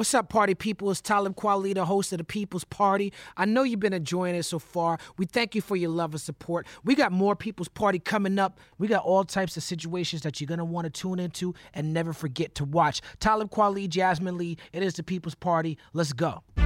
What's 0.00 0.14
up, 0.14 0.30
party 0.30 0.54
people? 0.54 0.90
It's 0.90 1.02
Talib 1.02 1.36
Kweli, 1.36 1.74
the 1.74 1.84
host 1.84 2.10
of 2.12 2.16
the 2.16 2.24
People's 2.24 2.64
Party. 2.64 3.12
I 3.36 3.44
know 3.44 3.64
you've 3.64 3.80
been 3.80 3.92
enjoying 3.92 4.34
it 4.34 4.44
so 4.44 4.58
far. 4.58 4.96
We 5.18 5.26
thank 5.26 5.54
you 5.54 5.60
for 5.60 5.76
your 5.76 5.90
love 5.90 6.14
and 6.14 6.20
support. 6.22 6.66
We 6.82 6.94
got 6.94 7.12
more 7.12 7.36
People's 7.36 7.68
Party 7.68 7.98
coming 7.98 8.38
up. 8.38 8.58
We 8.78 8.88
got 8.88 9.02
all 9.04 9.24
types 9.24 9.58
of 9.58 9.62
situations 9.62 10.22
that 10.22 10.40
you're 10.40 10.48
going 10.48 10.56
to 10.56 10.64
want 10.64 10.86
to 10.86 10.90
tune 10.90 11.18
into 11.18 11.54
and 11.74 11.92
never 11.92 12.14
forget 12.14 12.54
to 12.54 12.64
watch. 12.64 13.02
Talib 13.18 13.50
Kweli, 13.50 13.90
Jasmine 13.90 14.38
Lee, 14.38 14.56
it 14.72 14.82
is 14.82 14.94
the 14.94 15.02
People's 15.02 15.34
Party. 15.34 15.76
Let's 15.92 16.14
go. 16.14 16.42
Look 16.56 16.64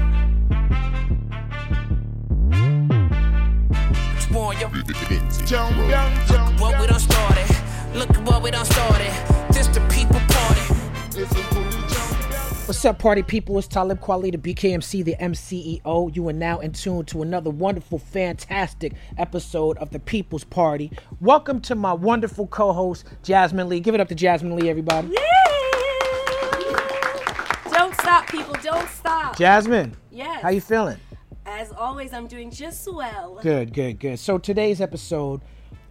what 6.60 6.80
we 6.80 6.86
done 6.86 7.00
started. 7.00 7.56
Look 7.94 8.10
at 8.10 8.24
what 8.28 8.42
we 8.44 8.52
done 8.52 8.64
started. 8.64 9.12
This 9.50 9.66
the 9.66 9.80
people 9.90 10.20
party. 10.28 11.73
What's 12.66 12.82
up, 12.86 12.98
party 12.98 13.22
people? 13.22 13.58
It's 13.58 13.68
Talib 13.68 14.00
Kweli, 14.00 14.32
the 14.32 14.38
BKMC, 14.38 15.04
the 15.04 15.16
MCEO. 15.20 16.16
You 16.16 16.28
are 16.28 16.32
now 16.32 16.60
in 16.60 16.72
tune 16.72 17.04
to 17.06 17.20
another 17.20 17.50
wonderful, 17.50 17.98
fantastic 17.98 18.94
episode 19.18 19.76
of 19.76 19.90
the 19.90 19.98
People's 19.98 20.44
Party. 20.44 20.90
Welcome 21.20 21.60
to 21.60 21.74
my 21.74 21.92
wonderful 21.92 22.46
co-host, 22.46 23.04
Jasmine 23.22 23.68
Lee. 23.68 23.80
Give 23.80 23.94
it 23.94 24.00
up 24.00 24.08
to 24.08 24.14
Jasmine 24.14 24.56
Lee, 24.56 24.70
everybody. 24.70 25.08
Don't 27.70 27.94
stop, 27.96 28.28
people. 28.28 28.56
Don't 28.62 28.88
stop. 28.88 29.36
Jasmine, 29.36 29.94
yes. 30.10 30.40
how 30.40 30.48
you 30.48 30.62
feeling? 30.62 30.96
As 31.44 31.70
always, 31.72 32.14
I'm 32.14 32.26
doing 32.26 32.50
just 32.50 32.90
well. 32.90 33.40
Good, 33.42 33.74
good, 33.74 34.00
good. 34.00 34.18
So 34.18 34.38
today's 34.38 34.80
episode, 34.80 35.42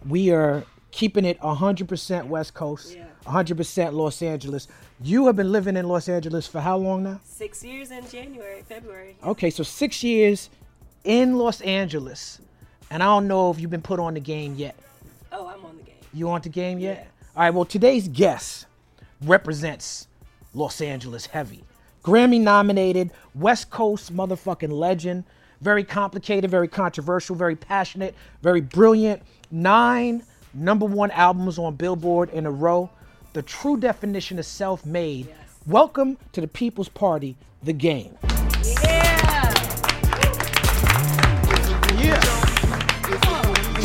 we 0.08 0.32
are 0.32 0.64
keeping 0.90 1.24
it 1.24 1.38
100% 1.38 2.26
West 2.26 2.54
Coast, 2.54 2.96
Yeah. 2.96 3.04
100% 3.26 3.92
Los 3.92 4.22
Angeles. 4.22 4.68
You 5.02 5.26
have 5.26 5.36
been 5.36 5.50
living 5.52 5.76
in 5.76 5.88
Los 5.88 6.08
Angeles 6.08 6.46
for 6.46 6.60
how 6.60 6.76
long 6.76 7.02
now? 7.02 7.20
Six 7.24 7.64
years 7.64 7.90
in 7.90 8.08
January, 8.08 8.62
February. 8.68 9.16
Okay, 9.24 9.50
so 9.50 9.62
six 9.62 10.02
years 10.02 10.50
in 11.04 11.36
Los 11.36 11.60
Angeles, 11.62 12.40
and 12.90 13.02
I 13.02 13.06
don't 13.06 13.28
know 13.28 13.50
if 13.50 13.60
you've 13.60 13.70
been 13.70 13.82
put 13.82 13.98
on 13.98 14.14
the 14.14 14.20
game 14.20 14.54
yet. 14.56 14.76
Oh, 15.32 15.46
I'm 15.46 15.64
on 15.64 15.76
the 15.76 15.82
game. 15.82 15.94
You 16.12 16.30
on 16.30 16.40
the 16.42 16.48
game 16.48 16.78
yet? 16.78 17.08
All 17.36 17.42
right. 17.42 17.50
Well, 17.50 17.64
today's 17.64 18.08
guest 18.08 18.66
represents 19.22 20.06
Los 20.54 20.80
Angeles 20.80 21.26
heavy. 21.26 21.64
Grammy 22.04 22.40
nominated, 22.40 23.10
West 23.34 23.70
Coast 23.70 24.14
motherfucking 24.14 24.70
legend. 24.70 25.24
Very 25.60 25.82
complicated, 25.82 26.50
very 26.50 26.68
controversial, 26.68 27.34
very 27.34 27.56
passionate, 27.56 28.14
very 28.42 28.60
brilliant. 28.60 29.22
Nine 29.50 30.22
number 30.52 30.84
one 30.84 31.10
albums 31.12 31.58
on 31.58 31.74
Billboard 31.74 32.28
in 32.30 32.44
a 32.46 32.50
row. 32.50 32.90
The 33.34 33.42
true 33.42 33.76
definition 33.76 34.38
of 34.38 34.46
self-made. 34.46 35.28
Welcome 35.66 36.18
to 36.30 36.40
the 36.40 36.46
People's 36.46 36.88
Party, 36.88 37.36
the 37.64 37.72
game. 37.72 38.16
Yeah. 38.62 39.52
Yeah. 41.98 42.20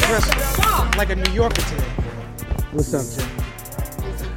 Dressed 0.05 0.97
like 0.97 1.09
a 1.09 1.15
New 1.15 1.31
Yorker 1.31 1.63
today. 1.63 1.83
What's 2.73 2.93
up, 2.93 3.03
Jim? 3.17 3.27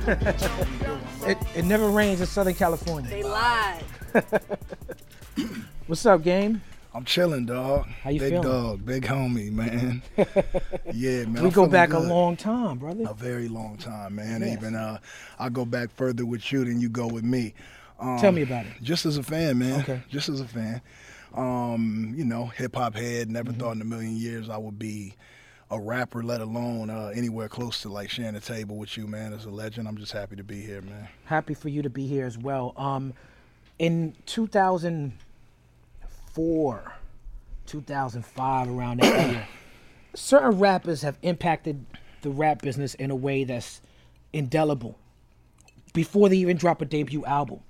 it, 1.28 1.38
it 1.56 1.64
never 1.66 1.90
rains 1.90 2.22
in 2.22 2.26
Southern 2.26 2.54
California. 2.54 3.10
They 3.10 3.22
lied. 3.22 3.84
What's 5.88 6.06
up, 6.06 6.22
game? 6.22 6.62
I'm 6.94 7.04
chilling, 7.06 7.46
dog. 7.46 7.86
How 8.02 8.10
you 8.10 8.20
big 8.20 8.32
feeling? 8.32 8.48
dog, 8.48 8.84
big 8.84 9.04
homie, 9.04 9.50
man. 9.50 10.02
yeah, 10.92 11.24
man. 11.24 11.34
We 11.42 11.48
I'm 11.48 11.50
go 11.50 11.66
back 11.66 11.90
good. 11.90 12.04
a 12.04 12.06
long 12.06 12.36
time, 12.36 12.78
brother. 12.78 13.04
a 13.08 13.14
very 13.14 13.48
long 13.48 13.78
time, 13.78 14.16
man. 14.16 14.42
Yes. 14.42 14.58
Even 14.58 14.74
uh, 14.74 14.98
I 15.38 15.48
go 15.48 15.64
back 15.64 15.90
further 15.90 16.26
with 16.26 16.52
you 16.52 16.64
than 16.64 16.80
you 16.80 16.90
go 16.90 17.06
with 17.06 17.24
me. 17.24 17.54
Um, 17.98 18.18
Tell 18.18 18.32
me 18.32 18.42
about 18.42 18.66
it. 18.66 18.72
Just 18.82 19.06
as 19.06 19.16
a 19.16 19.22
fan, 19.22 19.58
man. 19.58 19.80
Okay. 19.80 20.02
Just 20.10 20.28
as 20.28 20.40
a 20.40 20.46
fan. 20.46 20.82
Um, 21.34 22.12
you 22.14 22.24
know, 22.26 22.46
hip 22.46 22.76
hop 22.76 22.94
head. 22.94 23.30
Never 23.30 23.52
Mm-hmm. 23.52 23.60
thought 23.60 23.76
in 23.76 23.80
a 23.80 23.86
million 23.86 24.16
years 24.16 24.50
I 24.50 24.58
would 24.58 24.78
be 24.78 25.14
a 25.70 25.80
rapper, 25.80 26.22
let 26.22 26.42
alone 26.42 26.90
uh, 26.90 27.10
anywhere 27.14 27.48
close 27.48 27.80
to 27.82 27.88
like 27.88 28.10
sharing 28.10 28.34
the 28.34 28.40
table 28.40 28.76
with 28.76 28.98
you, 28.98 29.06
man. 29.06 29.32
As 29.32 29.46
a 29.46 29.50
legend, 29.50 29.88
I'm 29.88 29.96
just 29.96 30.12
happy 30.12 30.36
to 30.36 30.44
be 30.44 30.60
here, 30.60 30.82
man. 30.82 31.08
Happy 31.24 31.54
for 31.54 31.70
you 31.70 31.80
to 31.80 31.88
be 31.90 32.06
here 32.06 32.26
as 32.26 32.36
well. 32.36 32.74
Um, 32.76 33.14
in 33.78 34.14
2004, 36.34 36.92
2005, 37.66 38.68
around 38.68 39.00
that 39.00 39.30
year, 39.30 39.48
certain 40.14 40.58
rappers 40.58 41.02
have 41.02 41.18
impacted 41.22 41.84
the 42.22 42.30
rap 42.30 42.62
business 42.62 42.94
in 42.94 43.10
a 43.10 43.16
way 43.16 43.44
that's 43.44 43.80
indelible. 44.32 44.98
Before 45.92 46.28
they 46.28 46.36
even 46.36 46.56
drop 46.56 46.80
a 46.80 46.84
debut 46.84 47.24
album, 47.26 47.60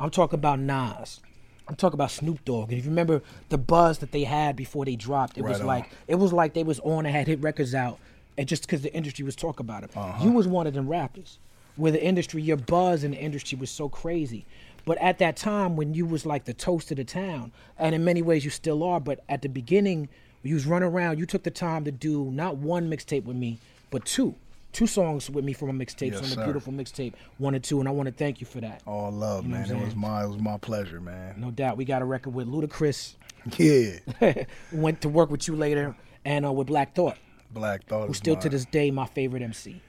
I'm 0.00 0.10
talking 0.10 0.38
about 0.38 0.60
Nas. 0.60 1.20
I'm 1.68 1.74
talking 1.74 1.96
about 1.96 2.10
Snoop 2.10 2.44
Dogg. 2.44 2.70
And 2.70 2.78
if 2.78 2.84
you 2.84 2.90
remember 2.90 3.22
the 3.48 3.58
buzz 3.58 3.98
that 3.98 4.12
they 4.12 4.24
had 4.24 4.56
before 4.56 4.84
they 4.84 4.96
dropped, 4.96 5.36
it 5.36 5.42
was 5.42 5.60
on. 5.60 5.66
like 5.66 5.90
it 6.06 6.14
was 6.14 6.32
like 6.32 6.54
they 6.54 6.62
was 6.62 6.80
on 6.80 7.04
and 7.06 7.14
had 7.14 7.26
hit 7.26 7.40
records 7.42 7.74
out, 7.74 7.98
and 8.38 8.48
just 8.48 8.62
because 8.62 8.82
the 8.82 8.94
industry 8.94 9.24
was 9.24 9.36
talking 9.36 9.66
about 9.66 9.82
it, 9.82 9.90
you 9.94 10.00
uh-huh. 10.00 10.30
was 10.30 10.46
one 10.46 10.66
of 10.66 10.74
them 10.74 10.88
rappers. 10.88 11.38
Where 11.74 11.92
the 11.92 12.02
industry, 12.02 12.40
your 12.40 12.56
buzz 12.56 13.04
in 13.04 13.10
the 13.10 13.18
industry 13.18 13.58
was 13.58 13.70
so 13.70 13.90
crazy. 13.90 14.46
But 14.86 14.96
at 14.98 15.18
that 15.18 15.36
time, 15.36 15.76
when 15.76 15.92
you 15.92 16.06
was 16.06 16.24
like 16.24 16.44
the 16.46 16.54
toast 16.54 16.90
of 16.92 16.96
the 16.96 17.04
town, 17.04 17.52
and 17.78 17.94
in 17.94 18.04
many 18.04 18.22
ways 18.22 18.44
you 18.44 18.50
still 18.50 18.82
are, 18.82 19.00
but 19.00 19.22
at 19.28 19.42
the 19.42 19.48
beginning, 19.48 20.08
you 20.42 20.54
was 20.54 20.64
running 20.64 20.88
around, 20.88 21.18
you 21.18 21.26
took 21.26 21.42
the 21.42 21.50
time 21.50 21.84
to 21.84 21.92
do 21.92 22.30
not 22.30 22.56
one 22.56 22.88
mixtape 22.88 23.24
with 23.24 23.36
me, 23.36 23.58
but 23.90 24.04
two. 24.06 24.34
Two 24.72 24.86
songs 24.86 25.28
with 25.30 25.44
me 25.44 25.52
from 25.54 25.70
a 25.70 25.72
mixtape, 25.84 26.12
Yes, 26.12 26.20
the 26.20 26.26
sir. 26.28 26.44
beautiful 26.44 26.72
mixtape, 26.72 27.14
one 27.38 27.54
and 27.54 27.64
two, 27.64 27.80
and 27.80 27.88
I 27.88 27.92
want 27.92 28.08
to 28.08 28.12
thank 28.14 28.40
you 28.40 28.46
for 28.46 28.60
that. 28.60 28.82
All 28.86 29.10
love, 29.10 29.44
You 29.44 29.50
know 29.52 29.58
man. 29.58 29.70
It 29.70 29.84
was 29.84 29.96
my 29.96 30.22
it 30.24 30.28
was 30.28 30.38
my 30.38 30.58
pleasure, 30.58 31.00
man. 31.00 31.34
No 31.38 31.50
doubt. 31.50 31.76
We 31.78 31.84
got 31.86 32.02
a 32.02 32.04
record 32.04 32.34
with 32.34 32.46
Ludacris, 32.46 33.14
Yeah. 33.58 34.44
went 34.72 35.00
to 35.00 35.08
work 35.08 35.30
with 35.30 35.48
you 35.48 35.56
later, 35.56 35.96
and 36.26 36.44
uh, 36.46 36.52
with 36.52 36.66
Black 36.68 36.94
Thought, 36.94 37.16
Black 37.50 37.84
Thought. 37.86 38.04
who 38.06 38.10
is 38.12 38.18
still 38.18 38.36
to 38.36 38.48
this 38.50 38.66
day 38.66 38.90
my 38.90 39.06
favorite 39.06 39.42
MC. 39.42 39.80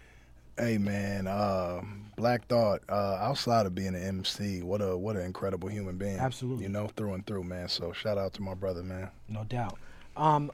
Hey 0.58 0.78
man, 0.78 1.28
uh, 1.28 1.82
Black 2.16 2.48
Thought. 2.48 2.82
Uh, 2.90 3.18
outside 3.22 3.66
of 3.66 3.76
being 3.76 3.90
an 3.90 4.02
MC, 4.02 4.64
what 4.64 4.82
a 4.82 4.98
what 4.98 5.16
an 5.16 5.22
incredible 5.22 5.70
human 5.70 5.98
being. 5.98 6.18
Absolutely. 6.18 6.64
You 6.64 6.70
know, 6.70 6.88
through 6.96 7.14
and 7.14 7.26
through, 7.26 7.44
man. 7.44 7.70
So 7.70 7.94
shout 7.94 8.18
out 8.18 8.34
to 8.34 8.42
my 8.42 8.56
brother, 8.56 8.82
man. 8.82 9.10
No 9.30 9.44
doubt. 9.44 9.78
Um, 10.16 10.52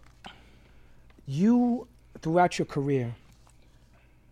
you, 1.26 1.88
throughout 2.22 2.60
your 2.60 2.66
career, 2.66 3.16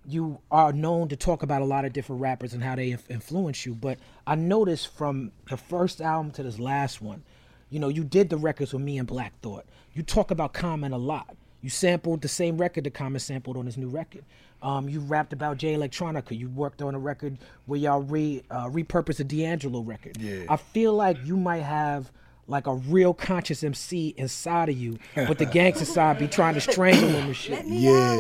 you 0.06 0.40
are 0.52 0.74
known 0.74 1.08
to 1.08 1.16
talk 1.16 1.44
about 1.44 1.62
a 1.62 1.66
lot 1.66 1.86
of 1.86 1.94
different 1.94 2.22
rappers 2.22 2.54
and 2.54 2.64
how 2.64 2.76
they 2.76 2.98
influence 3.10 3.66
you. 3.66 3.74
But 3.74 3.98
I 4.28 4.36
noticed 4.36 4.94
from 4.94 5.32
the 5.50 5.58
first 5.58 6.02
album 6.02 6.32
to 6.34 6.44
this 6.44 6.60
last 6.60 7.02
one, 7.02 7.24
you 7.70 7.80
know, 7.80 7.88
you 7.88 8.04
did 8.04 8.30
the 8.30 8.38
records 8.38 8.74
with 8.74 8.82
me 8.82 8.98
and 8.98 9.08
Black 9.08 9.40
Thought. 9.42 9.66
You 9.94 10.04
talk 10.04 10.32
about 10.32 10.54
Common 10.54 10.92
a 10.92 10.98
lot. 10.98 11.36
You 11.62 11.70
sampled 11.70 12.22
the 12.22 12.28
same 12.28 12.58
record 12.58 12.84
that 12.86 12.94
Common 12.94 13.20
sampled 13.20 13.56
on 13.56 13.68
his 13.68 13.78
new 13.78 13.88
record. 13.88 14.26
Um, 14.64 14.88
you 14.88 15.00
rapped 15.00 15.34
about 15.34 15.58
Jay 15.58 15.74
Electronica. 15.74 16.38
You 16.38 16.50
worked 16.50 16.82
on 16.82 16.94
a 16.94 17.00
record 17.00 17.38
where 17.66 17.80
y'all 17.80 18.02
re 18.02 18.44
uh, 18.52 18.68
repurposed 18.68 19.20
a 19.20 19.24
D'Angelo 19.24 19.82
record. 19.82 20.18
Yeah. 20.20 20.44
I 20.50 20.58
feel 20.58 20.94
like 20.94 21.18
you 21.26 21.36
might 21.36 21.64
have 21.64 22.12
like 22.48 22.68
a 22.68 22.76
real 22.76 23.14
conscious 23.14 23.64
MC 23.64 24.14
inside 24.18 24.70
of 24.70 24.78
you, 24.78 25.00
but 25.16 25.38
the 25.38 25.46
gangster 25.52 25.86
side 25.86 26.20
be 26.20 26.28
trying 26.28 26.54
to 26.56 26.62
strangle 26.62 27.08
him 27.10 27.28
and 27.28 27.36
shit. 27.36 27.66
Yeah. 27.66 28.20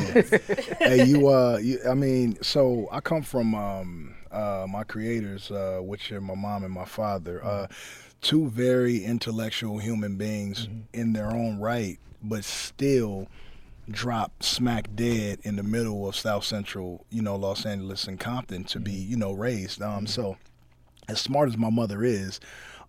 hey, 0.80 1.06
you. 1.06 1.28
Uh, 1.28 1.58
you, 1.62 1.80
I 1.88 1.94
mean, 1.94 2.38
so 2.42 2.88
I 2.92 3.02
come 3.02 3.22
from 3.22 3.54
um, 3.54 4.16
uh, 4.32 4.66
my 4.70 4.84
creators, 4.84 5.52
uh, 5.52 5.80
which 5.82 6.12
are 6.12 6.22
my 6.22 6.36
mom 6.36 6.64
and 6.64 6.74
my 6.74 6.86
father. 6.86 7.44
Uh, 7.44 7.68
two 8.22 8.48
very 8.48 9.04
intellectual 9.04 9.80
human 9.80 10.16
beings 10.16 10.68
in 10.94 11.14
their 11.14 11.32
own 11.32 11.60
right, 11.60 12.00
but 12.24 12.44
still 12.44 13.28
drop 13.92 14.44
smack 14.44 14.96
dead 14.96 15.40
in 15.44 15.56
the 15.56 15.64
middle 15.64 16.08
of 16.08 16.16
South 16.16 16.44
Central, 16.44 17.06
you 17.10 17.22
know, 17.22 17.36
Los 17.36 17.66
Angeles 17.66 18.08
and 18.08 18.20
Compton 18.20 18.64
to 18.66 18.80
be, 18.80 18.94
you 18.94 19.18
know, 19.18 19.32
raised. 19.32 19.82
Um, 19.82 20.08
so 20.08 20.38
as 21.08 21.20
smart 21.20 21.50
as 21.50 21.58
my 21.58 21.70
mother 21.70 22.04
is, 22.04 22.40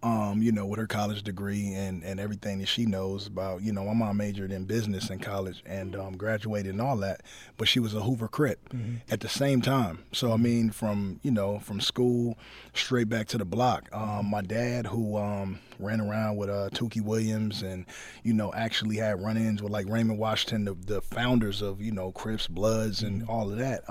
um, 0.02 0.42
you 0.42 0.50
know, 0.50 0.66
with 0.66 0.78
her 0.80 0.86
college 0.86 1.22
degree 1.22 1.72
and, 1.75 2.02
and 2.02 2.19
everything 2.19 2.58
that 2.58 2.66
she 2.66 2.87
knows 2.87 3.26
about, 3.26 3.62
you 3.62 3.72
know, 3.72 3.84
my 3.84 3.94
mom 3.94 4.16
majored 4.16 4.50
in 4.50 4.64
business 4.64 5.10
in 5.10 5.19
college 5.19 5.62
and 5.64 5.94
um, 5.94 6.16
graduated 6.16 6.72
and 6.72 6.81
all 6.81 6.96
that, 6.99 7.22
but 7.56 7.69
she 7.69 7.78
was 7.78 7.94
a 7.94 8.00
Hoover 8.00 8.28
Crip 8.28 8.58
at 9.10 9.20
the 9.20 9.28
same 9.28 9.62
time. 9.62 10.04
So 10.12 10.32
I 10.32 10.37
mean, 10.37 10.70
from 10.70 11.20
you 11.22 11.31
know, 11.31 11.58
from 11.58 11.81
school 11.81 12.37
straight 12.75 13.08
back 13.08 13.28
to 13.28 13.38
the 13.38 13.44
block. 13.44 13.88
Um, 13.93 14.26
my 14.31 14.40
dad, 14.43 14.87
who 14.87 15.16
um, 15.16 15.60
ran 15.78 16.00
around 16.00 16.37
with 16.37 16.49
uh, 16.49 16.70
Tookie 16.72 17.02
Williams 17.02 17.62
and 17.62 17.87
you 18.22 18.32
know 18.32 18.52
actually 18.54 18.96
had 18.96 19.22
run-ins 19.22 19.62
with 19.62 19.72
like 19.72 19.88
Raymond 19.88 20.19
Washington, 20.19 20.64
the, 20.64 20.75
the 20.75 21.00
founders 21.00 21.62
of 21.62 21.81
you 21.81 21.93
know 21.93 22.12
Crips, 22.12 22.49
Bloods, 22.49 23.02
and 23.02 23.25
all 23.28 23.50
of 23.50 23.58
that. 23.58 23.88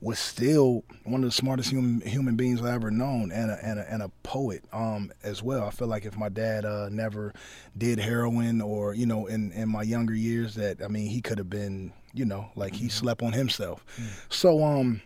Was 0.00 0.20
still 0.20 0.84
one 1.02 1.24
of 1.24 1.30
the 1.30 1.34
smartest 1.34 1.70
human 1.70 2.00
human 2.02 2.36
beings 2.36 2.60
I've 2.60 2.68
ever 2.68 2.90
known, 2.90 3.32
and 3.32 3.50
a, 3.50 3.64
and 3.64 3.80
a, 3.80 3.92
and 3.92 4.02
a 4.02 4.10
poet 4.22 4.62
um, 4.72 5.12
as 5.24 5.42
well. 5.42 5.66
I 5.66 5.70
feel 5.70 5.88
like 5.88 6.04
if 6.04 6.16
my 6.16 6.28
dad 6.28 6.64
uh, 6.64 6.88
never 6.88 7.34
did 7.76 7.98
heroin, 7.98 8.60
or 8.60 8.94
you 8.94 9.06
know, 9.06 9.26
in 9.26 9.50
in 9.52 9.68
my 9.68 9.82
younger 9.82 10.14
years, 10.14 10.54
that 10.54 10.80
I 10.80 10.86
mean, 10.86 11.08
he 11.08 11.20
could 11.20 11.38
have 11.38 11.50
been, 11.50 11.92
you 12.14 12.24
know, 12.24 12.50
like 12.54 12.74
he 12.74 12.88
slept 12.88 13.22
on 13.22 13.32
himself. 13.32 13.84
So 14.28 14.62
um, 14.62 15.02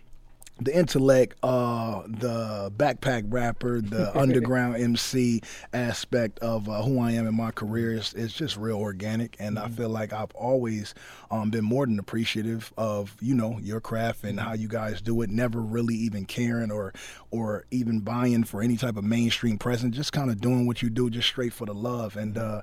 the 0.64 0.76
intellect, 0.76 1.36
uh, 1.42 2.02
the 2.06 2.72
backpack 2.76 3.24
rapper, 3.28 3.80
the 3.80 4.16
underground 4.18 4.76
MC 4.76 5.40
aspect 5.72 6.38
of 6.40 6.68
uh, 6.68 6.82
who 6.82 7.00
I 7.00 7.12
am 7.12 7.26
in 7.26 7.34
my 7.34 7.50
career 7.50 7.92
is, 7.92 8.14
is 8.14 8.32
just 8.32 8.56
real 8.56 8.78
organic, 8.78 9.36
and 9.38 9.58
I 9.58 9.68
feel 9.68 9.88
like 9.88 10.12
I've 10.12 10.32
always 10.34 10.94
um, 11.30 11.50
been 11.50 11.64
more 11.64 11.86
than 11.86 11.98
appreciative 11.98 12.72
of 12.76 13.16
you 13.20 13.34
know 13.34 13.58
your 13.60 13.80
craft 13.80 14.24
and 14.24 14.38
how 14.38 14.54
you 14.54 14.68
guys 14.68 15.00
do 15.00 15.22
it. 15.22 15.30
Never 15.30 15.60
really 15.60 15.94
even 15.94 16.24
caring 16.24 16.70
or 16.70 16.92
or 17.30 17.64
even 17.70 18.00
buying 18.00 18.44
for 18.44 18.62
any 18.62 18.76
type 18.76 18.96
of 18.96 19.04
mainstream 19.04 19.58
presence. 19.58 19.96
Just 19.96 20.12
kind 20.12 20.30
of 20.30 20.40
doing 20.40 20.66
what 20.66 20.82
you 20.82 20.90
do, 20.90 21.10
just 21.10 21.28
straight 21.28 21.52
for 21.52 21.66
the 21.66 21.74
love, 21.74 22.16
and 22.16 22.38
uh, 22.38 22.62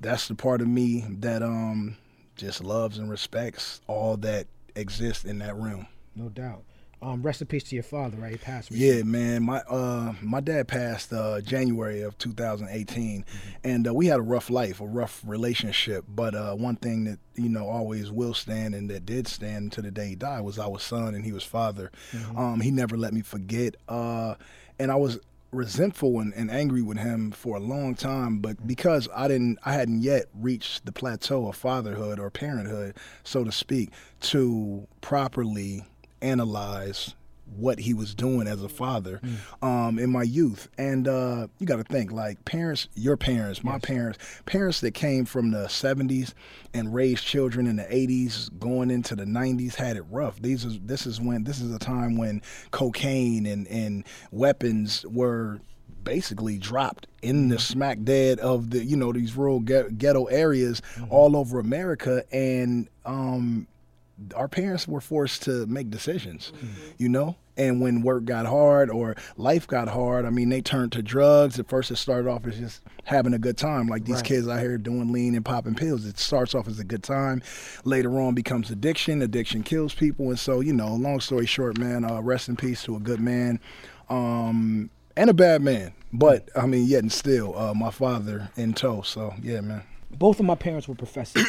that's 0.00 0.28
the 0.28 0.34
part 0.34 0.60
of 0.60 0.68
me 0.68 1.04
that 1.20 1.42
um, 1.42 1.96
just 2.36 2.62
loves 2.62 2.98
and 2.98 3.10
respects 3.10 3.80
all 3.86 4.16
that 4.18 4.46
exists 4.74 5.24
in 5.24 5.38
that 5.38 5.56
room. 5.56 5.86
No 6.16 6.28
doubt. 6.28 6.64
Um, 7.02 7.22
rest 7.22 7.40
in 7.40 7.46
peace 7.46 7.64
to 7.64 7.74
your 7.74 7.82
father, 7.82 8.18
right? 8.18 8.32
He 8.32 8.36
passed. 8.36 8.70
Yeah, 8.70 9.02
man. 9.04 9.42
My 9.42 9.60
uh, 9.60 10.12
my 10.20 10.40
dad 10.40 10.68
passed 10.68 11.12
uh, 11.14 11.40
January 11.40 12.02
of 12.02 12.18
2018, 12.18 13.24
and 13.64 13.88
uh, 13.88 13.94
we 13.94 14.06
had 14.06 14.18
a 14.18 14.22
rough 14.22 14.50
life, 14.50 14.80
a 14.80 14.86
rough 14.86 15.22
relationship. 15.24 16.04
But 16.08 16.34
uh, 16.34 16.54
one 16.54 16.76
thing 16.76 17.04
that 17.04 17.18
you 17.36 17.48
know 17.48 17.66
always 17.66 18.10
will 18.10 18.34
stand, 18.34 18.74
and 18.74 18.90
that 18.90 19.06
did 19.06 19.28
stand 19.28 19.72
to 19.72 19.82
the 19.82 19.90
day 19.90 20.08
he 20.08 20.14
died, 20.14 20.42
was 20.42 20.58
I 20.58 20.66
was 20.66 20.82
son 20.82 21.14
and 21.14 21.24
he 21.24 21.32
was 21.32 21.42
father. 21.42 21.90
Um, 22.36 22.60
he 22.60 22.70
never 22.70 22.98
let 22.98 23.14
me 23.14 23.22
forget, 23.22 23.76
uh, 23.88 24.34
and 24.78 24.92
I 24.92 24.96
was 24.96 25.18
resentful 25.52 26.20
and, 26.20 26.32
and 26.34 26.50
angry 26.50 26.82
with 26.82 26.98
him 26.98 27.32
for 27.32 27.56
a 27.56 27.60
long 27.60 27.92
time 27.92 28.38
but 28.38 28.68
because 28.68 29.08
i 29.12 29.26
didn't 29.26 29.58
i 29.64 29.72
hadn't 29.72 30.00
yet 30.00 30.26
reached 30.32 30.86
the 30.86 30.92
plateau 30.92 31.48
of 31.48 31.56
fatherhood 31.56 32.20
or 32.20 32.30
parenthood 32.30 32.94
so 33.24 33.42
to 33.42 33.50
speak 33.50 33.90
to 34.20 34.86
properly 35.00 35.84
analyze 36.22 37.14
what 37.56 37.80
he 37.80 37.94
was 37.94 38.14
doing 38.14 38.46
as 38.46 38.62
a 38.62 38.68
father 38.68 39.20
um, 39.62 39.98
in 39.98 40.10
my 40.10 40.22
youth. 40.22 40.68
And 40.78 41.08
uh, 41.08 41.48
you 41.58 41.66
got 41.66 41.76
to 41.76 41.84
think 41.84 42.12
like 42.12 42.44
parents, 42.44 42.88
your 42.94 43.16
parents, 43.16 43.64
my 43.64 43.78
parents, 43.78 44.18
parents 44.46 44.80
that 44.80 44.92
came 44.92 45.24
from 45.24 45.50
the 45.50 45.64
70s 45.64 46.32
and 46.74 46.94
raised 46.94 47.24
children 47.24 47.66
in 47.66 47.76
the 47.76 47.84
80s, 47.84 48.56
going 48.58 48.90
into 48.90 49.16
the 49.16 49.24
90s, 49.24 49.74
had 49.74 49.96
it 49.96 50.04
rough. 50.10 50.40
These 50.40 50.64
is 50.64 50.78
this 50.80 51.06
is 51.06 51.20
when 51.20 51.44
this 51.44 51.60
is 51.60 51.74
a 51.74 51.78
time 51.78 52.16
when 52.16 52.42
cocaine 52.70 53.46
and 53.46 53.66
and 53.68 54.04
weapons 54.30 55.04
were 55.06 55.60
basically 56.02 56.56
dropped 56.56 57.06
in 57.20 57.48
the 57.48 57.58
smack 57.58 57.98
dead 58.04 58.38
of 58.38 58.70
the 58.70 58.82
you 58.82 58.96
know 58.96 59.12
these 59.12 59.36
rural 59.36 59.60
ghetto 59.60 60.24
areas 60.26 60.82
all 61.08 61.36
over 61.36 61.58
America. 61.58 62.24
And 62.32 62.88
um 63.04 63.66
our 64.36 64.48
parents 64.48 64.86
were 64.88 65.00
forced 65.00 65.42
to 65.44 65.66
make 65.66 65.90
decisions, 65.90 66.52
you 66.98 67.08
know? 67.08 67.36
And 67.56 67.80
when 67.82 68.00
work 68.00 68.24
got 68.24 68.46
hard 68.46 68.88
or 68.88 69.16
life 69.36 69.66
got 69.66 69.88
hard, 69.88 70.24
I 70.24 70.30
mean, 70.30 70.48
they 70.48 70.62
turned 70.62 70.92
to 70.92 71.02
drugs. 71.02 71.58
At 71.58 71.68
first, 71.68 71.90
it 71.90 71.96
started 71.96 72.26
off 72.30 72.46
as 72.46 72.56
just 72.58 72.80
having 73.04 73.34
a 73.34 73.38
good 73.38 73.58
time, 73.58 73.86
like 73.86 74.04
these 74.06 74.16
Right. 74.16 74.24
kids 74.24 74.48
out 74.48 74.60
here 74.60 74.78
doing 74.78 75.12
lean 75.12 75.34
and 75.34 75.44
popping 75.44 75.74
pills. 75.74 76.06
It 76.06 76.18
starts 76.18 76.54
off 76.54 76.68
as 76.68 76.78
a 76.78 76.84
good 76.84 77.02
time. 77.02 77.42
Later 77.84 78.18
on, 78.18 78.34
becomes 78.34 78.70
addiction. 78.70 79.20
Addiction 79.20 79.62
kills 79.62 79.92
people. 79.94 80.30
And 80.30 80.38
so, 80.38 80.60
you 80.60 80.72
know, 80.72 80.94
long 80.94 81.20
story 81.20 81.44
short, 81.44 81.76
man, 81.78 82.04
uh, 82.04 82.20
rest 82.22 82.48
in 82.48 82.56
peace 82.56 82.82
to 82.84 82.96
a 82.96 83.00
good 83.00 83.20
man 83.20 83.60
um, 84.08 84.88
and 85.16 85.28
a 85.30 85.34
bad 85.34 85.60
man. 85.62 85.92
But, 86.12 86.48
I 86.56 86.66
mean, 86.66 86.86
yet 86.86 87.02
and 87.02 87.12
still, 87.12 87.56
uh, 87.58 87.74
my 87.74 87.90
father 87.90 88.50
in 88.56 88.72
tow. 88.72 89.02
So, 89.02 89.34
yeah, 89.42 89.60
man. 89.60 89.82
both 90.10 90.40
of 90.40 90.46
my 90.46 90.54
parents 90.54 90.88
were 90.88 90.94
professors. 90.94 91.46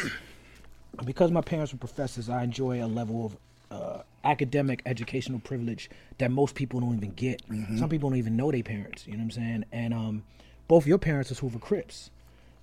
Because 1.04 1.30
my 1.30 1.40
parents 1.40 1.72
were 1.72 1.78
professors, 1.78 2.28
I 2.28 2.42
enjoy 2.44 2.84
a 2.84 2.86
level 2.86 3.26
of 3.26 3.36
uh, 3.70 4.02
academic 4.24 4.82
educational 4.86 5.40
privilege 5.40 5.90
that 6.18 6.30
most 6.30 6.54
people 6.54 6.80
don't 6.80 6.94
even 6.96 7.12
get. 7.12 7.42
Some 7.78 7.88
people 7.88 8.10
don't 8.10 8.18
even 8.18 8.36
know 8.36 8.50
their 8.50 8.62
parents. 8.62 9.06
You 9.06 9.12
know 9.14 9.18
what 9.20 9.24
I'm 9.24 9.30
saying? 9.30 9.64
And 9.72 9.94
um, 9.94 10.22
both 10.68 10.86
your 10.86 10.98
parents 10.98 11.30
was 11.30 11.38
Hoover 11.38 11.58
Crips. 11.58 12.10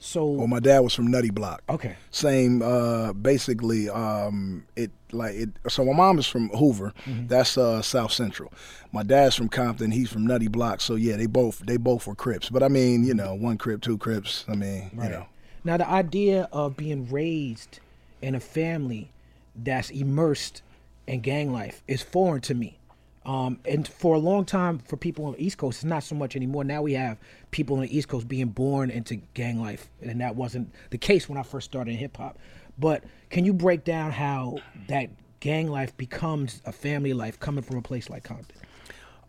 So 0.01 0.25
Well, 0.27 0.47
my 0.47 0.59
dad 0.61 0.79
was 0.79 0.93
from 0.93 1.07
Nutty 1.07 1.29
Block. 1.29 1.61
okay, 1.69 1.95
same 2.11 2.61
uh 2.61 3.11
basically 3.11 3.89
um 3.89 4.65
it 4.77 4.91
like 5.11 5.35
it 5.35 5.49
so 5.67 5.83
my 5.83 5.91
mom 5.91 6.19
is 6.19 6.25
from 6.27 6.47
hoover 6.49 6.93
that's 7.27 7.57
uh 7.57 7.81
south 7.81 8.11
central 8.13 8.53
my 8.93 9.03
dad's 9.03 9.35
from 9.35 9.49
compton 9.49 9.91
he's 9.91 10.09
from 10.09 10.25
nutty 10.25 10.47
block 10.47 10.79
so 10.81 10.93
yeah 10.95 11.17
they 11.17 11.25
both 11.25 11.59
they 11.65 11.75
both 11.77 12.05
were 12.07 12.13
crips 12.15 12.49
but 12.49 12.61
i 12.63 12.67
mean 12.67 13.03
you 13.03 13.13
know 13.13 13.33
one 13.33 13.57
crip 13.57 13.81
two 13.81 13.97
crips 13.97 14.45
i 14.47 14.53
mean 14.55 14.89
you 14.93 15.09
know 15.09 15.25
Now, 15.65 15.77
the 15.77 15.89
idea 15.89 16.47
of 16.53 16.77
being 16.77 17.09
raised 17.09 17.79
in 18.21 18.35
a 18.35 18.39
family 18.39 19.11
that's 19.55 19.89
immersed 19.89 20.61
in 21.07 21.21
gang 21.21 21.51
life 21.51 21.83
is 21.87 22.01
foreign 22.01 22.41
to 22.41 22.53
me. 22.53 22.77
Um, 23.25 23.59
and 23.65 23.87
for 23.87 24.15
a 24.15 24.19
long 24.19 24.45
time, 24.45 24.79
for 24.79 24.97
people 24.97 25.25
on 25.25 25.33
the 25.33 25.45
East 25.45 25.57
Coast, 25.57 25.79
it's 25.79 25.83
not 25.83 26.03
so 26.03 26.15
much 26.15 26.35
anymore. 26.35 26.63
Now 26.63 26.81
we 26.81 26.93
have 26.93 27.17
people 27.51 27.75
on 27.75 27.83
the 27.83 27.95
East 27.95 28.07
Coast 28.07 28.27
being 28.27 28.47
born 28.47 28.89
into 28.89 29.17
gang 29.33 29.61
life, 29.61 29.89
and 30.01 30.21
that 30.21 30.35
wasn't 30.35 30.73
the 30.89 30.97
case 30.97 31.27
when 31.27 31.37
I 31.37 31.43
first 31.43 31.65
started 31.69 31.91
in 31.91 31.97
hip 31.97 32.17
hop. 32.17 32.37
But 32.77 33.03
can 33.29 33.45
you 33.45 33.53
break 33.53 33.83
down 33.83 34.11
how 34.11 34.59
that 34.87 35.09
gang 35.41 35.67
life 35.67 35.95
becomes 35.97 36.61
a 36.65 36.71
family 36.71 37.13
life 37.13 37.39
coming 37.39 37.63
from 37.63 37.77
a 37.77 37.81
place 37.81 38.09
like 38.09 38.23
Compton? 38.23 38.55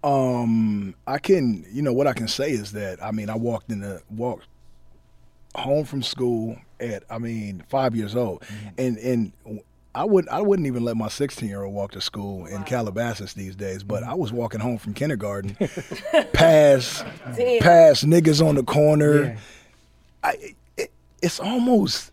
um 0.02 0.94
i 1.06 1.18
can 1.18 1.64
you 1.70 1.82
know 1.82 1.92
what 1.92 2.06
i 2.06 2.12
can 2.12 2.26
say 2.26 2.50
is 2.50 2.72
that 2.72 3.02
i 3.04 3.10
mean 3.10 3.28
i 3.28 3.36
walked 3.36 3.70
in 3.70 3.80
the 3.80 4.00
walked 4.08 4.46
home 5.54 5.84
from 5.84 6.02
school 6.02 6.56
at 6.80 7.02
i 7.10 7.18
mean 7.18 7.62
five 7.68 7.94
years 7.94 8.16
old 8.16 8.40
mm-hmm. 8.42 8.68
and 8.78 8.98
and 8.98 9.32
I 9.92 10.04
would 10.04 10.28
I 10.28 10.40
wouldn't 10.40 10.68
even 10.68 10.84
let 10.84 10.96
my 10.96 11.08
16 11.08 11.48
year 11.48 11.64
old 11.64 11.74
walk 11.74 11.92
to 11.92 12.00
school 12.00 12.46
in 12.46 12.62
Calabasas 12.62 13.34
these 13.34 13.56
days, 13.56 13.82
but 13.82 14.02
mm-hmm. 14.02 14.12
I 14.12 14.14
was 14.14 14.32
walking 14.32 14.60
home 14.60 14.78
from 14.78 14.94
kindergarten, 14.94 15.56
past 16.32 17.04
Damn. 17.36 17.60
past 17.60 18.06
niggas 18.06 18.44
on 18.44 18.54
the 18.54 18.62
corner. 18.62 19.22
Yeah. 19.24 19.38
I 20.22 20.54
it, 20.76 20.92
it's 21.20 21.40
almost 21.40 22.12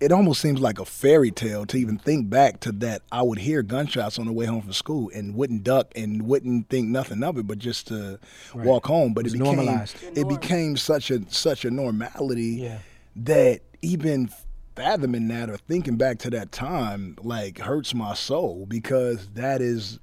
it 0.00 0.12
almost 0.12 0.40
seems 0.40 0.60
like 0.60 0.78
a 0.78 0.84
fairy 0.84 1.30
tale 1.30 1.66
to 1.66 1.76
even 1.76 1.98
think 1.98 2.30
back 2.30 2.60
to 2.60 2.72
that. 2.72 3.02
I 3.10 3.22
would 3.22 3.38
hear 3.38 3.62
gunshots 3.62 4.18
on 4.18 4.26
the 4.26 4.32
way 4.32 4.46
home 4.46 4.62
from 4.62 4.72
school 4.72 5.10
and 5.14 5.34
wouldn't 5.34 5.64
duck 5.64 5.92
and 5.96 6.22
wouldn't 6.22 6.68
think 6.68 6.88
nothing 6.88 7.22
of 7.22 7.36
it, 7.36 7.46
but 7.46 7.58
just 7.58 7.88
to 7.88 8.18
walk 8.54 8.86
home. 8.86 9.12
But 9.12 9.20
it, 9.20 9.24
was 9.24 9.32
became 9.34 9.56
normalized. 9.56 9.96
it 10.14 10.28
became 10.28 10.76
such 10.76 11.10
a 11.10 11.20
such 11.30 11.64
a 11.64 11.70
normality 11.70 12.62
Yeah. 12.62 12.78
that 13.16 13.60
even 13.82 14.30
fathoming 14.76 15.26
that 15.28 15.50
or 15.50 15.56
thinking 15.56 15.96
back 15.96 16.18
to 16.20 16.30
that 16.30 16.52
time 16.52 17.16
like 17.20 17.58
hurts 17.58 17.94
my 17.94 18.14
soul 18.14 18.64
because 18.68 19.28
that 19.30 19.60
is 19.60 19.98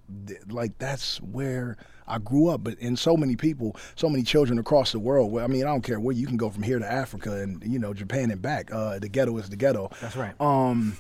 like 0.50 0.77
that's 0.80 1.22
where 1.22 1.77
I 2.07 2.18
grew 2.19 2.50
up 2.50 2.63
but 2.63 2.77
and 2.81 3.00
so 3.00 3.16
many 3.16 3.38
people 3.38 3.77
so 3.95 4.10
many 4.10 4.24
children 4.24 4.60
across 4.60 4.92
the 4.92 5.00
world 5.00 5.31
well, 5.31 5.45
I 5.45 5.48
mean 5.48 5.62
I 5.63 5.68
don't 5.68 5.81
care 5.81 6.00
where 6.00 6.13
you 6.13 6.27
can 6.27 6.36
go 6.36 6.50
from 6.50 6.62
here 6.62 6.77
to 6.77 6.92
Africa 6.92 7.42
and 7.42 7.63
you 7.63 7.80
know 7.80 7.94
Japan 7.94 8.31
and 8.31 8.42
back 8.42 8.69
uh 8.73 8.99
the 8.99 9.07
ghetto 9.07 9.38
is 9.38 9.49
the 9.49 9.56
ghetto 9.56 9.90
That's 10.02 10.18
right. 10.18 10.33
um 10.42 10.97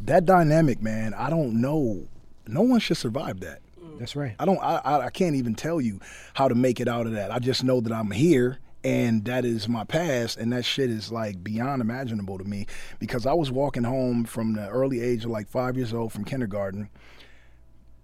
that 0.00 0.24
dynamic 0.24 0.80
man 0.80 1.12
I 1.12 1.28
don't 1.28 1.60
know 1.60 2.08
no 2.46 2.62
one 2.62 2.80
should 2.80 2.96
survive 2.96 3.40
that 3.40 3.60
That's 3.98 4.16
right. 4.16 4.36
I 4.38 4.44
don't. 4.46 4.58
I, 4.58 4.80
I 4.84 5.06
I 5.06 5.10
can't 5.10 5.36
even 5.36 5.54
tell 5.54 5.80
you 5.82 6.00
how 6.34 6.48
to 6.48 6.54
make 6.54 6.80
it 6.80 6.88
out 6.88 7.06
of 7.06 7.12
that. 7.12 7.30
I 7.30 7.38
just 7.38 7.64
know 7.64 7.80
that 7.80 7.92
I'm 7.92 8.10
here, 8.10 8.58
and 8.86 9.24
that 9.24 9.44
is 9.44 9.68
my 9.68 9.82
past, 9.82 10.38
and 10.38 10.52
that 10.52 10.64
shit 10.64 10.90
is 10.90 11.10
like 11.10 11.42
beyond 11.42 11.82
imaginable 11.82 12.38
to 12.38 12.44
me. 12.44 12.66
Because 13.00 13.26
I 13.26 13.32
was 13.32 13.50
walking 13.50 13.82
home 13.82 14.24
from 14.24 14.52
the 14.52 14.68
early 14.68 15.00
age 15.00 15.24
of 15.24 15.32
like 15.32 15.48
five 15.48 15.76
years 15.76 15.92
old 15.92 16.12
from 16.12 16.24
kindergarten, 16.24 16.88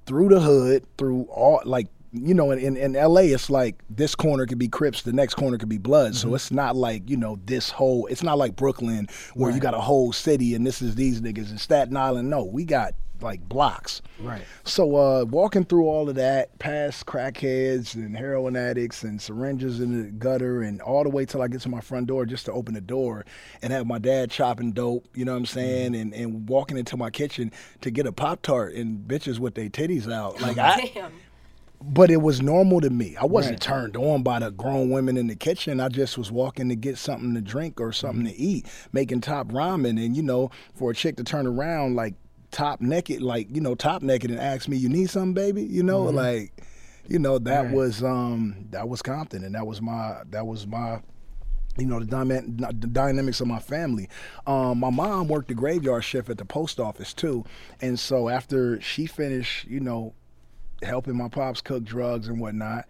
through 0.06 0.30
the 0.30 0.40
hood, 0.40 0.84
through 0.98 1.22
all 1.30 1.62
like 1.64 1.86
you 2.12 2.34
know, 2.34 2.50
in, 2.50 2.58
in, 2.58 2.76
in 2.76 2.92
LA, 2.92 3.22
it's 3.22 3.48
like 3.48 3.76
this 3.88 4.16
corner 4.16 4.44
could 4.44 4.58
be 4.58 4.68
Crips, 4.68 5.02
the 5.02 5.12
next 5.12 5.34
corner 5.34 5.56
could 5.56 5.68
be 5.68 5.78
Blood. 5.78 6.14
So 6.14 6.26
mm-hmm. 6.26 6.34
it's 6.34 6.50
not 6.50 6.76
like, 6.76 7.08
you 7.08 7.16
know, 7.16 7.38
this 7.46 7.70
whole, 7.70 8.06
it's 8.06 8.22
not 8.22 8.36
like 8.36 8.54
Brooklyn 8.54 9.08
where 9.32 9.50
you 9.50 9.60
got 9.60 9.72
a 9.72 9.80
whole 9.80 10.12
city 10.12 10.54
and 10.54 10.66
this 10.66 10.82
is 10.82 10.94
these 10.94 11.22
niggas 11.22 11.50
in 11.50 11.56
Staten 11.56 11.96
Island. 11.96 12.28
No, 12.28 12.44
we 12.44 12.64
got 12.64 12.92
like 13.22 13.48
blocks. 13.48 14.02
Right. 14.20 14.42
So 14.64 14.96
uh, 14.96 15.24
walking 15.24 15.64
through 15.64 15.86
all 15.86 16.08
of 16.08 16.14
that, 16.16 16.58
past 16.58 17.06
crackheads 17.06 17.94
and 17.94 18.16
heroin 18.16 18.56
addicts 18.56 19.02
and 19.02 19.20
syringes 19.20 19.80
in 19.80 20.02
the 20.02 20.10
gutter, 20.10 20.62
and 20.62 20.80
all 20.82 21.02
the 21.04 21.10
way 21.10 21.24
till 21.24 21.42
I 21.42 21.48
get 21.48 21.60
to 21.62 21.68
my 21.68 21.80
front 21.80 22.06
door 22.06 22.26
just 22.26 22.46
to 22.46 22.52
open 22.52 22.74
the 22.74 22.80
door 22.80 23.24
and 23.62 23.72
have 23.72 23.86
my 23.86 23.98
dad 23.98 24.30
chopping 24.30 24.72
dope, 24.72 25.06
you 25.14 25.24
know 25.24 25.32
what 25.32 25.38
I'm 25.38 25.46
saying, 25.46 25.94
and 25.94 26.12
and 26.14 26.48
walking 26.48 26.76
into 26.76 26.96
my 26.96 27.10
kitchen 27.10 27.52
to 27.80 27.90
get 27.90 28.06
a 28.06 28.12
pop 28.12 28.42
tart 28.42 28.74
and 28.74 28.98
bitches 29.06 29.38
with 29.38 29.54
their 29.54 29.68
titties 29.68 30.12
out, 30.12 30.40
like 30.40 30.58
I. 30.58 30.90
Damn. 30.94 31.12
But 31.84 32.12
it 32.12 32.18
was 32.18 32.40
normal 32.40 32.80
to 32.80 32.90
me. 32.90 33.16
I 33.16 33.24
wasn't 33.24 33.54
Right. 33.54 33.60
turned 33.60 33.96
on 33.96 34.22
by 34.22 34.38
the 34.38 34.52
grown 34.52 34.90
women 34.90 35.16
in 35.16 35.26
the 35.26 35.34
kitchen. 35.34 35.80
I 35.80 35.88
just 35.88 36.16
was 36.16 36.30
walking 36.30 36.68
to 36.68 36.76
get 36.76 36.96
something 36.96 37.34
to 37.34 37.40
drink 37.40 37.80
or 37.80 37.90
something 37.92 38.24
to 38.24 38.32
eat, 38.38 38.66
making 38.92 39.22
top 39.22 39.48
ramen. 39.48 40.00
And, 40.04 40.16
you 40.16 40.22
know, 40.22 40.52
for 40.76 40.92
a 40.92 40.94
chick 40.94 41.16
to 41.16 41.24
turn 41.24 41.44
around 41.44 41.96
like 41.96 42.14
top 42.52 42.80
naked, 42.80 43.20
like, 43.22 43.48
you 43.54 43.60
know, 43.60 43.74
top 43.74 44.02
naked 44.02 44.30
and 44.30 44.38
ask 44.38 44.68
me, 44.68 44.76
you 44.76 44.88
need 44.88 45.10
something, 45.10 45.34
baby? 45.34 45.62
You 45.64 45.82
know, 45.82 46.02
like, 46.02 46.52
you 47.08 47.18
know, 47.18 47.38
that 47.40 47.64
Right. 47.66 47.74
was, 47.74 48.02
um, 48.04 48.66
that 48.70 48.88
was 48.88 49.02
Compton. 49.02 49.42
And 49.42 49.54
that 49.56 49.66
was 49.66 49.80
my, 49.82 50.18
that 50.30 50.46
was 50.46 50.66
my, 50.66 51.00
you 51.78 51.86
know 51.86 51.98
the, 52.00 52.04
dyma- 52.04 52.58
the 52.80 52.86
dynamics 52.86 53.40
of 53.40 53.46
my 53.46 53.58
family. 53.58 54.08
Um, 54.46 54.78
my 54.78 54.90
mom 54.90 55.28
worked 55.28 55.48
the 55.48 55.54
graveyard 55.54 56.04
shift 56.04 56.28
at 56.28 56.36
the 56.36 56.44
post 56.44 56.78
office 56.78 57.14
too, 57.14 57.46
and 57.80 57.98
so 57.98 58.28
after 58.28 58.78
she 58.82 59.06
finished, 59.06 59.66
you 59.66 59.80
know, 59.80 60.12
helping 60.82 61.16
my 61.16 61.28
pops 61.28 61.62
cook 61.62 61.82
drugs 61.82 62.28
and 62.28 62.40
whatnot, 62.40 62.86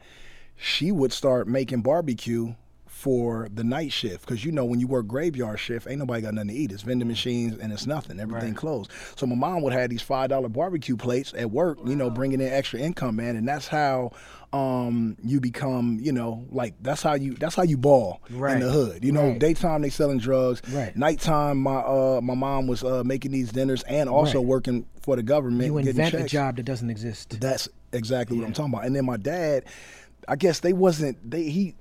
she 0.57 0.91
would 0.91 1.13
start 1.13 1.47
making 1.47 1.83
barbecue 1.83 2.55
for 3.03 3.49
the 3.53 3.65
night 3.65 3.91
shift 3.93 4.21
because 4.25 4.45
you 4.45 4.53
know 4.53 4.65
when 4.65 4.79
you 4.79 4.87
work 4.87 5.09
graveyard 5.09 5.59
shift 5.59 5.89
ain't 5.89 5.99
nobody 5.99 6.23
got 6.23 6.33
nothing 6.35 6.51
to 6.51 6.55
eat 6.55 6.71
it's 6.71 6.83
vending 6.83 7.09
machines 7.09 7.59
and 7.59 7.73
it's 7.73 7.85
nothing 7.85 8.21
everything 8.21 8.51
Right. 8.51 8.57
closed 8.57 8.93
so 9.17 9.27
my 9.27 9.35
mom 9.35 9.63
would 9.63 9.73
have 9.73 9.91
these 9.91 10.03
five 10.03 10.29
dollar 10.31 10.49
barbecue 10.49 10.97
plates 10.97 11.35
at 11.37 11.51
work 11.51 11.79
you 11.85 11.97
know 11.97 12.11
bringing 12.11 12.41
in 12.41 12.47
extra 12.53 12.79
income 12.79 13.17
man 13.17 13.35
and 13.35 13.49
that's 13.49 13.67
how 13.67 14.13
um 14.53 15.17
you 15.25 15.41
become 15.41 15.99
you 16.01 16.13
know 16.13 16.47
like 16.53 16.75
that's 16.81 17.03
how 17.03 17.15
you 17.15 17.35
that's 17.35 17.57
how 17.57 17.65
you 17.65 17.77
ball 17.77 18.21
Right. 18.31 18.53
in 18.55 18.61
the 18.61 18.71
hood 18.71 19.05
you 19.05 19.11
know 19.11 19.31
Right. 19.31 19.39
daytime 19.41 19.83
they 19.83 19.91
selling 19.91 20.19
drugs 20.19 20.63
Right. 20.71 20.95
nighttime 20.97 21.59
my 21.59 21.79
uh 21.79 22.21
my 22.23 22.35
mom 22.35 22.69
was 22.69 22.85
uh 22.85 23.03
making 23.05 23.33
these 23.33 23.51
dinners 23.51 23.83
and 23.85 24.09
also 24.09 24.39
Right. 24.39 24.47
working 24.47 24.87
for 25.01 25.17
the 25.17 25.25
government 25.25 25.67
You 25.67 25.79
invent 25.79 26.15
a 26.15 26.23
job 26.29 26.57
that 26.57 26.63
doesn't 26.63 26.89
exist. 26.89 27.41
That's 27.41 27.69
exactly 27.93 28.37
what 28.39 28.47
I'm 28.47 28.53
talking 28.53 28.73
about. 28.73 28.85
And 28.87 28.95
then 28.95 29.05
my 29.05 29.17
dad, 29.17 29.65
I 30.29 30.37
guess 30.37 30.61
they 30.61 30.73
wasn't 30.73 31.29
they 31.29 31.43
he 31.45 31.75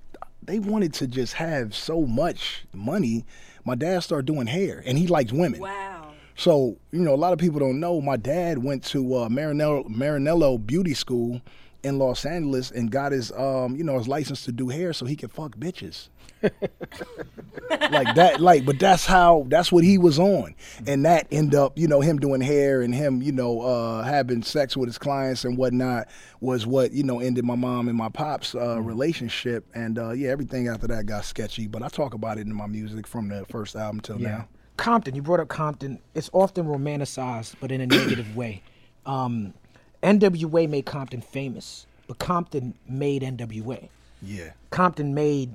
they 0.43 0.59
wanted 0.59 0.93
to 0.95 1.07
just 1.07 1.33
have 1.33 1.75
so 1.75 2.05
much 2.05 2.65
money. 2.73 3.25
My 3.63 3.75
dad 3.75 3.99
started 4.03 4.25
doing 4.25 4.47
hair, 4.47 4.81
and 4.85 4.97
he 4.97 5.07
likes 5.07 5.31
women. 5.31 5.59
Wow. 5.59 6.13
So 6.35 6.77
you 6.91 7.01
know, 7.01 7.13
a 7.13 7.15
lot 7.15 7.33
of 7.33 7.39
people 7.39 7.59
don't 7.59 7.79
know. 7.79 8.01
My 8.01 8.17
dad 8.17 8.57
went 8.63 8.83
to 8.85 9.15
uh, 9.15 9.29
Marinello 9.29 9.87
Marinello 9.87 10.65
Beauty 10.65 10.93
School 10.93 11.41
in 11.83 11.97
Los 11.99 12.25
Angeles 12.25 12.71
and 12.71 12.91
got 12.91 13.11
his 13.11 13.31
um 13.33 13.75
you 13.75 13.83
know 13.83 13.97
his 13.97 14.07
license 14.07 14.45
to 14.45 14.51
do 14.51 14.69
hair 14.69 14.93
so 14.93 15.05
he 15.05 15.15
could 15.15 15.31
fuck 15.31 15.57
bitches. 15.57 16.09
Like 16.41 18.15
that 18.15 18.37
like 18.39 18.65
but 18.65 18.79
that's 18.79 19.05
how 19.05 19.45
that's 19.49 19.71
what 19.71 19.83
he 19.83 19.97
was 19.97 20.19
on 20.19 20.53
and 20.87 21.05
that 21.05 21.27
end 21.31 21.53
up 21.55 21.77
you 21.77 21.87
know 21.87 22.01
him 22.01 22.17
doing 22.17 22.41
hair 22.41 22.81
and 22.81 22.93
him 22.93 23.21
you 23.21 23.31
know 23.31 23.61
uh 23.61 24.03
having 24.03 24.41
sex 24.43 24.75
with 24.75 24.87
his 24.87 24.97
clients 24.97 25.45
and 25.45 25.57
whatnot 25.57 26.07
was 26.39 26.65
what 26.65 26.91
you 26.91 27.03
know 27.03 27.19
ended 27.19 27.45
my 27.45 27.55
mom 27.55 27.87
and 27.87 27.97
my 27.97 28.09
pops 28.09 28.55
uh 28.55 28.81
relationship 28.81 29.65
and 29.73 29.97
uh 29.99 30.11
yeah 30.11 30.29
everything 30.29 30.67
after 30.67 30.87
that 30.87 31.05
got 31.05 31.23
sketchy 31.25 31.67
but 31.67 31.81
i 31.81 31.87
talk 31.87 32.13
about 32.13 32.37
it 32.37 32.41
in 32.41 32.53
my 32.53 32.67
music 32.67 33.05
from 33.07 33.27
the 33.27 33.45
first 33.45 33.75
album 33.75 33.99
till 34.01 34.17
now 34.19 34.47
Compton, 34.77 35.13
you 35.13 35.21
brought 35.21 35.39
up 35.39 35.47
Compton. 35.47 35.99
It's 36.15 36.29
often 36.33 36.65
romanticized, 36.65 37.53
but 37.59 37.71
in 37.71 37.81
a 37.81 37.85
negative 37.85 38.35
way. 38.35 38.63
Um, 39.05 39.53
NWA 40.01 40.67
made 40.67 40.87
Compton 40.87 41.21
famous, 41.21 41.85
but 42.07 42.17
Compton 42.17 42.73
made 42.89 43.21
NWA. 43.21 43.89
yeah 44.23 44.51
Compton 44.71 45.13
made 45.13 45.51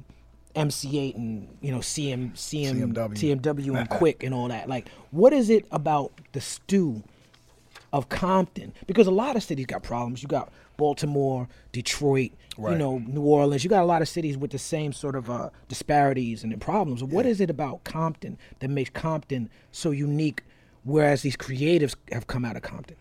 MC 0.57 0.89
Eiht 0.93 1.15
and 1.15 1.49
you 1.61 1.71
know 1.71 1.79
CM, 1.79 2.33
CM 2.33 2.93
CMW. 2.93 3.41
CMW 3.41 3.79
and 3.79 3.89
Quik 3.91 4.25
and 4.25 4.35
all 4.35 4.49
that. 4.49 4.69
Like, 4.69 4.89
what 5.11 5.33
is 5.33 5.51
it 5.51 5.67
about 5.71 6.13
the 6.33 6.41
stew 6.41 7.03
of 7.93 8.09
Compton? 8.09 8.73
Because 8.87 9.07
a 9.07 9.13
lot 9.13 9.37
of 9.37 9.43
cities 9.43 9.67
got 9.67 9.83
problems. 9.83 10.23
You 10.23 10.29
got 10.29 10.51
Baltimore, 10.77 11.49
Detroit, 11.73 12.33
you 12.59 12.75
know, 12.75 12.99
New 12.99 13.23
Orleans. 13.23 13.65
You 13.65 13.71
got 13.71 13.83
a 13.83 13.87
lot 13.87 14.03
of 14.03 14.09
cities 14.09 14.37
with 14.37 14.51
the 14.51 14.59
same 14.59 14.93
sort 14.93 15.15
of 15.15 15.31
uh, 15.31 15.51
disparities 15.69 16.43
and 16.43 16.59
problems. 16.61 17.05
What 17.05 17.27
is 17.27 17.41
it 17.41 17.51
about 17.51 17.85
Compton 17.85 18.39
that 18.61 18.69
makes 18.69 18.91
Compton 18.91 19.51
so 19.73 19.91
unique? 19.91 20.43
Whereas 20.85 21.23
these 21.23 21.37
creatives 21.37 21.97
have 22.13 22.29
come 22.29 22.45
out 22.45 22.57
of 22.57 22.63
Compton. 22.63 22.97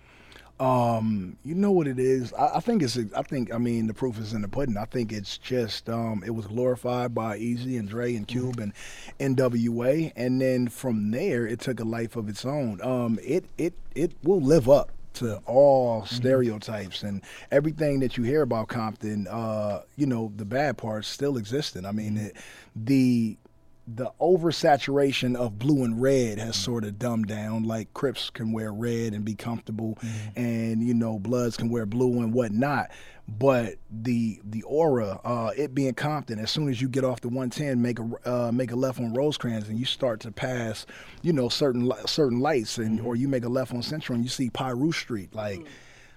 Um, 0.59 1.35
you 1.43 1.53
know 1.53 1.71
what 1.71 1.87
it 1.87 1.99
is. 1.99 2.33
I, 2.33 2.55
I 2.55 2.59
think 2.61 2.81
it's. 2.81 2.97
I 2.97 3.21
think. 3.23 3.53
I 3.53 3.57
mean, 3.57 3.87
the 3.87 3.93
proof 3.93 4.17
is 4.17 4.33
in 4.33 4.41
the 4.41 4.47
pudding. 4.47 4.77
I 4.77 4.85
think 4.85 5.11
it's 5.11 5.37
just. 5.37 5.89
Um, 5.89 6.23
it 6.25 6.31
was 6.31 6.47
glorified 6.47 7.13
by 7.13 7.37
Eazy 7.37 7.77
and 7.77 7.89
Dre 7.89 8.15
and 8.15 8.25
Cube 8.27 8.59
and 8.59 8.71
N.W.A. 9.19 10.13
And 10.15 10.39
then 10.39 10.69
from 10.69 11.11
there, 11.11 11.45
it 11.45 11.59
took 11.59 11.81
a 11.81 11.83
life 11.83 12.15
of 12.15 12.29
its 12.29 12.45
own. 12.45 12.79
Um, 12.81 13.19
it 13.21 13.45
it 13.57 13.73
it 13.95 14.13
will 14.23 14.41
live 14.41 14.69
up 14.69 14.91
to 15.15 15.37
all 15.45 16.05
stereotypes 16.05 17.03
and 17.03 17.21
everything 17.51 17.99
that 18.01 18.17
you 18.17 18.23
hear 18.23 18.41
about 18.41 18.67
Compton. 18.69 19.27
Uh, 19.27 19.81
you 19.97 20.05
know, 20.05 20.31
the 20.37 20.45
bad 20.45 20.77
parts 20.77 21.07
still 21.07 21.37
existing. 21.37 21.85
I 21.85 21.91
mean, 21.91 22.17
it, 22.17 22.37
the 22.75 23.37
the 23.87 24.11
oversaturation 24.19 25.35
of 25.35 25.59
blue 25.59 25.83
and 25.83 26.01
red 26.01 26.39
has 26.39 26.55
sort 26.55 26.83
of 26.83 26.97
dumbed 26.97 27.27
down. 27.27 27.63
Like 27.63 27.93
Crips 27.93 28.29
can 28.29 28.51
wear 28.51 28.73
red 28.73 29.13
and 29.13 29.23
be 29.23 29.35
comfortable, 29.35 29.97
and 30.35 30.81
you 30.81 30.93
know 30.93 31.19
Bloods 31.19 31.57
can 31.57 31.69
wear 31.69 31.85
blue 31.85 32.21
and 32.21 32.33
whatnot. 32.33 32.89
But 33.27 33.75
the 33.91 34.39
the 34.43 34.63
aura, 34.63 35.19
uh, 35.23 35.51
it 35.55 35.75
being 35.75 35.93
Compton, 35.93 36.39
as 36.39 36.49
soon 36.49 36.69
as 36.69 36.81
you 36.81 36.89
get 36.89 37.03
off 37.03 37.21
the 37.21 37.27
110, 37.27 37.81
make 37.81 37.99
a 37.99 38.09
uh, 38.25 38.51
make 38.51 38.71
a 38.71 38.75
left 38.75 38.99
on 38.99 39.13
Rosecrans, 39.13 39.69
and 39.69 39.77
you 39.77 39.85
start 39.85 40.19
to 40.21 40.31
pass, 40.31 40.85
you 41.21 41.33
know 41.33 41.49
certain 41.49 41.91
certain 42.05 42.39
lights, 42.39 42.77
and 42.77 42.99
or 43.01 43.15
you 43.15 43.27
make 43.27 43.43
a 43.45 43.49
left 43.49 43.73
on 43.73 43.83
Central, 43.83 44.15
and 44.15 44.23
you 44.23 44.29
see 44.29 44.49
Piru 44.49 44.91
Street, 44.91 45.33
like. 45.33 45.65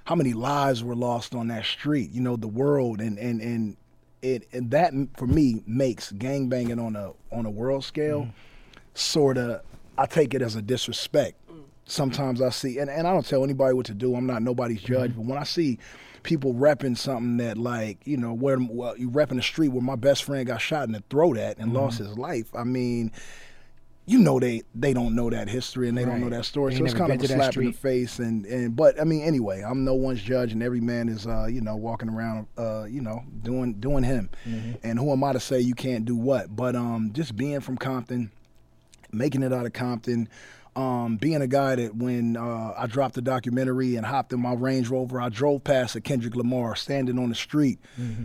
How 0.04 0.14
many 0.14 0.32
lives 0.32 0.82
were 0.82 0.96
lost 0.96 1.34
on 1.34 1.48
that 1.48 1.66
street? 1.66 2.12
You 2.12 2.22
know, 2.22 2.36
the 2.36 2.48
world 2.48 3.02
and 3.02 3.18
and 3.18 3.42
and 3.42 3.76
it 4.22 4.48
and 4.52 4.70
that 4.70 4.92
for 5.16 5.26
me 5.26 5.62
makes 5.66 6.12
gangbanging 6.12 6.84
on 6.84 6.96
a 6.96 7.12
on 7.30 7.46
a 7.46 7.50
world 7.50 7.84
scale 7.84 8.22
mm. 8.22 8.32
sort 8.94 9.38
of 9.38 9.62
I 9.96 10.06
take 10.06 10.34
it 10.34 10.42
as 10.42 10.54
a 10.54 10.62
disrespect. 10.62 11.36
Mm. 11.50 11.62
Sometimes 11.84 12.42
I 12.42 12.50
see 12.50 12.78
and, 12.78 12.90
and 12.90 13.06
I 13.06 13.12
don't 13.12 13.26
tell 13.26 13.44
anybody 13.44 13.74
what 13.74 13.86
to 13.86 13.94
do. 13.94 14.14
I'm 14.14 14.26
not 14.26 14.42
nobody's 14.42 14.82
judge, 14.82 15.12
mm-hmm. 15.12 15.22
but 15.22 15.28
when 15.28 15.38
I 15.38 15.44
see 15.44 15.78
people 16.22 16.54
repping 16.54 16.96
something 16.96 17.36
that 17.38 17.56
like, 17.56 17.98
you 18.06 18.16
know, 18.16 18.32
where 18.32 18.58
well, 18.58 18.96
you 18.96 19.10
repping 19.10 19.36
the 19.36 19.42
street 19.42 19.68
where 19.68 19.82
my 19.82 19.96
best 19.96 20.24
friend 20.24 20.46
got 20.46 20.60
shot 20.60 20.86
in 20.86 20.92
the 20.92 21.02
throat 21.10 21.38
at 21.38 21.58
and 21.58 21.68
mm-hmm. 21.68 21.76
lost 21.76 21.98
his 21.98 22.18
life. 22.18 22.54
I 22.54 22.64
mean, 22.64 23.12
you 24.08 24.18
know 24.18 24.40
they 24.40 24.62
they 24.74 24.94
don't 24.94 25.14
know 25.14 25.28
that 25.28 25.48
history 25.48 25.88
and 25.88 25.96
they 25.96 26.04
don't 26.04 26.20
know 26.20 26.30
that 26.30 26.46
story. 26.46 26.72
They 26.72 26.78
so 26.78 26.84
it's 26.86 26.94
kind 26.94 27.12
of 27.12 27.22
a 27.22 27.26
slap 27.26 27.56
in 27.56 27.66
the 27.66 27.72
face 27.72 28.18
and 28.18 28.46
and 28.46 28.74
but 28.74 28.98
I 28.98 29.04
mean 29.04 29.22
anyway, 29.22 29.62
I'm 29.62 29.84
no 29.84 29.94
one's 29.94 30.22
judge 30.22 30.52
and 30.52 30.62
every 30.62 30.80
man 30.80 31.08
is 31.10 31.26
uh 31.26 31.46
you 31.46 31.60
know 31.60 31.76
walking 31.76 32.08
around 32.08 32.46
uh 32.56 32.84
you 32.84 33.02
know 33.02 33.22
doing 33.42 33.74
doing 33.74 34.04
him. 34.04 34.30
Mm-hmm. 34.48 34.72
And 34.82 34.98
who 34.98 35.12
am 35.12 35.22
I 35.22 35.34
to 35.34 35.40
say 35.40 35.60
you 35.60 35.74
can't 35.74 36.06
do 36.06 36.16
what? 36.16 36.56
But 36.56 36.74
um 36.74 37.10
just 37.12 37.36
being 37.36 37.60
from 37.60 37.76
Compton, 37.76 38.30
making 39.12 39.42
it 39.42 39.52
out 39.52 39.66
of 39.66 39.74
Compton, 39.74 40.28
um, 40.78 41.16
being 41.16 41.42
a 41.42 41.48
guy 41.48 41.74
that 41.74 41.96
when 41.96 42.36
uh, 42.36 42.72
I 42.76 42.86
dropped 42.86 43.16
the 43.16 43.22
documentary 43.22 43.96
and 43.96 44.06
hopped 44.06 44.32
in 44.32 44.40
my 44.40 44.52
Range 44.52 44.88
Rover, 44.88 45.20
I 45.20 45.28
drove 45.28 45.64
past 45.64 45.96
a 45.96 46.00
Kendrick 46.00 46.36
Lamar 46.36 46.76
standing 46.76 47.18
on 47.18 47.30
the 47.30 47.34
street, 47.34 47.80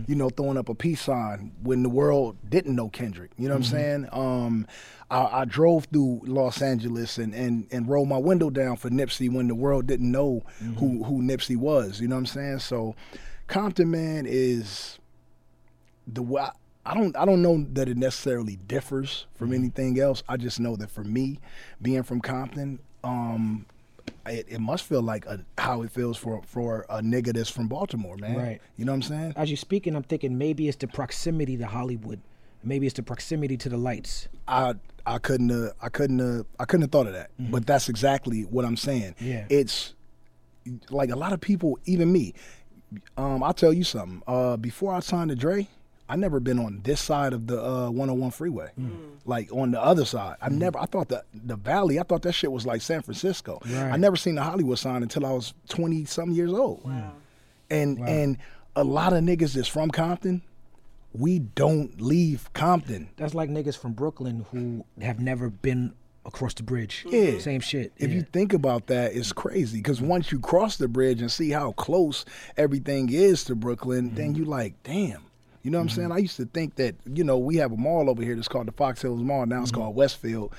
you 0.06 0.14
know, 0.14 0.30
throwing 0.30 0.56
up 0.56 0.68
a 0.68 0.74
peace 0.74 1.00
sign 1.00 1.52
when 1.62 1.82
the 1.82 1.88
world 1.88 2.36
didn't 2.48 2.76
know 2.76 2.88
Kendrick. 2.88 3.32
You 3.36 3.48
know 3.48 3.54
what 3.54 3.64
I'm 3.64 3.64
saying? 3.64 4.08
Um, 4.12 4.66
I, 5.10 5.40
I 5.40 5.44
drove 5.44 5.84
through 5.92 6.22
Los 6.24 6.62
Angeles 6.62 7.18
and, 7.18 7.34
and, 7.34 7.66
and 7.70 7.88
rolled 7.88 8.08
my 8.08 8.16
window 8.18 8.50
down 8.50 8.76
for 8.76 8.90
Nipsey 8.90 9.32
when 9.32 9.48
the 9.48 9.54
world 9.54 9.86
didn't 9.86 10.10
know 10.10 10.42
who, 10.78 11.04
who 11.04 11.22
Nipsey 11.22 11.56
was. 11.56 12.00
You 12.00 12.08
know 12.08 12.16
what 12.16 12.20
I'm 12.20 12.26
saying? 12.26 12.58
So 12.60 12.94
Compton, 13.46 13.90
man, 13.90 14.24
is 14.26 14.98
the 16.06 16.22
way 16.22 16.46
I 16.86 16.92
don't 16.94 17.16
I 17.16 17.24
don't 17.24 17.40
know 17.42 17.66
that 17.72 17.88
it 17.88 17.96
necessarily 17.96 18.56
differs 18.56 19.26
from 19.34 19.48
Mm-hmm. 19.48 19.54
anything 19.54 20.00
else. 20.00 20.22
I 20.28 20.36
just 20.36 20.60
know 20.60 20.76
that 20.76 20.90
for 20.90 21.04
me, 21.04 21.38
being 21.80 22.02
from 22.02 22.20
Compton, 22.20 22.78
um, 23.02 23.64
it, 24.26 24.46
it 24.48 24.58
must 24.60 24.84
feel 24.84 25.00
like 25.02 25.24
a, 25.26 25.40
how 25.58 25.82
it 25.82 25.90
feels 25.90 26.16
for 26.18 26.42
for 26.44 26.84
a 26.90 27.00
nigga 27.00 27.32
that's 27.34 27.48
from 27.50 27.68
Baltimore, 27.68 28.16
man. 28.16 28.36
Right. 28.36 28.60
You 28.76 28.84
know 28.84 28.92
what 28.92 28.96
I'm 28.96 29.02
saying? 29.02 29.32
As 29.36 29.48
you're 29.50 29.56
speaking, 29.56 29.96
I'm 29.96 30.02
thinking 30.02 30.36
maybe 30.36 30.68
it's 30.68 30.76
the 30.76 30.86
proximity 30.88 31.56
to 31.56 31.66
Hollywood. 31.66 32.20
Maybe 32.62 32.86
it's 32.86 32.96
the 32.96 33.02
proximity 33.02 33.56
to 33.58 33.68
the 33.68 33.76
lights. 33.78 34.28
I 34.48 34.74
I 35.06 35.18
couldn't 35.18 35.50
have, 35.50 35.72
I 35.82 35.88
couldn't 35.88 36.18
have, 36.18 36.46
I 36.58 36.64
couldn't 36.64 36.82
have 36.82 36.90
thought 36.90 37.06
of 37.06 37.12
that. 37.12 37.30
But 37.38 37.66
that's 37.66 37.88
exactly 37.88 38.42
what 38.42 38.64
I'm 38.64 38.76
saying. 38.76 39.14
Mm-hmm. 39.14 39.26
Yeah. 39.26 39.46
It's 39.50 39.94
like 40.90 41.10
a 41.10 41.16
lot 41.16 41.32
of 41.32 41.40
people, 41.40 41.78
even 41.84 42.12
me. 42.12 42.34
Um, 43.16 43.42
I'll 43.42 43.54
tell 43.54 43.72
you 43.72 43.84
something. 43.84 44.22
Uh, 44.26 44.56
before 44.56 44.94
I 44.94 45.00
signed 45.00 45.30
to 45.30 45.36
Dre, 45.36 45.68
I 46.08 46.16
never 46.16 46.38
been 46.38 46.58
on 46.58 46.80
this 46.84 47.00
side 47.00 47.32
of 47.32 47.46
the 47.46 47.62
uh, 47.62 47.90
101 47.90 48.30
freeway. 48.30 48.70
Mm. 48.78 49.16
Like 49.24 49.50
on 49.52 49.70
the 49.70 49.82
other 49.82 50.04
side, 50.04 50.36
I 50.40 50.48
never. 50.50 50.78
I 50.78 50.84
thought 50.84 51.08
the 51.08 51.24
the 51.32 51.56
valley. 51.56 51.98
I 51.98 52.02
thought 52.02 52.22
that 52.22 52.32
shit 52.32 52.52
was 52.52 52.66
like 52.66 52.82
San 52.82 53.00
Francisco. 53.02 53.60
Right. 53.64 53.90
I 53.92 53.96
never 53.96 54.16
seen 54.16 54.34
the 54.34 54.42
Hollywood 54.42 54.78
sign 54.78 55.02
until 55.02 55.24
I 55.24 55.32
was 55.32 55.54
20 55.70 56.04
some 56.04 56.30
years 56.32 56.52
old. 56.52 56.84
Wow. 56.84 57.12
And 57.70 57.98
and 58.00 58.38
a 58.76 58.84
lot 58.84 59.12
of 59.12 59.24
niggas 59.24 59.54
that's 59.54 59.68
from 59.68 59.90
Compton, 59.90 60.42
we 61.16 61.38
don't 61.38 62.00
leave 62.00 62.52
Compton. 62.52 63.08
That's 63.16 63.34
like 63.34 63.48
niggas 63.48 63.78
from 63.78 63.92
Brooklyn 63.92 64.44
who 64.50 64.84
have 65.00 65.20
never 65.20 65.48
been 65.48 65.94
across 66.26 66.54
the 66.54 66.62
bridge. 66.62 67.04
Yeah. 67.08 67.38
Same 67.38 67.60
shit. 67.60 67.92
If 67.98 68.10
yeah. 68.10 68.16
you 68.16 68.22
think 68.22 68.52
about 68.52 68.86
that, 68.88 69.14
it's 69.14 69.32
crazy 69.32 69.78
because 69.78 70.00
once 70.00 70.32
you 70.32 70.40
cross 70.40 70.76
the 70.76 70.88
bridge 70.88 71.20
and 71.20 71.30
see 71.30 71.50
how 71.50 71.72
close 71.72 72.24
everything 72.56 73.10
is 73.12 73.44
to 73.44 73.54
Brooklyn, 73.54 74.06
Mm-hmm. 74.06 74.16
then 74.16 74.34
you 74.34 74.44
like, 74.44 74.74
damn. 74.82 75.22
You 75.62 75.70
know 75.70 75.78
what 75.78 75.82
I'm 75.84 75.88
saying? 75.90 76.12
I 76.12 76.18
used 76.18 76.36
to 76.36 76.44
think 76.46 76.74
that, 76.76 76.94
you 77.06 77.24
know, 77.24 77.38
we 77.38 77.56
have 77.56 77.72
a 77.72 77.76
mall 77.76 78.10
over 78.10 78.22
here 78.22 78.34
that's 78.34 78.48
called 78.48 78.66
the 78.66 78.72
Fox 78.72 79.00
Hills 79.00 79.22
Mall. 79.22 79.46
Now 79.46 79.62
it's 79.62 79.70
Mm-hmm. 79.70 79.80
called 79.80 79.96
Westfield. 79.96 80.52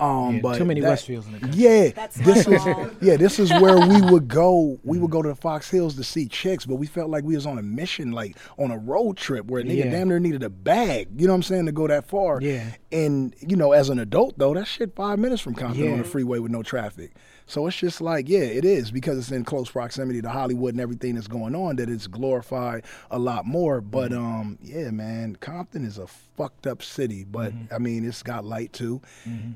Um, 0.00 0.36
Yeah, 0.36 0.40
but 0.42 0.58
too 0.58 0.64
many 0.64 0.80
that- 0.80 0.98
Westfields 0.98 1.26
in 1.26 1.32
the 1.32 1.38
country. 1.40 1.60
Yeah, 1.62 1.88
That's 1.90 2.16
this 2.16 2.46
is 2.48 2.62
fault. 2.64 2.92
yeah, 3.00 3.16
this 3.16 3.38
is 3.38 3.50
where 3.52 3.78
we 3.86 4.00
would 4.10 4.26
go. 4.28 4.78
We 4.82 4.98
would 4.98 5.10
go 5.10 5.22
to 5.22 5.28
the 5.28 5.34
Fox 5.36 5.70
Hills 5.70 5.94
to 5.96 6.04
see 6.04 6.26
chicks, 6.26 6.66
but 6.66 6.76
we 6.76 6.86
felt 6.86 7.10
like 7.10 7.24
we 7.24 7.34
was 7.36 7.46
on 7.46 7.58
a 7.58 7.62
mission, 7.62 8.10
like 8.12 8.36
on 8.58 8.70
a 8.70 8.78
road 8.78 9.16
trip 9.16 9.46
where 9.46 9.60
a 9.60 9.64
nigga 9.64 9.84
Yeah. 9.84 9.90
damn 9.90 10.08
near 10.08 10.18
needed 10.18 10.42
a 10.42 10.50
bag. 10.50 11.08
You 11.16 11.26
know 11.26 11.32
what 11.32 11.36
I'm 11.36 11.42
saying 11.44 11.66
to 11.66 11.72
go 11.72 11.86
that 11.86 12.06
far. 12.06 12.40
Yeah. 12.40 12.64
And 12.90 13.34
you 13.40 13.56
know, 13.56 13.72
as 13.72 13.88
an 13.90 13.98
adult 13.98 14.38
though, 14.38 14.54
that 14.54 14.66
shit 14.66 14.94
five 14.96 15.18
minutes 15.18 15.40
from 15.40 15.54
Compton 15.54 15.84
Yeah. 15.84 15.92
on 15.92 15.98
the 15.98 16.04
freeway 16.04 16.38
with 16.40 16.50
no 16.50 16.62
traffic. 16.62 17.12
So 17.46 17.66
it's 17.66 17.76
just 17.76 18.00
like, 18.00 18.28
yeah, 18.28 18.38
it 18.40 18.64
is 18.64 18.90
because 18.90 19.18
it's 19.18 19.30
in 19.30 19.44
close 19.44 19.70
proximity 19.70 20.22
to 20.22 20.28
Hollywood 20.28 20.74
and 20.74 20.80
everything 20.80 21.16
that's 21.16 21.26
going 21.26 21.54
on 21.54 21.76
that 21.76 21.90
it's 21.90 22.06
glorified 22.06 22.84
a 23.10 23.18
lot 23.18 23.44
more. 23.46 23.80
But 23.80 24.12
Mm-hmm. 24.12 24.24
um, 24.24 24.58
yeah, 24.62 24.90
man, 24.90 25.36
Compton 25.40 25.84
is 25.84 25.98
a 25.98 26.06
fucked 26.36 26.66
up 26.66 26.82
city, 26.82 27.24
but 27.24 27.52
Mm-hmm. 27.52 27.74
I 27.74 27.78
mean, 27.78 28.04
it's 28.04 28.22
got 28.22 28.44
light 28.44 28.72
too, 28.72 29.00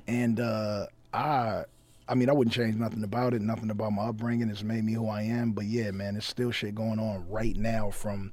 and 0.07 0.41
uh, 0.41 0.87
I. 1.13 1.65
I 2.09 2.15
mean, 2.15 2.31
I 2.31 2.33
wouldn't 2.33 2.55
change 2.55 2.77
nothing 2.77 3.03
about 3.03 3.35
it, 3.35 3.43
nothing 3.43 3.69
about 3.69 3.91
my 3.91 4.05
upbringing. 4.05 4.49
It's 4.49 4.63
made 4.63 4.85
me 4.85 4.93
who 4.93 5.09
I 5.09 5.23
am. 5.23 5.51
But 5.51 5.65
yeah, 5.65 5.91
man, 5.91 6.15
there's 6.15 6.25
still 6.25 6.53
shit 6.53 6.73
going 6.77 7.01
on 7.01 7.29
right 7.29 7.57
now 7.57 7.91
from 7.91 8.33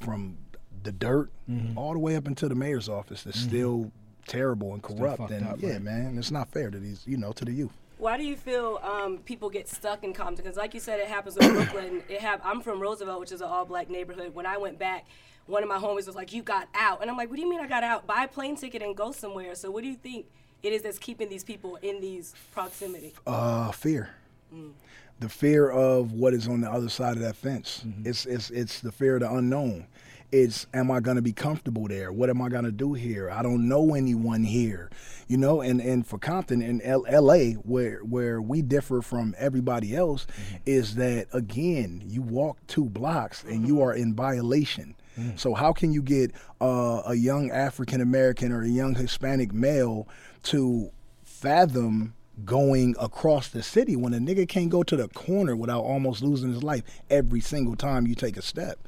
from 0.00 0.38
the 0.84 0.90
dirt 0.92 1.30
Mm-hmm. 1.50 1.76
all 1.76 1.92
the 1.92 1.98
way 1.98 2.16
up 2.16 2.26
into 2.26 2.48
the 2.48 2.54
mayor's 2.54 2.88
office. 2.88 3.24
That's 3.24 3.38
still 3.38 3.92
terrible 4.26 4.72
and 4.72 4.82
corrupt. 4.82 5.30
And 5.30 5.46
up, 5.46 5.60
yeah, 5.60 5.72
right. 5.72 5.82
man, 5.82 6.16
it's 6.16 6.30
not 6.30 6.50
fair 6.50 6.70
to 6.70 6.78
these, 6.78 7.02
you 7.06 7.18
know, 7.18 7.32
to 7.32 7.44
the 7.44 7.52
youth. 7.52 7.72
Why 7.98 8.16
do 8.16 8.24
you 8.24 8.36
feel 8.36 8.80
um, 8.82 9.18
people 9.18 9.50
get 9.50 9.68
stuck 9.68 10.02
in 10.02 10.14
Compton? 10.14 10.42
Because, 10.42 10.56
like 10.56 10.72
you 10.72 10.80
said, 10.80 10.98
it 11.00 11.08
happens 11.08 11.36
in 11.36 11.52
Brooklyn. 11.52 12.02
It 12.08 12.22
hap- 12.22 12.40
I'm 12.42 12.62
from 12.62 12.80
Roosevelt, 12.80 13.20
which 13.20 13.32
is 13.32 13.42
an 13.42 13.48
all-black 13.48 13.90
neighborhood. 13.90 14.34
When 14.34 14.46
I 14.46 14.56
went 14.56 14.78
back, 14.78 15.04
one 15.50 15.62
of 15.62 15.68
my 15.68 15.78
homies 15.78 16.06
was 16.06 16.14
like, 16.14 16.32
"You 16.32 16.42
got 16.42 16.68
out," 16.74 17.02
and 17.02 17.10
I'm 17.10 17.16
like, 17.16 17.28
"What 17.28 17.36
do 17.36 17.42
you 17.42 17.50
mean 17.50 17.60
I 17.60 17.66
got 17.66 17.82
out? 17.82 18.06
Buy 18.06 18.24
a 18.24 18.28
plane 18.28 18.56
ticket 18.56 18.82
and 18.82 18.96
go 18.96 19.12
somewhere." 19.12 19.54
So, 19.54 19.70
what 19.70 19.82
do 19.82 19.88
you 19.88 19.96
think 19.96 20.26
it 20.62 20.72
is 20.72 20.82
that's 20.82 20.98
keeping 20.98 21.28
these 21.28 21.44
people 21.44 21.76
in 21.82 22.00
these 22.00 22.34
proximity? 22.52 23.14
Uh, 23.26 23.70
fear. 23.72 24.10
Mm. 24.54 24.72
The 25.20 25.28
fear 25.28 25.68
of 25.68 26.12
what 26.12 26.32
is 26.32 26.48
on 26.48 26.62
the 26.62 26.70
other 26.70 26.88
side 26.88 27.16
of 27.16 27.22
that 27.22 27.36
fence. 27.36 27.82
Mm-hmm. 27.86 28.08
It's 28.08 28.26
it's 28.26 28.50
it's 28.50 28.80
the 28.80 28.92
fear 28.92 29.16
of 29.16 29.20
the 29.20 29.32
unknown. 29.32 29.86
It's 30.32 30.66
am 30.72 30.90
I 30.90 31.00
going 31.00 31.16
to 31.16 31.22
be 31.22 31.32
comfortable 31.32 31.88
there? 31.88 32.12
What 32.12 32.30
am 32.30 32.40
I 32.40 32.48
going 32.48 32.64
to 32.64 32.70
do 32.70 32.94
here? 32.94 33.28
I 33.30 33.42
don't 33.42 33.68
know 33.68 33.94
anyone 33.94 34.44
here, 34.44 34.88
you 35.26 35.36
know. 35.36 35.60
And 35.60 35.80
and 35.80 36.06
for 36.06 36.18
Compton 36.18 36.62
in 36.62 36.80
L- 36.82 37.04
L.A., 37.08 37.54
where 37.54 37.98
where 37.98 38.40
we 38.40 38.62
differ 38.62 39.02
from 39.02 39.34
everybody 39.38 39.96
else, 39.96 40.26
mm-hmm. 40.26 40.56
is 40.66 40.94
that 40.94 41.26
again, 41.32 42.02
you 42.06 42.22
walk 42.22 42.58
two 42.68 42.84
blocks 42.84 43.42
and 43.44 43.66
you 43.66 43.74
mm-hmm. 43.74 43.82
are 43.82 43.94
in 43.94 44.14
violation. 44.14 44.94
So 45.36 45.54
how 45.54 45.72
can 45.72 45.92
you 45.92 46.02
get 46.02 46.32
uh, 46.60 47.02
a 47.06 47.14
young 47.14 47.50
African 47.50 48.00
American 48.00 48.52
or 48.52 48.62
a 48.62 48.68
young 48.68 48.94
Hispanic 48.94 49.52
male 49.52 50.08
to 50.44 50.90
fathom 51.22 52.14
going 52.44 52.94
across 52.98 53.48
the 53.48 53.62
city 53.62 53.96
when 53.96 54.14
a 54.14 54.18
nigga 54.18 54.48
can't 54.48 54.70
go 54.70 54.82
to 54.82 54.96
the 54.96 55.08
corner 55.08 55.54
without 55.54 55.82
almost 55.82 56.22
losing 56.22 56.52
his 56.52 56.62
life 56.62 56.82
every 57.10 57.40
single 57.40 57.76
time 57.76 58.06
you 58.06 58.14
take 58.14 58.36
a 58.36 58.42
step. 58.42 58.78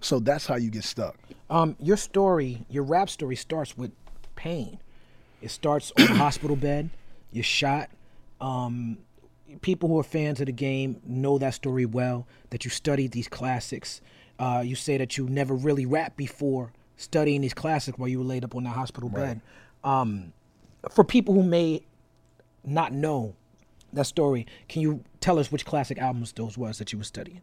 So 0.00 0.18
that's 0.18 0.46
how 0.46 0.56
you 0.56 0.70
get 0.70 0.84
stuck. 0.84 1.16
Um, 1.50 1.76
your 1.80 1.96
story, 1.96 2.66
your 2.68 2.82
rap 2.82 3.08
story 3.08 3.36
starts 3.36 3.76
with 3.76 3.92
pain. 4.36 4.78
It 5.40 5.50
starts 5.50 5.92
on 5.98 6.04
a 6.04 6.14
hospital 6.14 6.56
bed. 6.56 6.90
You're 7.32 7.44
shot. 7.44 7.90
Um, 8.40 8.98
people 9.62 9.88
who 9.88 9.98
are 9.98 10.04
fans 10.04 10.40
of 10.40 10.46
the 10.46 10.52
game 10.52 11.00
know 11.06 11.38
that 11.38 11.54
story 11.54 11.86
well. 11.86 12.26
That 12.50 12.64
you 12.64 12.70
studied 12.70 13.12
these 13.12 13.28
classics. 13.28 14.00
Uh, 14.38 14.62
you 14.64 14.74
say 14.74 14.96
that 14.98 15.16
you 15.18 15.28
never 15.28 15.54
really 15.54 15.84
rapped 15.86 16.16
before 16.16 16.72
studying 16.96 17.40
these 17.40 17.54
classics 17.54 17.98
while 17.98 18.08
you 18.08 18.18
were 18.18 18.24
laid 18.24 18.44
up 18.44 18.54
on 18.54 18.64
that 18.64 18.70
hospital 18.70 19.08
bed. 19.08 19.40
Um, 19.84 20.32
for 20.90 21.04
people 21.04 21.34
who 21.34 21.42
may 21.42 21.82
not 22.64 22.92
know 22.92 23.34
that 23.92 24.06
story, 24.06 24.46
can 24.68 24.82
you 24.82 25.02
tell 25.20 25.38
us 25.38 25.50
which 25.50 25.64
classic 25.64 25.98
albums 25.98 26.32
those 26.32 26.56
was 26.58 26.78
that 26.78 26.92
you 26.92 26.98
were 26.98 27.04
studying? 27.04 27.40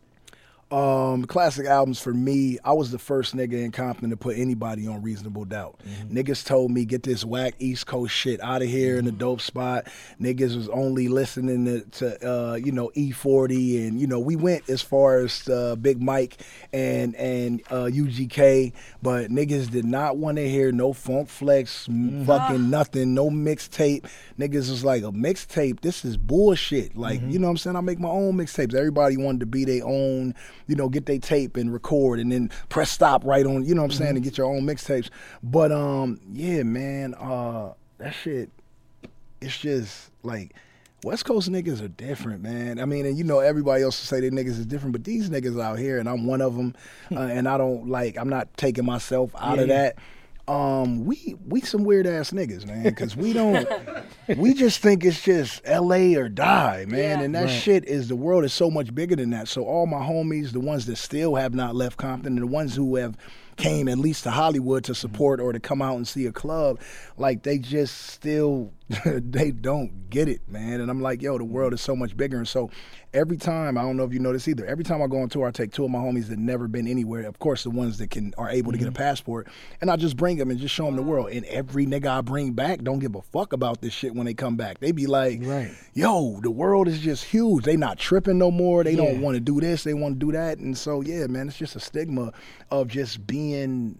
Um, 0.72 1.25
classic 1.25 1.67
albums 1.67 2.01
for 2.01 2.12
me. 2.12 2.57
I 2.65 2.74
was 2.74 2.89
the 2.89 2.98
first 2.98 3.36
nigga 3.36 3.53
in 3.53 3.72
Compton 3.72 4.10
to 4.10 4.17
put 4.17 4.36
anybody 4.36 4.88
on 4.88 5.03
Reasonable 5.03 5.45
Doubt. 5.45 5.79
Niggas 6.10 6.43
told 6.43 6.72
me 6.72 6.86
get 6.86 7.03
this 7.03 7.24
whack 7.24 7.53
East 7.60 7.86
Coast 7.86 8.15
shit 8.15 8.41
out 8.41 8.63
of 8.63 8.67
here 8.67 8.98
in 8.98 9.05
the 9.05 9.12
dope 9.12 9.41
spot. 9.41 9.88
Niggas 10.19 10.55
was 10.55 10.67
only 10.69 11.07
listening 11.07 11.65
to, 11.65 11.81
to 12.00 12.27
uh, 12.27 12.55
you 12.55 12.72
know 12.72 12.89
E40 12.95 13.88
and 13.88 14.01
you 14.01 14.07
know 14.07 14.19
we 14.19 14.36
went 14.36 14.67
as 14.67 14.81
far 14.81 15.19
as 15.19 15.48
uh, 15.50 15.75
Big 15.75 16.01
Mike 16.01 16.38
and 16.74 17.15
and 17.15 17.62
uh, 17.69 17.86
UGK, 17.86 18.74
but 19.03 19.29
niggas 19.29 19.69
did 19.69 19.86
not 19.86 20.17
want 20.17 20.38
to 20.38 20.50
hear 20.50 20.72
no 20.72 20.93
Funk 20.93 21.29
Flex, 21.29 21.88
m 21.88 22.25
fucking 22.25 22.72
nothing, 22.72 23.13
no 23.13 23.29
mixtape. 23.29 24.10
Niggas 24.39 24.72
was 24.72 24.84
like 24.84 25.03
a 25.03 25.12
mixtape. 25.12 25.81
This 25.81 26.03
is 26.03 26.17
bullshit. 26.17 26.98
Like 26.98 27.22
you 27.22 27.37
know 27.37 27.46
what 27.48 27.51
I'm 27.51 27.57
saying. 27.57 27.75
I 27.75 27.81
make 27.81 28.00
my 28.00 28.09
own 28.09 28.33
mixtapes. 28.33 28.74
Everybody 28.74 29.16
wanted 29.16 29.42
to 29.42 29.46
be 29.46 29.63
their 29.63 29.85
own 29.85 30.33
you 30.68 30.75
know, 30.75 30.90
get 30.90 31.06
their 31.06 31.20
tape 31.20 31.58
and 31.58 31.72
record 31.72 32.20
and 32.20 32.32
then 32.32 32.50
press 32.70 32.90
stop 32.92 33.24
right 33.24 33.46
on, 33.46 33.64
you 33.66 33.75
know 33.75 33.82
what 33.82 33.92
I'm 33.92 33.98
saying, 33.98 34.16
and 34.16 34.24
get 34.24 34.38
your 34.38 34.48
own 34.48 34.64
mixtapes. 34.64 35.10
But 35.44 35.72
um, 35.72 36.20
yeah, 36.34 36.64
man, 36.64 37.14
uh 37.16 37.74
that 37.98 38.14
shit 38.14 38.50
it's 39.42 39.58
just 39.58 40.12
like 40.24 40.54
West 41.04 41.25
Coast 41.25 41.51
niggas 41.51 41.84
are 41.84 41.88
different, 41.88 42.42
man. 42.42 42.80
I 42.80 42.86
mean, 42.86 43.06
and 43.06 43.16
you 43.18 43.24
know, 43.24 43.40
everybody 43.40 43.84
else 43.84 44.00
will 44.01 44.08
say 44.18 44.28
they 44.28 44.36
niggas 44.36 44.58
is 44.58 44.66
different, 44.66 44.94
but 44.94 45.04
these 45.04 45.30
niggas 45.30 45.62
out 45.62 45.78
here, 45.78 46.00
and 46.00 46.10
I'm 46.10 46.25
one 46.25 46.42
of 46.42 46.56
them, 46.56 46.74
uh, 47.12 47.20
and 47.20 47.48
I 47.48 47.58
don't 47.60 47.88
like, 47.90 48.18
I'm 48.18 48.30
not 48.30 48.48
taking 48.58 48.86
myself 48.86 49.32
out 49.38 49.60
of 49.60 49.68
Yeah, 49.68 49.74
yeah. 49.74 49.82
that. 49.84 49.96
Um, 50.48 51.05
we 51.05 51.36
we 51.48 51.62
some 51.62 51.84
weird 51.86 52.05
ass 52.05 52.29
niggas, 52.29 52.68
man, 52.68 52.84
because 52.84 53.16
we 53.16 53.34
don't, 53.34 53.68
we 54.38 54.53
just 54.53 54.79
think 54.79 55.03
it's 55.03 55.22
just 55.24 55.62
L.A. 55.66 56.16
or 56.16 56.29
die, 56.29 56.86
man, 56.88 57.20
Yeah. 57.20 57.25
and 57.25 57.34
that 57.36 57.46
Right. 57.46 57.50
shit 57.50 57.86
is 57.86 58.10
the 58.10 58.16
world 58.16 58.44
is 58.46 58.53
so 58.53 58.70
much 58.70 58.94
bigger 58.94 59.16
than 59.16 59.31
that. 59.31 59.48
So 59.48 59.64
all 59.66 59.88
my 59.88 59.98
homies, 60.05 60.51
the 60.51 60.60
ones 60.60 60.86
that 60.86 60.98
still 60.98 61.34
have 61.36 61.55
not 61.55 61.75
left 61.75 61.98
Compton, 61.98 62.34
and 62.34 62.44
the 62.44 62.48
ones 62.48 62.75
who 62.75 62.96
have 62.98 63.18
came 63.58 63.88
at 63.88 63.98
least 63.98 64.24
to 64.25 64.31
Hollywood 64.31 64.84
to 64.84 64.94
support 64.94 65.40
or 65.40 65.51
to 65.53 65.60
come 65.60 65.81
out 65.81 65.96
and 65.96 66.08
see 66.08 66.25
a 66.27 66.31
club, 66.31 66.79
like 67.18 67.42
they 67.44 67.58
just 67.58 67.98
still 68.10 68.72
they 69.05 69.50
don't 69.50 70.09
get 70.11 70.27
it, 70.29 70.41
man. 70.48 70.79
And 70.79 70.91
I'm 70.91 71.01
like, 71.01 71.21
yo, 71.21 71.37
the 71.39 71.43
world 71.43 71.74
is 71.74 71.81
so 71.81 71.95
much 71.95 72.15
bigger. 72.15 72.37
And 72.37 72.48
so 72.48 72.69
every 73.15 73.37
time, 73.37 73.79
I 73.79 73.81
don't 73.81 73.98
know 73.98 74.03
if 74.03 74.13
you 74.13 74.19
know 74.19 74.31
this 74.31 74.48
either, 74.48 74.63
every 74.65 74.83
time 74.83 75.01
I 75.01 75.07
go 75.07 75.21
on 75.21 75.29
tour, 75.29 75.48
I 75.48 75.51
take 75.51 75.71
two 75.71 75.85
of 75.85 75.89
my 75.89 75.98
homies 75.98 76.27
that 76.27 76.37
never 76.37 76.67
been 76.67 76.87
anywhere. 76.87 77.25
Of 77.25 77.39
course, 77.39 77.63
the 77.63 77.71
ones 77.71 77.98
that 77.98 78.11
can 78.11 78.35
are 78.37 78.50
able 78.50 78.71
to 78.71 78.77
get 78.77 78.87
a 78.87 78.91
mm-hmm. 78.91 78.98
passport, 78.98 79.48
and 79.81 79.89
I 79.89 79.95
just 79.95 80.17
bring 80.17 80.37
them 80.37 80.51
and 80.51 80.59
just 80.59 80.75
show 80.75 80.85
them 80.85 80.98
the 80.98 81.01
world. 81.01 81.29
And 81.31 81.45
every 81.45 81.87
nigga 81.87 82.07
I 82.07 82.21
bring 82.21 82.53
back 82.53 82.83
don't 82.83 83.00
give 83.00 83.15
a 83.15 83.24
fuck 83.24 83.53
about 83.53 83.81
this 83.81 83.93
shit 83.93 84.13
when 84.13 84.27
they 84.27 84.35
come 84.35 84.55
back. 84.55 84.79
They 84.79 84.91
be 84.91 85.07
like, 85.07 85.39
Right. 85.41 85.71
yo, 85.95 86.39
the 86.41 86.51
world 86.51 86.87
is 86.87 87.00
just 87.00 87.24
huge. 87.24 87.65
They 87.65 87.77
not 87.77 87.98
tripping 87.98 88.37
no 88.37 88.51
more. 88.51 88.83
They 88.83 88.95
don't 88.95 89.19
want 89.19 89.33
to 89.33 89.39
do 89.39 89.59
this. 89.59 89.83
They 89.83 89.95
want 89.95 90.19
to 90.19 90.25
do 90.25 90.31
that. 90.33 90.59
And 90.59 90.77
so 90.77 91.01
yeah, 91.01 91.25
man, 91.25 91.48
it's 91.48 91.57
just 91.57 91.75
a 91.75 91.79
stigma 91.79 92.33
of 92.69 92.87
just 92.87 93.25
being, 93.25 93.98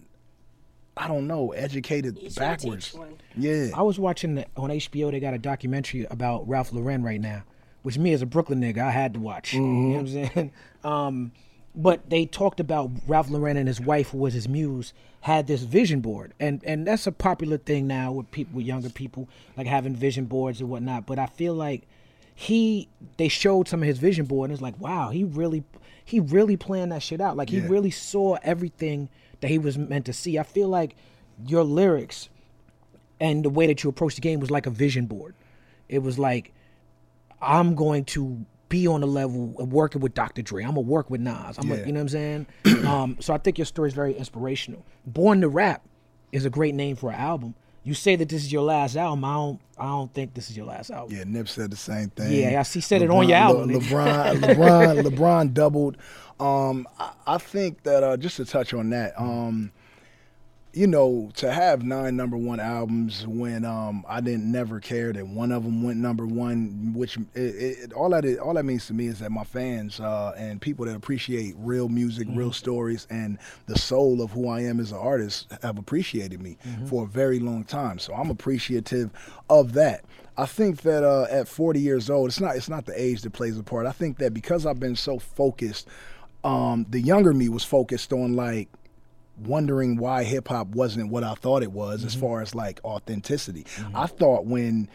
I 0.96 1.08
don't 1.08 1.26
know, 1.26 1.52
educated 1.52 2.16
You 2.22 2.30
trying 2.30 2.56
to 2.56 2.62
teach 2.62 2.64
backwards. 2.64 2.94
one. 2.94 3.16
Yeah. 3.36 3.68
I 3.74 3.82
was 3.82 3.98
watching 3.98 4.36
the, 4.36 4.46
on 4.56 4.70
HBO. 4.70 5.10
They 5.10 5.20
got 5.20 5.34
a 5.34 5.38
documentary 5.38 6.06
about 6.10 6.48
Ralph 6.48 6.72
Lauren 6.72 7.02
right 7.02 7.20
now, 7.20 7.42
which 7.82 7.98
me 7.98 8.12
as 8.14 8.22
a 8.22 8.26
Brooklyn 8.26 8.60
nigga, 8.60 8.78
I 8.78 8.90
had 8.90 9.14
to 9.14 9.20
watch. 9.20 9.52
You 9.52 9.60
know 9.60 9.88
what 9.94 9.98
I'm 10.00 10.08
saying? 10.08 10.52
Um, 10.84 11.32
but 11.74 12.08
they 12.08 12.24
talked 12.26 12.60
about 12.60 12.90
Ralph 13.08 13.28
Lauren 13.28 13.56
and 13.56 13.66
his 13.68 13.80
wife, 13.80 14.10
who 14.10 14.18
was 14.18 14.32
his 14.34 14.48
muse, 14.48 14.94
had 15.22 15.46
this 15.48 15.62
vision 15.62 16.00
board, 16.00 16.32
and 16.38 16.62
and 16.64 16.86
that's 16.86 17.06
a 17.08 17.12
popular 17.12 17.58
thing 17.58 17.86
now 17.88 18.12
with 18.12 18.30
people, 18.30 18.56
with 18.56 18.64
younger 18.64 18.88
people, 18.88 19.28
like 19.56 19.66
having 19.66 19.94
vision 19.96 20.26
boards 20.26 20.60
and 20.60 20.70
whatnot. 20.70 21.04
But 21.04 21.18
I 21.18 21.26
feel 21.26 21.54
like 21.54 21.82
he, 22.34 22.88
they 23.16 23.28
showed 23.28 23.66
some 23.68 23.82
of 23.82 23.88
his 23.88 23.98
vision 23.98 24.26
board, 24.26 24.48
and 24.50 24.54
it's 24.54 24.62
like, 24.62 24.78
wow, 24.80 25.10
he 25.10 25.24
really, 25.24 25.64
he 26.04 26.20
really 26.20 26.56
planned 26.56 26.92
that 26.92 27.02
shit 27.02 27.20
out. 27.20 27.36
Like 27.36 27.50
he 27.50 27.58
Yeah. 27.58 27.66
really 27.68 27.90
saw 27.90 28.36
everything 28.42 29.08
that 29.40 29.48
he 29.50 29.58
was 29.58 29.76
meant 29.78 30.06
to 30.06 30.12
see. 30.12 30.38
I 30.38 30.42
feel 30.42 30.68
like 30.68 30.96
your 31.46 31.62
lyrics 31.64 32.28
and 33.20 33.44
the 33.44 33.50
way 33.50 33.66
that 33.66 33.82
you 33.84 33.90
approach 33.90 34.14
the 34.14 34.20
game 34.20 34.40
was 34.40 34.50
like 34.50 34.66
a 34.66 34.70
vision 34.70 35.06
board. 35.06 35.34
It 35.88 36.00
was 36.00 36.18
like, 36.18 36.52
I'm 37.40 37.74
going 37.74 38.04
to 38.06 38.44
be 38.68 38.86
on 38.86 39.00
the 39.00 39.06
level 39.06 39.54
of 39.58 39.72
working 39.72 40.00
with 40.00 40.14
Dr. 40.14 40.42
Dre. 40.42 40.62
I'm 40.64 40.70
gonna 40.70 40.80
work 40.80 41.08
with 41.10 41.20
Nas. 41.20 41.56
I'm 41.58 41.68
Yeah. 41.68 41.76
gonna, 41.76 41.86
you 41.86 41.92
know 41.92 42.00
what 42.02 42.14
I'm 42.14 42.46
saying? 42.64 42.84
um, 42.86 43.16
so 43.20 43.32
I 43.32 43.38
think 43.38 43.58
your 43.58 43.64
story 43.64 43.88
is 43.88 43.94
very 43.94 44.14
inspirational. 44.14 44.84
Born 45.06 45.40
to 45.42 45.48
Rap 45.48 45.82
is 46.32 46.44
a 46.44 46.50
great 46.50 46.74
name 46.74 46.96
for 46.96 47.10
an 47.10 47.16
album. 47.20 47.54
You 47.86 47.94
say 47.94 48.16
that 48.16 48.28
this 48.28 48.42
is 48.42 48.50
your 48.52 48.64
last 48.64 48.96
album. 48.96 49.24
I 49.24 49.34
don't. 49.34 49.60
I 49.78 49.84
don't 49.84 50.12
think 50.12 50.34
this 50.34 50.50
is 50.50 50.56
your 50.56 50.66
last 50.66 50.90
album. 50.90 51.16
Yeah, 51.16 51.22
Nip 51.24 51.48
said 51.48 51.70
the 51.70 51.76
same 51.76 52.08
thing. 52.10 52.32
Yeah, 52.32 52.58
I 52.58 52.64
see- 52.64 52.80
said 52.80 53.00
it 53.02 53.10
on 53.10 53.28
your 53.28 53.36
album, 53.38 53.70
Le- 53.72 53.78
LeBron, 53.78 54.40
LeBron, 54.40 55.02
LeBron 55.02 55.54
doubled. 55.54 55.96
Um, 56.40 56.88
I, 56.98 57.12
I 57.28 57.38
think 57.38 57.84
that 57.84 58.02
uh, 58.02 58.16
just 58.16 58.38
to 58.38 58.44
touch 58.44 58.74
on 58.74 58.90
that, 58.90 59.12
um, 59.16 59.70
you 60.76 60.86
know, 60.86 61.30
to 61.36 61.50
have 61.50 61.82
nine 61.82 62.16
number 62.16 62.36
one 62.36 62.60
albums 62.60 63.26
when 63.26 63.64
um, 63.64 64.04
I 64.06 64.20
didn't 64.20 64.52
never 64.52 64.78
care 64.78 65.10
that 65.10 65.26
one 65.26 65.50
of 65.50 65.64
them 65.64 65.82
went 65.82 65.98
number 65.98 66.26
one, 66.26 66.92
which 66.94 67.16
it, 67.34 67.40
it, 67.40 67.92
all 67.94 68.10
that 68.10 68.26
is, 68.26 68.36
all 68.36 68.52
that 68.52 68.66
means 68.66 68.86
to 68.88 68.92
me 68.92 69.06
is 69.06 69.20
that 69.20 69.32
my 69.32 69.42
fans 69.42 70.00
uh, 70.00 70.34
and 70.36 70.60
people 70.60 70.84
that 70.84 70.94
appreciate 70.94 71.54
real 71.56 71.88
music, 71.88 72.28
real 72.30 72.52
stories, 72.52 73.06
and 73.08 73.38
the 73.64 73.78
soul 73.78 74.20
of 74.20 74.32
who 74.32 74.50
I 74.50 74.60
am 74.64 74.78
as 74.78 74.92
an 74.92 74.98
artist 74.98 75.50
have 75.62 75.78
appreciated 75.78 76.42
me 76.42 76.58
for 76.90 77.04
a 77.04 77.06
very 77.06 77.38
long 77.38 77.64
time. 77.64 77.98
So 77.98 78.12
I'm 78.12 78.28
appreciative 78.28 79.10
of 79.48 79.72
that. 79.72 80.04
I 80.36 80.44
think 80.44 80.82
that 80.82 81.02
uh, 81.02 81.26
at 81.30 81.48
40 81.48 81.80
years 81.80 82.10
old, 82.10 82.28
it's 82.28 82.38
not 82.38 82.54
it's 82.54 82.68
not 82.68 82.84
the 82.84 83.02
age 83.02 83.22
that 83.22 83.32
plays 83.32 83.58
a 83.58 83.62
part. 83.62 83.86
I 83.86 83.92
think 83.92 84.18
that 84.18 84.34
because 84.34 84.66
I've 84.66 84.78
been 84.78 84.96
so 84.96 85.18
focused, 85.18 85.88
um, 86.44 86.84
the 86.90 87.00
younger 87.00 87.32
me 87.32 87.48
was 87.48 87.64
focused 87.64 88.12
on 88.12 88.36
like 88.36 88.68
wondering 89.38 89.96
why 89.96 90.24
hip 90.24 90.48
hop 90.48 90.68
wasn't 90.68 91.10
what 91.10 91.24
I 91.24 91.34
thought 91.34 91.62
it 91.62 91.72
was 91.72 92.04
as 92.04 92.12
mm-hmm. 92.12 92.20
far 92.20 92.42
as 92.42 92.54
like 92.54 92.80
authenticity. 92.84 93.64
Mm-hmm. 93.64 93.96
I 93.96 94.06
thought 94.06 94.46
when, 94.46 94.88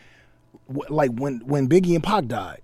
w- 0.68 0.94
like 0.94 1.12
when 1.12 1.40
when 1.46 1.68
Biggie 1.68 1.96
and 1.96 2.04
Pac 2.04 2.26
died, 2.28 2.62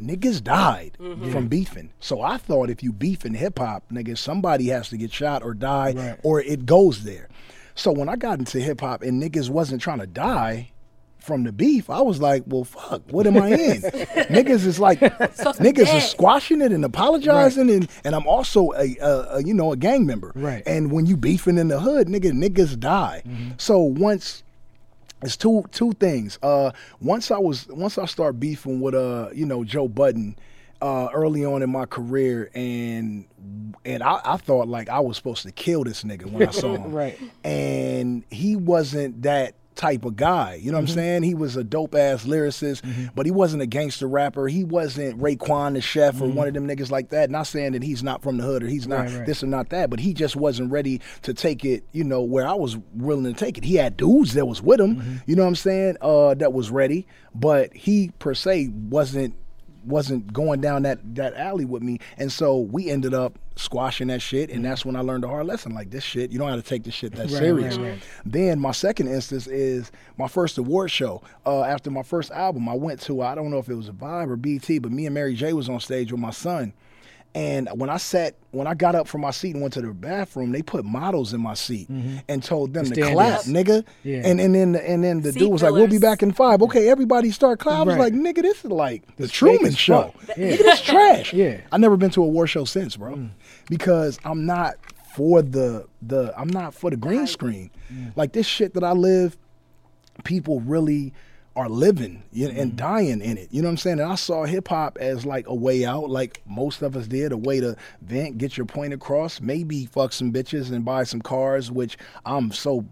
niggas 0.00 0.42
died 0.42 0.96
mm-hmm. 1.00 1.30
from 1.30 1.48
beefing. 1.48 1.92
So 2.00 2.20
I 2.20 2.36
thought 2.36 2.70
if 2.70 2.82
you 2.82 2.92
beef 2.92 3.24
in 3.24 3.34
hip 3.34 3.58
hop, 3.58 3.84
nigga, 3.92 4.18
somebody 4.18 4.66
has 4.68 4.88
to 4.90 4.96
get 4.96 5.12
shot 5.12 5.42
or 5.42 5.54
die, 5.54 5.92
Right. 5.96 6.20
or 6.22 6.40
it 6.40 6.66
goes 6.66 7.04
there. 7.04 7.28
So 7.74 7.92
when 7.92 8.08
I 8.08 8.16
got 8.16 8.38
into 8.38 8.60
hip 8.60 8.80
hop 8.80 9.02
and 9.02 9.22
niggas 9.22 9.50
wasn't 9.50 9.82
trying 9.82 10.00
to 10.00 10.06
die. 10.06 10.70
From 11.24 11.44
the 11.44 11.52
beef, 11.52 11.88
I 11.88 12.02
was 12.02 12.20
like, 12.20 12.42
"Well, 12.46 12.64
fuck, 12.64 13.02
what 13.10 13.26
am 13.26 13.38
I 13.38 13.48
in?" 13.48 13.80
niggas 13.82 14.66
is 14.66 14.78
like, 14.78 15.00
niggas 15.00 15.96
is 15.96 16.10
squashing 16.10 16.60
it 16.60 16.70
and 16.70 16.84
apologizing, 16.84 17.70
and, 17.70 17.88
and 18.04 18.14
I'm 18.14 18.26
also 18.26 18.72
a, 18.72 18.94
a, 19.00 19.36
a 19.36 19.42
you 19.42 19.54
know 19.54 19.72
a 19.72 19.76
gang 19.76 20.04
member. 20.04 20.32
Right. 20.34 20.62
And 20.66 20.92
when 20.92 21.06
you 21.06 21.16
beefing 21.16 21.56
in 21.56 21.68
the 21.68 21.80
hood, 21.80 22.08
nigga, 22.08 22.32
niggas 22.32 22.78
die. 22.78 23.22
So 23.56 23.78
once 23.80 24.42
it's 25.22 25.36
two 25.38 25.64
two 25.72 25.92
things. 25.94 26.38
Uh, 26.42 26.72
once 27.00 27.30
I 27.30 27.38
was 27.38 27.66
once 27.68 27.96
I 27.96 28.04
start 28.04 28.38
beefing 28.38 28.80
with 28.80 28.94
uh 28.94 29.30
you 29.32 29.46
know 29.46 29.64
Joe 29.64 29.88
Budden. 29.88 30.36
Uh, 30.82 31.08
early 31.14 31.42
on 31.46 31.62
in 31.62 31.70
my 31.70 31.86
career, 31.86 32.50
and 32.54 33.24
and 33.86 34.02
I, 34.02 34.20
I 34.22 34.36
thought 34.36 34.68
like 34.68 34.90
I 34.90 35.00
was 35.00 35.16
supposed 35.16 35.44
to 35.44 35.52
kill 35.52 35.82
this 35.82 36.02
nigga 36.02 36.26
when 36.26 36.46
I 36.46 36.50
saw 36.50 36.74
him, 36.76 36.92
Right. 36.92 37.18
And 37.42 38.22
he 38.28 38.54
wasn't 38.54 39.22
that 39.22 39.54
type 39.74 40.04
of 40.04 40.16
guy. 40.16 40.54
You 40.54 40.70
know 40.72 40.78
Mm-hmm. 40.78 40.84
what 40.84 40.90
I'm 40.90 40.94
saying? 40.94 41.22
He 41.24 41.34
was 41.34 41.56
a 41.56 41.64
dope 41.64 41.94
ass 41.94 42.24
lyricist, 42.24 42.82
but 43.14 43.26
he 43.26 43.32
wasn't 43.32 43.62
a 43.62 43.66
gangster 43.66 44.06
rapper. 44.06 44.48
He 44.48 44.64
wasn't 44.64 45.20
Raekwon 45.20 45.74
the 45.74 45.80
chef 45.80 46.20
or 46.20 46.28
one 46.28 46.48
of 46.48 46.54
them 46.54 46.66
niggas 46.68 46.90
like 46.90 47.10
that. 47.10 47.30
Not 47.30 47.46
saying 47.46 47.72
that 47.72 47.82
he's 47.82 48.02
not 48.02 48.22
from 48.22 48.36
the 48.38 48.44
hood 48.44 48.62
or 48.62 48.66
he's 48.68 48.86
not 48.88 48.94
Mm-hmm. 48.94 49.12
Right, 49.14 49.18
right. 49.18 49.26
this 49.26 49.42
or 49.42 49.46
not 49.48 49.70
that, 49.70 49.90
but 49.90 49.98
he 50.00 50.14
just 50.14 50.36
wasn't 50.36 50.70
ready 50.70 51.00
to 51.22 51.34
take 51.34 51.64
it, 51.64 51.84
you 51.92 52.04
know, 52.04 52.22
where 52.22 52.46
I 52.46 52.54
was 52.54 52.76
willing 52.94 53.24
to 53.24 53.32
take 53.32 53.58
it. 53.58 53.64
He 53.64 53.74
had 53.74 53.96
dudes 53.96 54.34
that 54.34 54.46
was 54.46 54.62
with 54.62 54.80
him, 54.80 54.96
Mm-hmm. 54.96 55.16
you 55.26 55.36
know 55.36 55.42
what 55.42 55.48
I'm 55.48 55.54
saying, 55.56 55.96
uh, 56.00 56.34
that 56.34 56.52
was 56.52 56.70
ready, 56.70 57.06
but 57.34 57.74
he 57.74 58.10
per 58.18 58.34
se 58.34 58.68
wasn't 58.68 59.34
wasn't 59.86 60.32
going 60.32 60.60
down 60.60 60.82
that 60.82 60.98
that 61.16 61.34
alley 61.34 61.64
with 61.64 61.82
me. 61.82 61.98
And 62.18 62.30
so 62.32 62.58
we 62.58 62.90
ended 62.90 63.14
up 63.14 63.38
squashing 63.56 64.08
that 64.08 64.20
shit 64.20 64.50
and 64.50 64.64
that's 64.64 64.84
when 64.84 64.96
I 64.96 65.00
learned 65.00 65.22
a 65.24 65.28
hard 65.28 65.46
lesson. 65.46 65.74
Like 65.74 65.90
this 65.90 66.02
shit, 66.02 66.32
you 66.32 66.38
don't 66.38 66.48
have 66.50 66.60
to 66.62 66.68
take 66.68 66.82
this 66.84 66.94
shit 66.94 67.12
that 67.12 67.30
Right, 67.30 67.30
serious. 67.30 67.76
right, 67.78 67.90
right. 67.90 68.02
Then 68.26 68.58
my 68.58 68.72
second 68.72 69.08
instance 69.08 69.46
is 69.46 69.92
my 70.18 70.26
first 70.28 70.58
award 70.58 70.90
show. 70.90 71.22
Uh, 71.46 71.62
after 71.62 71.90
my 71.90 72.02
first 72.02 72.30
album, 72.32 72.68
I 72.68 72.74
went 72.74 73.00
to 73.02 73.22
I 73.22 73.34
don't 73.34 73.50
know 73.50 73.58
if 73.58 73.68
it 73.68 73.74
was 73.74 73.88
a 73.88 73.92
Vibe 73.92 74.28
or 74.30 74.36
BT, 74.36 74.78
but 74.80 74.90
me 74.90 75.06
and 75.06 75.14
Mary 75.14 75.34
J 75.34 75.52
was 75.52 75.68
on 75.68 75.80
stage 75.80 76.10
with 76.10 76.20
my 76.20 76.30
son. 76.30 76.72
And 77.34 77.68
when 77.74 77.90
I 77.90 77.96
sat, 77.96 78.36
when 78.52 78.68
I 78.68 78.74
got 78.74 78.94
up 78.94 79.08
from 79.08 79.22
my 79.22 79.32
seat 79.32 79.54
and 79.54 79.60
went 79.60 79.74
to 79.74 79.80
the 79.80 79.92
bathroom, 79.92 80.52
they 80.52 80.62
put 80.62 80.84
models 80.84 81.32
in 81.34 81.40
my 81.40 81.54
seat 81.54 81.90
mm-hmm. 81.90 82.18
and 82.28 82.42
told 82.44 82.72
them 82.72 82.84
to 82.84 82.94
Stand 82.94 83.14
clap, 83.14 83.40
up. 83.40 83.44
nigga. 83.46 83.84
Yeah. 84.04 84.22
And 84.24 84.40
and 84.40 84.54
then 84.54 84.76
and 84.76 85.02
then 85.02 85.20
the 85.22 85.32
Seat 85.32 85.40
dude 85.40 85.50
was 85.50 85.62
like, 85.62 85.72
"We'll 85.72 85.88
be 85.88 85.98
back 85.98 86.22
in 86.22 86.30
five. 86.32 86.62
Okay, 86.62 86.88
everybody 86.88 87.32
start 87.32 87.58
clapping. 87.58 87.80
I 87.80 87.84
was 87.84 87.96
Right. 87.96 88.12
like, 88.12 88.36
"Nigga, 88.36 88.42
this 88.42 88.64
is 88.64 88.70
like 88.70 89.04
the 89.16 89.22
This 89.24 89.30
fake 89.32 89.58
Truman 89.58 89.74
Show. 89.74 90.14
fuck. 90.16 90.36
Yeah. 90.38 90.52
Nigga, 90.52 90.58
this 90.58 90.80
trash." 90.82 91.32
Yeah. 91.34 91.60
I 91.72 91.78
never 91.78 91.96
been 91.96 92.10
to 92.10 92.22
a 92.22 92.26
war 92.28 92.46
show 92.46 92.64
since, 92.64 92.96
bro, 92.96 93.16
mm. 93.16 93.30
because 93.68 94.20
I'm 94.24 94.46
not 94.46 94.76
for 95.16 95.42
the 95.42 95.86
the 96.02 96.32
I'm 96.38 96.48
not 96.48 96.72
for 96.72 96.90
the 96.90 96.96
green 96.96 97.26
screen. 97.26 97.70
Mm. 97.92 98.12
Like 98.16 98.32
this 98.32 98.46
shit 98.46 98.74
that 98.74 98.84
I 98.84 98.92
live, 98.92 99.36
people 100.22 100.60
really 100.60 101.12
are 101.56 101.68
living 101.68 102.22
you 102.32 102.52
know, 102.52 102.60
and 102.60 102.76
dying 102.76 103.20
in 103.20 103.38
it. 103.38 103.48
You 103.50 103.62
know 103.62 103.68
what 103.68 103.72
I'm 103.72 103.76
saying? 103.78 104.00
And 104.00 104.10
I 104.10 104.16
saw 104.16 104.44
hip 104.44 104.68
hop 104.68 104.98
as 105.00 105.24
like 105.24 105.46
a 105.46 105.54
way 105.54 105.84
out, 105.84 106.10
like 106.10 106.42
most 106.46 106.82
of 106.82 106.96
us 106.96 107.06
did, 107.06 107.32
a 107.32 107.36
way 107.36 107.60
to 107.60 107.76
vent, 108.02 108.38
get 108.38 108.56
your 108.56 108.66
point 108.66 108.92
across, 108.92 109.40
maybe 109.40 109.86
fuck 109.86 110.12
some 110.12 110.32
bitches 110.32 110.72
and 110.72 110.84
buy 110.84 111.04
some 111.04 111.20
cars, 111.20 111.70
which 111.70 111.96
I'm 112.26 112.50
so 112.50 112.84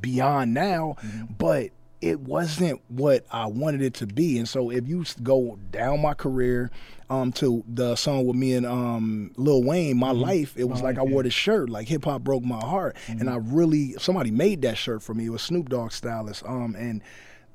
beyond 0.00 0.54
now, 0.54 0.96
but 1.36 1.70
it 2.00 2.20
wasn't 2.20 2.80
what 2.88 3.24
I 3.30 3.46
wanted 3.46 3.82
it 3.82 3.94
to 3.94 4.06
be. 4.06 4.38
And 4.38 4.48
so 4.48 4.70
if 4.70 4.86
you 4.86 5.04
go 5.22 5.58
down 5.70 6.00
my 6.02 6.14
career 6.14 6.70
um, 7.08 7.32
to 7.32 7.64
the 7.66 7.96
song 7.96 8.26
with 8.26 8.36
me 8.36 8.54
and 8.54 8.66
um, 8.66 9.32
Lil 9.36 9.62
Wayne, 9.62 9.98
my 9.98 10.10
life, 10.10 10.54
it 10.56 10.64
was 10.64 10.82
like 10.82 10.98
I 10.98 11.02
wore 11.02 11.22
this 11.22 11.32
shirt, 11.32 11.70
like 11.70 11.88
hip 11.88 12.04
hop 12.04 12.22
broke 12.22 12.44
my 12.44 12.60
heart. 12.60 12.96
And 13.08 13.30
I 13.30 13.36
really, 13.36 13.92
somebody 13.94 14.30
made 14.30 14.62
that 14.62 14.76
shirt 14.76 15.02
for 15.02 15.14
me. 15.14 15.26
It 15.26 15.30
was 15.30 15.42
Snoop 15.42 15.68
Dogg 15.68 15.92
stylist. 15.92 16.44
Um, 16.44 16.74
and 16.78 17.02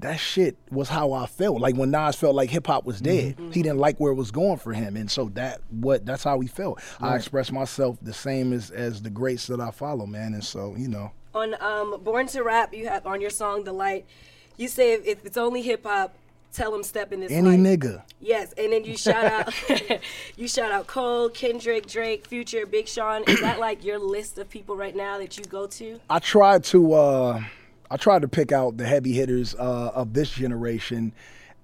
that 0.01 0.19
shit 0.19 0.57
was 0.69 0.89
how 0.89 1.13
I 1.13 1.25
felt. 1.25 1.61
Like 1.61 1.75
when 1.75 1.91
Nas 1.91 2.15
felt 2.15 2.35
like 2.35 2.49
hip 2.49 2.67
hop 2.67 2.85
was 2.85 2.99
dead, 3.01 3.37
he 3.51 3.61
didn't 3.63 3.77
like 3.79 3.99
where 3.99 4.11
it 4.11 4.15
was 4.15 4.31
going 4.31 4.57
for 4.57 4.73
him, 4.73 4.95
and 4.97 5.09
so 5.09 5.29
that 5.35 5.61
what 5.69 6.05
that's 6.05 6.23
how 6.23 6.39
he 6.39 6.47
felt. 6.47 6.81
I 6.99 7.15
express 7.15 7.51
myself 7.51 7.97
the 8.01 8.13
same 8.13 8.53
as 8.53 8.69
as 8.71 9.01
the 9.01 9.09
greats 9.09 9.47
that 9.47 9.59
I 9.59 9.71
follow, 9.71 10.05
man, 10.05 10.33
and 10.33 10.43
so 10.43 10.75
you 10.77 10.87
know. 10.87 11.11
On 11.33 11.55
um, 11.61 12.01
Born 12.03 12.27
to 12.27 12.43
Rap, 12.43 12.73
you 12.73 12.87
have 12.87 13.07
on 13.07 13.21
your 13.21 13.29
song 13.29 13.63
"The 13.63 13.73
Light." 13.73 14.05
You 14.57 14.67
say 14.67 14.93
if, 14.93 15.25
it's 15.25 15.37
only 15.37 15.61
hip 15.61 15.85
hop, 15.85 16.13
tell 16.51 16.71
them 16.71 16.83
step 16.83 17.13
in 17.13 17.21
this 17.21 17.31
Any 17.31 17.57
light. 17.57 17.79
nigga. 17.79 18.03
Yes, 18.19 18.53
and 18.57 18.73
then 18.73 18.83
you 18.83 18.97
shout 18.97 19.25
out, 19.25 19.53
you 20.37 20.47
shout 20.47 20.71
out 20.71 20.87
Cole, 20.87 21.29
Kendrick, 21.29 21.87
Drake, 21.87 22.27
Future, 22.27 22.65
Big 22.65 22.87
Sean. 22.87 23.23
Is 23.27 23.39
that 23.41 23.59
like 23.59 23.83
your 23.83 23.97
list 23.97 24.37
of 24.37 24.49
people 24.49 24.75
right 24.75 24.95
now 24.95 25.17
that 25.17 25.37
you 25.37 25.43
go 25.45 25.67
to? 25.67 25.99
I 26.09 26.19
tried 26.19 26.63
to 26.65 26.93
uh, 26.93 27.43
I 27.91 27.97
tried 27.97 28.21
to 28.21 28.29
pick 28.29 28.53
out 28.53 28.77
the 28.77 28.85
heavy 28.85 29.11
hitters 29.11 29.53
uh, 29.53 29.91
of 29.93 30.13
this 30.13 30.31
generation 30.31 31.11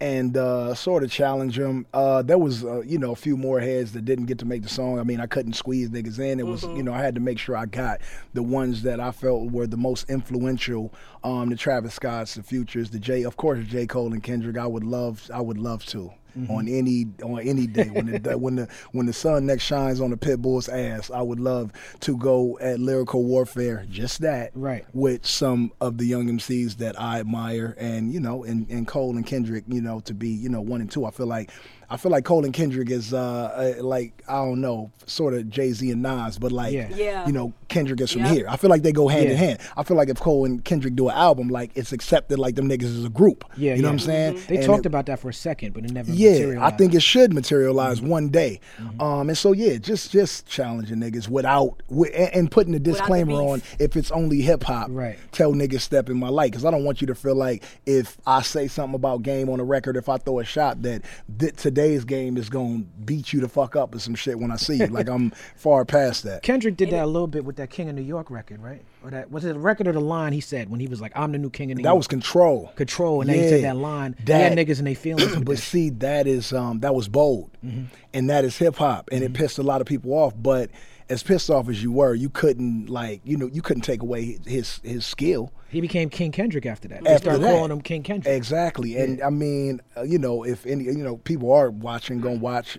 and 0.02 0.36
uh, 0.36 0.76
sort 0.76 1.06
of 1.06 1.10
challenge 1.10 1.56
them. 1.56 1.88
Uh, 1.94 2.22
there 2.22 2.38
was 2.38 2.66
uh, 2.66 2.82
you 2.82 2.98
know 2.98 3.14
a 3.14 3.16
few 3.16 3.38
more 3.38 3.62
heads 3.62 3.94
that 3.94 4.04
didn't 4.04 4.26
get 4.26 4.38
to 4.40 4.46
make 4.46 4.62
the 4.62 4.68
song. 4.68 5.00
I 5.00 5.04
mean, 5.04 5.22
I 5.22 5.26
couldn't 5.26 5.54
squeeze 5.54 5.90
niggas 5.90 6.20
in. 6.20 6.42
It 6.42 6.46
was 6.46 6.64
you 6.64 6.84
know 6.84 6.94
I 6.94 7.00
had 7.00 7.16
to 7.16 7.22
make 7.22 7.40
sure 7.40 7.56
I 7.56 7.66
got 7.66 8.02
the 8.34 8.44
ones 8.44 8.84
that 8.84 9.00
I 9.00 9.12
felt 9.12 9.52
were 9.52 9.68
the 9.68 9.78
most 9.78 10.10
influential. 10.10 10.94
Um, 11.24 11.48
the 11.48 11.56
Travis 11.56 11.94
Scotts, 11.94 12.36
the 12.36 12.44
Futures, 12.44 12.90
the 12.90 13.00
J, 13.00 13.24
of 13.24 13.38
course, 13.38 13.66
J 13.66 13.88
Cole 13.88 14.12
and 14.12 14.22
Kendrick. 14.22 14.58
I 14.58 14.68
would 14.68 14.84
love 14.84 15.32
I 15.34 15.40
would 15.40 15.58
love 15.58 15.86
to. 15.86 16.12
On 16.50 16.66
mm-hmm. 16.66 16.78
any 16.78 17.06
on 17.24 17.40
any 17.42 17.66
day 17.66 17.90
when 17.90 18.22
the 18.22 18.38
when 18.38 18.56
the 18.56 18.68
when 18.92 19.06
the 19.08 19.14
sun 19.14 19.46
next 19.46 19.64
shines 19.64 20.00
on 20.00 20.12
the 20.12 20.18
pit 20.18 20.42
bull's 20.42 20.70
ass, 20.70 21.10
I 21.10 21.22
would 21.22 21.40
love 21.40 21.72
to 22.02 22.16
go 22.16 22.60
at 22.60 22.80
lyrical 22.80 23.24
warfare, 23.24 23.86
just 23.90 24.22
that, 24.22 24.52
Right. 24.54 24.86
with 24.94 25.26
some 25.26 25.72
of 25.82 25.98
the 25.98 26.06
young 26.06 26.28
MCs 26.28 26.78
that 26.78 27.00
I 27.00 27.20
admire, 27.20 27.76
and 27.80 28.14
you 28.14 28.20
know, 28.20 28.44
and, 28.44 28.70
and 28.70 28.88
Cole 28.88 29.16
and 29.16 29.26
Kendrick, 29.26 29.64
you 29.68 29.82
know, 29.82 30.00
to 30.02 30.14
be 30.14 30.30
you 30.30 30.50
know 30.50 30.62
one 30.62 30.82
and 30.82 30.92
two. 30.92 31.06
I 31.06 31.12
feel 31.12 31.28
like 31.28 31.52
I 31.90 31.96
feel 31.98 32.12
like 32.12 32.26
Cole 32.26 32.44
and 32.44 32.54
Kendrick 32.54 32.90
is 32.90 33.14
uh, 33.14 33.76
uh 33.80 33.84
like 33.84 34.24
I 34.28 34.36
don't 34.44 34.60
know, 34.62 34.92
sort 35.06 35.34
of 35.34 35.50
Jay 35.50 35.72
Z 35.72 35.90
and 35.90 36.02
Nas, 36.02 36.38
but 36.38 36.52
like 36.52 36.74
Yeah. 36.74 36.90
Yeah. 36.94 37.26
you 37.26 37.32
know, 37.32 37.54
Kendrick 37.70 38.02
is 38.02 38.12
from 38.12 38.22
Yeah. 38.24 38.34
here. 38.34 38.46
I 38.50 38.58
feel 38.58 38.70
like 38.70 38.82
they 38.82 38.92
go 38.92 39.08
hand 39.08 39.30
in 39.30 39.38
hand. 39.38 39.60
I 39.78 39.84
feel 39.84 39.96
like 39.96 40.10
if 40.10 40.20
Cole 40.20 40.44
and 40.46 40.64
Kendrick 40.66 40.96
do 40.96 41.08
an 41.10 41.16
album, 41.16 41.48
like 41.48 41.72
it's 41.76 41.94
accepted 41.94 42.40
like 42.40 42.56
them 42.56 42.68
niggas 42.68 42.84
is 42.84 43.06
a 43.06 43.10
group. 43.10 43.46
Yeah, 43.56 43.76
you 43.76 43.82
know 43.82 43.88
yeah. 43.88 43.88
what 43.88 43.92
I'm 43.94 44.00
saying? 44.00 44.34
Mm-hmm. 44.36 44.48
They 44.48 44.56
And 44.58 44.66
talked 44.66 44.86
it- 44.86 44.88
about 44.88 45.06
that 45.06 45.20
for 45.20 45.30
a 45.30 45.34
second, 45.34 45.74
but 45.74 45.86
it 45.86 45.92
never 45.92 46.12
yeah, 46.12 46.58
I 46.66 46.72
think 46.72 46.94
it 46.94 47.02
should 47.04 47.34
materialize 47.34 48.00
Mm-hmm. 48.02 48.10
one 48.10 48.30
day. 48.30 48.60
Um, 49.00 49.30
and 49.30 49.38
so 49.38 49.54
yeah, 49.54 49.78
just 49.78 50.12
just 50.12 50.46
challenging 50.46 50.98
niggas 50.98 51.30
without 51.30 51.82
wi- 51.90 52.12
and, 52.14 52.34
and 52.34 52.52
putting 52.52 52.76
a 52.76 52.80
disclaimer 52.80 53.32
beef. 53.32 53.40
on 53.40 53.62
if 53.80 53.96
it's 53.96 54.12
only 54.12 54.42
hip 54.42 54.64
hop. 54.64 54.90
Right. 54.92 55.18
Tell 55.32 55.54
niggas 55.54 55.82
step 55.82 56.10
in 56.10 56.18
my 56.18 56.30
light 56.30 56.52
because 56.52 56.66
I 56.66 56.72
don't 56.72 56.84
want 56.84 57.00
you 57.00 57.08
to 57.08 57.16
feel 57.16 57.36
like 57.36 57.64
if 57.86 58.18
I 58.28 58.42
say 58.42 58.68
something 58.68 58.96
about 58.96 59.24
game 59.24 59.50
on 59.50 59.60
the 59.60 59.64
record, 59.64 59.96
if 59.96 60.10
I 60.10 60.18
throw 60.18 60.40
a 60.40 60.44
shot 60.44 60.82
that 60.84 61.02
th- 61.40 61.56
today's 61.78 62.06
game 62.06 62.38
is 62.38 62.50
gonna 62.50 62.80
beat 63.06 63.32
you 63.34 63.40
the 63.40 63.48
fuck 63.48 63.76
up 63.76 63.94
or 63.94 64.00
some 64.00 64.16
shit 64.16 64.40
when 64.40 64.50
I 64.52 64.56
see 64.56 64.78
you. 64.78 64.88
like 64.88 65.08
I'm 65.08 65.30
far 65.56 65.86
past 65.86 66.24
that. 66.24 66.42
Kendrick 66.42 66.76
did 66.76 66.90
that 66.90 67.04
a 67.04 67.06
little 67.06 67.28
bit 67.28 67.46
with 67.46 67.58
that 67.58 67.70
King 67.70 67.88
of 67.90 67.96
New 67.96 68.02
York 68.02 68.32
record, 68.32 68.62
right? 68.64 68.84
Or 69.04 69.12
that 69.12 69.30
was 69.32 69.46
it 69.46 69.56
a 69.56 69.60
record 69.60 69.88
or 69.88 69.92
the 69.92 70.00
line 70.02 70.34
he 70.34 70.42
said 70.42 70.70
when 70.70 70.80
he 70.80 70.88
was 70.88 71.00
like, 71.02 71.12
"I'm 71.16 71.32
the 71.32 71.38
new 71.38 71.52
King 71.52 71.72
of 71.72 71.78
New 71.78 71.84
That 71.84 71.90
York." 71.90 71.94
That 71.94 71.98
was 71.98 72.08
control. 72.08 72.72
control, 72.76 73.22
and 73.22 73.30
then 73.30 73.38
he 73.44 73.48
said 73.50 73.64
that 73.64 73.76
line. 73.78 74.16
That- 74.20 74.26
They 74.26 74.40
had 74.40 74.58
niggas 74.58 74.80
and 74.80 74.88
they 74.88 74.96
feelings. 74.96 75.32
with 75.36 75.46
but 75.46 75.52
this. 75.52 75.64
see, 75.64 75.90
that 75.92 76.26
is 76.26 76.52
um, 76.52 76.80
that 76.80 76.96
was 76.96 77.08
bold, 77.08 77.52
Mm-hmm. 77.64 77.84
and 78.14 78.30
that 78.32 78.44
is 78.44 78.58
hip 78.58 78.76
hop, 78.78 79.10
and 79.12 79.24
it 79.24 79.34
pissed 79.34 79.60
a 79.60 79.64
lot 79.64 79.80
of 79.82 79.88
people 79.88 80.14
off. 80.14 80.34
But 80.36 80.72
as 81.10 81.22
pissed 81.22 81.50
off 81.52 81.70
as 81.70 81.82
you 81.84 81.92
were, 81.92 82.16
you 82.16 82.30
couldn't 82.30 82.90
like 82.90 83.22
you 83.24 83.38
know 83.38 83.48
you 83.54 83.62
couldn't 83.62 83.84
take 83.84 84.02
away 84.02 84.40
his 84.48 84.80
his 84.84 85.06
skill. 85.06 85.52
He 85.70 85.82
became 85.82 86.10
King 86.10 86.32
Kendrick 86.32 86.66
after 86.66 86.88
that. 86.88 87.04
They 87.04 87.10
After 87.12 87.26
started 87.26 87.44
that. 87.44 87.52
calling 87.54 87.72
him 87.72 87.82
King 87.82 88.04
Kendrick. 88.04 88.34
Exactly, 88.34 88.96
and 88.98 89.22
I 89.22 89.30
mean, 89.30 89.82
uh, 89.98 90.04
you 90.04 90.18
know, 90.18 90.44
if 90.44 90.66
any, 90.66 90.86
you 90.86 90.94
know, 91.04 91.18
people 91.18 91.52
are 91.52 91.70
watching, 91.70 92.20
gonna 92.22 92.36
watch. 92.36 92.78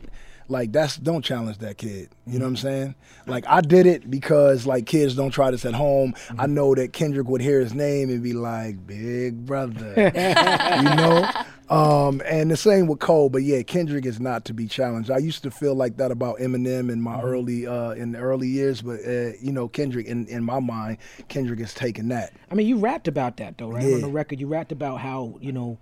Like 0.50 0.72
that's 0.72 0.96
don't 0.96 1.22
challenge 1.22 1.58
that 1.58 1.76
kid. 1.76 2.08
You 2.26 2.38
know 2.38 2.46
what 2.46 2.52
I'm 2.52 2.56
saying? 2.56 2.94
Like 3.26 3.44
I 3.46 3.60
did 3.60 3.84
it 3.84 4.10
because 4.10 4.66
like 4.66 4.86
kids 4.86 5.14
don't 5.14 5.30
try 5.30 5.50
this 5.50 5.66
at 5.66 5.74
home. 5.74 6.14
I 6.38 6.46
know 6.46 6.74
that 6.74 6.94
Kendrick 6.94 7.28
would 7.28 7.42
hear 7.42 7.60
his 7.60 7.74
name 7.74 8.08
and 8.08 8.22
be 8.22 8.32
like, 8.32 8.86
"Big 8.86 9.44
brother," 9.44 9.92
you 9.96 10.96
know. 10.96 11.30
Um, 11.70 12.22
and 12.24 12.50
the 12.50 12.56
same 12.56 12.86
with 12.86 12.98
Cole, 12.98 13.28
but 13.28 13.42
yeah, 13.42 13.62
Kendrick 13.62 14.06
is 14.06 14.18
not 14.20 14.46
to 14.46 14.54
be 14.54 14.66
challenged. 14.66 15.10
I 15.10 15.18
used 15.18 15.42
to 15.42 15.50
feel 15.50 15.74
like 15.74 15.98
that 15.98 16.10
about 16.10 16.38
Eminem 16.38 16.90
in 16.90 17.00
my 17.00 17.20
early 17.20 17.66
uh, 17.66 17.90
in 17.90 18.12
the 18.12 18.18
early 18.18 18.48
years, 18.48 18.80
but 18.80 19.00
uh, 19.06 19.32
you 19.40 19.52
know, 19.52 19.68
Kendrick 19.68 20.06
in, 20.06 20.26
in 20.28 20.42
my 20.44 20.60
mind, 20.60 20.96
Kendrick 21.28 21.60
is 21.60 21.74
taking 21.74 22.08
that. 22.08 22.32
I 22.50 22.54
mean, 22.54 22.66
you 22.66 22.78
rapped 22.78 23.06
about 23.06 23.36
that 23.36 23.58
though, 23.58 23.68
right? 23.68 23.84
On 23.84 24.00
the 24.00 24.08
record, 24.08 24.40
you 24.40 24.46
rapped 24.46 24.72
about 24.72 25.00
how 25.00 25.34
you 25.40 25.52
know 25.52 25.76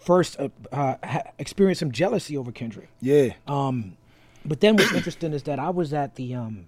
first 0.00 0.38
uh, 0.38 0.48
uh, 0.70 0.96
experienced 1.38 1.80
some 1.80 1.92
jealousy 1.92 2.36
over 2.36 2.52
Kendrick. 2.52 2.88
Yeah, 3.00 3.30
Um, 3.46 3.96
but 4.44 4.60
then 4.60 4.76
what's 4.76 4.92
interesting 4.92 5.32
is 5.32 5.44
that 5.44 5.58
I 5.58 5.70
was 5.70 5.92
at 5.94 6.16
the 6.16 6.34
um, 6.34 6.66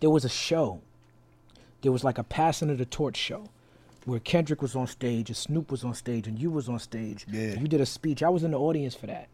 there 0.00 0.10
was 0.10 0.24
a 0.24 0.28
show. 0.28 0.80
There 1.80 1.92
was 1.92 2.04
like 2.04 2.18
a 2.18 2.24
passing 2.24 2.70
of 2.70 2.78
the 2.78 2.84
torch 2.84 3.16
show, 3.16 3.48
where 4.04 4.20
Kendrick 4.20 4.62
was 4.62 4.74
on 4.76 4.86
stage, 4.86 5.28
and 5.30 5.36
Snoop 5.36 5.70
was 5.70 5.84
on 5.84 5.94
stage, 5.94 6.26
and 6.26 6.38
you 6.38 6.50
was 6.50 6.68
on 6.68 6.78
stage. 6.78 7.26
Yeah. 7.30 7.54
You 7.58 7.68
did 7.68 7.80
a 7.80 7.86
speech. 7.86 8.22
I 8.22 8.28
was 8.28 8.42
in 8.42 8.50
the 8.52 8.58
audience 8.58 8.94
for 8.94 9.06
that. 9.06 9.28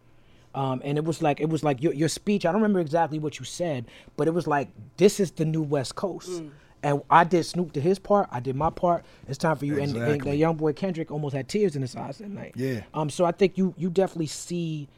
Um, 0.54 0.81
and 0.85 0.96
it 0.98 1.04
was 1.04 1.20
like 1.22 1.40
it 1.40 1.48
was 1.48 1.62
like 1.62 1.83
your 1.83 1.92
your 1.92 2.09
speech. 2.09 2.44
I 2.46 2.52
don't 2.52 2.61
remember 2.62 2.81
exactly 2.81 3.18
what 3.18 3.38
you 3.38 3.44
said, 3.44 3.85
but 4.16 4.26
it 4.26 4.33
was 4.33 4.46
like 4.46 4.68
this 4.96 5.20
is 5.20 5.31
the 5.33 5.44
new 5.44 5.62
West 5.62 5.94
Coast. 5.94 6.42
And 6.83 7.02
I 7.11 7.24
did 7.24 7.44
Snoop 7.44 7.72
to 7.72 7.81
his 7.81 7.98
part. 7.98 8.28
I 8.31 8.38
did 8.40 8.54
my 8.57 8.70
part. 8.70 9.04
It's 9.26 9.37
time 9.37 9.57
for 9.57 9.66
you. 9.66 9.74
And, 9.81 9.94
and 9.96 10.04
Exactly. 10.04 10.31
the 10.31 10.37
young 10.37 10.54
boy 10.57 10.72
Kendrick 10.72 11.11
almost 11.11 11.35
had 11.35 11.48
tears 11.48 11.74
in 11.74 11.83
his 11.83 11.96
eyes 11.96 12.18
that 12.18 12.31
night. 12.31 12.52
Yeah. 12.57 12.83
Um. 12.94 13.11
So 13.11 13.24
I 13.24 13.33
think 13.33 13.59
you 13.59 13.74
you 13.76 13.90
definitely 13.90 14.26
see 14.28 14.88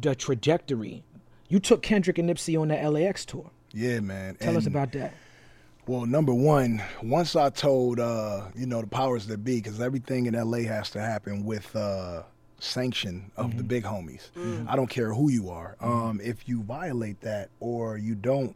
the 0.00 0.14
trajectory. 0.14 1.02
You 1.48 1.58
took 1.58 1.82
Kendrick 1.82 2.18
and 2.18 2.28
Nipsey 2.30 2.58
on 2.60 2.68
the 2.68 2.76
LAX 2.90 3.24
tour. 3.24 3.50
yeah, 3.72 4.00
man. 4.00 4.36
Tell 4.36 4.56
us 4.56 4.66
about 4.66 4.92
that. 4.92 5.12
Well, 5.86 6.06
number 6.06 6.32
one, 6.32 6.80
once 7.02 7.34
I 7.34 7.50
told 7.50 7.98
uh, 7.98 8.42
you 8.54 8.66
know 8.66 8.80
the 8.80 8.86
powers 8.86 9.26
that 9.26 9.38
be, 9.44 9.56
because 9.56 9.80
everything 9.80 10.26
in 10.26 10.34
LA 10.34 10.58
has 10.58 10.90
to 10.90 11.00
happen 11.00 11.44
with 11.44 11.74
uh, 11.74 12.22
sanction 12.60 13.32
of 13.36 13.56
the 13.56 13.64
big 13.64 13.82
homies. 13.82 14.28
I 14.68 14.76
don't 14.76 14.86
care 14.88 15.12
who 15.12 15.28
you 15.28 15.50
are. 15.50 15.76
Um, 15.80 16.20
if 16.22 16.48
you 16.48 16.62
violate 16.62 17.20
that 17.22 17.50
or 17.58 17.98
you 17.98 18.14
don't, 18.14 18.54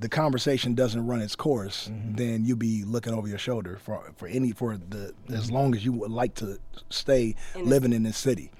the 0.00 0.08
conversation 0.08 0.74
doesn't 0.74 1.06
run 1.06 1.20
its 1.20 1.36
course, 1.36 1.88
then 2.16 2.44
you'll 2.44 2.56
be 2.56 2.82
looking 2.82 3.14
over 3.14 3.28
your 3.28 3.38
shoulder 3.38 3.78
for 3.80 4.12
for 4.16 4.26
any 4.26 4.50
for 4.50 4.76
the 4.76 5.14
as 5.32 5.48
long 5.48 5.76
as 5.76 5.84
you 5.84 5.92
would 5.92 6.10
like 6.10 6.34
to 6.36 6.58
stay 6.90 7.36
living 7.56 7.92
in 7.92 8.02
this 8.02 8.16
city. 8.18 8.50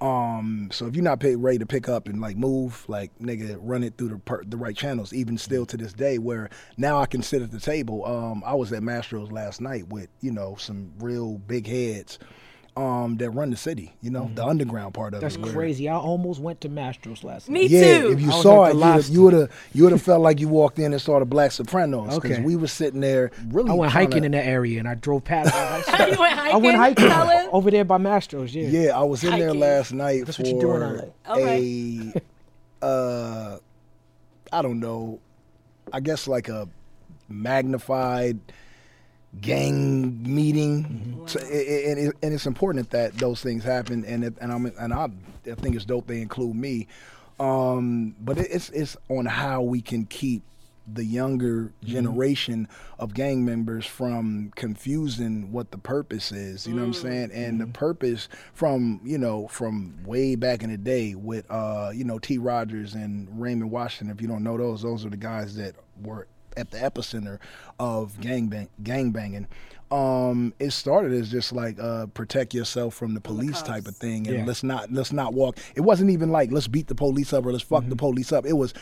Um, 0.00 0.68
so 0.72 0.86
if 0.86 0.94
you're 0.94 1.04
not 1.04 1.20
pay, 1.20 1.36
ready 1.36 1.58
to 1.58 1.66
pick 1.66 1.88
up 1.88 2.08
and 2.08 2.20
like 2.20 2.36
move, 2.36 2.84
like 2.88 3.16
nigga, 3.18 3.58
run 3.60 3.82
it 3.82 3.96
through 3.96 4.08
the 4.08 4.18
per, 4.18 4.42
the 4.44 4.56
right 4.56 4.76
channels. 4.76 5.12
Even 5.12 5.38
still 5.38 5.66
to 5.66 5.76
this 5.76 5.92
day, 5.92 6.18
where 6.18 6.50
now 6.76 7.00
I 7.00 7.06
can 7.06 7.22
sit 7.22 7.42
at 7.42 7.50
the 7.50 7.60
table. 7.60 8.04
Um, 8.04 8.42
I 8.44 8.54
was 8.54 8.72
at 8.72 8.82
Mastro's 8.82 9.30
last 9.30 9.60
night 9.60 9.88
with 9.88 10.08
you 10.20 10.32
know 10.32 10.56
some 10.58 10.92
real 10.98 11.38
big 11.38 11.66
heads, 11.66 12.18
um, 12.80 13.16
that 13.18 13.30
run 13.30 13.50
the 13.50 13.56
city. 13.56 13.92
You 14.00 14.10
know 14.10 14.30
the 14.34 14.44
underground 14.44 14.94
part 14.94 15.12
of 15.14 15.20
That's 15.20 15.34
it. 15.36 15.42
That's 15.42 15.52
crazy. 15.52 15.88
I 15.88 15.96
almost 15.96 16.40
went 16.40 16.60
to 16.62 16.68
Mastro's 16.68 17.22
last 17.22 17.48
night. 17.48 17.54
Me 17.54 17.60
night. 17.62 17.70
yeah, 17.70 18.00
too. 18.00 18.12
if 18.12 18.20
you 18.20 18.30
I 18.32 18.42
saw 18.42 18.64
it, 18.64 18.74
the 18.74 18.78
you 18.78 18.92
would've- 18.94 19.08
you 19.12 19.22
would 19.24 19.32
have 19.34 19.50
you 19.74 19.82
would 19.84 19.92
have 19.92 20.02
felt 20.02 20.22
like 20.22 20.40
you 20.40 20.48
walked 20.48 20.78
in 20.78 20.92
and 20.92 21.00
saw 21.02 21.18
the 21.18 21.24
Black 21.26 21.52
Sopranos 21.52 22.14
because 22.14 22.30
Okay. 22.38 22.42
we 22.42 22.56
were 22.56 22.66
sitting 22.66 23.00
there 23.00 23.30
really. 23.48 23.70
I 23.70 23.74
went 23.74 23.92
trying 23.92 24.06
hiking 24.06 24.22
to- 24.22 24.26
in 24.26 24.32
that 24.32 24.46
area 24.46 24.78
and 24.78 24.88
I 24.88 24.94
drove 24.94 25.24
past. 25.24 25.52
I, 25.90 26.08
you 26.10 26.18
went 26.18 26.34
hiking? 26.34 26.54
I 26.54 26.56
went 26.56 26.76
hiking 26.78 27.48
over 27.52 27.70
there 27.70 27.84
by 27.84 27.98
Mastro's. 27.98 28.54
Yeah. 28.54 28.68
Yeah, 28.68 28.98
I 28.98 29.02
was 29.02 29.22
in 29.24 29.38
there 29.38 29.52
last 29.54 29.92
night 29.92 30.24
That's 30.26 30.36
for 30.38 30.42
what 30.44 30.52
you 30.54 30.60
do 30.60 30.72
in 30.76 31.12
Okay. 31.28 32.12
a, 32.82 32.86
uh, 32.86 33.58
I 34.52 34.62
don't 34.62 34.80
know, 34.80 35.20
I 35.92 36.00
guess 36.00 36.26
like 36.26 36.48
a 36.48 36.68
magnified 37.28 38.38
gang 39.40 40.22
meeting, 40.22 41.22
so, 41.26 41.38
a- 41.40 41.90
and, 41.90 41.98
it, 41.98 42.16
and 42.22 42.34
it's 42.34 42.46
important 42.46 42.90
that 42.90 43.14
those 43.18 43.40
things 43.42 43.62
happen, 43.64 44.04
and 44.04 44.24
it, 44.24 44.34
and 44.40 44.52
I'm 44.52 44.66
and 44.66 44.92
I, 44.92 45.08
I 45.50 45.54
think 45.54 45.76
it's 45.76 45.84
dope 45.84 46.06
they 46.06 46.20
include 46.20 46.56
me, 46.56 46.88
um, 47.38 48.14
but 48.20 48.38
it's 48.38 48.70
it's 48.70 48.96
on 49.08 49.26
how 49.26 49.62
we 49.62 49.80
can 49.80 50.04
keep 50.06 50.42
the 50.92 51.04
younger 51.04 51.72
generation 51.84 52.66
of 52.98 53.14
gang 53.14 53.44
members 53.44 53.86
from 53.86 54.50
confusing 54.56 55.52
what 55.52 55.70
the 55.70 55.78
purpose 55.78 56.32
is 56.32 56.66
you 56.66 56.74
know 56.74 56.80
what 56.80 56.86
i'm 56.88 56.92
saying? 56.94 57.30
And 57.32 57.60
the 57.60 57.66
purpose 57.68 58.28
from 58.54 59.00
you 59.04 59.16
know 59.16 59.46
from 59.46 59.94
way 60.04 60.34
back 60.34 60.64
in 60.64 60.70
the 60.70 60.76
day 60.78 61.14
with 61.14 61.48
uh 61.48 61.92
you 61.94 62.02
know 62.02 62.18
t 62.18 62.38
rogers 62.38 62.94
and 62.94 63.28
raymond 63.40 63.70
washington 63.70 64.12
if 64.12 64.20
you 64.20 64.26
don't 64.26 64.42
know 64.42 64.56
those 64.56 64.82
those 64.82 65.06
are 65.06 65.10
the 65.10 65.16
guys 65.16 65.54
that 65.56 65.76
were 66.02 66.26
at 66.60 66.70
the 66.70 66.78
epicenter 66.78 67.38
of 67.78 68.20
gang 68.20 68.46
bang, 68.46 68.68
gang 68.82 69.10
banging 69.10 69.46
um 69.90 70.54
it 70.60 70.70
started 70.70 71.12
as 71.12 71.30
just 71.30 71.52
like 71.52 71.76
uh 71.80 72.06
protect 72.06 72.54
yourself 72.54 72.94
from 72.94 73.14
the 73.14 73.20
police 73.20 73.60
type 73.62 73.86
of 73.88 73.96
thing 73.96 74.28
and 74.28 74.36
Yeah. 74.36 74.44
let's 74.44 74.62
not 74.62 74.92
let's 74.92 75.12
not 75.12 75.34
walk 75.34 75.58
it 75.74 75.80
wasn't 75.80 76.10
even 76.10 76.30
like 76.30 76.52
let's 76.52 76.68
beat 76.68 76.86
the 76.86 76.94
police 76.94 77.32
up 77.32 77.44
or 77.44 77.50
let's 77.52 77.64
fuck 77.64 77.88
the 77.88 77.96
police 77.96 78.30
up 78.32 78.46
it 78.46 78.52
was 78.52 78.72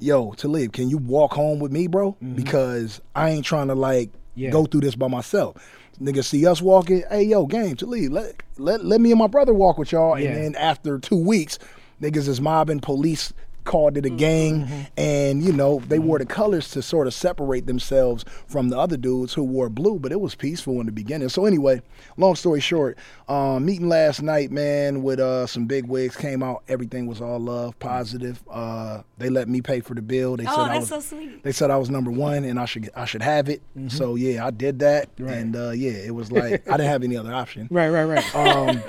yo, 0.00 0.32
to 0.32 0.36
Talib, 0.36 0.72
can 0.72 0.90
you 0.90 0.98
walk 0.98 1.32
home 1.32 1.60
with 1.60 1.70
me, 1.72 1.86
bro? 1.86 2.16
Because 2.34 3.00
I 3.14 3.30
ain't 3.30 3.44
trying 3.44 3.68
to 3.68 3.74
like 3.74 4.10
Yeah. 4.34 4.50
go 4.50 4.66
through 4.66 4.80
this 4.82 4.96
by 4.96 5.06
myself. 5.08 5.56
Niggas 6.02 6.24
see 6.24 6.44
us 6.46 6.60
walking, 6.60 7.04
hey 7.08 7.22
yo, 7.22 7.46
game, 7.46 7.76
Talib, 7.76 8.12
let 8.12 8.34
let 8.58 8.84
let 8.84 9.00
me 9.00 9.12
and 9.12 9.18
my 9.18 9.28
brother 9.28 9.54
walk 9.54 9.78
with 9.78 9.92
y'all. 9.92 10.18
Yeah. 10.18 10.30
And 10.32 10.36
then 10.36 10.54
after 10.56 10.98
two 10.98 11.16
weeks, 11.16 11.58
niggas 12.02 12.28
is 12.28 12.40
mobbing, 12.40 12.80
police 12.80 13.32
called 13.64 13.96
it 13.96 14.06
a 14.06 14.10
gang, 14.10 14.86
and 14.96 15.42
you 15.42 15.52
know 15.52 15.80
they 15.88 15.98
wore 15.98 16.18
the 16.18 16.26
colors 16.26 16.70
to 16.70 16.82
sort 16.82 17.06
of 17.06 17.14
separate 17.14 17.66
themselves 17.66 18.24
from 18.46 18.68
the 18.68 18.78
other 18.78 18.96
dudes 18.96 19.34
who 19.34 19.42
wore 19.42 19.68
blue. 19.68 19.98
But 19.98 20.12
it 20.12 20.20
was 20.20 20.34
peaceful 20.34 20.80
in 20.80 20.86
the 20.86 20.92
beginning. 20.92 21.28
So 21.28 21.46
anyway, 21.46 21.82
long 22.16 22.34
story 22.36 22.60
short, 22.60 22.98
um, 23.28 23.64
meeting 23.64 23.88
last 23.88 24.22
night, 24.22 24.50
man, 24.50 25.02
with 25.02 25.18
uh, 25.20 25.46
some 25.46 25.66
big 25.66 25.86
wigs 25.86 26.16
came 26.16 26.42
out. 26.42 26.62
Everything 26.68 27.06
was 27.06 27.20
all 27.20 27.38
love, 27.38 27.78
positive. 27.78 28.42
Uh, 28.50 29.02
they 29.18 29.30
let 29.30 29.48
me 29.48 29.60
pay 29.60 29.80
for 29.80 29.94
the 29.94 30.02
bill. 30.02 30.36
They 30.36 30.44
Oh, 30.46 30.50
said 30.50 30.58
I 30.70 30.78
was, 30.78 30.88
so 30.88 31.00
sweet. 31.00 31.42
They 31.42 31.52
said 31.52 31.70
I 31.70 31.76
was 31.76 31.90
number 31.90 32.10
one 32.10 32.44
and 32.44 32.58
I 32.60 32.64
should 32.66 32.90
I 32.94 33.04
should 33.06 33.22
have 33.22 33.48
it. 33.48 33.62
So 33.88 34.14
yeah, 34.14 34.46
I 34.46 34.50
did 34.50 34.78
that, 34.80 35.08
and 35.18 35.56
uh, 35.56 35.70
yeah, 35.70 35.90
it 35.92 36.14
was 36.14 36.30
like 36.30 36.68
I 36.68 36.76
didn't 36.76 36.90
have 36.90 37.02
any 37.02 37.16
other 37.16 37.32
option. 37.32 37.68
Right, 37.74 37.88
right, 37.88 38.04
right. 38.04 38.34
Um, 38.36 38.80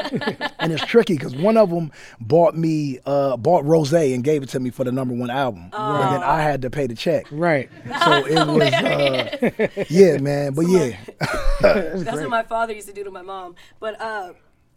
and 0.60 0.72
it's 0.72 0.86
tricky 0.86 1.16
because 1.16 1.36
one 1.36 1.58
of 1.58 1.70
them 1.70 1.92
bought 2.20 2.56
me 2.56 3.00
uh, 3.06 3.36
bought 3.38 3.66
Rose 3.66 3.94
and 3.94 4.24
gave 4.24 4.44
it 4.44 4.50
to 4.50 4.60
me 4.60 4.65
for 4.72 4.84
the 4.84 4.92
number 4.92 5.14
one 5.14 5.30
album, 5.30 5.70
and 5.74 6.14
then 6.14 6.24
I 6.24 6.42
had 6.42 6.62
to 6.64 6.70
pay 6.70 6.88
the 6.88 6.96
check. 6.96 7.26
right. 7.32 7.70
So 8.04 8.26
it 8.26 8.48
was, 8.48 8.74
uh, 8.74 9.86
yeah, 9.90 10.18
man. 10.18 10.54
But 10.54 10.68
yeah, 10.68 10.98
That's 11.62 12.20
what 12.20 12.30
my 12.30 12.44
father 12.44 12.74
used 12.74 12.88
to 12.88 12.94
do 12.94 13.04
to 13.04 13.12
my 13.12 13.22
mom. 13.22 13.56
But 13.80 14.00
uh, 14.02 14.34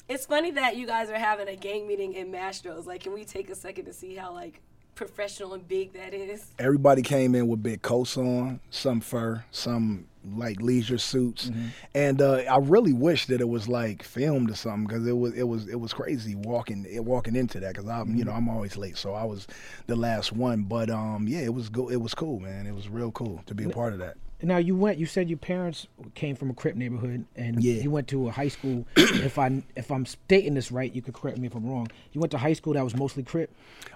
it's 0.09 0.27
funny 0.27 0.51
that 0.53 0.77
you 0.77 0.87
guys 0.87 1.11
are 1.11 1.19
having 1.19 1.49
a 1.49 1.57
gang 1.57 1.87
meeting 1.87 2.15
in 2.15 2.31
Mastro's. 2.33 2.87
Like, 2.87 3.03
can 3.03 3.13
we 3.13 3.25
take 3.25 3.51
a 3.51 3.55
second 3.55 3.85
to 3.87 3.93
see 3.93 4.15
how 4.15 4.33
like 4.33 4.61
professional 4.95 5.55
and 5.55 5.67
big 5.67 5.93
that 5.93 6.15
is? 6.15 6.47
everybody 6.59 7.03
came 7.03 7.35
in 7.35 7.47
with 7.47 7.63
big 7.63 7.83
coats 7.83 8.17
on, 8.17 8.61
some 8.71 9.01
fur, 9.01 9.45
some 9.51 10.07
like 10.37 10.61
leisure 10.61 10.99
suits, 10.99 11.51
and 11.95 12.21
uh, 12.21 12.37
I 12.51 12.59
really 12.59 12.93
wish 12.93 13.27
that 13.27 13.41
it 13.41 13.49
was 13.49 13.69
like 13.69 14.03
filmed 14.03 14.51
or 14.51 14.55
something 14.55 14.87
because 14.87 15.07
it 15.07 15.17
was 15.17 15.35
it 15.35 15.45
was 15.45 15.69
it 15.69 15.81
was 15.81 15.93
crazy 15.93 16.35
walking 16.35 16.87
walking 17.05 17.37
into 17.37 17.61
that 17.61 17.75
because 17.75 17.89
I'm 17.89 18.15
you 18.17 18.25
know 18.25 18.33
I'm 18.33 18.49
always 18.49 18.77
late, 18.77 18.97
so 18.97 19.15
I 19.15 19.25
was 19.25 19.47
the 19.87 19.97
last 19.97 20.33
one. 20.33 20.63
But 20.63 20.91
um, 20.91 21.27
yeah, 21.29 21.41
it 21.41 21.55
was 21.55 21.69
go 21.69 21.89
it 21.91 22.01
was 22.01 22.15
cool, 22.15 22.41
man. 22.41 22.67
It 22.67 22.75
was 22.75 22.89
real 22.89 23.11
cool 23.13 23.43
to 23.47 23.55
be 23.55 23.65
a 23.65 23.71
part 23.71 23.93
of 23.93 23.99
that. 24.01 24.17
Now 24.41 24.59
you 24.59 24.77
went. 24.77 24.99
You 24.99 25.07
said 25.07 25.29
your 25.29 25.39
parents 25.39 25.89
came 26.15 26.37
from 26.37 26.49
a 26.51 26.55
Crip 26.55 26.77
neighborhood, 26.77 27.25
and 27.35 27.63
Yeah. 27.63 27.83
you 27.83 27.91
went 27.91 28.07
to 28.09 28.29
a 28.29 28.31
high 28.31 28.47
school. 28.47 28.87
if 28.97 29.37
I 29.37 29.65
if 29.75 29.91
I'm 29.91 30.07
stating 30.07 30.55
this 30.55 30.71
right, 30.71 30.95
you 30.95 31.03
could 31.03 31.15
correct 31.15 31.39
me 31.39 31.49
if 31.49 31.57
I'm 31.57 31.67
wrong. 31.67 31.89
You 32.13 32.21
went 32.21 32.31
to 32.31 32.39
high 32.39 32.53
school 32.53 32.75
that 32.75 32.85
was 32.85 32.95
mostly 32.95 33.25
Crip. 33.25 33.51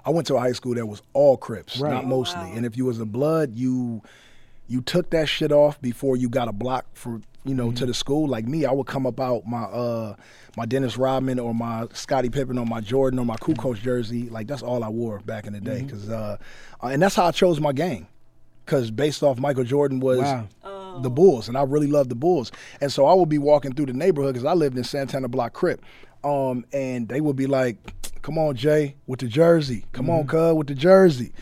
I 0.04 0.10
went 0.10 0.26
to 0.26 0.34
a 0.36 0.40
high 0.40 0.52
school 0.52 0.74
that 0.74 0.86
was 0.86 1.00
all 1.12 1.36
Crips, 1.36 1.78
Right. 1.78 1.90
not 1.90 2.04
Oh, 2.04 2.08
mostly. 2.08 2.56
And 2.56 2.66
if 2.66 2.76
you 2.76 2.84
was 2.84 2.98
a 2.98 3.06
blood, 3.06 3.54
you 3.54 4.02
you 4.72 4.80
took 4.80 5.10
that 5.10 5.28
shit 5.28 5.52
off 5.52 5.80
before 5.80 6.16
you 6.16 6.28
got 6.28 6.48
a 6.48 6.52
block 6.52 6.86
for 6.94 7.20
you 7.44 7.54
know 7.54 7.70
to 7.72 7.84
the 7.86 7.92
school. 7.94 8.26
Like 8.28 8.46
me, 8.46 8.64
I 8.64 8.72
would 8.72 8.86
come 8.86 9.06
up 9.06 9.20
out 9.20 9.46
my 9.46 9.64
uh 9.64 10.16
my 10.56 10.64
Dennis 10.66 10.96
Rodman 10.96 11.38
or 11.38 11.54
my 11.54 11.86
Scottie 11.92 12.30
Pippen 12.30 12.58
or 12.58 12.64
my 12.66 12.80
Jordan 12.80 13.18
or 13.18 13.26
my 13.26 13.36
Kukoc 13.36 13.80
jersey. 13.80 14.28
Like 14.30 14.46
that's 14.46 14.62
all 14.62 14.82
I 14.82 14.88
wore 14.88 15.18
back 15.20 15.46
in 15.46 15.52
the 15.52 15.60
day. 15.60 15.84
Cause 15.88 16.08
uh, 16.08 16.36
uh, 16.82 16.86
and 16.86 17.02
that's 17.02 17.14
how 17.14 17.26
I 17.26 17.30
chose 17.32 17.60
my 17.60 17.72
gang. 17.72 18.06
Cause 18.64 18.90
based 18.90 19.22
off 19.22 19.38
Michael 19.38 19.64
Jordan 19.64 19.98
was 20.00 20.20
Wow. 20.20 21.00
the 21.02 21.10
Bulls, 21.10 21.48
and 21.48 21.58
I 21.58 21.62
really 21.64 21.88
loved 21.88 22.10
the 22.10 22.14
Bulls. 22.14 22.52
And 22.80 22.92
so 22.92 23.06
I 23.06 23.14
would 23.14 23.28
be 23.28 23.38
walking 23.38 23.74
through 23.74 23.86
the 23.86 23.92
neighborhood 23.92 24.34
because 24.34 24.46
I 24.46 24.52
lived 24.54 24.78
in 24.78 24.84
Santana 24.84 25.28
Block 25.28 25.52
Crip, 25.52 25.82
um, 26.22 26.64
and 26.72 27.08
they 27.08 27.20
would 27.20 27.34
be 27.36 27.46
like, 27.46 27.76
come 28.22 28.38
on, 28.38 28.54
Jay, 28.54 28.94
with 29.08 29.18
the 29.20 29.26
jersey. 29.26 29.84
Come 29.92 30.08
on, 30.08 30.26
cuz, 30.28 30.54
with 30.54 30.68
the 30.68 30.74
jersey. 30.76 31.32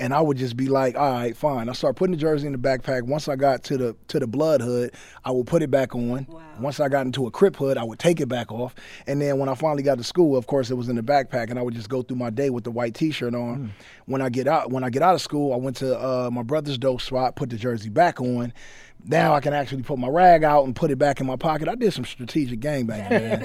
And 0.00 0.14
I 0.14 0.20
would 0.20 0.36
just 0.36 0.56
be 0.56 0.68
like, 0.68 0.96
all 0.96 1.10
right, 1.10 1.36
fine. 1.36 1.68
I 1.68 1.72
start 1.72 1.96
putting 1.96 2.14
the 2.14 2.20
jersey 2.20 2.46
in 2.46 2.52
the 2.52 2.58
backpack. 2.58 3.02
Once 3.02 3.26
I 3.28 3.34
got 3.34 3.64
to 3.64 3.76
the 3.76 3.96
to 4.08 4.20
the 4.20 4.28
blood 4.28 4.60
hood, 4.60 4.92
I 5.24 5.32
would 5.32 5.48
put 5.48 5.60
it 5.60 5.72
back 5.72 5.94
on. 5.96 6.26
Wow. 6.28 6.40
Once 6.60 6.78
I 6.78 6.88
got 6.88 7.04
into 7.04 7.26
a 7.26 7.30
crip 7.32 7.56
hood, 7.56 7.76
I 7.76 7.82
would 7.82 7.98
take 7.98 8.20
it 8.20 8.28
back 8.28 8.52
off. 8.52 8.76
And 9.08 9.20
then 9.20 9.38
when 9.38 9.48
I 9.48 9.54
finally 9.56 9.82
got 9.82 9.98
to 9.98 10.04
school, 10.04 10.36
of 10.36 10.46
course, 10.46 10.70
it 10.70 10.74
was 10.74 10.88
in 10.88 10.94
the 10.94 11.02
backpack, 11.02 11.50
and 11.50 11.58
I 11.58 11.62
would 11.62 11.74
just 11.74 11.88
go 11.88 12.02
through 12.02 12.18
my 12.18 12.30
day 12.30 12.48
with 12.50 12.62
the 12.64 12.70
white 12.70 12.94
T-shirt 12.94 13.34
on. 13.34 13.72
When 14.06 14.22
I 14.22 14.28
get 14.28 14.46
out, 14.46 14.70
when 14.70 14.84
I 14.84 14.90
get 14.90 15.02
out 15.02 15.14
of 15.16 15.20
school, 15.20 15.52
I 15.52 15.56
went 15.56 15.76
to 15.78 15.98
uh, 15.98 16.30
my 16.32 16.42
brother's 16.42 16.78
dope 16.78 17.00
spot, 17.00 17.34
put 17.34 17.50
the 17.50 17.56
jersey 17.56 17.88
back 17.88 18.20
on. 18.20 18.52
Now 19.04 19.34
I 19.34 19.40
can 19.40 19.52
actually 19.52 19.82
put 19.82 19.98
my 19.98 20.08
rag 20.08 20.44
out 20.44 20.64
and 20.64 20.74
put 20.76 20.90
it 20.90 20.98
back 20.98 21.20
in 21.20 21.26
my 21.26 21.36
pocket. 21.36 21.68
I 21.68 21.74
did 21.74 21.92
some 21.92 22.04
strategic 22.04 22.60
gangbanging, 22.60 23.10
man. 23.10 23.40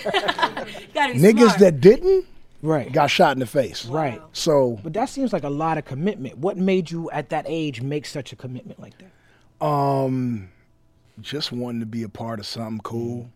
You 0.68 0.88
gotta 0.94 1.14
be 1.14 1.20
Niggas 1.20 1.38
smart. 1.40 1.60
that 1.60 1.82
didn't 1.82 2.26
Right. 2.64 2.92
got 2.92 3.08
shot 3.08 3.36
in 3.36 3.40
the 3.40 3.46
face. 3.46 3.86
Right. 3.86 4.22
So 4.32 4.80
But 4.82 4.94
that 4.94 5.10
seems 5.10 5.34
like 5.34 5.44
a 5.44 5.50
lot 5.50 5.78
of 5.78 5.84
commitment. 5.84 6.38
What 6.38 6.58
made 6.58 6.90
you 6.90 7.12
at 7.12 7.30
that 7.30 7.46
age 7.48 7.82
make 7.82 8.06
such 8.06 8.32
a 8.32 8.38
commitment 8.38 8.80
like 8.80 8.94
that? 9.00 9.66
Um, 9.66 10.50
just 11.22 11.52
wanting 11.52 11.82
to 11.82 11.86
be 11.86 12.04
a 12.04 12.10
part 12.10 12.40
of 12.40 12.46
something 12.46 12.80
cool. 12.84 13.30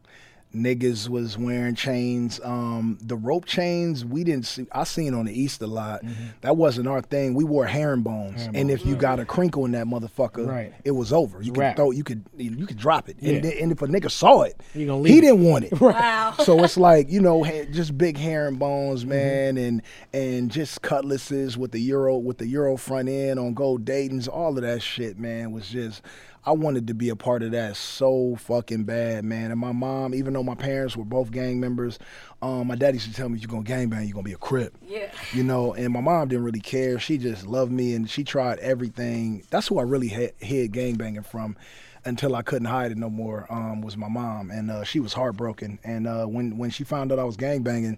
Niggas 0.56 1.10
was 1.10 1.38
wearing 1.38 1.76
chains. 1.76 2.40
Um, 2.44 2.98
the 3.02 3.16
rope 3.18 3.46
chains 3.46 4.04
we 4.06 4.24
didn't 4.24 4.46
see. 4.46 4.66
I 4.72 4.86
seen 4.86 5.14
on 5.14 5.26
the 5.26 5.40
east 5.40 5.62
a 5.62 5.68
lot. 5.68 6.02
That 6.42 6.56
wasn't 6.58 6.88
our 6.88 7.02
thing. 7.02 7.34
We 7.36 7.44
wore 7.44 7.66
herringbones, 7.68 8.48
and 8.54 8.72
if 8.72 8.86
you 8.86 8.96
got 8.96 9.20
a 9.20 9.26
crinkle 9.26 9.66
in 9.66 9.72
that 9.74 9.86
motherfucker, 9.88 10.48
Right. 10.48 10.74
it 10.86 10.92
was 10.92 11.12
over. 11.12 11.42
You 11.42 11.52
could 11.52 11.60
Wrap. 11.60 11.76
throw. 11.76 11.92
You 11.92 12.04
could 12.04 12.24
you 12.38 12.66
could 12.66 12.78
drop 12.78 13.10
it, 13.10 13.18
Yeah. 13.20 13.34
and, 13.36 13.46
and 13.46 13.72
if 13.74 13.82
a 13.82 13.88
nigga 13.88 14.10
saw 14.10 14.44
it, 14.44 14.60
gonna 14.74 15.08
he 15.08 15.18
it. 15.18 15.22
didn't 15.22 15.44
want 15.44 15.66
it. 15.66 15.80
Wow. 15.82 16.34
so 16.40 16.64
it's 16.64 16.78
like 16.78 17.12
you 17.12 17.20
know 17.22 17.44
just 17.72 17.98
big 17.98 18.18
herringbones 18.18 19.02
Mm-hmm. 19.02 19.10
man 19.10 19.58
and 19.58 19.82
and 20.14 20.50
just 20.50 20.82
cutlasses 20.82 21.58
with 21.58 21.72
the 21.72 21.80
euro 21.80 22.18
with 22.18 22.38
the 22.40 22.48
euro 22.48 22.78
front 22.78 23.10
end 23.10 23.38
on 23.40 23.54
gold 23.54 23.84
Dayton's 23.86 24.28
all 24.28 24.56
of 24.58 24.64
that 24.64 24.82
shit 24.82 25.20
man 25.20 25.52
was 25.52 25.68
just 25.70 26.02
I 26.48 26.52
wanted 26.52 26.88
to 26.88 26.94
be 26.94 27.10
a 27.10 27.16
part 27.18 27.44
of 27.44 27.52
that 27.52 27.76
so 27.76 28.38
fucking 28.38 28.86
bad 28.86 29.26
man. 29.26 29.52
And 29.52 29.60
my 29.60 29.74
mom 29.74 30.16
even 30.16 30.32
though 30.32 30.44
my 30.44 30.56
parents 30.56 30.96
were 30.96 31.04
both 31.04 31.30
gang 31.30 31.60
members 31.60 32.00
um, 32.42 32.68
my 32.68 32.76
daddy 32.76 32.96
used 32.96 33.10
to 33.10 33.14
tell 33.14 33.28
me 33.28 33.38
you're 33.38 33.50
gonna 33.50 33.64
gangbang 33.64 34.06
you're 34.06 34.14
gonna 34.14 34.24
be 34.24 34.32
a 34.32 34.38
crip. 34.38 34.74
Yeah. 34.88 35.12
you 35.34 35.44
know 35.44 35.74
and 35.74 35.92
my 35.92 36.00
mom 36.00 36.30
didn't 36.30 36.46
really 36.46 36.62
care. 36.62 37.00
She 37.00 37.18
just 37.18 37.46
loved 37.46 37.74
me 37.74 37.96
and 37.96 38.10
she 38.10 38.24
tried 38.24 38.60
everything. 38.60 39.44
That's 39.50 39.68
who 39.68 39.78
i 39.78 39.82
really 39.82 40.08
had, 40.08 40.36
hid 40.38 40.72
gangbanging 40.72 41.26
from 41.26 41.58
until 42.06 42.34
i 42.34 42.42
couldn't 42.42 42.70
hide 42.70 42.94
it 42.94 42.98
no 42.98 43.10
more 43.10 43.46
um, 43.50 43.82
was 43.82 43.98
my 43.98 44.08
mom. 44.08 44.50
And 44.50 44.72
uh, 44.72 44.86
she 44.86 45.02
was 45.02 45.12
heartbroken. 45.12 45.80
And 45.84 46.08
uh, 46.08 46.28
when, 46.28 46.58
when 46.58 46.70
she 46.70 46.86
found 46.86 47.12
out 47.12 47.20
i 47.20 47.26
was 47.26 47.36
gangbanging 47.36 47.98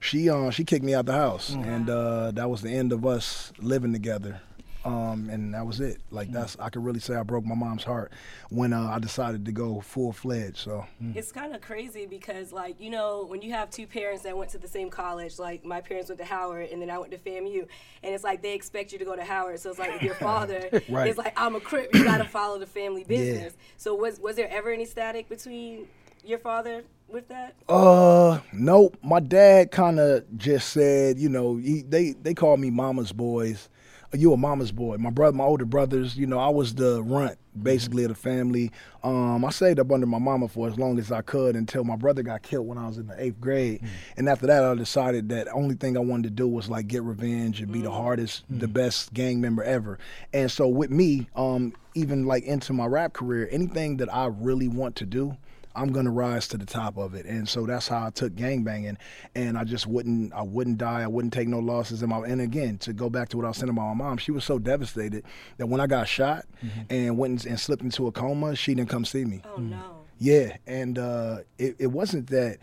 she 0.00 0.28
uh, 0.28 0.50
she 0.50 0.64
kicked 0.64 0.84
me 0.84 0.94
out 0.94 1.06
the 1.06 1.14
house. 1.14 1.54
And 1.54 1.88
uh, 1.88 2.30
that 2.32 2.50
was 2.50 2.60
the 2.60 2.70
end 2.70 2.92
of 2.92 3.06
us 3.06 3.54
living 3.58 3.94
together 3.94 4.42
um, 4.86 5.28
and 5.30 5.52
that 5.54 5.66
was 5.66 5.80
it. 5.80 5.98
Like 6.10 6.30
that's 6.30 6.56
I 6.60 6.68
could 6.70 6.84
really 6.84 7.00
say 7.00 7.14
I 7.16 7.22
broke 7.22 7.44
my 7.44 7.54
mom's 7.54 7.84
heart 7.84 8.12
when 8.50 8.72
uh, 8.72 8.88
I 8.94 8.98
decided 8.98 9.44
to 9.46 9.52
go 9.52 9.80
full 9.80 10.12
fledged. 10.12 10.58
So 10.58 10.86
It's 11.14 11.32
kind 11.32 11.54
of 11.54 11.60
crazy 11.60 12.06
because, 12.06 12.52
like, 12.52 12.80
you 12.80 12.90
know, 12.90 13.24
when 13.28 13.42
you 13.42 13.52
have 13.52 13.70
two 13.70 13.86
parents 13.86 14.22
that 14.22 14.36
went 14.36 14.50
to 14.52 14.58
the 14.58 14.68
same 14.68 14.88
college, 14.90 15.38
like 15.38 15.64
my 15.64 15.80
parents 15.80 16.08
went 16.08 16.18
to 16.20 16.24
Howard 16.24 16.70
and 16.70 16.80
then 16.80 16.90
I 16.90 16.98
went 16.98 17.10
to 17.12 17.18
FAMU, 17.18 17.66
and 18.02 18.14
it's 18.14 18.24
like 18.24 18.42
they 18.42 18.54
expect 18.54 18.92
you 18.92 18.98
to 18.98 19.04
go 19.04 19.16
to 19.16 19.24
Howard. 19.24 19.58
So 19.60 19.70
it's 19.70 19.78
like 19.78 19.92
with 19.92 20.02
your 20.02 20.14
father, 20.30 20.68
Right. 20.88 21.08
it's 21.08 21.18
like 21.18 21.34
I'm 21.36 21.56
a 21.56 21.60
crip, 21.60 21.92
you 21.94 22.04
got 22.04 22.18
to 22.18 22.24
follow 22.24 22.58
the 22.58 22.66
family 22.66 23.04
business. 23.08 23.54
So 23.76 23.94
was 23.94 24.20
was 24.20 24.36
there 24.36 24.48
ever 24.50 24.70
any 24.70 24.84
static 24.84 25.28
between 25.28 25.88
your 26.24 26.38
father 26.38 26.82
with 27.08 27.28
that? 27.28 27.54
Uh, 27.68 28.40
nope. 28.52 28.96
My 29.02 29.20
dad 29.20 29.70
kind 29.70 29.98
of 30.00 30.24
just 30.36 30.70
said, 30.70 31.18
you 31.18 31.28
know, 31.28 31.56
he, 31.56 31.82
they 31.82 32.12
they 32.12 32.34
called 32.34 32.60
me 32.60 32.70
mama's 32.70 33.12
boys. 33.12 33.68
You 34.12 34.32
a 34.32 34.36
mama's 34.36 34.72
boy. 34.72 34.96
My 34.98 35.10
brother, 35.10 35.36
my 35.36 35.44
older 35.44 35.64
brothers, 35.64 36.16
you 36.16 36.26
know, 36.26 36.38
I 36.38 36.48
was 36.48 36.74
the 36.74 37.02
runt 37.02 37.38
basically 37.60 38.04
of 38.04 38.10
the 38.10 38.14
family. 38.14 38.70
Um, 39.02 39.44
I 39.44 39.50
stayed 39.50 39.80
up 39.80 39.90
under 39.90 40.06
my 40.06 40.18
mama 40.18 40.48
for 40.48 40.68
as 40.68 40.78
long 40.78 40.98
as 40.98 41.10
I 41.10 41.22
could 41.22 41.56
until 41.56 41.84
my 41.84 41.96
brother 41.96 42.22
got 42.22 42.42
killed 42.42 42.66
when 42.66 42.78
I 42.78 42.86
was 42.86 42.98
in 42.98 43.06
the 43.06 43.20
eighth 43.22 43.40
grade. 43.40 43.82
And 44.16 44.28
after 44.28 44.46
that, 44.46 44.64
I 44.64 44.74
decided 44.74 45.28
that 45.30 45.46
the 45.46 45.52
only 45.52 45.74
thing 45.74 45.96
I 45.96 46.00
wanted 46.00 46.24
to 46.24 46.30
do 46.30 46.46
was 46.48 46.68
like 46.68 46.86
get 46.86 47.02
revenge 47.02 47.60
and 47.60 47.72
be 47.72 47.80
the 47.80 47.90
hardest, 47.90 48.44
the 48.48 48.68
best 48.68 49.12
gang 49.12 49.40
member 49.40 49.62
ever. 49.62 49.98
And 50.32 50.50
so 50.50 50.68
with 50.68 50.90
me, 50.90 51.28
um, 51.34 51.74
even 51.94 52.26
like 52.26 52.44
into 52.44 52.72
my 52.72 52.86
rap 52.86 53.12
career, 53.12 53.48
anything 53.50 53.96
that 53.98 54.12
I 54.12 54.26
really 54.26 54.68
want 54.68 54.96
to 54.96 55.06
do. 55.06 55.36
I'm 55.76 55.92
gonna 55.92 56.10
rise 56.10 56.48
to 56.48 56.56
the 56.56 56.66
top 56.66 56.96
of 56.96 57.14
it, 57.14 57.26
and 57.26 57.48
so 57.48 57.66
that's 57.66 57.88
how 57.88 58.06
I 58.06 58.10
took 58.10 58.34
gangbanging, 58.34 58.96
and 59.34 59.58
I 59.58 59.64
just 59.64 59.86
wouldn't, 59.86 60.32
I 60.32 60.42
wouldn't 60.42 60.78
die, 60.78 61.02
I 61.02 61.06
wouldn't 61.06 61.32
take 61.32 61.48
no 61.48 61.58
losses. 61.58 62.02
In 62.02 62.08
my, 62.08 62.18
and 62.18 62.40
again, 62.40 62.78
to 62.78 62.92
go 62.92 63.10
back 63.10 63.28
to 63.30 63.36
what 63.36 63.44
I 63.44 63.48
was 63.48 63.58
saying 63.58 63.70
about 63.70 63.94
my 63.94 64.04
mom, 64.04 64.18
she 64.18 64.30
was 64.32 64.44
so 64.44 64.58
devastated 64.58 65.24
that 65.58 65.66
when 65.66 65.80
I 65.80 65.86
got 65.86 66.08
shot 66.08 66.46
mm-hmm. 66.64 66.80
and 66.90 67.18
went 67.18 67.44
and, 67.44 67.52
and 67.52 67.60
slipped 67.60 67.82
into 67.82 68.06
a 68.06 68.12
coma, 68.12 68.56
she 68.56 68.74
didn't 68.74 68.88
come 68.88 69.04
see 69.04 69.24
me. 69.24 69.42
Oh 69.44 69.60
no. 69.60 69.96
Yeah, 70.18 70.56
and 70.66 70.98
uh, 70.98 71.38
it, 71.58 71.76
it 71.78 71.88
wasn't 71.88 72.28
that 72.28 72.58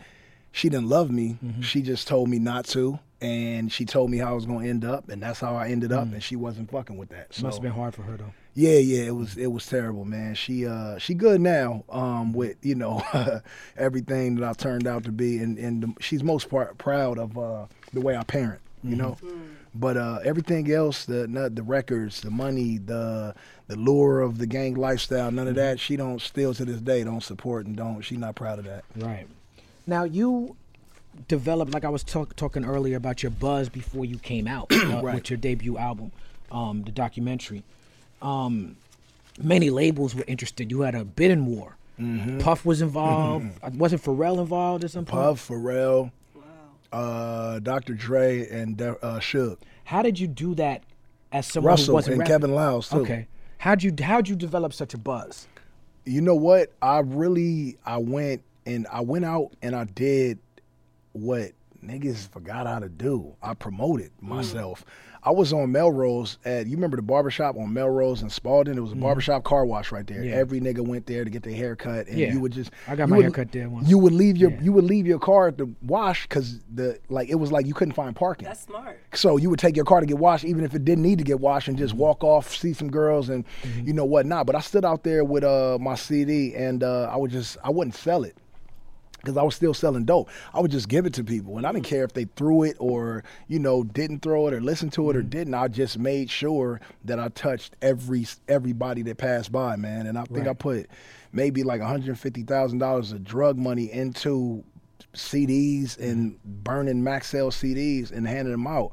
she 0.50 0.68
didn't 0.68 0.88
love 0.88 1.10
me. 1.10 1.38
Mm-hmm. 1.44 1.62
She 1.62 1.82
just 1.82 2.08
told 2.08 2.28
me 2.28 2.38
not 2.38 2.64
to, 2.66 2.98
and 3.20 3.72
she 3.72 3.84
told 3.84 4.10
me 4.10 4.18
how 4.18 4.30
I 4.30 4.32
was 4.32 4.46
gonna 4.46 4.66
end 4.66 4.84
up, 4.84 5.08
and 5.08 5.22
that's 5.22 5.40
how 5.40 5.54
I 5.56 5.68
ended 5.68 5.92
up. 5.92 6.08
Mm. 6.08 6.14
And 6.14 6.22
she 6.22 6.36
wasn't 6.36 6.70
fucking 6.70 6.96
with 6.96 7.08
that. 7.10 7.34
So 7.34 7.44
Must 7.44 7.58
have 7.58 7.62
been 7.62 7.72
hard 7.72 7.94
for 7.94 8.02
her 8.02 8.16
though. 8.16 8.32
Yeah, 8.54 8.78
yeah, 8.78 9.02
it 9.02 9.14
was 9.14 9.36
it 9.36 9.48
was 9.48 9.66
terrible, 9.66 10.04
man. 10.04 10.34
She 10.34 10.66
uh 10.66 10.98
she 10.98 11.14
good 11.14 11.40
now, 11.40 11.84
um, 11.88 12.32
with 12.32 12.56
you 12.62 12.74
know 12.74 13.02
everything 13.76 14.36
that 14.36 14.48
I 14.48 14.52
turned 14.52 14.86
out 14.86 15.04
to 15.04 15.12
be, 15.12 15.38
and 15.38 15.58
and 15.58 15.82
the, 15.82 15.94
she's 16.00 16.22
most 16.22 16.48
part 16.48 16.78
proud 16.78 17.18
of 17.18 17.36
uh 17.36 17.66
the 17.92 18.00
way 18.00 18.16
I 18.16 18.22
parent, 18.24 18.60
you 18.82 18.96
know. 18.96 19.16
But 19.76 19.96
uh, 19.96 20.20
everything 20.24 20.70
else, 20.70 21.04
the 21.04 21.26
not 21.26 21.56
the 21.56 21.64
records, 21.64 22.20
the 22.20 22.30
money, 22.30 22.78
the 22.78 23.34
the 23.66 23.74
lure 23.76 24.20
of 24.20 24.38
the 24.38 24.46
gang 24.46 24.74
lifestyle, 24.74 25.32
none 25.32 25.48
of 25.48 25.56
that. 25.56 25.80
She 25.80 25.96
don't 25.96 26.20
still 26.22 26.54
to 26.54 26.64
this 26.64 26.80
day 26.80 27.02
don't 27.02 27.22
support 27.24 27.66
and 27.66 27.76
don't. 27.76 28.00
She's 28.02 28.18
not 28.18 28.36
proud 28.36 28.60
of 28.60 28.66
that. 28.66 28.84
Right. 28.94 29.26
Now 29.86 30.04
you 30.04 30.54
developed, 31.28 31.72
like 31.74 31.84
I 31.84 31.88
was 31.88 32.04
talk, 32.04 32.36
talking 32.36 32.64
earlier 32.64 32.96
about 32.96 33.22
your 33.22 33.30
buzz 33.30 33.68
before 33.68 34.04
you 34.04 34.18
came 34.18 34.46
out 34.46 34.72
uh, 34.72 35.00
Right. 35.02 35.14
with 35.16 35.30
your 35.30 35.38
debut 35.38 35.76
album, 35.76 36.12
um, 36.52 36.82
the 36.84 36.92
documentary. 36.92 37.64
Um, 38.24 38.76
many 39.38 39.70
labels 39.70 40.14
were 40.14 40.24
interested. 40.26 40.70
You 40.70 40.80
had 40.80 40.94
a 40.94 41.04
bidding 41.04 41.46
war. 41.46 41.76
Puff 42.40 42.64
was 42.64 42.82
involved. 42.82 43.46
Uh, 43.62 43.70
Wasn't 43.74 44.02
Pharrell 44.02 44.38
involved 44.40 44.82
at 44.82 44.90
some 44.90 45.04
point? 45.04 45.22
Puff, 45.22 45.46
Pharrell, 45.48 46.10
Wow. 46.34 46.42
uh, 46.92 47.58
Dr. 47.60 47.94
Dre, 47.94 48.48
and 48.48 48.76
De- 48.76 48.96
uh, 49.04 49.20
Suge, 49.20 49.58
How 49.84 50.02
did 50.02 50.18
you 50.18 50.26
do 50.26 50.56
that 50.56 50.82
as 51.30 51.46
someone 51.46 51.78
who 51.78 51.92
wasn't 51.92 52.14
and 52.14 52.20
rapping? 52.20 52.32
Kevin 52.34 52.54
Liles 52.54 52.88
too. 52.88 52.96
Okay. 53.02 53.28
How'd 53.58 53.82
you 53.84 53.94
how'd 54.02 54.28
you 54.28 54.34
develop 54.36 54.72
such 54.72 54.92
a 54.94 54.98
buzz? 54.98 55.46
you 56.06 56.20
know 56.20 56.34
what? 56.34 56.70
I 56.82 56.98
really 56.98 57.76
I 57.86 57.96
went 57.98 58.42
and 58.66 58.86
I 58.92 59.00
went 59.00 59.24
out 59.24 59.52
and 59.62 59.74
I 59.76 59.84
did 59.84 60.38
what 61.12 61.52
niggas 61.82 62.28
forgot 62.28 62.66
how 62.66 62.78
to 62.80 62.88
do. 62.88 63.34
I 63.42 63.54
promoted 63.54 64.10
myself. 64.20 64.84
I 65.26 65.30
was 65.30 65.54
on 65.54 65.72
Melrose 65.72 66.36
at 66.44 66.66
you 66.66 66.76
remember 66.76 66.96
the 66.96 67.02
barbershop 67.02 67.56
on 67.56 67.72
Melrose 67.72 68.20
and 68.20 68.30
Spaulding? 68.30 68.76
It 68.76 68.80
was 68.80 68.92
a 68.92 68.96
barbershop 68.96 69.42
car 69.42 69.64
wash 69.64 69.90
right 69.90 70.06
there. 70.06 70.22
Yeah. 70.22 70.34
Every 70.34 70.60
nigga 70.60 70.80
went 70.86 71.06
there 71.06 71.24
to 71.24 71.30
get 71.30 71.42
their 71.42 71.54
hair 71.54 71.74
cut 71.76 72.06
and 72.08 72.18
Yeah. 72.18 72.32
you 72.32 72.40
would 72.40 72.52
just 72.52 72.70
I 72.86 72.94
got 72.94 73.04
you 73.04 73.10
my 73.12 73.16
would- 73.16 73.22
hair 73.24 73.30
cut 73.30 73.50
there 73.52 73.70
once. 73.70 73.88
You 73.88 73.96
would 73.98 74.12
leave 74.12 74.36
your 74.36 74.50
Yeah. 74.50 74.60
you 74.60 74.72
would 74.72 74.84
leave 74.84 75.06
your 75.06 75.18
car 75.18 75.48
at 75.48 75.56
the 75.56 75.70
wash 75.82 76.26
cuz 76.26 76.60
the 76.74 76.98
like 77.08 77.30
it 77.30 77.36
was 77.36 77.50
like 77.50 77.66
you 77.66 77.72
couldn't 77.72 77.94
find 77.94 78.14
parking. 78.14 78.46
That's 78.46 78.60
smart. 78.64 78.98
So 79.14 79.38
you 79.38 79.48
would 79.48 79.58
take 79.58 79.76
your 79.76 79.86
car 79.86 80.00
to 80.00 80.06
get 80.06 80.18
washed, 80.18 80.44
even 80.44 80.62
if 80.62 80.74
it 80.74 80.84
didn't 80.84 81.02
need 81.04 81.18
to 81.18 81.24
get 81.24 81.40
washed, 81.40 81.68
and 81.68 81.78
just 81.78 81.94
walk 81.94 82.22
off, 82.22 82.54
see 82.54 82.74
some 82.74 82.90
girls, 82.90 83.30
and 83.30 83.44
you 83.82 83.92
know 83.94 84.04
whatnot. 84.04 84.44
But 84.46 84.56
I 84.56 84.60
stood 84.60 84.84
out 84.84 85.04
there 85.04 85.24
with 85.24 85.42
uh, 85.44 85.78
my 85.80 85.94
CD, 85.94 86.54
and 86.54 86.82
uh, 86.84 87.08
I 87.10 87.16
would 87.16 87.30
just 87.30 87.56
I 87.64 87.70
wouldn't 87.70 87.94
sell 87.94 88.24
it 88.24 88.36
because 89.24 89.36
I 89.36 89.42
was 89.42 89.54
still 89.54 89.74
selling 89.74 90.04
dope. 90.04 90.28
I 90.52 90.60
would 90.60 90.70
just 90.70 90.88
give 90.88 91.06
it 91.06 91.14
to 91.14 91.24
people, 91.24 91.56
and 91.56 91.66
I 91.66 91.72
didn't 91.72 91.86
care 91.86 92.04
if 92.04 92.12
they 92.12 92.24
threw 92.24 92.62
it 92.62 92.76
or 92.78 93.24
you 93.48 93.58
know 93.58 93.82
didn't 93.82 94.20
throw 94.20 94.48
it 94.48 94.54
or 94.54 94.60
listened 94.60 94.92
to 94.94 95.10
it 95.10 95.16
or 95.16 95.20
mm-hmm. 95.20 95.28
didn't. 95.30 95.54
I 95.54 95.68
just 95.68 95.98
made 95.98 96.30
sure 96.30 96.80
that 97.04 97.18
I 97.18 97.28
touched 97.28 97.76
every 97.82 98.26
everybody 98.48 99.02
that 99.02 99.16
passed 99.16 99.52
by, 99.52 99.76
man. 99.76 100.06
And 100.06 100.18
I 100.18 100.24
think 100.24 100.46
I 100.46 100.52
put 100.52 100.88
maybe 101.32 101.62
like 101.62 101.80
one 101.80 101.88
hundred 101.88 102.18
fifty 102.18 102.42
thousand 102.42 102.78
dollars 102.78 103.12
of 103.12 103.24
drug 103.24 103.56
money 103.58 103.90
into 103.90 104.64
CDs 105.14 105.98
and 105.98 106.32
mm-hmm. 106.32 106.62
burning 106.62 107.02
Maxell 107.02 107.50
CDs 107.50 108.12
and 108.12 108.26
handing 108.26 108.52
them 108.52 108.66
out. 108.66 108.92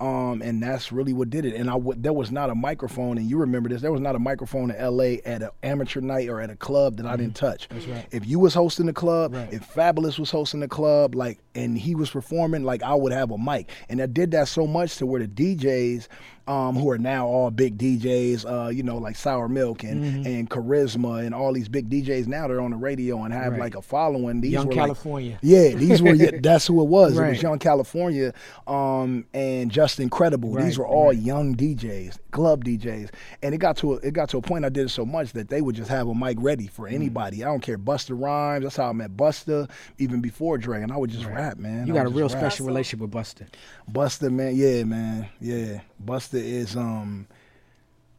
Um, 0.00 0.40
and 0.40 0.62
that's 0.62 0.90
really 0.92 1.12
what 1.12 1.28
did 1.28 1.44
it. 1.44 1.54
And 1.54 1.68
I 1.68 1.74
w- 1.74 1.94
there 2.00 2.14
was 2.14 2.32
not 2.32 2.48
a 2.48 2.54
microphone, 2.54 3.18
and 3.18 3.28
you 3.28 3.36
remember 3.36 3.68
this. 3.68 3.82
There 3.82 3.92
was 3.92 4.00
not 4.00 4.16
a 4.16 4.18
microphone 4.18 4.70
in 4.70 4.76
L.A. 4.76 5.20
at 5.26 5.42
an 5.42 5.50
amateur 5.62 6.00
night 6.00 6.30
or 6.30 6.40
at 6.40 6.48
a 6.48 6.56
club 6.56 6.96
that 6.96 7.04
I 7.06 7.16
didn't 7.16 7.36
touch. 7.36 7.68
That's 7.68 7.86
right. 7.86 8.06
If 8.10 8.26
you 8.26 8.38
was 8.38 8.54
hosting 8.54 8.86
the 8.86 8.94
club, 8.94 9.34
Right. 9.34 9.52
if 9.52 9.74
Fabolous 9.74 10.18
was 10.18 10.30
hosting 10.30 10.60
the 10.60 10.68
club, 10.68 11.14
like, 11.14 11.38
and 11.54 11.76
he 11.76 11.94
was 11.94 12.08
performing, 12.10 12.64
like, 12.64 12.82
I 12.82 12.94
would 12.94 13.12
have 13.12 13.30
a 13.30 13.36
mic. 13.36 13.68
And 13.90 14.00
I 14.00 14.06
did 14.06 14.30
that 14.30 14.48
so 14.48 14.66
much 14.66 14.96
to 14.96 15.06
where 15.06 15.20
the 15.20 15.28
DJs, 15.28 16.08
um, 16.46 16.74
who 16.76 16.90
are 16.90 16.98
now 16.98 17.26
all 17.26 17.50
big 17.50 17.78
DJs, 17.78 18.44
uh, 18.44 18.68
you 18.70 18.82
know, 18.82 18.98
like 18.98 19.16
Sour 19.16 19.48
Milk 19.48 19.84
and 19.84 20.00
Mm-hmm. 20.04 20.26
and 20.26 20.50
Charisma 20.50 21.24
and 21.24 21.34
all 21.34 21.52
these 21.52 21.68
big 21.68 21.88
DJs 21.90 22.26
now 22.26 22.48
they're 22.48 22.60
on 22.60 22.70
the 22.70 22.76
radio 22.76 23.22
and 23.24 23.32
have 23.32 23.52
Right. 23.52 23.60
like 23.60 23.74
a 23.76 23.82
following. 23.82 24.40
These 24.40 24.52
Young 24.52 24.66
were 24.66 24.72
like- 24.74 24.80
California. 24.80 25.38
yeah, 25.42 25.68
these 25.70 26.00
were 26.02 26.14
yeah, 26.14 26.30
that's 26.42 26.66
who 26.66 26.80
it 26.80 26.88
was. 26.88 27.16
It 27.18 27.22
was 27.28 27.42
Young 27.42 27.58
California, 27.58 28.32
um, 28.66 29.24
and 29.34 29.70
Just 29.70 30.00
Incredible. 30.00 30.52
Right, 30.54 30.64
These 30.64 30.78
were 30.78 30.86
all 30.86 31.12
young 31.12 31.54
DJs, 31.54 32.18
club 32.30 32.64
DJs, 32.64 33.10
and 33.42 33.54
it 33.54 33.58
got 33.58 33.76
to 33.78 33.94
a, 33.94 33.96
it 33.96 34.12
got 34.14 34.28
to 34.30 34.38
a 34.38 34.42
point 34.42 34.64
I 34.64 34.68
did 34.70 34.86
it 34.86 34.90
so 34.90 35.04
much 35.04 35.32
that 35.34 35.48
they 35.48 35.60
would 35.60 35.76
just 35.76 35.90
have 35.90 36.08
a 36.08 36.14
mic 36.14 36.36
ready 36.40 36.66
for 36.66 36.88
Mm. 36.88 36.92
anybody. 36.94 37.42
I 37.44 37.46
don't 37.46 37.60
care. 37.60 37.78
Busta 37.78 38.18
Rhymes. 38.20 38.64
That's 38.64 38.76
how 38.76 38.88
I 38.88 38.92
met 38.92 39.16
Busta 39.16 39.68
even 39.98 40.20
before 40.20 40.58
Dre, 40.58 40.82
and 40.82 40.92
I 40.92 40.96
would 40.96 41.10
just 41.10 41.26
rap, 41.26 41.58
man. 41.58 41.86
You 41.86 41.94
I 41.94 41.96
got 41.98 42.06
a 42.06 42.10
real 42.10 42.28
rap. 42.28 42.38
special 42.38 42.66
relationship 42.66 43.00
with 43.00 43.10
Busta. 43.10 43.46
Busta, 43.90 44.30
man, 44.32 44.54
yeah, 44.56 44.84
man, 44.84 45.28
yeah. 45.40 45.80
Busta 46.04 46.29
is 46.38 46.76
um, 46.76 47.26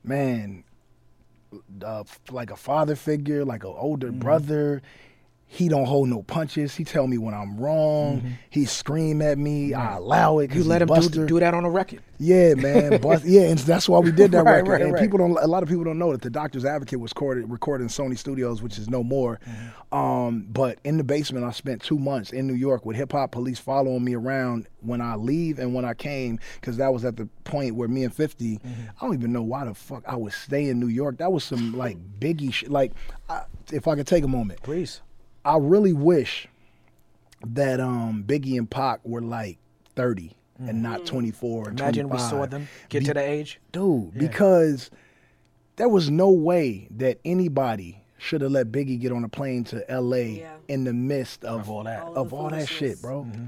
man, 0.03 0.63
uh, 1.83 2.03
like 2.29 2.51
a 2.51 2.55
father 2.55 2.95
figure, 2.95 3.43
like 3.45 3.63
an 3.63 3.73
older 3.75 4.07
Mm-hmm. 4.07 4.19
brother. 4.19 4.81
He 5.53 5.67
don't 5.67 5.83
hold 5.85 6.07
no 6.07 6.23
punches. 6.23 6.73
He 6.73 6.85
tell 6.85 7.07
me 7.07 7.17
when 7.17 7.33
I'm 7.33 7.57
wrong. 7.57 8.37
He 8.49 8.63
scream 8.63 9.21
at 9.21 9.37
me. 9.37 9.73
I 9.73 9.97
allow 9.97 10.39
it. 10.39 10.49
Mm-hmm. 10.49 10.59
You 10.59 10.63
let 10.63 10.81
him 10.81 10.87
do, 10.87 11.27
do 11.27 11.39
that 11.41 11.53
on 11.53 11.65
a 11.65 11.69
record. 11.69 11.99
Yeah, 12.19 12.53
man. 12.53 13.01
Bust, 13.01 13.25
yeah, 13.25 13.41
and 13.41 13.59
that's 13.59 13.89
why 13.89 13.99
we 13.99 14.13
did 14.13 14.31
that 14.31 14.45
Right, 14.45 14.57
record. 14.59 14.69
right, 14.69 14.81
and 14.81 14.93
right. 14.93 15.01
people 15.01 15.17
don't. 15.17 15.37
A 15.37 15.47
lot 15.47 15.61
of 15.61 15.67
people 15.67 15.83
don't 15.83 15.99
know 15.99 16.13
that 16.13 16.21
the 16.21 16.29
Doctor's 16.29 16.63
Advocate 16.63 17.01
was 17.01 17.11
recorded 17.11 17.51
recorded 17.51 17.83
in 17.83 17.89
Sony 17.89 18.17
Studios, 18.17 18.61
which 18.61 18.77
is 18.77 18.89
no 18.89 19.03
more. 19.03 19.41
Mm-hmm. 19.45 19.97
Um, 19.97 20.47
but 20.49 20.79
in 20.85 20.95
the 20.95 21.03
basement, 21.03 21.43
I 21.43 21.51
spent 21.51 21.81
two 21.81 21.99
months 21.99 22.31
in 22.31 22.47
New 22.47 22.53
York 22.53 22.85
with 22.85 22.95
hip 22.95 23.11
hop 23.11 23.33
police 23.33 23.59
following 23.59 24.05
me 24.05 24.15
around 24.15 24.67
when 24.79 25.01
I 25.01 25.15
leave 25.15 25.59
and 25.59 25.73
when 25.73 25.83
I 25.83 25.93
came, 25.95 26.39
because 26.61 26.77
that 26.77 26.93
was 26.93 27.03
at 27.03 27.17
the 27.17 27.25
point 27.43 27.75
where 27.75 27.89
me 27.89 28.05
and 28.05 28.13
50 28.15 28.59
Mm-hmm. 28.59 28.69
I 29.01 29.05
don't 29.05 29.15
even 29.15 29.33
know 29.33 29.41
why 29.43 29.65
the 29.65 29.73
fuck 29.73 30.03
I 30.07 30.15
would 30.15 30.31
stay 30.31 30.69
in 30.69 30.79
New 30.79 30.87
York. 30.87 31.17
That 31.17 31.33
was 31.33 31.43
some 31.43 31.73
like 31.77 31.97
biggie 32.21 32.53
shit. 32.53 32.71
Like, 32.71 32.93
I, 33.29 33.43
if 33.73 33.85
I 33.87 33.95
could 33.95 34.07
take 34.07 34.23
a 34.23 34.29
moment, 34.29 34.63
Please. 34.63 35.01
I 35.45 35.57
really 35.57 35.93
wish 35.93 36.47
that 37.45 37.79
um 37.79 38.23
Biggie 38.27 38.57
and 38.57 38.69
Pac 38.69 38.99
were 39.03 39.21
like 39.21 39.57
30 39.95 40.35
and 40.59 40.83
not 40.83 41.05
24 41.07 41.65
Mm. 41.65 41.79
Imagine 41.79 42.09
we 42.09 42.17
saw 42.19 42.45
25. 42.45 42.49
them 42.51 42.67
get 42.89 43.05
to 43.05 43.13
the 43.15 43.19
age. 43.21 43.59
dude 43.71 44.13
because 44.17 44.91
there 45.77 45.89
was 45.89 46.09
no 46.11 46.29
way 46.29 46.87
that 46.91 47.17
anybody 47.25 48.03
should 48.19 48.41
have 48.41 48.51
let 48.51 48.67
Biggie 48.71 48.99
get 48.99 49.11
on 49.11 49.23
a 49.23 49.29
plane 49.29 49.63
to 49.65 49.83
LA 49.89 50.15
Yeah. 50.17 50.53
in 50.67 50.83
the 50.83 50.93
midst 50.93 51.43
of, 51.43 51.61
Of 51.61 51.69
all 51.71 51.83
that. 51.85 52.03
All 52.03 52.15
of 52.15 52.33
all 52.33 52.49
that 52.51 52.67
shit, 52.69 53.01
bro. 53.01 53.23
Mm-hmm. 53.23 53.45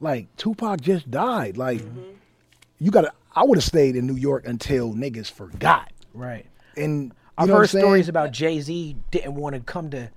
Like 0.00 0.34
Tupac 0.36 0.80
just 0.80 1.10
died. 1.10 1.58
Like 1.58 1.82
you 2.78 2.90
got 2.90 3.02
to 3.02 3.12
I 3.36 3.44
would 3.44 3.58
have 3.58 3.64
stayed 3.64 3.96
in 3.96 4.06
New 4.06 4.16
York 4.16 4.46
until 4.46 4.94
niggas 4.94 5.30
forgot. 5.30 5.92
Right. 6.14 6.46
And 6.76 7.12
I've 7.36 7.48
heard 7.50 7.68
stories 7.68 8.08
about 8.08 8.30
Jay 8.30 8.60
Z 8.60 8.96
didn't 9.10 9.34
want 9.34 9.54
to 9.54 9.60
come 9.60 9.90
to 9.90 10.08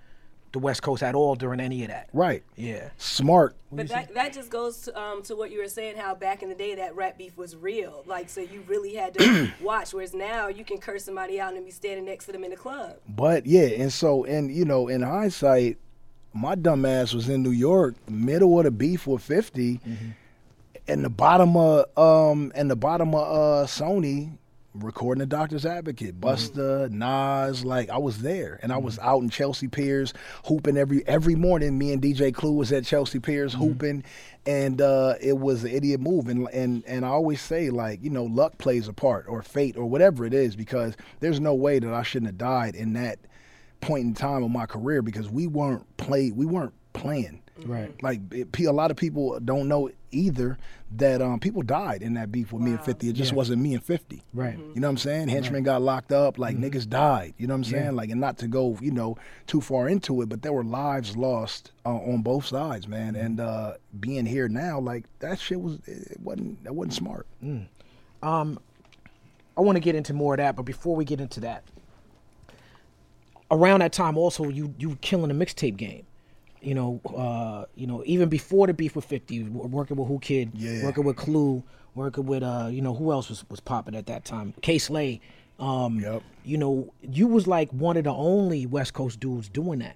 the 0.58 0.64
West 0.64 0.82
Coast 0.82 1.04
at 1.04 1.14
all 1.14 1.36
during 1.36 1.60
any 1.60 1.84
of 1.84 1.90
that. 1.90 2.10
right. 2.14 2.44
Yeah. 2.56 2.90
Smart. 2.98 3.56
But 3.72 3.90
that, 3.90 4.14
that 4.16 4.34
just 4.34 4.50
goes 4.50 4.82
to, 4.84 5.00
um, 5.00 5.22
to 5.24 5.36
what 5.36 5.52
you 5.52 5.60
were 5.60 5.68
saying, 5.68 5.98
how 5.98 6.16
back 6.16 6.42
in 6.42 6.50
the 6.50 6.56
day 6.56 6.74
that 6.76 6.96
rap 6.96 7.18
beef 7.18 7.38
was 7.38 7.56
real. 7.56 8.04
Like, 8.08 8.30
so 8.30 8.42
you 8.42 8.64
really 8.68 8.96
had 8.96 9.14
to 9.16 9.52
watch. 9.62 9.94
Whereas 9.94 10.16
now 10.16 10.48
you 10.48 10.66
can 10.66 10.80
curse 10.80 11.06
somebody 11.06 11.40
out 11.40 11.54
and 11.54 11.64
be 11.64 11.72
standing 11.72 12.06
next 12.06 12.26
to 12.26 12.32
them 12.32 12.44
in 12.44 12.50
the 12.50 12.56
club. 12.56 12.96
But 13.08 13.46
yeah, 13.46 13.68
and 13.68 13.94
so 13.94 14.24
and 14.24 14.52
you 14.52 14.66
know, 14.66 14.88
in 14.88 15.04
hindsight, 15.04 15.78
my 16.34 16.56
dumb 16.56 16.86
ass 16.86 17.14
was 17.14 17.30
in 17.30 17.44
New 17.44 17.52
York, 17.52 17.96
middle 18.10 18.58
of 18.58 18.66
the 18.66 18.72
beef 18.72 19.06
with 19.06 19.22
50 19.22 19.80
and 20.88 21.04
the 21.04 21.10
bottom 21.10 21.56
of 21.58 21.86
um 21.98 22.52
and 22.56 22.72
the 22.72 22.76
bottom 22.76 23.14
of 23.14 23.22
uh 23.22 23.68
Sony 23.68 24.38
recording 24.84 25.20
the 25.20 25.26
Doctor's 25.26 25.66
Advocate, 25.66 26.20
mm-hmm. 26.20 26.28
Busta, 26.28 26.90
Nas, 26.90 27.66
like 27.66 27.90
I 27.90 27.98
was 27.98 28.20
there, 28.20 28.60
and 28.62 28.72
I 28.72 28.78
was 28.78 28.98
mm-hmm. 28.98 29.08
out 29.08 29.22
in 29.22 29.30
Chelsea 29.30 29.68
Piers 29.68 30.14
hooping 30.46 30.78
every 30.78 31.06
every 31.08 31.36
morning. 31.36 31.78
Me 31.78 31.92
and 31.92 32.02
DJ 32.02 32.34
Clue 32.34 32.54
was 32.54 32.72
at 32.72 32.86
Chelsea 32.86 33.20
Piers 33.20 33.54
mm-hmm. 33.54 33.64
hooping, 33.64 34.04
and 34.46 34.82
uh, 34.82 35.16
it 35.22 35.38
was 35.38 35.64
an 35.64 35.72
idiot 35.72 36.00
move. 36.00 36.28
And 36.28 36.48
and 36.54 36.84
and 36.86 37.06
I 37.06 37.10
always 37.10 37.42
say 37.42 37.70
like 37.70 38.04
you 38.04 38.10
know 38.10 38.26
luck 38.26 38.58
plays 38.58 38.88
a 38.88 38.94
part 38.94 39.26
or 39.28 39.42
fate 39.42 39.78
or 39.78 39.86
whatever 39.86 40.26
it 40.26 40.34
is 40.34 40.56
because 40.56 40.96
there's 41.20 41.40
no 41.40 41.54
way 41.54 41.80
that 41.80 41.94
I 41.94 42.04
shouldn't 42.04 42.30
have 42.30 42.38
died 42.38 42.76
in 42.76 42.94
that 42.94 43.20
point 43.82 44.06
in 44.06 44.14
time 44.14 44.44
of 44.44 44.52
my 44.52 44.66
career 44.66 45.02
because 45.02 45.30
we 45.30 45.48
weren't 45.48 45.86
play 45.98 46.32
we 46.32 46.46
weren't 46.46 46.74
playing. 46.94 47.42
Right. 47.66 47.92
Like 48.04 48.22
it, 48.34 48.60
a 48.60 48.72
lot 48.72 48.92
of 48.92 48.98
people 48.98 49.40
don't 49.40 49.68
know 49.68 49.90
either 50.12 50.58
that 50.96 51.22
um, 51.22 51.40
people 51.40 51.62
died 51.62 52.02
in 52.02 52.14
that 52.14 52.32
beef 52.32 52.54
with 52.54 52.62
me 52.62 52.72
and 52.72 52.82
50. 52.82 53.10
It 53.10 53.14
just 53.14 53.32
Yeah. 53.32 53.38
wasn't 53.38 53.62
me 53.62 53.74
and 53.74 53.84
50. 53.84 54.24
Right. 54.34 54.58
You 54.58 54.80
know 54.80 54.88
what 54.88 54.92
I'm 54.92 54.98
saying? 54.98 55.28
Henchmen 55.28 55.64
got 55.64 55.82
locked 55.82 56.12
up, 56.12 56.38
like 56.40 56.58
niggas 56.58 56.88
died. 56.88 57.34
You 57.38 57.48
know 57.48 57.54
what 57.56 57.60
I'm 57.60 57.64
saying? 57.66 57.84
Yeah. 57.86 57.92
Like, 57.92 58.10
and 58.10 58.22
not 58.22 58.38
to 58.40 58.48
go, 58.48 58.78
you 58.82 58.92
know, 58.92 59.18
too 59.48 59.60
far 59.62 59.90
into 59.90 60.22
it, 60.22 60.30
but 60.30 60.42
there 60.44 60.54
were 60.54 60.64
lives 60.64 61.18
lost 61.18 61.72
uh, 61.86 61.90
on 61.96 62.22
both 62.22 62.46
sides, 62.46 62.88
man. 62.88 63.16
And 63.16 63.40
uh, 63.40 63.74
being 64.00 64.26
here 64.26 64.48
now, 64.48 64.80
like 64.80 65.06
that 65.20 65.40
shit 65.40 65.60
was, 65.60 65.80
it 65.86 66.20
wasn't, 66.22 66.64
that 66.64 66.74
wasn't 66.74 66.94
smart. 66.94 67.28
Um, 68.24 68.60
I 69.58 69.62
want 69.62 69.76
to 69.76 69.80
get 69.82 69.96
into 69.96 70.14
more 70.14 70.36
of 70.36 70.38
that, 70.38 70.56
but 70.56 70.64
before 70.64 70.96
we 70.96 71.04
get 71.04 71.20
into 71.20 71.40
that, 71.42 71.64
around 73.52 73.80
that 73.80 73.94
time 73.94 74.18
also 74.18 74.50
you 74.50 74.74
you 74.78 74.90
were 74.90 74.96
killing 75.02 75.36
the 75.36 75.46
mixtape 75.46 75.78
game. 75.78 76.06
You 76.68 76.76
know, 76.76 77.00
uh, 77.16 77.64
you 77.76 77.88
know, 77.88 78.04
even 78.06 78.28
before 78.28 78.68
the 78.68 78.74
beef 78.74 78.94
with 78.94 79.06
Fifty, 79.06 79.42
working 79.44 79.96
with 79.96 80.10
Whoo 80.10 80.20
Kid, 80.20 80.52
Yeah. 80.54 80.84
working 80.84 81.06
with 81.06 81.16
Clue, 81.16 81.64
working 81.96 82.26
with 82.26 82.44
uh, 82.44 82.68
you 82.70 82.82
know, 82.82 82.94
who 82.94 83.14
else 83.14 83.30
was 83.30 83.46
was 83.50 83.62
popping 83.62 83.96
at 83.96 84.08
that 84.08 84.26
time? 84.26 84.54
Kay 84.62 84.78
Slay. 84.78 85.22
Um, 85.60 86.00
Yep. 86.02 86.24
You 86.44 86.58
know, 86.58 86.94
you 87.02 87.28
was 87.28 87.48
like 87.48 87.70
one 87.72 87.96
of 87.96 88.04
the 88.04 88.14
only 88.14 88.66
West 88.66 88.94
Coast 88.94 89.22
dudes 89.22 89.48
doing 89.48 89.80
that. 89.80 89.96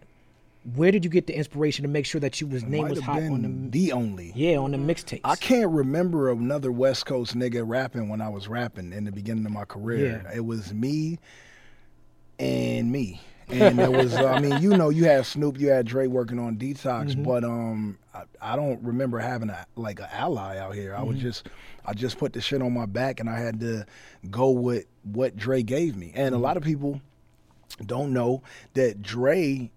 Where 0.75 0.91
did 0.91 1.03
you 1.03 1.09
get 1.11 1.27
the 1.27 1.35
inspiration 1.35 1.83
to 1.83 1.89
make 1.89 2.05
sure 2.05 2.21
that 2.21 2.39
you 2.39 2.47
was 2.47 2.63
name 2.63 2.87
was 2.87 3.01
hot 3.01 3.21
on 3.21 3.41
the 3.41 3.79
the 3.79 3.91
only. 3.91 4.31
yeah 4.33 4.55
on 4.55 4.71
the 4.71 4.77
mixtapes? 4.77 5.21
I 5.25 5.35
can't 5.35 5.71
remember 5.71 6.31
another 6.31 6.71
West 6.71 7.05
Coast 7.05 7.35
nigga 7.35 7.63
rapping 7.67 8.07
when 8.07 8.21
I 8.21 8.29
was 8.29 8.47
rapping 8.47 8.93
in 8.93 9.03
the 9.03 9.11
beginning 9.11 9.45
of 9.45 9.51
my 9.51 9.65
career. 9.65 10.21
Yeah. 10.23 10.37
It 10.37 10.45
was 10.45 10.73
me 10.73 11.19
and 12.39 12.91
me. 12.93 13.19
And 13.51 13.79
it 13.79 13.91
was, 13.91 14.13
uh, 14.13 14.27
I 14.27 14.39
mean, 14.39 14.61
you 14.61 14.69
know, 14.77 14.89
you 14.89 15.05
had 15.05 15.25
Snoop, 15.25 15.59
you 15.59 15.69
had 15.69 15.85
Dre 15.85 16.07
working 16.07 16.39
on 16.39 16.57
Detox, 16.57 17.11
Mm-hmm. 17.11 17.23
but 17.23 17.43
um, 17.43 17.97
I, 18.13 18.23
I 18.41 18.55
don't 18.55 18.81
remember 18.83 19.19
having 19.19 19.49
a 19.49 19.65
like 19.75 19.99
an 19.99 20.07
ally 20.11 20.57
out 20.57 20.75
here. 20.75 20.95
I 20.95 21.03
was 21.03 21.17
Mm-hmm. 21.17 21.25
just, 21.27 21.49
I 21.85 21.93
just 21.93 22.17
put 22.17 22.33
the 22.33 22.41
shit 22.41 22.61
on 22.61 22.73
my 22.73 22.85
back, 22.85 23.19
and 23.19 23.29
I 23.29 23.39
had 23.39 23.59
to 23.61 23.85
go 24.29 24.49
with 24.51 24.85
what 25.03 25.35
Dre 25.35 25.63
gave 25.63 25.95
me. 25.95 26.11
And 26.15 26.29
a 26.33 26.37
Mm-hmm. 26.37 26.43
lot 26.43 26.57
of 26.57 26.63
people 26.63 27.01
don't 27.85 28.13
know 28.13 28.43
that 28.73 29.01
Dre 29.01 29.69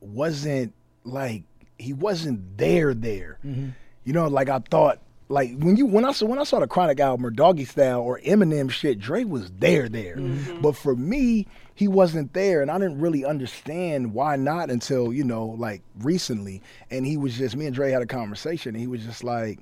wasn't 0.00 0.72
like 1.04 1.42
he 1.78 1.92
wasn't 1.92 2.56
there 2.58 2.94
there. 2.94 3.38
You 3.44 4.12
know, 4.12 4.26
like 4.28 4.48
I 4.48 4.58
thought 4.60 5.00
like 5.28 5.56
when 5.58 5.76
you 5.76 5.86
when 5.86 6.04
I 6.04 6.12
saw 6.12 6.26
when 6.26 6.38
I 6.38 6.44
saw 6.44 6.60
the 6.60 6.66
Chronic 6.66 7.00
album 7.00 7.26
or 7.26 7.30
Doggy 7.30 7.64
Style 7.64 8.00
or 8.00 8.20
Eminem 8.20 8.70
shit, 8.70 8.98
Dre 8.98 9.24
was 9.24 9.50
there 9.52 9.88
there. 9.88 10.16
But 10.60 10.76
for 10.76 10.94
me, 10.96 11.46
he 11.76 11.86
wasn't 11.86 12.32
there 12.32 12.62
and 12.62 12.70
I 12.70 12.78
didn't 12.78 12.98
really 13.00 13.24
understand 13.24 14.12
why 14.14 14.34
not 14.36 14.70
until, 14.70 15.12
you 15.12 15.22
know, 15.22 15.46
like 15.58 15.82
recently. 16.00 16.62
And 16.90 17.06
he 17.06 17.16
was 17.16 17.36
just 17.36 17.54
me 17.54 17.66
and 17.66 17.74
Dre 17.74 17.90
had 17.92 18.02
a 18.02 18.06
conversation 18.06 18.70
and 18.70 18.80
he 18.80 18.86
was 18.88 19.04
just 19.04 19.22
like 19.22 19.60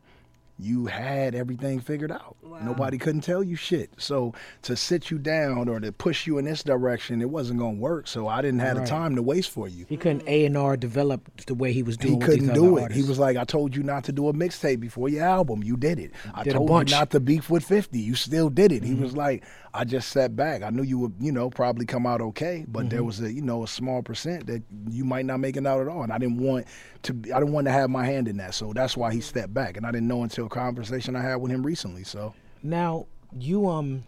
you 0.57 0.87
had 0.87 1.35
everything 1.35 1.81
figured 1.81 2.13
out. 2.13 2.37
Nobody 2.63 2.97
couldn't 2.97 3.23
tell 3.23 3.43
you 3.43 3.57
shit. 3.57 3.91
So 3.99 4.33
to 4.63 4.77
sit 4.77 5.11
you 5.11 5.19
down 5.19 5.69
or 5.69 5.81
to 5.81 5.91
push 5.91 6.29
you 6.29 6.39
in 6.39 6.45
this 6.45 6.63
direction, 6.63 7.21
it 7.21 7.29
wasn't 7.29 7.59
gonna 7.59 7.73
work. 7.75 8.07
So 8.07 8.29
I 8.29 8.41
didn't 8.41 8.61
have 8.61 8.77
Right. 8.77 8.85
the 8.85 8.89
time 8.91 9.17
to 9.17 9.23
waste 9.23 9.51
for 9.51 9.67
you. 9.67 9.85
he 9.89 9.97
couldn't 9.97 10.23
A 10.29 10.47
and 10.47 10.57
R 10.57 10.77
develop 10.77 11.29
the 11.47 11.55
way 11.55 11.73
he 11.73 11.83
was 11.83 11.97
doing. 11.97 12.21
He 12.21 12.25
couldn't 12.25 12.55
do 12.55 12.77
it. 12.79 12.83
artists. 12.83 13.03
He 13.03 13.09
was 13.09 13.19
like, 13.19 13.37
I 13.37 13.43
told 13.43 13.75
you 13.75 13.83
not 13.83 14.05
to 14.05 14.13
do 14.13 14.29
a 14.29 14.33
mixtape 14.33 14.79
before 14.79 15.09
your 15.09 15.25
album. 15.25 15.65
You 15.65 15.77
did 15.77 15.99
it. 15.99 16.13
I 16.33 16.45
Did 16.45 16.53
told. 16.53 16.71
Mm-hmm. 16.71 16.89
you 16.89 16.95
not 16.95 17.11
to 17.11 17.19
beef 17.19 17.51
with 17.51 17.65
50. 17.65 17.99
You 17.99 18.15
still 18.15 18.49
did 18.49 18.71
it. 18.71 18.85
He 18.85 18.95
was 18.95 19.17
like, 19.17 19.43
I 19.77 19.85
just 19.85 20.11
sat 20.11 20.37
back. 20.37 20.63
I 20.63 20.71
knew 20.71 20.85
you 20.85 20.99
would, 21.01 21.15
you 21.19 21.33
know, 21.33 21.51
probably 21.51 21.85
come 21.85 22.07
out 22.07 22.21
okay, 22.21 22.65
but 22.69 22.81
Mm-hmm. 22.81 22.89
there 22.91 23.03
was 23.05 23.21
a, 23.21 23.33
you 23.33 23.43
know, 23.43 23.65
a 23.65 23.69
small 23.69 24.03
percent 24.03 24.47
that 24.47 24.63
you 24.89 25.05
might 25.05 25.27
not 25.27 25.41
make 25.41 25.57
it 25.57 25.67
out 25.67 25.81
at 25.81 25.89
all. 25.89 26.03
And 26.05 26.13
I 26.13 26.19
didn't 26.19 26.39
want 26.39 26.67
to, 27.03 27.13
I 27.35 27.41
didn't 27.41 27.53
want 27.53 27.67
to 27.67 27.73
have 27.73 27.91
my 27.91 28.07
hand 28.07 28.29
in 28.29 28.37
that. 28.37 28.55
So 28.55 28.73
that's 28.73 28.97
why 28.97 29.13
he 29.13 29.21
stepped 29.21 29.53
back. 29.53 29.77
And 29.77 29.85
I 29.85 29.91
didn't 29.91 30.07
know 30.07 30.23
until 30.23 30.47
a 30.47 30.49
conversation 30.49 31.17
I 31.17 31.23
had 31.23 31.37
with 31.37 31.51
him 31.51 31.65
recently. 31.67 32.05
So 32.05 32.35
Now 32.63 33.07
you 33.37 33.69
um 33.69 34.05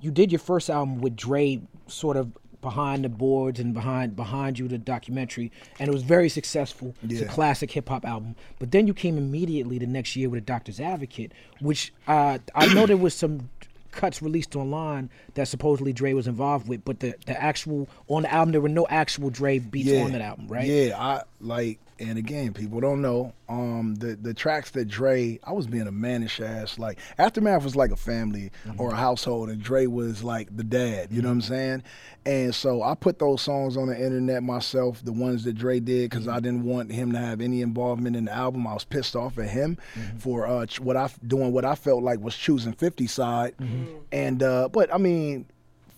you 0.00 0.10
did 0.10 0.32
your 0.32 0.38
first 0.38 0.70
album 0.70 1.00
with 1.00 1.16
Dre 1.16 1.60
sort 1.86 2.16
of 2.16 2.32
behind 2.62 3.04
the 3.04 3.08
boards 3.08 3.58
and 3.58 3.72
behind 3.72 4.14
behind 4.16 4.58
you 4.58 4.68
the 4.68 4.76
documentary, 4.78 5.50
and 5.78 5.88
it 5.88 5.92
was 5.92 6.02
very 6.02 6.28
successful. 6.28 6.94
It's 7.02 7.22
a 7.22 7.24
classic 7.26 7.70
hip 7.70 7.88
hop 7.88 8.04
album. 8.04 8.36
But 8.58 8.70
then 8.70 8.86
you 8.86 8.94
came 8.94 9.16
immediately 9.16 9.78
the 9.78 9.86
next 9.86 10.16
year 10.16 10.28
with 10.28 10.38
a 10.38 10.46
Doctor's 10.46 10.80
Advocate, 10.80 11.32
which 11.60 11.92
uh, 12.06 12.38
I 12.54 12.66
know 12.74 12.86
there 12.86 12.96
was 12.98 13.14
some 13.14 13.48
cuts 13.92 14.22
released 14.22 14.56
online 14.56 15.10
that 15.34 15.48
supposedly 15.48 15.92
Dre 15.92 16.12
was 16.12 16.26
involved 16.26 16.68
with, 16.68 16.84
but 16.84 17.00
the 17.00 17.14
the 17.26 17.40
actual 17.40 17.88
on 18.08 18.22
the 18.22 18.32
album 18.32 18.52
there 18.52 18.60
were 18.60 18.68
no 18.68 18.86
actual 18.88 19.30
Dre 19.30 19.58
beats 19.58 19.90
on 19.92 20.12
that 20.12 20.20
album, 20.20 20.48
right? 20.48 20.66
Yeah, 20.66 20.98
I 20.98 21.22
like, 21.40 21.78
and 22.00 22.18
again, 22.18 22.52
people 22.54 22.80
don't 22.80 23.02
know. 23.02 23.32
Um, 23.48 23.94
the 23.96 24.16
the 24.16 24.32
tracks 24.34 24.70
that 24.72 24.86
Dre, 24.88 25.38
I 25.44 25.52
was 25.52 25.66
being 25.66 25.86
a 25.86 25.92
mannish 25.92 26.40
ass. 26.40 26.78
Like 26.78 26.98
Aftermath 27.18 27.62
was 27.62 27.76
like 27.76 27.90
a 27.90 27.96
family 27.96 28.50
Mm-hmm. 28.66 28.80
or 28.80 28.92
a 28.92 28.96
household, 28.96 29.50
and 29.50 29.60
Dre 29.62 29.86
was 29.86 30.24
like 30.24 30.54
the 30.56 30.64
dad. 30.64 31.12
You 31.12 31.20
know 31.22 31.28
what 31.28 31.34
I'm 31.34 31.40
saying? 31.42 31.82
And 32.26 32.54
so 32.54 32.82
I 32.82 32.94
put 32.94 33.18
those 33.18 33.40
songs 33.42 33.76
on 33.76 33.88
the 33.88 33.96
internet 33.96 34.42
myself, 34.42 35.02
the 35.04 35.12
ones 35.12 35.44
that 35.44 35.54
Dre 35.54 35.80
did, 35.80 36.10
because 36.10 36.26
Mm-hmm. 36.26 36.36
I 36.36 36.40
didn't 36.40 36.64
want 36.64 36.90
him 36.92 37.12
to 37.12 37.18
have 37.18 37.40
any 37.40 37.62
involvement 37.62 38.16
in 38.16 38.24
the 38.26 38.32
album. 38.32 38.66
I 38.66 38.74
was 38.74 38.84
pissed 38.84 39.14
off 39.16 39.38
at 39.38 39.48
him 39.50 39.76
Mm-hmm. 39.94 40.18
for 40.18 40.46
uh, 40.46 40.66
what 40.80 40.96
I 40.96 41.10
doing 41.26 41.52
what 41.52 41.64
I 41.64 41.74
felt 41.74 42.02
like 42.02 42.20
was 42.20 42.36
choosing 42.36 42.72
50 42.72 43.06
side, 43.06 43.54
Mm-hmm. 43.58 43.84
and 44.12 44.42
uh, 44.42 44.68
but 44.68 44.92
I 44.94 44.98
mean, 44.98 45.46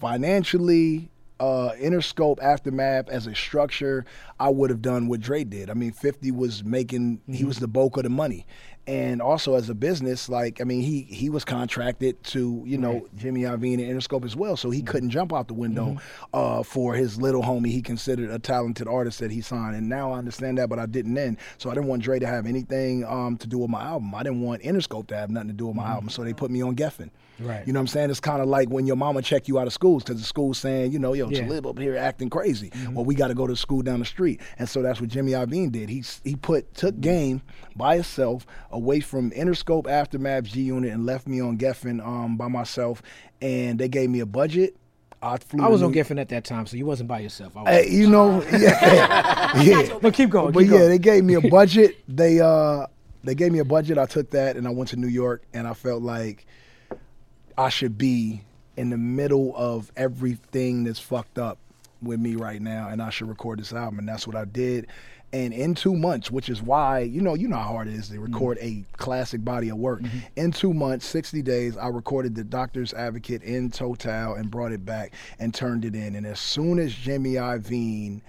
financially 0.01 1.09
uh, 1.41 1.71
Interscope 1.81 2.43
Aftermath 2.43 3.09
as 3.09 3.27
a 3.27 3.35
structure, 3.35 4.05
I 4.39 4.49
would 4.49 4.71
have 4.71 4.83
done 4.83 5.09
what 5.09 5.21
Dre 5.21 5.45
did. 5.45 5.71
I 5.71 5.75
mean, 5.75 5.93
50 5.93 6.31
was 6.31 6.65
making, 6.65 7.21
he 7.29 7.45
was 7.45 7.59
the 7.59 7.69
bulk 7.69 7.97
of 7.97 8.05
the 8.05 8.11
money. 8.11 8.47
And 8.85 9.23
also 9.23 9.55
as 9.55 9.71
a 9.71 9.77
business, 9.77 10.29
like, 10.29 10.61
I 10.61 10.65
mean, 10.65 10.81
he 10.81 11.03
he 11.03 11.31
was 11.31 11.45
contracted 11.45 12.21
to, 12.25 12.65
you 12.67 12.77
know, 12.77 13.07
Jimmy 13.15 13.43
Iovine 13.43 13.75
and 13.75 14.01
Interscope 14.01 14.25
as 14.25 14.35
well. 14.35 14.57
So 14.57 14.71
he 14.71 14.83
couldn't 14.83 15.11
jump 15.11 15.33
out 15.33 15.47
the 15.47 15.55
window 15.55 15.99
uh, 16.35 16.65
for 16.65 16.95
his 16.95 17.21
little 17.21 17.43
homie 17.43 17.69
he 17.69 17.81
considered 17.81 18.31
a 18.31 18.41
talented 18.41 18.89
artist 18.89 19.21
that 19.21 19.31
he 19.31 19.41
signed. 19.41 19.77
And 19.77 19.89
now 19.89 20.11
I 20.11 20.19
understand 20.19 20.59
that, 20.59 20.69
but 20.69 20.81
I 20.81 20.87
didn't 20.87 21.15
then. 21.15 21.39
So 21.59 21.71
I 21.71 21.75
didn't 21.75 21.91
want 21.91 22.03
Dre 22.03 22.19
to 22.19 22.27
have 22.27 22.45
anything 22.45 23.05
um, 23.05 23.37
to 23.37 23.47
do 23.47 23.59
with 23.59 23.71
my 23.71 23.83
album. 23.83 24.17
I 24.17 24.25
didn't 24.25 24.41
want 24.41 24.63
Interscope 24.63 25.07
to 25.09 25.17
have 25.17 25.31
nothing 25.31 25.51
to 25.51 25.55
do 25.55 25.69
with 25.69 25.77
my 25.77 25.87
album. 25.87 26.09
So 26.09 26.25
they 26.25 26.33
put 26.33 26.51
me 26.51 26.61
on 26.61 26.75
Geffen. 26.75 27.11
Right. 27.43 27.67
You 27.67 27.73
know 27.73 27.79
what 27.81 27.83
I'm 27.83 27.87
saying? 27.89 28.11
It's 28.11 28.21
kind 28.21 28.41
of 28.41 28.49
like 28.49 28.69
when 28.71 28.87
your 28.87 28.97
mama 28.97 29.23
check 29.23 29.49
you 29.49 29.59
out 29.59 29.67
of 29.67 29.73
schools 29.73 30.03
because 30.05 30.21
the 30.21 30.27
school's 30.27 30.59
saying, 30.59 30.93
you 30.93 30.99
know, 30.99 31.13
yo, 31.13 31.29
Yeah. 31.29 31.41
Mm-hmm. 31.41 31.67
Up 31.67 31.79
here 31.79 31.97
acting 31.97 32.31
crazy. 32.31 32.71
Well, 32.93 33.05
we 33.05 33.15
got 33.15 33.29
to 33.29 33.35
go 33.35 33.47
to 33.47 33.57
school 33.57 33.83
down 33.83 33.99
the 34.01 34.05
street. 34.05 34.41
And 34.59 34.69
so 34.69 34.83
that's 34.83 35.01
what 35.01 35.11
Jimmy 35.11 35.33
Iovine 35.33 35.71
did. 35.73 35.89
He 35.89 36.03
he 36.25 36.37
put 36.37 36.73
took 36.75 37.01
game 37.01 37.43
by 37.77 37.95
himself 37.97 38.47
away 38.71 39.01
from 39.01 39.31
Interscope 39.33 39.87
Aftermath 39.89 40.45
G 40.45 40.63
Unit 40.63 40.93
and 40.93 41.05
left 41.07 41.27
me 41.27 41.41
on 41.41 41.59
Geffen 41.59 42.05
um, 42.05 42.37
by 42.37 42.49
myself. 42.49 43.03
And 43.41 43.79
they 43.79 43.89
gave 43.89 44.09
me 44.11 44.21
a 44.21 44.27
budget. 44.27 44.77
I 45.23 45.37
flew. 45.39 45.65
I 45.65 45.69
was 45.69 45.83
on 45.83 45.93
Geffen 45.93 46.21
at 46.21 46.31
that 46.31 46.45
time, 46.45 46.67
so 46.67 46.77
you 46.77 46.85
wasn't 46.85 47.09
by 47.09 47.21
yourself. 47.21 47.57
I 47.57 47.63
was, 47.63 47.69
Hey, 47.71 47.91
you 47.91 48.09
know, 48.11 48.43
yeah, 48.53 49.57
yeah. 49.63 49.99
no, 50.03 50.11
keep 50.11 50.31
going. 50.31 50.53
But 50.53 50.61
keep 50.61 50.71
yeah, 50.73 50.79
going. 50.79 50.91
they 50.91 50.99
gave 50.99 51.23
me 51.25 51.35
a 51.35 51.41
budget. 51.49 51.97
They 52.09 52.41
uh 52.41 52.87
they 53.25 53.35
gave 53.37 53.53
me 53.53 53.61
a 53.61 53.65
budget. 53.65 53.99
I 53.99 54.07
took 54.07 54.31
that 54.31 54.57
and 54.57 54.67
I 54.67 54.71
went 54.71 54.91
to 54.91 54.97
New 54.97 55.07
York 55.09 55.45
and 55.55 55.69
I 55.69 55.75
felt 55.75 56.03
like 56.03 56.45
I 57.57 57.69
should 57.69 57.99
be 57.99 58.43
in 58.77 58.91
the 58.91 58.99
middle 58.99 59.55
of 59.57 59.93
everything 59.97 60.85
that's 60.85 60.99
fucked 60.99 61.39
up 61.39 61.59
with 62.01 62.19
me 62.19 62.35
right 62.35 62.61
now 62.61 62.89
and 62.89 63.01
I 63.01 63.11
should 63.11 63.29
record 63.29 63.61
this 63.61 63.73
album 63.73 63.99
and 63.99 64.09
that's 64.09 64.27
what 64.27 64.37
I 64.37 64.45
did. 64.45 64.89
And 65.35 65.55
in 65.55 65.75
two 65.75 65.97
months, 65.97 66.31
which 66.31 66.51
is 66.51 66.61
why, 66.61 67.01
you 67.01 67.23
know, 67.23 67.33
you 67.35 67.49
know 67.49 67.57
how 67.57 67.69
hard 67.69 67.89
it 67.89 67.95
is 67.95 68.09
to 68.09 68.15
mm-hmm. 68.15 68.25
record 68.35 68.59
a 68.61 68.85
classic 68.99 69.43
body 69.43 69.71
of 69.71 69.79
work. 69.79 70.03
Mm-hmm. 70.03 70.19
In 70.37 70.53
two 70.53 70.75
months, 70.75 71.07
60 71.07 71.41
days, 71.41 71.77
I 71.79 71.89
recorded 71.89 72.35
the 72.35 72.45
Doctor's 72.45 72.93
Advocate 72.93 73.43
in 73.43 73.71
Total 73.71 74.35
and 74.35 74.51
brought 74.51 74.73
it 74.73 74.85
back 74.85 75.15
and 75.39 75.55
turned 75.55 75.87
it 75.87 75.95
in. 75.95 76.17
And 76.17 76.27
as 76.27 76.39
soon 76.39 76.79
as 76.79 76.95
Jimmy 76.95 77.35
Iovine 77.35 78.21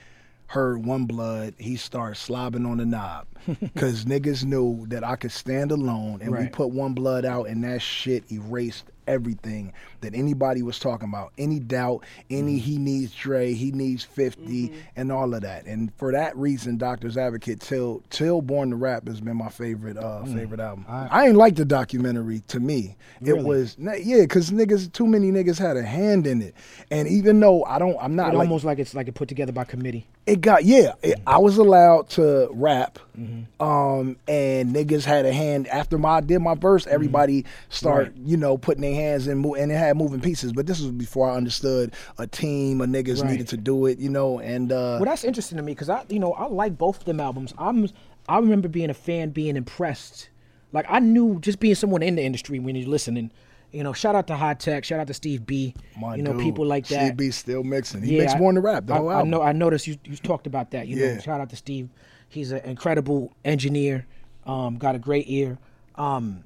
heard 0.47 0.85
One 0.85 1.05
Blood, 1.05 1.55
he 1.57 1.75
started 1.75 2.15
slobbing 2.15 2.65
on 2.65 2.77
the 2.77 2.85
knob. 2.85 3.27
Cause 3.75 4.05
niggas 4.05 4.45
knew 4.45 4.85
that 4.87 5.03
I 5.03 5.17
could 5.17 5.33
stand 5.33 5.71
alone 5.71 6.21
and 6.21 6.31
we 6.31 6.47
put 6.47 6.69
One 6.69 6.93
Blood 6.93 7.25
out 7.25 7.49
and 7.49 7.61
that 7.65 7.81
shit 7.81 8.31
erased 8.31 8.85
everything 9.07 9.73
that 10.01 10.13
anybody 10.13 10.61
was 10.61 10.79
talking 10.79 11.09
about. 11.09 11.31
Any 11.37 11.59
doubt, 11.59 12.03
any 12.29 12.57
he 12.57 12.77
needs 12.77 13.13
Dre, 13.13 13.53
he 13.53 13.71
needs 13.71 14.03
50 14.03 14.73
and 14.95 15.11
all 15.11 15.33
of 15.33 15.41
that. 15.41 15.65
And 15.65 15.93
for 15.95 16.11
that 16.11 16.35
reason, 16.37 16.77
Doctor's 16.77 17.17
Advocate 17.17 17.59
till 17.59 18.03
till 18.09 18.41
Born 18.41 18.69
to 18.71 18.75
Rap 18.75 19.07
has 19.07 19.21
been 19.21 19.37
my 19.37 19.49
favorite 19.49 19.97
uh 19.97 20.23
favorite 20.25 20.59
album. 20.59 20.85
I, 20.87 21.27
ain't 21.27 21.37
like 21.37 21.55
the 21.55 21.65
documentary 21.65 22.41
to 22.49 22.59
me. 22.59 22.95
It 23.21 23.37
was 23.37 23.75
yeah, 23.79 24.25
cause 24.25 24.51
niggas 24.51 24.91
too 24.91 25.07
many 25.07 25.31
niggas 25.31 25.57
had 25.57 25.77
a 25.77 25.83
hand 25.83 26.27
in 26.27 26.41
it. 26.41 26.53
And 26.91 27.07
even 27.07 27.39
though 27.39 27.63
I 27.65 27.79
don't 27.79 27.97
I'm 28.01 28.15
not 28.15 28.33
like 28.33 28.39
almost 28.47 28.65
like 28.65 28.79
it's 28.79 28.93
like 28.93 29.07
it 29.07 29.15
put 29.15 29.29
together 29.29 29.51
by 29.51 29.63
committee. 29.63 30.07
it 30.25 30.41
got 30.41 30.65
yeah. 30.65 30.93
It, 31.01 31.19
I 31.25 31.37
was 31.37 31.57
allowed 31.57 32.09
to 32.11 32.47
rap, 32.51 32.99
Mm-hmm. 33.17 33.61
um, 33.63 34.17
and 34.27 34.73
niggas 34.75 35.05
had 35.05 35.27
a 35.27 35.31
hand 35.31 35.67
after 35.67 35.99
my 35.99 36.13
I 36.13 36.21
did 36.21 36.39
my 36.39 36.55
verse. 36.55 36.85
Mm-hmm. 36.85 36.95
Everybody 36.95 37.45
start 37.69 38.13
you 38.17 38.37
know 38.37 38.57
putting 38.57 38.81
their 38.81 38.92
hands 38.93 39.27
in, 39.27 39.39
mo- 39.39 39.55
and 39.55 39.71
it 39.71 39.75
had 39.75 39.97
moving 39.97 40.21
pieces. 40.21 40.53
But 40.53 40.67
this 40.67 40.79
was 40.79 40.91
before 40.91 41.29
I 41.29 41.35
understood 41.35 41.93
a 42.17 42.27
team 42.27 42.81
of 42.81 42.89
niggas 42.89 43.21
Right. 43.21 43.31
needed 43.31 43.47
to 43.49 43.57
do 43.57 43.85
it, 43.87 43.99
you 43.99 44.09
know. 44.09 44.39
And 44.39 44.71
uh, 44.71 44.97
Well, 44.99 45.05
that's 45.05 45.23
interesting 45.23 45.57
to 45.57 45.63
me 45.63 45.73
because 45.73 45.89
I, 45.89 46.03
you 46.09 46.19
know, 46.19 46.33
I 46.33 46.45
like 46.47 46.77
both 46.77 46.99
of 46.99 47.05
them 47.05 47.19
albums. 47.19 47.53
I'm, 47.57 47.87
I 48.29 48.37
remember 48.39 48.67
being 48.67 48.89
a 48.89 48.93
fan, 48.93 49.29
being 49.31 49.55
impressed. 49.57 50.29
Like 50.71 50.85
I 50.89 50.99
knew 50.99 51.39
just 51.39 51.59
being 51.59 51.75
someone 51.75 52.01
in 52.03 52.15
the 52.15 52.23
industry 52.23 52.59
when 52.59 52.75
you're 52.75 52.89
listening. 52.89 53.31
You 53.71 53.83
know, 53.83 53.91
shout 53.93 54.13
out 54.15 54.27
to 54.27 54.35
Hi-Tek, 54.35 54.83
shout 54.83 54.99
out 54.99 55.07
to 55.07 55.13
Steve 55.15 55.47
B. 55.47 55.73
my 55.99 56.15
you 56.15 56.21
know, 56.21 56.33
dude, 56.33 56.41
people 56.41 56.65
like 56.65 56.87
that. 56.89 57.05
Steve 57.07 57.17
B 57.17 57.31
still 57.31 57.63
mixing. 57.63 58.03
He 58.03 58.17
Yeah, 58.17 58.23
makes 58.25 58.35
more 58.35 58.53
to 58.53 58.59
Rap. 58.59 58.85
The 58.85 58.93
I, 58.93 58.97
whole 58.97 59.09
I 59.09 59.23
know. 59.23 59.41
I 59.41 59.51
noticed 59.51 59.87
you. 59.87 59.97
You 60.05 60.15
talked 60.17 60.45
about 60.45 60.69
that. 60.71 60.87
You 60.87 60.95
know, 60.97 61.19
shout 61.19 61.41
out 61.41 61.49
to 61.49 61.55
Steve. 61.55 61.89
He's 62.29 62.51
an 62.51 62.59
incredible 62.65 63.33
engineer. 63.43 64.05
Um, 64.45 64.77
got 64.77 64.93
a 64.93 64.99
great 64.99 65.25
ear. 65.27 65.57
Um, 65.95 66.43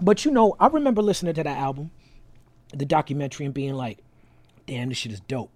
but 0.00 0.24
you 0.24 0.30
know, 0.30 0.56
I 0.58 0.68
remember 0.68 1.02
listening 1.02 1.34
to 1.34 1.42
that 1.42 1.56
album, 1.58 1.90
the 2.74 2.84
documentary, 2.84 3.46
and 3.46 3.54
being 3.54 3.74
like, 3.74 3.98
"Damn, 4.66 4.88
this 4.88 4.98
shit 4.98 5.12
is 5.12 5.20
dope," 5.20 5.50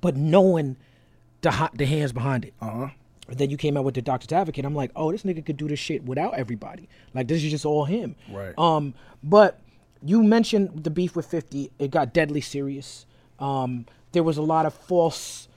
but 0.00 0.16
knowing 0.16 0.76
the 1.42 1.70
the 1.74 1.86
hands 1.86 2.12
behind 2.12 2.44
it. 2.44 2.54
Uh 2.60 2.70
huh. 2.70 2.88
Then 3.28 3.50
you 3.50 3.56
came 3.56 3.76
out 3.76 3.84
with 3.84 3.94
the 3.94 4.02
Doctor's 4.02 4.32
Advocate. 4.32 4.64
I'm 4.64 4.74
like, 4.74 4.92
oh, 4.94 5.10
this 5.10 5.24
nigga 5.24 5.44
could 5.44 5.56
do 5.56 5.66
this 5.66 5.80
shit 5.80 6.04
without 6.04 6.34
everybody. 6.34 6.88
Like 7.12 7.26
this 7.26 7.42
is 7.42 7.50
just 7.50 7.66
all 7.66 7.84
him. 7.84 8.14
Right. 8.30 8.56
Um, 8.56 8.94
but 9.22 9.60
you 10.02 10.22
mentioned 10.22 10.84
the 10.84 10.90
beef 10.90 11.16
with 11.16 11.26
50. 11.26 11.72
It 11.78 11.90
got 11.90 12.14
deadly 12.14 12.40
serious. 12.40 13.04
Um, 13.40 13.86
there 14.12 14.22
was 14.22 14.36
a 14.36 14.42
lot 14.42 14.64
of 14.64 14.74
false, 14.74 15.48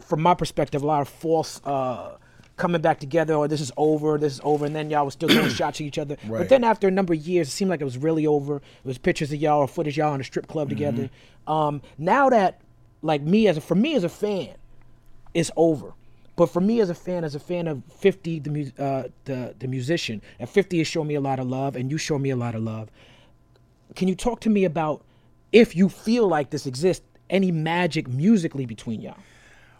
from 0.00 0.20
my 0.20 0.34
perspective, 0.34 0.82
a 0.82 0.86
lot 0.86 1.00
of 1.00 1.08
false 1.08 1.62
uh, 1.64 2.16
coming 2.56 2.80
back 2.80 3.00
together. 3.00 3.34
Or 3.34 3.48
this 3.48 3.60
is 3.60 3.72
over. 3.76 4.18
This 4.18 4.34
is 4.34 4.40
over. 4.44 4.66
And 4.66 4.74
then 4.74 4.90
y'all 4.90 5.04
was 5.04 5.14
still 5.14 5.28
throwing 5.28 5.48
shots 5.54 5.80
at 5.80 5.86
each 5.86 5.98
other. 5.98 6.16
But 6.40 6.48
then 6.48 6.64
after 6.64 6.88
a 6.88 6.90
number 6.90 7.12
of 7.14 7.20
years, 7.20 7.48
it 7.48 7.52
seemed 7.52 7.70
like 7.70 7.80
it 7.80 7.84
was 7.84 7.98
really 7.98 8.26
over. 8.26 8.56
It 8.56 8.62
was 8.84 8.98
pictures 8.98 9.32
of 9.32 9.40
y'all 9.40 9.60
or 9.60 9.68
footage 9.68 9.96
y'all 9.96 10.14
in 10.14 10.20
a 10.20 10.24
strip 10.24 10.46
club 10.46 10.68
together. 10.68 11.10
Um, 11.46 11.82
now 11.98 12.30
that, 12.30 12.60
like 13.02 13.22
me 13.22 13.48
as 13.48 13.56
a, 13.56 13.60
for 13.60 13.74
me 13.74 13.94
as 13.94 14.04
a 14.04 14.08
fan, 14.08 14.54
it's 15.34 15.50
over. 15.56 15.92
But 16.36 16.46
for 16.46 16.60
me 16.60 16.80
as 16.80 16.90
a 16.90 16.94
fan, 16.94 17.22
as 17.22 17.34
a 17.34 17.40
fan 17.40 17.68
of 17.68 17.82
50, 17.98 18.38
the 18.40 18.72
uh, 18.78 19.08
the 19.24 19.54
the 19.58 19.68
musician, 19.68 20.20
and 20.38 20.48
50 20.48 20.78
has 20.78 20.86
shown 20.88 21.06
me 21.06 21.14
a 21.14 21.20
lot 21.20 21.38
of 21.38 21.46
love, 21.46 21.76
and 21.76 21.90
you 21.90 21.98
show 21.98 22.18
me 22.18 22.30
a 22.30 22.36
lot 22.36 22.54
of 22.54 22.62
love. 22.62 22.90
Can 23.94 24.08
you 24.08 24.16
talk 24.16 24.40
to 24.40 24.50
me 24.50 24.64
about 24.64 25.04
if 25.52 25.76
you 25.76 25.88
feel 25.88 26.26
like 26.26 26.50
this 26.50 26.66
exists, 26.66 27.04
any 27.30 27.52
magic 27.52 28.08
musically 28.08 28.66
between 28.66 29.00
y'all? 29.00 29.18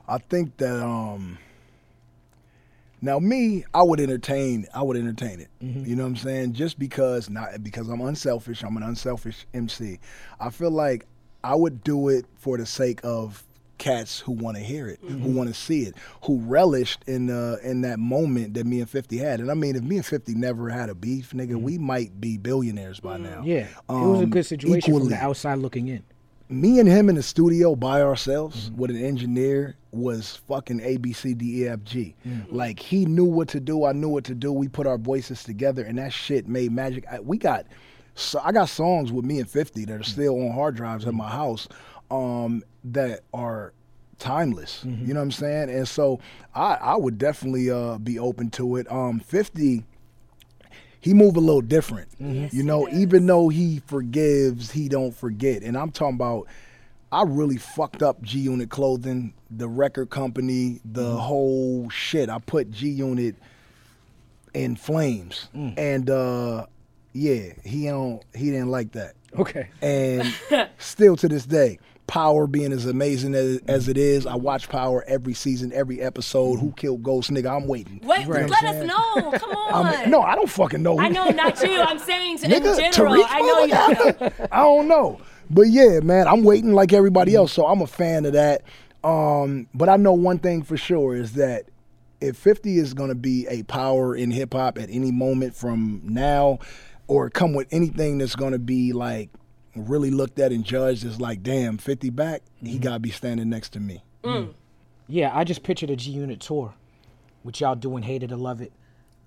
I 0.06 0.18
think 0.18 0.56
that 0.58 0.84
um 0.84 1.38
now 3.04 3.18
me, 3.18 3.64
I 3.74 3.82
would 3.82 4.00
entertain 4.00 4.66
I 4.74 4.82
would 4.82 4.96
entertain 4.96 5.40
it. 5.40 5.48
Mm-hmm. 5.62 5.84
You 5.84 5.96
know 5.96 6.02
what 6.04 6.08
I'm 6.10 6.16
saying? 6.16 6.52
Just 6.54 6.78
because 6.78 7.28
not 7.30 7.62
because 7.62 7.88
I'm 7.88 8.00
unselfish, 8.00 8.62
I'm 8.62 8.76
an 8.76 8.82
unselfish 8.82 9.46
MC. 9.54 9.98
I 10.40 10.50
feel 10.50 10.70
like 10.70 11.06
I 11.42 11.54
would 11.54 11.84
do 11.84 12.08
it 12.08 12.24
for 12.36 12.56
the 12.58 12.66
sake 12.66 13.00
of 13.04 13.44
cats 13.76 14.20
who 14.20 14.30
want 14.32 14.56
to 14.56 14.62
hear 14.62 14.86
it, 14.88 15.02
Mm-hmm. 15.04 15.22
who 15.22 15.30
want 15.32 15.48
to 15.48 15.54
see 15.54 15.82
it, 15.82 15.94
who 16.22 16.38
relished 16.40 17.02
in 17.06 17.28
uh 17.28 17.56
in 17.62 17.82
that 17.82 17.98
moment 17.98 18.54
that 18.54 18.64
me 18.64 18.80
and 18.80 18.88
50 18.88 19.18
had. 19.18 19.40
And 19.40 19.50
I 19.50 19.54
mean 19.54 19.76
if 19.76 19.82
me 19.82 19.96
and 19.96 20.06
50 20.06 20.34
never 20.34 20.68
had 20.70 20.88
a 20.88 20.94
beef, 20.94 21.32
nigga, 21.32 21.56
we 21.60 21.76
might 21.76 22.20
be 22.20 22.38
billionaires 22.38 23.00
by 23.00 23.18
now. 23.18 23.40
Mm-hmm. 23.40 23.48
Yeah, 23.48 23.66
it 23.66 23.72
was 23.88 24.20
a 24.20 24.24
Um, 24.24 24.30
good 24.30 24.46
situation 24.46 24.80
from 24.80 24.92
equally 24.94 25.08
the 25.10 25.22
outside 25.22 25.58
looking 25.58 25.88
in. 25.88 26.04
Me 26.54 26.78
and 26.80 26.88
him 26.88 27.08
in 27.08 27.14
the 27.16 27.22
studio 27.22 27.74
by 27.76 28.00
ourselves 28.02 28.70
Mm-hmm. 28.70 28.80
with 28.80 28.90
an 28.90 29.04
engineer 29.04 29.76
was 29.92 30.36
fucking 30.48 30.80
A 30.80 30.96
B 30.96 31.12
C 31.12 31.34
D 31.34 31.62
E 31.62 31.68
F 31.68 31.82
G. 31.84 32.14
Mm-hmm. 32.26 32.54
Like 32.54 32.78
he 32.80 33.04
knew 33.06 33.24
what 33.24 33.48
to 33.48 33.60
do, 33.60 33.84
I 33.84 33.92
knew 33.92 34.08
what 34.08 34.24
to 34.24 34.34
do. 34.34 34.52
We 34.52 34.68
put 34.68 34.86
our 34.86 34.98
voices 34.98 35.44
together, 35.44 35.84
and 35.84 35.98
that 35.98 36.12
shit 36.12 36.48
made 36.48 36.72
magic. 36.72 37.04
I, 37.10 37.20
we 37.20 37.38
got, 37.38 37.66
so 38.14 38.40
I 38.42 38.52
got 38.52 38.68
songs 38.68 39.12
with 39.12 39.24
me 39.24 39.38
and 39.38 39.48
Fifty 39.48 39.84
that 39.84 40.00
are 40.00 40.04
still 40.04 40.34
on 40.40 40.52
hard 40.52 40.74
drives 40.76 41.06
at 41.06 41.14
my 41.14 41.28
house, 41.28 41.68
um, 42.10 42.62
that 42.84 43.20
are 43.32 43.72
timeless. 44.18 44.84
Mm-hmm. 44.86 45.06
You 45.06 45.14
know 45.14 45.20
what 45.20 45.24
I'm 45.24 45.30
saying? 45.32 45.70
And 45.70 45.86
so 45.88 46.20
I 46.54 46.74
I 46.74 46.96
would 46.96 47.18
definitely 47.18 47.70
uh 47.70 47.98
be 47.98 48.18
open 48.18 48.50
to 48.50 48.76
it. 48.76 48.90
Um, 48.90 49.20
Fifty 49.20 49.84
he 51.04 51.12
move 51.14 51.36
a 51.36 51.40
little 51.40 51.60
different. 51.60 52.08
Mm-hmm. 52.20 52.56
You 52.56 52.62
know, 52.62 52.88
even 52.88 53.26
though 53.26 53.50
he 53.50 53.80
forgives, 53.86 54.70
he 54.70 54.88
don't 54.88 55.14
forget. 55.14 55.62
And 55.62 55.76
I'm 55.76 55.90
talking 55.92 56.16
about 56.16 56.46
I 57.12 57.22
really 57.22 57.58
fucked 57.58 58.02
up 58.02 58.20
G 58.22 58.40
Unit 58.40 58.70
clothing, 58.70 59.34
the 59.50 59.68
record 59.68 60.08
company, 60.10 60.80
the 60.84 61.02
Mm-hmm. 61.04 61.18
whole 61.18 61.90
shit. 61.90 62.28
I 62.30 62.38
put 62.38 62.70
G 62.70 62.88
Unit 62.88 63.36
in 64.54 64.76
flames, 64.76 65.48
Mm. 65.54 65.74
and 65.78 66.10
uh, 66.10 66.66
yeah, 67.12 67.52
he 67.64 67.84
don't 67.86 68.22
he 68.34 68.46
didn't 68.50 68.70
like 68.70 68.92
that, 68.92 69.14
Okay. 69.38 69.68
and 69.82 70.32
still 70.78 71.16
to 71.16 71.28
this 71.28 71.44
day. 71.46 71.78
Power 72.06 72.46
being 72.46 72.72
as 72.72 72.84
amazing 72.86 73.34
as, 73.34 73.58
as 73.66 73.88
it 73.88 73.96
is, 73.96 74.26
I 74.26 74.34
watch 74.36 74.68
Power 74.68 75.02
every 75.06 75.32
season, 75.34 75.72
every 75.72 76.00
episode. 76.02 76.60
Who 76.60 76.72
killed 76.72 77.02
Ghost, 77.02 77.30
nigga? 77.30 77.56
I'm 77.56 77.66
waiting. 77.66 78.00
Wait, 78.04 78.26
Right. 78.26 78.48
let 78.48 78.62
us 78.62 78.86
know. 78.86 79.30
Come 79.32 79.50
on. 79.52 79.86
I'm, 79.86 80.10
no, 80.10 80.20
I 80.22 80.34
don't 80.34 80.50
fucking 80.50 80.82
know. 80.82 80.98
I 80.98 81.08
know 81.08 81.30
not 81.30 81.60
you. 81.62 81.80
I'm 81.80 81.98
saying 81.98 82.38
to, 82.38 82.44
in 82.46 82.50
Nigga, 82.62 82.92
general. 82.92 83.14
Tariq, 83.14 83.26
I 83.28 83.40
know 83.40 83.64
you. 83.64 83.74
motherfucker? 83.74 84.48
I 84.52 84.58
don't 84.58 84.86
know. 84.88 85.20
But 85.50 85.68
yeah, 85.68 86.00
man, 86.00 86.28
I'm 86.28 86.42
waiting 86.44 86.72
like 86.72 86.92
everybody 86.92 87.34
else, 87.34 87.52
so 87.52 87.66
I'm 87.66 87.80
a 87.80 87.86
fan 87.86 88.26
of 88.26 88.34
that. 88.34 88.62
Um, 89.02 89.66
but 89.74 89.88
I 89.88 89.96
know 89.96 90.12
one 90.12 90.38
thing 90.38 90.62
for 90.62 90.76
sure 90.76 91.14
is 91.14 91.32
that 91.34 91.64
if 92.20 92.36
50 92.36 92.78
is 92.78 92.94
going 92.94 93.10
to 93.10 93.14
be 93.14 93.46
a 93.48 93.62
power 93.64 94.14
in 94.16 94.30
hip 94.30 94.52
hop 94.54 94.78
at 94.78 94.88
any 94.90 95.10
moment 95.12 95.54
from 95.54 96.00
now, 96.04 96.58
or 97.06 97.28
come 97.28 97.52
with 97.52 97.68
anything 97.70 98.16
that's 98.18 98.34
going 98.36 98.52
to 98.52 98.58
be 98.58 98.92
like 98.94 99.28
really 99.76 100.10
looked 100.10 100.38
at 100.38 100.52
and 100.52 100.64
judged 100.64 101.04
as 101.04 101.20
like, 101.20 101.42
damn, 101.42 101.78
50 101.78 102.10
back, 102.10 102.42
he 102.60 102.72
mm-hmm. 102.72 102.82
got 102.82 102.92
to 102.94 102.98
be 103.00 103.10
standing 103.10 103.48
next 103.48 103.70
to 103.70 103.80
me. 103.80 104.02
Mm. 104.22 104.54
Yeah, 105.06 105.36
I 105.36 105.44
just 105.44 105.62
pictured 105.62 105.90
a 105.90 105.96
G 105.96 106.12
Unit 106.12 106.40
tour, 106.40 106.74
with 107.42 107.60
y'all 107.60 107.74
doing 107.74 108.02
"Hate 108.02 108.22
It 108.22 108.32
or 108.32 108.36
Love 108.36 108.62
It." 108.62 108.72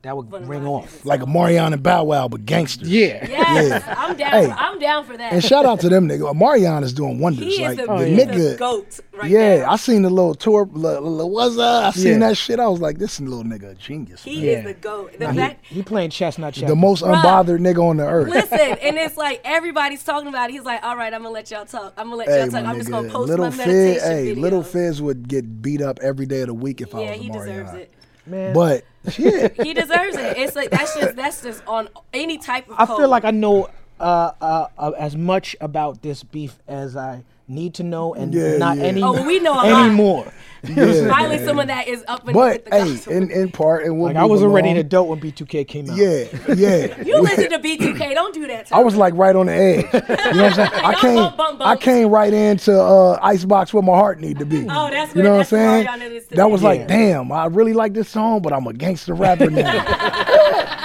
That 0.03 0.15
would 0.15 0.31
One 0.31 0.47
ring 0.47 0.65
off. 0.65 1.03
Like 1.05 1.21
Omarion 1.21 1.73
and 1.73 1.81
Bow 1.81 2.03
Wow, 2.03 2.27
but 2.27 2.45
gangsters. 2.45 2.87
Yeah. 2.87 3.27
Yes, 3.27 3.83
Yeah. 3.83 3.95
I'm 3.97 4.15
down. 4.15 4.31
Hey. 4.31 4.45
For, 4.45 4.51
I'm 4.53 4.79
down 4.79 5.05
for 5.05 5.17
that. 5.17 5.33
And 5.33 5.43
shout 5.43 5.65
out 5.65 5.79
to 5.81 5.89
them 5.89 6.07
nigga. 6.07 6.33
Marion 6.35 6.83
is 6.83 6.93
doing 6.93 7.19
wonders. 7.19 7.43
he 7.45 7.53
is 7.53 7.59
like 7.59 7.77
the, 7.77 7.91
Oh, 7.91 7.97
he's 7.97 8.17
yeah. 8.17 8.25
the 8.25 8.55
goat 8.57 8.99
right 9.13 9.29
yeah, 9.29 9.57
now. 9.61 9.71
I 9.71 9.75
seen 9.75 10.03
the 10.03 10.09
little 10.11 10.35
tour. 10.35 10.69
Li, 10.71 10.97
li, 10.97 11.23
what's 11.25 11.57
up? 11.57 11.85
I 11.85 11.91
seen 11.91 12.21
Yeah. 12.21 12.29
that 12.29 12.37
shit. 12.37 12.59
I 12.59 12.67
was 12.67 12.79
like, 12.79 12.99
this 12.99 13.19
little 13.19 13.43
nigga 13.43 13.71
a 13.71 13.75
genius. 13.75 14.23
he 14.23 14.35
man. 14.35 14.43
Yeah. 14.45 14.51
is 14.59 14.63
the 14.65 14.73
goat. 14.75 15.13
The 15.17 15.27
Nah, 15.27 15.33
fact, 15.33 15.65
he, 15.65 15.75
he 15.75 15.83
playing 15.83 16.11
chestnut 16.11 16.53
checkers. 16.53 16.69
the 16.69 16.75
most 16.75 17.03
Bruh. 17.03 17.15
unbothered 17.21 17.59
nigga 17.59 17.83
on 17.83 17.97
the 17.97 18.05
earth. 18.05 18.29
Listen, 18.29 18.59
and 18.59 18.97
it's 18.97 19.17
like 19.17 19.41
everybody's 19.43 20.03
talking 20.03 20.27
about 20.29 20.49
it. 20.51 20.53
He's 20.53 20.63
like, 20.63 20.83
all 20.83 20.95
right, 20.95 21.11
I'm 21.13 21.23
gonna 21.23 21.33
let 21.33 21.49
y'all 21.49 21.65
talk. 21.65 21.93
I'm 21.97 22.05
gonna 22.05 22.17
let 22.17 22.27
Hey, 22.29 22.41
y'all 22.41 22.49
talk. 22.51 22.65
I'm 22.65 22.77
just 22.77 22.91
gonna 22.91 23.09
post 23.09 23.29
little 23.29 23.45
my 23.49 23.51
Fizz, 23.65 24.03
hey, 24.03 24.35
videos. 24.35 24.39
little 24.39 24.63
Fizz 24.63 25.01
would 25.01 25.27
get 25.27 25.61
beat 25.63 25.81
up 25.81 25.97
every 26.03 26.27
day 26.27 26.41
of 26.41 26.47
the 26.47 26.53
week 26.53 26.81
if 26.81 26.93
I 26.93 26.99
was. 26.99 27.05
Yeah, 27.07 27.13
he 27.15 27.29
deserves 27.29 27.73
it. 27.73 27.91
Man, 28.27 28.53
But 28.53 28.83
shit, 29.09 29.61
He 29.61 29.73
deserves 29.73 30.15
it. 30.17 30.37
It's 30.37 30.55
like 30.55 30.69
that's 30.69 30.95
just 30.95 31.15
that's 31.15 31.41
just 31.41 31.65
on 31.67 31.89
any 32.13 32.37
type 32.37 32.69
of. 32.69 32.75
I 32.77 32.85
feel 32.85 33.09
like 33.09 33.25
I 33.25 33.31
know 33.31 33.69
uh, 33.99 34.31
uh, 34.41 34.67
uh, 34.77 34.91
as 34.97 35.15
much 35.15 35.55
about 35.61 36.01
this 36.01 36.23
beef 36.23 36.59
as 36.67 36.95
I 36.95 37.23
need 37.47 37.73
to 37.75 37.83
know, 37.83 38.13
and 38.13 38.33
Yeah, 38.33 38.57
not 38.57 38.77
yeah. 38.77 38.83
any 38.83 39.01
Oh, 39.03 39.25
we 39.25 39.39
know 39.39 39.53
a 39.53 39.55
lot. 39.55 39.85
anymore. 39.85 40.31
yeah, 40.63 40.75
finally 41.07 41.37
man. 41.37 41.45
some 41.45 41.59
of 41.59 41.67
that 41.67 41.87
is 41.87 42.03
up 42.07 42.25
and 42.25 42.33
But 42.33 42.63
with 42.65 43.05
the 43.05 43.07
hey, 43.07 43.15
in, 43.15 43.29
in 43.31 43.51
part, 43.51 43.85
and 43.85 43.95
we'll 43.97 44.07
Like 44.07 44.15
I 44.17 44.21
move 44.23 44.31
was 44.31 44.43
already 44.43 44.69
an 44.71 44.77
adult 44.77 45.07
when 45.07 45.21
B2K 45.21 45.67
came 45.67 45.89
out. 45.89 45.95
Yeah, 45.97 46.25
yeah. 46.55 47.01
you 47.05 47.21
listen 47.21 47.49
to 47.51 47.59
B2K. 47.59 48.13
Don't 48.15 48.33
do 48.33 48.47
that. 48.47 48.65
To 48.67 48.75
I 48.75 48.79
was 48.79 48.95
like 48.95 49.13
right 49.13 49.35
on 49.35 49.45
the 49.45 49.53
edge. 49.53 49.85
You 49.93 49.99
know 49.99 50.03
what 50.09 50.35
I'm 50.35 50.53
saying? 50.53 50.69
I 50.73 50.93
came, 50.95 51.15
bump, 51.15 51.37
bump, 51.37 51.61
I 51.61 51.75
came 51.77 52.09
right 52.09 52.33
into 52.33 52.77
uh, 52.77 53.19
Icebox 53.21 53.73
where 53.73 53.83
my 53.83 53.93
heart 53.95 54.19
need 54.19 54.39
to 54.39 54.45
be. 54.45 54.65
Oh, 54.69 54.89
that's 54.89 55.15
you 55.15 55.21
where- 55.21 55.23
know 55.23 55.31
what 55.35 55.39
I'm 55.41 55.45
saying? 55.45 55.83
Mariana 55.85 56.05
is 56.05 56.23
today. 56.23 56.35
That 56.37 56.51
was 56.51 56.63
like, 56.63 56.87
damn, 56.87 57.31
I 57.31 57.45
really 57.45 57.73
like 57.73 57.93
this 57.93 58.09
song, 58.09 58.41
but 58.41 58.51
I'm 58.51 58.65
a 58.67 58.73
gangster 58.73 59.13
rapper 59.13 59.49
now. 59.49 60.75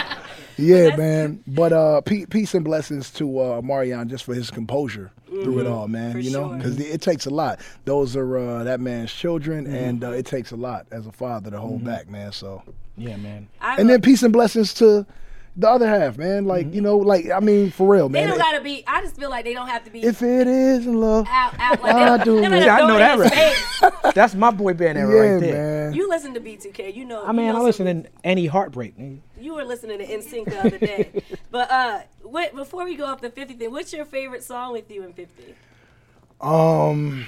Yeah, 0.57 0.97
man. 0.97 1.43
But 1.47 1.73
uh, 1.73 2.01
pe- 2.03 2.27
peace 2.27 2.55
and 2.55 2.65
blessings 2.65 3.11
to 3.13 3.41
uh, 3.41 3.63
Marion 3.63 4.09
just 4.09 4.25
for 4.25 4.35
his 4.35 4.51
composure 4.51 5.11
through 5.27 5.61
it 5.61 5.67
all, 5.67 5.89
man. 5.89 6.11
Mm-hmm. 6.11 6.13
For 6.13 6.19
you 6.19 6.31
know, 6.31 6.49
sure. 6.49 6.57
because 6.57 6.79
it, 6.81 7.01
takes 7.01 7.27
a 7.27 7.31
lot. 7.31 7.61
Those 7.85 8.17
are 8.17 8.37
uh, 8.39 8.65
that 8.65 8.81
man's 8.81 9.13
children, 9.13 9.65
Mm-hmm. 9.67 9.75
and 9.75 10.05
uh, 10.05 10.11
it 10.13 10.27
takes 10.27 10.51
a 10.53 10.57
lot 10.57 10.87
as 10.91 11.07
a 11.07 11.13
father 11.13 11.51
to 11.51 11.59
hold 11.59 11.85
back, 11.85 12.09
man. 12.09 12.33
So. 12.33 12.63
yeah, 12.97 13.17
man. 13.17 13.49
I 13.61 13.77
And 13.77 13.89
then 13.89 14.01
peace 14.03 14.23
and 14.23 14.33
blessings 14.33 14.75
to 14.75 15.07
the 15.57 15.69
other 15.69 15.87
half, 15.89 16.17
man. 16.19 16.45
Like 16.47 16.73
you 16.75 16.81
know, 16.81 16.97
like 16.99 17.31
I 17.31 17.41
mean, 17.41 17.71
for 17.71 17.87
real, 17.87 18.09
man. 18.09 18.23
they 18.25 18.29
don't 18.31 18.39
gotta 18.39 18.61
be. 18.63 18.85
I 18.87 19.01
just 19.03 19.17
feel 19.17 19.29
like 19.31 19.45
they 19.45 19.53
don't 19.55 19.69
have 19.69 19.85
to 19.85 19.91
be 19.91 20.03
if 20.03 20.23
it 20.23 20.47
is 20.47 20.87
in 20.87 20.99
love, 21.01 21.27
out, 21.31 21.55
out 21.59 21.83
like 21.83 21.95
I 21.95 22.23
do 22.25 22.41
they 22.41 22.47
it. 22.47 22.51
don't 22.51 22.63
Yeah, 22.63 22.77
I 22.77 22.87
know 22.87 22.99
that 22.99 23.19
it 23.19 23.23
in 23.25 23.31
his 23.31 23.83
right. 23.83 23.93
That's 24.15 24.35
my 24.35 24.51
boy 24.51 24.75
band 24.75 24.97
era 24.99 25.13
yeah, 25.15 25.33
right 25.33 25.41
there. 25.41 25.85
man. 25.91 25.95
You 25.95 26.09
listen 26.09 26.33
to 26.35 26.41
B2K. 26.41 26.95
You 26.95 27.05
know. 27.07 27.25
I 27.25 27.33
mean, 27.33 27.47
you 27.47 27.53
I 27.53 27.55
know 27.55 27.65
listen 27.65 28.05
to 28.05 28.11
any 28.25 28.47
heartbreak. 28.47 28.97
nigga. 28.99 29.21
You 29.43 29.55
were 29.55 29.64
listening 29.64 29.99
to 29.99 30.07
NSYNC 30.07 30.45
the 30.45 30.59
other 30.61 30.78
day, 30.78 31.22
but 31.51 31.68
uh, 31.70 32.01
what, 32.22 32.55
before 32.55 32.84
we 32.84 32.95
go 32.95 33.05
off 33.07 33.20
the 33.20 33.28
50 33.30 33.55
thing, 33.55 33.72
what's 33.72 33.93
your 33.93 34.05
favorite 34.05 34.45
song 34.45 34.72
with 34.72 34.88
you 34.88 35.03
in 35.03 35.12
50? 35.12 35.55
Um, 36.40 37.26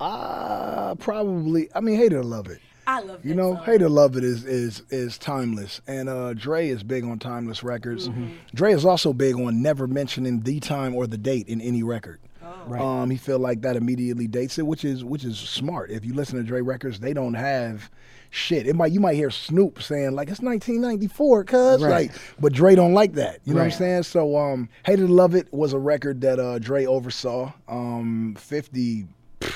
uh, 0.00 0.94
probably. 0.96 1.68
I 1.74 1.80
mean, 1.80 1.96
hate 1.96 2.12
it 2.12 2.16
or 2.16 2.22
love 2.24 2.46
it. 2.48 2.60
I 2.86 3.00
love 3.00 3.22
that 3.22 3.28
You 3.28 3.34
know, 3.34 3.54
song. 3.54 3.64
hate 3.64 3.82
or 3.82 3.88
love 3.88 4.16
it 4.16 4.24
is 4.24 4.44
is 4.44 4.82
is 4.90 5.18
timeless, 5.18 5.80
and 5.86 6.08
uh, 6.08 6.34
Dre 6.34 6.68
is 6.68 6.82
big 6.82 7.04
on 7.04 7.18
timeless 7.18 7.62
records. 7.62 8.08
Dre 8.54 8.72
is 8.72 8.84
also 8.84 9.12
big 9.12 9.34
on 9.34 9.60
never 9.60 9.86
mentioning 9.86 10.40
the 10.40 10.60
time 10.60 10.94
or 10.94 11.06
the 11.06 11.18
date 11.18 11.48
in 11.48 11.60
any 11.60 11.82
record. 11.82 12.20
Oh. 12.42 12.54
Right. 12.66 12.80
Um, 12.80 13.10
he 13.10 13.16
feel 13.16 13.38
like 13.38 13.60
that 13.62 13.76
immediately 13.76 14.26
dates 14.26 14.58
it, 14.58 14.66
which 14.66 14.84
is 14.84 15.04
which 15.04 15.24
is 15.24 15.36
smart. 15.38 15.90
If 15.90 16.04
you 16.04 16.14
listen 16.14 16.38
to 16.38 16.44
Dre 16.44 16.60
records, 16.62 17.00
they 17.00 17.12
don't 17.12 17.34
have 17.34 17.90
shit. 18.30 18.66
It 18.66 18.74
might 18.76 18.92
you 18.92 19.00
might 19.00 19.14
hear 19.14 19.30
Snoop 19.30 19.82
saying 19.82 20.12
like 20.12 20.28
it's 20.28 20.40
1994, 20.40 21.44
cuz 21.44 21.82
Right. 21.82 21.90
like, 21.90 22.12
but 22.40 22.52
Dre 22.52 22.74
don't 22.74 22.94
like 22.94 23.14
that. 23.14 23.40
You 23.44 23.54
know 23.54 23.60
what 23.60 23.66
I'm 23.66 23.70
saying? 23.72 24.02
So, 24.04 24.36
um, 24.36 24.68
Hate 24.84 25.00
It 25.00 25.04
or 25.04 25.08
Love 25.08 25.34
It 25.34 25.52
was 25.52 25.72
a 25.72 25.78
record 25.78 26.20
that 26.22 26.38
uh, 26.38 26.58
Dre 26.58 26.84
oversaw. 26.86 27.52
Um, 27.68 28.34
50. 28.38 29.06
pff, 29.40 29.54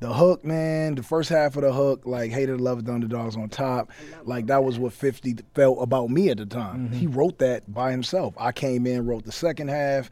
The 0.00 0.12
hook, 0.12 0.44
man, 0.44 0.94
the 0.94 1.02
first 1.02 1.28
half 1.28 1.56
of 1.56 1.62
the 1.62 1.72
hook, 1.72 2.02
like 2.04 2.30
Hate 2.30 2.48
It 2.48 2.52
or 2.52 2.58
Love 2.58 2.78
It, 2.78 2.84
the 2.86 2.92
underdogs 2.92 3.36
on 3.36 3.48
top. 3.48 3.90
Like 4.24 4.46
that 4.46 4.62
was 4.62 4.78
what 4.78 4.92
50 4.92 5.36
felt 5.54 5.78
about 5.82 6.08
me 6.10 6.28
at 6.30 6.36
the 6.38 6.46
time. 6.46 6.92
He 6.92 7.06
wrote 7.08 7.38
that 7.40 7.72
by 7.74 7.90
himself. 7.90 8.32
I 8.38 8.52
came 8.52 8.86
in, 8.86 9.06
wrote 9.06 9.24
the 9.24 9.32
second 9.32 9.68
half. 9.68 10.08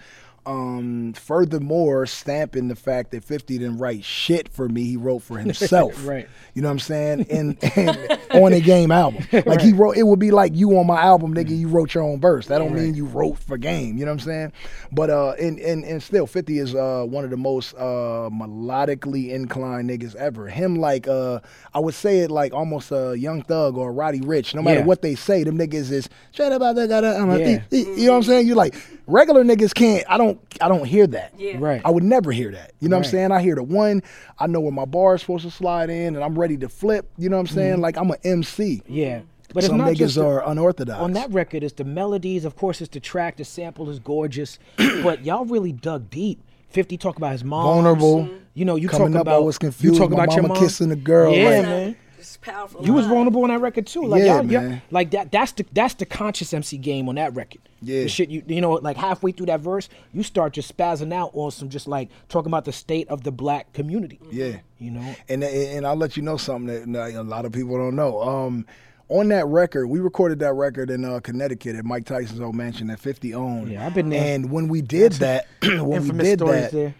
Um, 0.47 1.13
furthermore, 1.15 2.07
stamping 2.07 2.69
the 2.69 2.77
fact 2.77 3.11
that 3.11 3.25
50 3.25 3.59
didn't 3.59 3.79
write 3.79 4.05
shit 4.05 4.49
for 4.49 4.69
me, 4.69 4.85
he 4.85 4.97
wrote 4.97 5.19
for 5.21 5.39
himself. 5.41 6.07
Right. 6.07 6.29
You 6.55 6.63
know 6.63 6.69
what 6.69 6.73
I'm 6.73 6.79
saying? 6.79 7.27
And, 7.31 7.59
and 7.77 8.19
on 8.31 8.53
a 8.53 8.61
game 8.61 8.91
album. 8.91 9.25
Like 9.47 9.61
he 9.61 9.73
wrote 9.73 9.97
it 9.97 10.03
would 10.05 10.19
be 10.19 10.31
like 10.31 10.55
you 10.55 10.77
on 10.79 10.87
my 10.87 11.01
album, 11.01 11.35
nigga, 11.35 11.57
you 11.57 11.69
wrote 11.69 11.95
your 11.95 12.03
own 12.03 12.21
verse. 12.21 12.47
That 12.47 12.59
don't 12.59 12.73
mean 12.75 12.95
you 12.95 13.05
wrote 13.05 13.39
for 13.39 13.57
game, 13.59 13.97
you 13.99 14.05
know 14.05 14.13
what 14.13 14.23
I'm 14.23 14.27
saying? 14.27 14.53
But 14.93 15.11
uh 15.11 15.33
and 15.41 15.59
and, 15.61 15.85
and 15.85 16.03
still 16.03 16.27
50 16.27 16.59
is 16.59 16.75
uh 16.75 17.05
one 17.07 17.25
of 17.25 17.31
the 17.31 17.37
most 17.37 17.75
uh 17.75 18.29
melodically 18.33 19.31
inclined 19.31 19.91
niggas 19.91 20.15
ever. 20.17 20.49
Him 20.49 20.77
like 20.77 21.07
uh 21.09 21.41
I 21.75 21.81
would 21.81 21.95
say 21.95 22.21
it 22.21 22.31
like 22.31 22.53
almost 22.55 22.91
a 22.93 23.15
young 23.17 23.43
thug 23.43 23.77
or 23.77 23.91
a 23.91 23.93
Roddy 23.93 24.21
Ricch. 24.21 24.55
No 24.55 24.63
matter 24.63 24.81
Yeah. 24.81 24.87
what 24.87 25.03
they 25.03 25.15
say, 25.15 25.45
them 25.45 25.59
niggas 25.59 25.91
is 25.91 26.09
shut 26.33 26.51
up 26.53 26.57
about 26.57 26.77
that 26.77 26.89
gotta 26.89 27.09
Yeah. 27.39 27.61
you 27.71 28.07
know 28.07 28.13
what 28.13 28.17
I'm 28.19 28.23
saying? 28.25 28.47
You 28.47 28.55
like 28.55 28.75
regular 29.07 29.45
niggas 29.45 29.75
can't 29.75 30.05
I 30.09 30.17
don't 30.19 30.36
I 30.61 30.69
don't 30.69 30.85
hear 30.87 31.07
that. 31.09 31.33
Yeah. 31.39 31.57
Right. 31.59 31.81
I 31.85 31.91
would 31.91 32.03
never 32.05 32.33
hear 32.33 32.51
that. 32.53 32.73
You 32.81 32.89
know 32.89 32.97
what 32.97 33.07
I'm 33.07 33.11
saying? 33.11 33.33
I 33.33 33.41
hear 33.43 33.55
the 33.55 33.63
one, 33.63 34.03
I 34.39 34.47
know 34.47 34.61
where 34.61 34.73
my 34.73 34.85
bar 34.85 35.15
is 35.15 35.21
supposed 35.23 35.45
to 35.45 35.51
slide 35.51 35.91
in, 35.91 36.15
and 36.17 36.25
I'm 36.25 36.39
ready 36.39 36.57
to 36.59 36.69
flip. 36.69 37.11
You 37.19 37.29
know 37.29 37.37
what 37.37 37.49
I'm 37.51 37.55
saying? 37.55 37.73
Mm-hmm. 37.75 37.83
Like 37.83 37.97
I'm 37.97 38.11
an 38.11 38.19
MC. 38.25 38.83
Yeah. 38.87 39.21
But 39.55 39.59
it's 39.59 39.67
Some 39.69 39.79
not 39.79 39.89
niggas 39.91 39.97
just 39.97 40.15
the- 40.17 40.27
are 40.27 40.49
unorthodox. 40.49 41.01
on 41.01 41.13
that 41.13 41.31
record 41.31 41.63
it's 41.63 41.75
the 41.75 41.85
melodies 41.85 42.45
of 42.45 42.57
course 42.57 42.81
it's 42.81 42.91
the 42.93 42.99
track 43.01 43.37
the 43.37 43.45
sample 43.45 43.89
is 43.89 44.01
gorgeous 44.01 44.59
but 44.77 45.25
y'all 45.25 45.45
really 45.45 45.71
dug 45.73 46.11
deep 46.11 46.43
50 46.71 46.97
talk 46.99 47.17
about 47.17 47.31
his 47.33 47.45
mom 47.45 47.63
Vulnerable. 47.65 48.29
you 48.55 48.65
know 48.65 48.75
you 48.75 48.89
Coming 48.89 49.13
talk 49.13 49.23
about 49.23 49.45
was 49.45 49.57
confused. 49.57 49.95
you 49.95 50.01
talk 50.01 50.11
My 50.11 50.25
about 50.25 50.35
your 50.37 50.49
mom 50.49 50.59
kissing 50.59 50.91
a 50.91 50.97
girl, 50.97 51.33
yeah 51.33 51.49
like- 51.51 51.63
man 51.63 51.97
It's 52.27 52.37
powerful. 52.39 52.85
you 52.85 52.93
was 52.93 53.07
vulnerable 53.07 53.43
on 53.45 53.51
that 53.51 53.61
record 53.61 53.87
too 53.87 54.05
like 54.05 54.23
Yeah, 54.23 54.41
y'all, 54.43 54.51
y'all- 54.53 54.79
like 54.91 55.11
that 55.13 55.31
that's 55.31 55.53
the 55.53 55.65
that's 55.73 55.95
the 55.95 56.05
conscious 56.07 56.53
MC 56.53 56.77
game 56.77 57.09
on 57.09 57.15
that 57.15 57.35
record 57.35 57.61
Yeah. 57.83 58.03
the 58.03 58.09
shit 58.09 58.31
you 58.31 58.43
you 58.47 58.61
know 58.61 58.73
like 58.73 58.97
halfway 58.97 59.31
through 59.33 59.47
that 59.47 59.61
verse 59.61 59.89
you 60.13 60.23
start 60.23 60.53
just 60.55 60.77
spazzing 60.77 61.13
out 61.15 61.31
on 61.35 61.51
some 61.53 61.69
just 61.69 61.87
like 61.87 62.09
talking 62.29 62.49
about 62.51 62.65
the 62.65 62.73
state 62.73 63.09
of 63.09 63.23
the 63.23 63.31
black 63.33 63.73
community 63.73 64.19
Yeah. 64.31 64.57
you 64.79 64.91
know 64.91 65.15
And 65.29 65.45
and 65.45 65.87
I'll 65.87 65.95
let 65.97 66.17
you 66.17 66.23
know 66.23 66.37
something 66.37 66.93
that 66.93 67.15
a 67.15 67.23
lot 67.23 67.45
of 67.45 67.53
people 67.53 67.77
don't 67.79 67.95
know. 67.97 68.21
Um, 68.23 68.67
on 69.09 69.29
that 69.29 69.47
record, 69.47 69.87
we 69.87 70.01
recorded 70.01 70.41
that 70.41 70.53
record 70.55 70.91
in 70.91 71.05
uh, 71.05 71.21
Connecticut 71.21 71.77
at 71.77 71.85
Mike 71.85 72.07
Tyson's 72.07 72.41
old 72.41 72.57
mansion 72.57 72.91
at 72.91 72.99
50 72.99 73.35
owned. 73.35 73.71
Yeah, 73.71 73.87
I've 73.87 73.95
been 73.95 74.09
there. 74.11 74.35
And 74.35 74.51
when 74.51 74.67
we 74.67 74.83
did 74.83 75.13
that, 75.13 75.47
when 75.63 75.87
we 76.09 76.11
did 76.25 76.41
stories 76.41 76.63
that, 76.63 76.73
there 76.73 76.95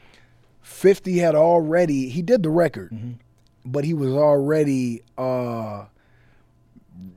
50 0.63 1.19
had 1.19 1.35
already 1.35 2.09
he 2.09 2.23
did 2.23 2.43
the 2.45 2.51
record 2.51 2.93
Mm-hmm. 2.93 3.13
But 3.67 3.85
he 3.85 3.93
was 3.95 4.13
already 4.13 5.03
uh 5.19 5.85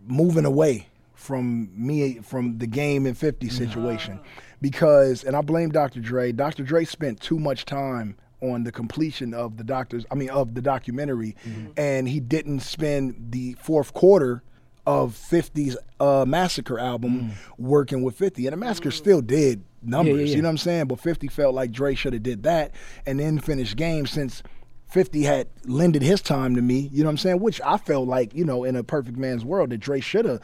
moving 0.08 0.46
away 0.46 0.88
from 1.14 1.70
me 1.76 2.20
from 2.24 2.58
the 2.58 2.68
game 2.68 3.06
and 3.06 3.18
50 3.18 3.48
Mm-hmm. 3.48 3.56
situation 3.58 4.20
because 4.62 5.24
and 5.24 5.36
I 5.36 5.42
blame 5.42 5.70
Dr. 5.70 6.00
Dre 6.00 6.32
Dr. 6.32 6.64
Dre 6.64 6.86
spent 6.86 7.20
too 7.22 7.40
much 7.40 7.66
time 7.66 8.16
on 8.42 8.64
the 8.64 8.72
completion 8.72 9.34
of 9.34 9.58
the 9.58 9.64
doctors 9.64 10.06
I 10.12 10.16
mean 10.16 10.30
of 10.30 10.56
the 10.56 10.62
documentary 10.62 11.36
Mm-hmm. 11.48 11.68
and 11.78 12.08
he 12.08 12.20
didn't 12.20 12.62
spend 12.62 13.32
the 13.32 13.54
fourth 13.60 13.94
quarter 13.94 14.44
of 14.86 15.14
50's 15.14 15.78
uh, 16.00 16.26
Massacre 16.28 16.80
album 16.80 17.12
Mm. 17.22 17.32
working 17.60 18.02
with 18.02 18.16
50 18.16 18.48
and 18.48 18.54
the 18.54 18.58
Massacre 18.58 18.92
still 18.92 19.22
did 19.22 19.64
numbers. 19.84 20.30
yeah. 20.32 20.36
You 20.38 20.42
know 20.42 20.48
what 20.48 20.54
I'm 20.54 20.58
saying? 20.58 20.86
But 20.88 21.00
50 21.00 21.28
felt 21.28 21.54
like 21.54 21.72
Dre 21.72 21.94
should 21.96 22.14
have 22.14 22.24
did 22.24 22.44
that 22.44 22.72
and 23.06 23.20
then 23.20 23.40
finished 23.40 23.76
game 23.78 24.08
since 24.08 24.42
50 24.90 25.22
had 25.24 25.48
lended 25.66 26.02
his 26.02 26.20
time 26.20 26.56
to 26.56 26.62
me, 26.62 26.90
you 26.92 27.04
know 27.04 27.10
what 27.10 27.12
I'm 27.12 27.18
saying? 27.18 27.40
Which 27.40 27.62
I 27.62 27.78
felt 27.78 28.08
like, 28.08 28.34
you 28.34 28.44
know, 28.44 28.64
in 28.64 28.76
a 28.76 28.84
perfect 28.84 29.18
man's 29.18 29.46
world 29.46 29.70
that 29.70 29.78
Dre 29.78 30.00
should 30.00 30.26
have 30.26 30.42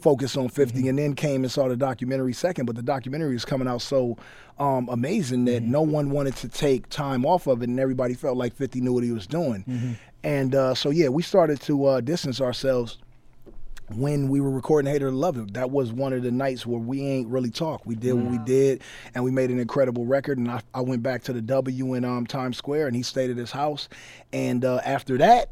focused 0.00 0.38
on 0.38 0.48
50 0.48 0.88
and 0.88 0.98
then 0.98 1.14
came 1.14 1.44
and 1.44 1.52
saw 1.52 1.68
the 1.68 1.76
documentary 1.76 2.32
second. 2.32 2.64
But 2.64 2.76
the 2.76 2.82
documentary 2.82 3.34
was 3.34 3.44
coming 3.44 3.68
out 3.68 3.82
so 3.82 4.16
um, 4.58 4.88
amazing 4.90 5.44
that 5.46 5.62
no 5.62 5.82
one 5.82 6.10
wanted 6.10 6.34
to 6.36 6.48
take 6.48 6.88
time 6.88 7.26
off 7.26 7.46
of 7.46 7.62
it 7.62 7.68
and 7.68 7.78
everybody 7.78 8.14
felt 8.14 8.38
like 8.38 8.54
50 8.54 8.80
knew 8.80 8.94
what 8.94 9.04
he 9.04 9.12
was 9.12 9.26
doing. 9.26 9.98
And 10.22 10.54
uh, 10.54 10.74
so, 10.74 10.88
yeah, 10.88 11.08
we 11.08 11.22
started 11.22 11.60
to 11.62 11.84
uh, 11.84 12.00
distance 12.00 12.40
ourselves 12.40 12.96
when 13.94 14.28
we 14.28 14.40
were 14.40 14.50
recording 14.50 14.90
Hate 14.90 15.02
It 15.02 15.04
or 15.04 15.10
Love 15.10 15.36
It. 15.36 15.54
That 15.54 15.70
was 15.70 15.92
one 15.92 16.12
of 16.12 16.22
the 16.22 16.30
nights 16.30 16.64
where 16.66 16.80
we 16.80 17.02
ain't 17.02 17.28
really 17.28 17.50
talk. 17.50 17.84
We 17.84 17.94
did 17.94 18.14
what 18.14 18.30
we 18.30 18.38
did, 18.38 18.82
and 19.14 19.24
we 19.24 19.30
made 19.30 19.50
an 19.50 19.58
incredible 19.60 20.06
record. 20.06 20.38
And 20.38 20.50
I, 20.50 20.62
I 20.72 20.80
went 20.80 21.02
back 21.02 21.22
to 21.24 21.32
the 21.32 21.42
W 21.42 21.94
in 21.94 22.04
um, 22.04 22.26
Times 22.26 22.56
Square, 22.56 22.86
and 22.88 22.96
he 22.96 23.02
stayed 23.02 23.30
at 23.30 23.36
his 23.36 23.50
house. 23.50 23.88
And 24.32 24.64
uh, 24.64 24.80
after 24.84 25.18
that, 25.18 25.50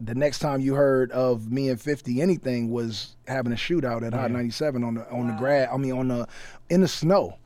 the 0.00 0.14
next 0.14 0.40
time 0.40 0.60
you 0.60 0.74
heard 0.74 1.12
of 1.12 1.50
me 1.50 1.68
and 1.68 1.80
50 1.80 2.20
anything 2.20 2.70
was 2.70 3.16
having 3.28 3.52
a 3.52 3.56
shootout 3.56 4.04
at 4.06 4.12
Hot 4.12 4.30
97 4.30 4.82
on 4.82 4.94
the 4.94 5.10
on 5.10 5.28
the 5.28 5.34
grad. 5.34 5.68
I 5.72 5.76
mean 5.76 5.92
on 5.92 6.08
the 6.08 6.26
in 6.68 6.80
the 6.80 6.88
snow. 6.88 7.38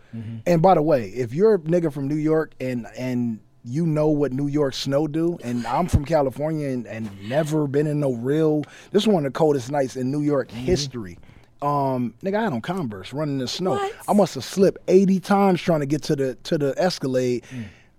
And 0.47 0.63
by 0.63 0.75
the 0.75 0.83
way, 0.83 1.09
if 1.09 1.35
you're 1.35 1.55
a 1.55 1.59
nigga 1.59 1.93
from 1.93 2.09
New 2.09 2.17
York 2.17 2.55
and 2.61 2.87
and 2.97 3.41
you 3.69 3.87
know 3.87 4.09
what 4.09 4.33
New 4.33 4.47
York 4.47 4.75
snow 4.75 5.07
do, 5.07 5.39
and 5.45 5.67
I'm 5.67 5.89
from 5.89 6.05
California 6.05 6.69
and, 6.69 6.87
and 6.87 7.11
never 7.29 7.67
been 7.67 7.87
in 7.87 8.01
no 8.01 8.15
real. 8.15 8.65
This 8.91 9.03
is 9.03 9.09
one 9.09 9.27
of 9.27 9.33
the 9.33 9.39
coldest 9.39 9.71
nights 9.71 9.97
in 9.97 10.11
New 10.11 10.23
York 10.23 10.51
history. 10.51 11.19
Um, 11.61 12.15
nigga, 12.23 12.37
I 12.37 12.45
had 12.45 12.53
on 12.53 12.61
Converse 12.61 13.13
running 13.13 13.35
in 13.35 13.41
the 13.41 13.49
snow. 13.49 13.73
What? 13.73 13.93
I 14.09 14.13
must 14.15 14.35
have 14.35 14.45
slipped 14.45 14.79
80 14.89 15.21
times 15.21 15.61
trying 15.61 15.81
to 15.81 15.87
get 15.87 16.03
to 16.05 16.17
the 16.17 16.35
to 16.45 16.57
the 16.57 16.75
Escalade. 16.79 17.45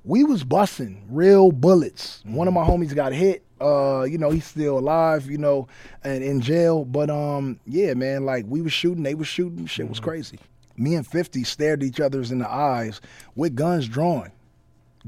We 0.06 0.24
was 0.24 0.44
busting 0.44 1.06
real 1.10 1.52
bullets. 1.52 2.24
One 2.26 2.48
of 2.48 2.54
my 2.54 2.64
homies 2.64 2.96
got 2.96 3.12
hit. 3.14 3.44
Uh, 3.62 4.04
you 4.04 4.18
know, 4.18 4.30
he's 4.30 4.46
still 4.46 4.80
alive, 4.80 5.30
you 5.30 5.38
know, 5.38 5.68
and 6.04 6.24
in 6.24 6.40
jail. 6.40 6.86
But 6.86 7.10
um, 7.10 7.60
yeah, 7.68 7.94
man, 7.94 8.26
like 8.26 8.46
we 8.48 8.62
was 8.62 8.74
shooting, 8.74 9.04
they 9.04 9.14
was 9.14 9.28
shooting, 9.28 9.66
shit 9.66 9.90
was 9.90 10.00
crazy. 10.00 10.40
Me 10.78 10.96
and 10.96 11.06
50 11.06 11.44
stared 11.44 11.84
each 11.84 12.00
other's 12.00 12.32
in 12.32 12.40
the 12.40 12.50
eyes 12.50 13.02
with 13.36 13.56
guns 13.56 13.90
drawn 13.90 14.32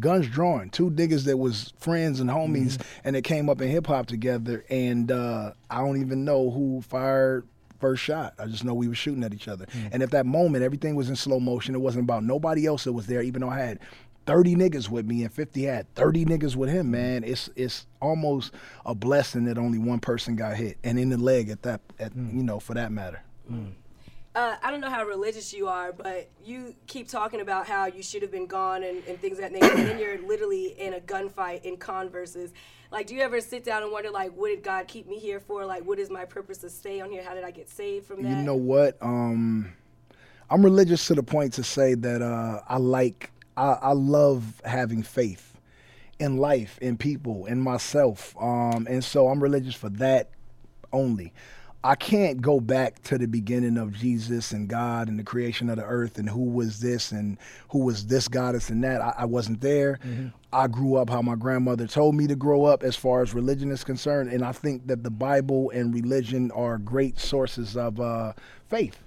guns 0.01 0.27
drawn. 0.27 0.69
Two 0.69 0.89
niggas 0.91 1.23
that 1.25 1.37
was 1.37 1.73
friends 1.77 2.19
and 2.19 2.29
homies, 2.29 2.73
mm-hmm. 2.73 2.99
and 3.05 3.15
they 3.15 3.21
came 3.21 3.49
up 3.49 3.61
in 3.61 3.69
hip 3.69 3.87
hop 3.87 4.07
together. 4.07 4.65
And 4.69 5.11
uh, 5.11 5.53
I 5.69 5.77
don't 5.77 6.01
even 6.01 6.25
know 6.25 6.51
who 6.51 6.81
fired 6.81 7.47
first 7.79 8.03
shot. 8.03 8.33
I 8.37 8.45
just 8.47 8.63
know 8.63 8.73
we 8.73 8.87
were 8.87 8.95
shooting 8.95 9.23
at 9.23 9.33
each 9.33 9.47
other. 9.47 9.65
Mm. 9.65 9.89
And 9.93 10.03
at 10.03 10.11
that 10.11 10.25
moment, 10.25 10.63
everything 10.63 10.95
was 10.95 11.09
in 11.09 11.15
slow 11.15 11.39
motion. 11.39 11.75
It 11.75 11.81
wasn't 11.81 12.03
about 12.03 12.23
nobody 12.23 12.65
else 12.65 12.83
that 12.83 12.93
was 12.93 13.07
there, 13.07 13.21
even 13.21 13.41
though 13.41 13.49
I 13.49 13.59
had. 13.59 13.79
30 14.27 14.55
niggas 14.55 14.87
with 14.87 15.03
me 15.03 15.23
and 15.23 15.33
50 15.33 15.63
had 15.63 15.93
30 15.95 16.25
niggas 16.25 16.55
with 16.55 16.69
him, 16.69 16.91
man. 16.91 17.23
Mm. 17.23 17.27
It's 17.29 17.49
it's 17.55 17.87
almost 17.99 18.53
a 18.85 18.93
blessing 18.93 19.45
that 19.45 19.57
only 19.57 19.79
one 19.79 19.99
person 19.99 20.35
got 20.35 20.55
hit 20.55 20.77
and 20.83 20.99
in 20.99 21.09
the 21.09 21.17
leg 21.17 21.49
at 21.49 21.63
that 21.63 21.81
at 21.97 22.13
mm. 22.13 22.31
you 22.31 22.43
know, 22.43 22.59
for 22.59 22.75
that 22.75 22.91
matter. 22.91 23.23
Uh, 24.33 24.55
I 24.63 24.71
don't 24.71 24.79
know 24.79 24.89
how 24.89 25.03
religious 25.05 25.53
you 25.53 25.67
are, 25.67 25.91
but 25.91 26.29
you 26.43 26.75
keep 26.87 27.09
talking 27.09 27.41
about 27.41 27.67
how 27.67 27.87
you 27.87 28.01
should 28.01 28.21
have 28.21 28.31
been 28.31 28.47
gone 28.47 28.83
and, 28.83 29.03
and 29.05 29.19
things 29.19 29.39
of 29.39 29.43
that 29.43 29.51
nature, 29.51 29.73
and 29.73 29.87
then 29.87 29.99
you're 29.99 30.21
literally 30.21 30.67
in 30.79 30.93
a 30.93 30.99
gunfight 30.99 31.63
in 31.63 31.77
converses. 31.77 32.53
Like, 32.91 33.07
do 33.07 33.15
you 33.15 33.21
ever 33.21 33.41
sit 33.41 33.63
down 33.63 33.83
and 33.83 33.91
wonder, 33.91 34.09
like, 34.09 34.33
what 34.35 34.49
did 34.49 34.63
God 34.63 34.87
keep 34.87 35.07
me 35.07 35.19
here 35.19 35.39
for? 35.39 35.65
Like, 35.65 35.85
what 35.85 35.99
is 35.99 36.09
my 36.09 36.25
purpose 36.25 36.59
to 36.59 36.69
stay 36.69 37.01
on 37.01 37.09
here? 37.09 37.23
How 37.23 37.33
did 37.33 37.43
I 37.43 37.51
get 37.51 37.69
saved 37.69 38.05
from 38.05 38.23
that? 38.23 38.29
You 38.29 38.43
know 38.43 38.55
what? 38.55 38.97
Um, 39.01 39.73
I'm 40.49 40.63
religious 40.63 41.07
to 41.07 41.13
the 41.13 41.23
point 41.23 41.53
to 41.53 41.63
say 41.63 41.93
that 41.95 42.21
uh, 42.21 42.61
I 42.67 42.77
like, 42.77 43.31
I, 43.57 43.77
I 43.81 43.91
love 43.93 44.61
having 44.65 45.03
faith 45.03 45.57
in 46.19 46.37
life, 46.37 46.77
in 46.81 46.97
people, 46.97 47.47
in 47.47 47.59
myself, 47.59 48.35
um, 48.39 48.87
and 48.89 49.03
so 49.03 49.27
I'm 49.27 49.41
religious 49.41 49.75
for 49.75 49.89
that 49.89 50.29
only. 50.93 51.33
I 51.83 51.95
can't 51.95 52.41
go 52.41 52.59
back 52.59 53.01
to 53.03 53.17
the 53.17 53.25
beginning 53.25 53.77
of 53.77 53.93
Jesus 53.93 54.51
and 54.51 54.67
God 54.67 55.07
and 55.07 55.17
the 55.17 55.23
creation 55.23 55.67
of 55.67 55.77
the 55.77 55.83
earth 55.83 56.19
and 56.19 56.29
who 56.29 56.43
was 56.43 56.79
this 56.79 57.11
and 57.11 57.37
who 57.69 57.79
was 57.79 58.05
this 58.05 58.27
goddess 58.27 58.69
and 58.69 58.83
that. 58.83 59.01
I, 59.01 59.15
I 59.19 59.25
wasn't 59.25 59.61
there. 59.61 59.99
I 60.53 60.67
grew 60.67 60.95
up 60.97 61.09
how 61.09 61.23
my 61.23 61.35
grandmother 61.35 61.87
told 61.87 62.13
me 62.13 62.27
to 62.27 62.35
grow 62.35 62.65
up 62.65 62.83
as 62.83 62.95
far 62.95 63.23
as 63.23 63.33
religion 63.33 63.71
is 63.71 63.83
concerned. 63.83 64.31
And 64.31 64.45
I 64.45 64.51
think 64.51 64.85
that 64.87 65.03
the 65.03 65.09
Bible 65.09 65.71
and 65.71 65.91
religion 65.93 66.51
are 66.51 66.77
great 66.77 67.19
sources 67.19 67.75
of 67.75 67.99
uh, 67.99 68.33
faith. 68.69 68.99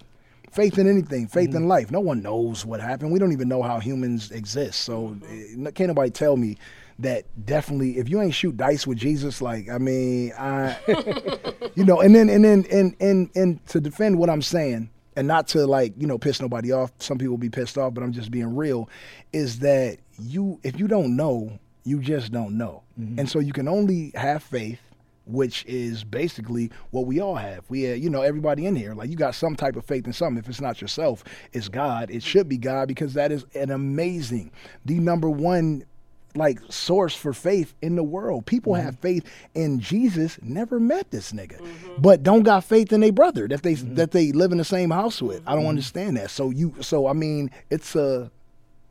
Faith 0.51 0.79
in 0.79 0.89
anything, 0.89 1.27
faith 1.27 1.55
in 1.55 1.66
life. 1.66 1.91
No 1.91 2.01
one 2.01 2.22
knows 2.22 2.64
what 2.64 2.81
happened. 2.81 3.12
We 3.12 3.18
don't 3.18 3.33
even 3.33 3.49
know 3.49 3.62
how 3.62 3.81
humans 3.81 4.31
exist. 4.31 4.81
So 4.81 5.16
eh, 5.29 5.70
can't 5.72 5.89
nobody 5.89 6.11
tell 6.11 6.37
me 6.37 6.57
that 6.99 7.24
definitely 7.45 7.99
if 7.99 8.09
you 8.09 8.20
ain't 8.20 8.34
shoot 8.34 8.57
dice 8.57 8.86
with 8.86 8.99
Jesus, 8.99 9.42
like 9.42 9.68
I 9.68 9.78
mean, 9.78 10.32
I 10.38 10.76
you 11.74 11.84
know, 11.84 12.01
and 12.01 12.14
then 12.14 12.28
and 12.28 12.45
then 12.45 12.64
and 12.70 12.97
and 13.01 13.30
and 13.34 13.66
to 13.66 13.80
defend 13.80 14.18
what 14.18 14.30
I'm 14.30 14.42
saying, 14.42 14.90
and 15.16 15.26
not 15.26 15.49
to 15.49 15.66
like 15.66 15.95
you 15.99 16.07
know 16.07 16.18
piss 16.18 16.40
nobody 16.40 16.72
off. 16.72 16.92
Some 16.99 17.18
people 17.18 17.36
be 17.36 17.51
pissed 17.51 17.78
off, 17.78 17.95
but 17.95 18.03
I'm 18.03 18.12
just 18.12 18.30
being 18.30 18.55
real. 18.55 18.88
Is 19.32 19.59
that 19.61 19.99
you? 20.18 20.61
If 20.62 20.78
you 20.78 20.88
don't 20.88 21.16
know, 21.16 21.59
you 21.84 22.01
just 22.01 22.32
don't 22.32 22.57
know, 22.57 22.82
and 22.97 23.28
so 23.28 23.38
you 23.40 23.53
can 23.53 23.68
only 23.68 24.12
have 24.14 24.42
faith. 24.42 24.80
Which 25.26 25.64
is 25.64 26.05
basically 26.05 26.70
what 26.90 27.07
we 27.07 27.18
all 27.18 27.36
have. 27.36 27.64
We, 27.70 27.90
uh, 27.90 27.95
you 27.95 28.11
know, 28.11 28.20
everybody 28.20 28.66
in 28.66 28.76
here, 28.76 28.92
like 28.92 29.09
you 29.09 29.16
got 29.16 29.34
some 29.34 29.57
type 29.57 29.74
of 29.74 29.86
faith 29.86 30.07
in 30.07 30.12
something. 30.12 30.36
If 30.36 30.51
it's 30.51 30.61
not 30.61 30.82
yourself, 30.82 31.24
it's 31.55 31.70
God. 31.70 32.11
It 32.11 32.22
should 32.22 32.47
be 32.47 32.59
God 32.59 32.88
because 32.88 33.14
that 33.14 33.32
is 33.32 33.47
an 33.55 33.70
amazing, 33.70 34.53
the 34.84 34.99
number 34.99 35.30
one 35.30 35.86
like 36.35 36.61
source 36.68 37.14
for 37.14 37.32
faith 37.32 37.74
in 37.80 37.97
the 37.97 38.03
world. 38.03 38.47
People 38.47 38.72
mm-hmm. 38.72 38.85
have 38.85 38.99
faith 38.99 39.24
in 39.55 39.80
Jesus, 39.80 40.39
never 40.43 40.80
met 40.80 41.11
this 41.11 41.32
nigga, 41.32 41.59
mm-hmm. 41.59 42.03
but 42.03 42.22
don't 42.22 42.43
got 42.43 42.64
faith 42.64 42.93
in 42.93 43.01
their 43.01 43.12
brother 43.12 43.49
that 43.49 43.62
they 43.62 43.74
mm-hmm. 43.74 43.95
that 43.95 44.11
they 44.11 44.32
live 44.32 44.53
in 44.53 44.59
the 44.59 44.64
same 44.64 44.91
house 44.91 45.22
with. 45.22 45.43
I 45.47 45.55
don't 45.55 45.66
understand 45.66 46.16
that. 46.16 46.30
So 46.30 46.51
you 46.51 46.74
so 46.80 47.07
I 47.07 47.12
mean, 47.12 47.51
it's 47.70 47.95
a 47.95 48.30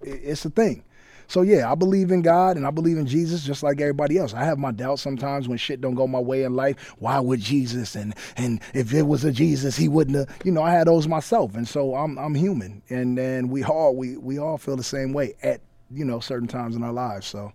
it's 0.01 0.45
a 0.45 0.49
thing. 0.49 0.83
So 1.27 1.41
yeah, 1.41 1.71
I 1.71 1.75
believe 1.75 2.11
in 2.11 2.21
God 2.21 2.57
and 2.57 2.67
I 2.67 2.71
believe 2.71 2.97
in 2.97 3.07
Jesus 3.07 3.43
just 3.43 3.63
like 3.63 3.81
everybody 3.81 4.17
else. 4.17 4.33
I 4.33 4.43
have 4.43 4.57
my 4.57 4.71
doubts 4.71 5.01
sometimes 5.01 5.47
when 5.47 5.57
shit 5.57 5.81
don't 5.81 5.95
go 5.95 6.05
my 6.05 6.19
way 6.19 6.43
in 6.43 6.55
life. 6.55 6.93
Why 6.99 7.19
would 7.19 7.39
Jesus 7.39 7.95
and 7.95 8.13
and 8.37 8.61
if 8.73 8.93
it 8.93 9.03
was 9.03 9.23
a 9.25 9.31
Jesus, 9.31 9.75
he 9.75 9.87
wouldn't 9.87 10.17
have. 10.17 10.37
You 10.43 10.51
know, 10.51 10.61
I 10.61 10.71
had 10.71 10.87
those 10.87 11.07
myself, 11.07 11.55
and 11.55 11.67
so 11.67 11.95
I'm 11.95 12.17
I'm 12.17 12.35
human, 12.35 12.81
and 12.89 13.17
and 13.17 13.49
we 13.49 13.63
all 13.63 13.95
we 13.95 14.17
we 14.17 14.37
all 14.37 14.57
feel 14.57 14.75
the 14.75 14.83
same 14.83 15.13
way 15.13 15.33
at 15.41 15.61
you 15.93 16.05
know 16.05 16.19
certain 16.19 16.47
times 16.47 16.75
in 16.75 16.83
our 16.83 16.93
lives. 16.93 17.27
So 17.27 17.53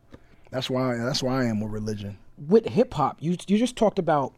that's 0.50 0.70
why 0.70 0.96
that's 0.96 1.22
why 1.22 1.42
I 1.42 1.44
am 1.46 1.60
with 1.60 1.72
religion. 1.72 2.18
with 2.48 2.66
hip 2.66 2.94
hop, 2.94 3.18
you 3.20 3.36
you 3.46 3.58
just 3.58 3.76
talked 3.76 3.98
about 3.98 4.32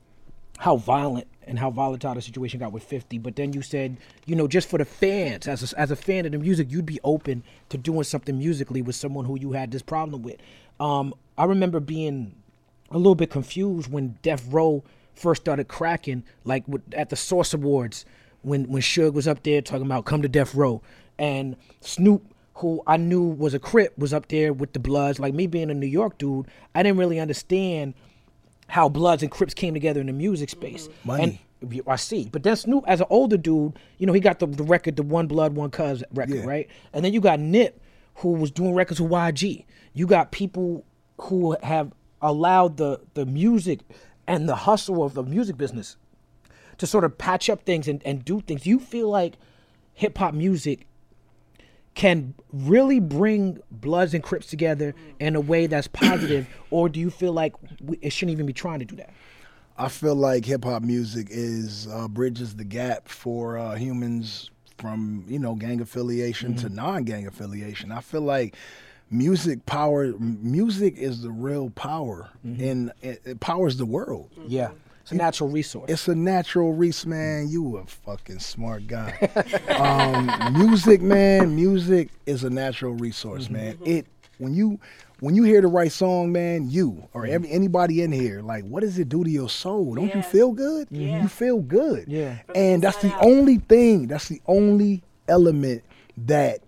how 0.58 0.76
violent 0.76 1.26
and 1.46 1.58
how 1.58 1.70
volatile 1.70 2.14
the 2.14 2.22
situation 2.22 2.60
got 2.60 2.70
with 2.70 2.82
50, 2.84 3.18
but 3.18 3.34
then 3.34 3.52
you 3.52 3.62
said, 3.62 3.96
you 4.26 4.36
know, 4.36 4.46
just 4.46 4.68
for 4.68 4.78
the 4.78 4.84
fans, 4.84 5.48
as 5.48 5.72
a, 5.72 5.80
as 5.80 5.90
a 5.90 5.96
fan 5.96 6.26
of 6.26 6.32
the 6.32 6.38
music, 6.38 6.70
you'd 6.70 6.84
be 6.84 7.00
open 7.02 7.42
to 7.70 7.78
doing 7.78 8.04
something 8.04 8.38
musically 8.38 8.82
with 8.82 8.94
someone 8.94 9.24
who 9.24 9.38
you 9.40 9.52
had 9.52 9.70
this 9.70 9.80
problem 9.82 10.22
with. 10.22 10.36
Um, 10.78 11.14
I 11.38 11.44
remember 11.44 11.80
being 11.80 12.34
a 12.90 12.98
little 12.98 13.14
bit 13.14 13.30
confused 13.30 13.90
when 13.90 14.18
Death 14.22 14.46
Row 14.50 14.84
first 15.14 15.42
started 15.42 15.66
cracking, 15.66 16.24
like 16.44 16.68
with, 16.68 16.82
at 16.94 17.08
the 17.08 17.16
Source 17.16 17.54
Awards, 17.54 18.04
when 18.42 18.68
when 18.68 18.82
Suge 18.82 19.12
was 19.14 19.26
up 19.26 19.42
there 19.42 19.62
talking 19.62 19.86
about 19.86 20.04
come 20.04 20.22
to 20.22 20.28
Death 20.28 20.54
Row, 20.54 20.82
and 21.18 21.56
Snoop, 21.80 22.22
who 22.60 22.82
I 22.86 22.96
knew 22.96 23.22
was 23.22 23.54
a 23.54 23.58
Crip, 23.58 23.96
was 23.98 24.12
up 24.12 24.28
there 24.28 24.52
with 24.52 24.72
the 24.74 24.78
Bloods. 24.78 25.18
Like 25.18 25.34
me 25.34 25.46
being 25.46 25.70
a 25.70 25.74
New 25.74 25.86
York 25.86 26.18
dude, 26.18 26.46
I 26.74 26.82
didn't 26.82 26.98
really 26.98 27.18
understand 27.18 27.94
how 28.68 28.88
Bloods 28.88 29.22
and 29.22 29.30
Crips 29.30 29.54
came 29.54 29.74
together 29.74 30.00
in 30.00 30.06
the 30.06 30.12
music 30.12 30.50
mm-hmm. 30.50 30.60
space. 30.60 30.88
Money. 31.04 31.40
And 31.62 31.82
I 31.86 31.96
see. 31.96 32.28
But 32.30 32.42
then 32.42 32.56
Snoop, 32.56 32.84
as 32.86 33.00
an 33.00 33.06
older 33.10 33.36
dude, 33.36 33.78
you 33.98 34.06
know, 34.06 34.12
he 34.12 34.20
got 34.20 34.38
the, 34.38 34.46
the 34.46 34.62
record, 34.62 34.96
the 34.96 35.02
One 35.02 35.26
Blood, 35.26 35.54
One 35.54 35.70
Cuz 35.70 36.02
record, 36.12 36.36
Yeah. 36.36 36.46
right? 36.46 36.68
And 36.92 37.04
then 37.04 37.12
you 37.12 37.20
got 37.20 37.40
Nip, 37.40 37.80
who 38.16 38.32
was 38.32 38.50
doing 38.50 38.74
records 38.74 39.00
with 39.00 39.10
YG. 39.10 39.64
You 39.94 40.06
got 40.06 40.30
people 40.30 40.84
who 41.22 41.56
have 41.62 41.92
allowed 42.22 42.76
the 42.76 43.00
the 43.14 43.24
music 43.24 43.80
and 44.26 44.48
the 44.48 44.54
hustle 44.54 45.02
of 45.02 45.14
the 45.14 45.22
music 45.22 45.56
business 45.56 45.96
to 46.78 46.86
sort 46.86 47.04
of 47.04 47.16
patch 47.18 47.48
up 47.50 47.62
things 47.62 47.88
and, 47.88 48.02
and 48.04 48.24
do 48.24 48.40
things. 48.40 48.62
Do 48.62 48.70
you 48.70 48.78
feel 48.78 49.08
like 49.08 49.36
hip 49.94 50.16
hop 50.16 50.34
music 50.34 50.86
can 51.94 52.34
really 52.52 53.00
bring 53.00 53.58
Bloods 53.70 54.14
and 54.14 54.22
Crips 54.22 54.46
together 54.46 54.94
in 55.18 55.36
a 55.36 55.40
way 55.40 55.66
that's 55.66 55.88
positive, 55.88 56.46
or 56.70 56.88
do 56.88 57.00
you 57.00 57.10
feel 57.10 57.32
like 57.32 57.54
we, 57.80 57.98
it 58.00 58.12
shouldn't 58.12 58.32
even 58.32 58.46
be 58.46 58.52
trying 58.52 58.78
to 58.78 58.84
do 58.84 58.96
that? 58.96 59.10
I 59.76 59.88
feel 59.88 60.14
like 60.14 60.44
hip 60.44 60.64
hop 60.64 60.82
music 60.82 61.28
is 61.30 61.88
uh, 61.88 62.06
bridges 62.06 62.56
the 62.56 62.64
gap 62.64 63.08
for 63.08 63.56
uh, 63.56 63.76
humans 63.76 64.50
from 64.78 65.24
you 65.26 65.38
know 65.38 65.54
gang 65.54 65.80
affiliation 65.80 66.54
to 66.56 66.68
non 66.68 67.04
gang 67.04 67.26
affiliation. 67.26 67.90
I 67.90 68.00
feel 68.00 68.20
like 68.22 68.56
music 69.10 69.64
power. 69.66 70.12
Music 70.18 70.96
is 70.98 71.22
the 71.22 71.30
real 71.30 71.70
power, 71.70 72.30
and 72.44 72.92
it, 73.02 73.22
it 73.24 73.40
powers 73.40 73.78
the 73.78 73.86
world. 73.86 74.30
Yeah. 74.46 74.70
It's 75.10 75.18
a 75.20 75.22
natural 75.24 75.48
resource. 75.50 75.90
It's 75.90 76.08
a 76.08 76.14
natural 76.14 76.72
resource, 76.72 77.06
man. 77.06 77.48
You 77.48 77.78
a 77.78 77.84
fucking 77.86 78.38
smart 78.38 78.86
guy. 78.86 79.16
um, 79.78 80.52
music, 80.58 81.02
man. 81.02 81.54
Music 81.56 82.10
is 82.26 82.44
a 82.44 82.50
natural 82.50 82.92
resource, 82.94 83.44
Mm-hmm. 83.44 83.52
man. 83.54 83.78
It 83.84 84.06
when 84.38 84.54
you 84.54 84.78
when 85.18 85.34
you 85.34 85.42
hear 85.42 85.60
the 85.60 85.66
right 85.66 85.90
song, 85.92 86.30
man, 86.32 86.70
you 86.70 87.08
or 87.12 87.22
Mm-hmm. 87.24 87.32
every, 87.32 87.50
anybody 87.50 88.02
in 88.02 88.12
here, 88.12 88.40
like, 88.40 88.64
what 88.64 88.80
does 88.82 88.98
it 88.98 89.08
do 89.08 89.24
to 89.24 89.30
your 89.30 89.48
soul? 89.50 89.94
Don't 89.96 90.14
you 90.14 90.22
feel 90.22 90.52
good? 90.52 90.86
Yeah. 90.90 91.22
You 91.22 91.28
feel 91.28 91.58
good. 91.60 92.04
Yeah. 92.08 92.38
And 92.54 92.82
that's 92.82 92.98
the 93.02 93.12
out. 93.12 93.24
only 93.24 93.58
thing. 93.58 94.06
That's 94.06 94.28
the 94.28 94.40
only 94.46 95.02
element 95.28 95.82
that 96.26 96.60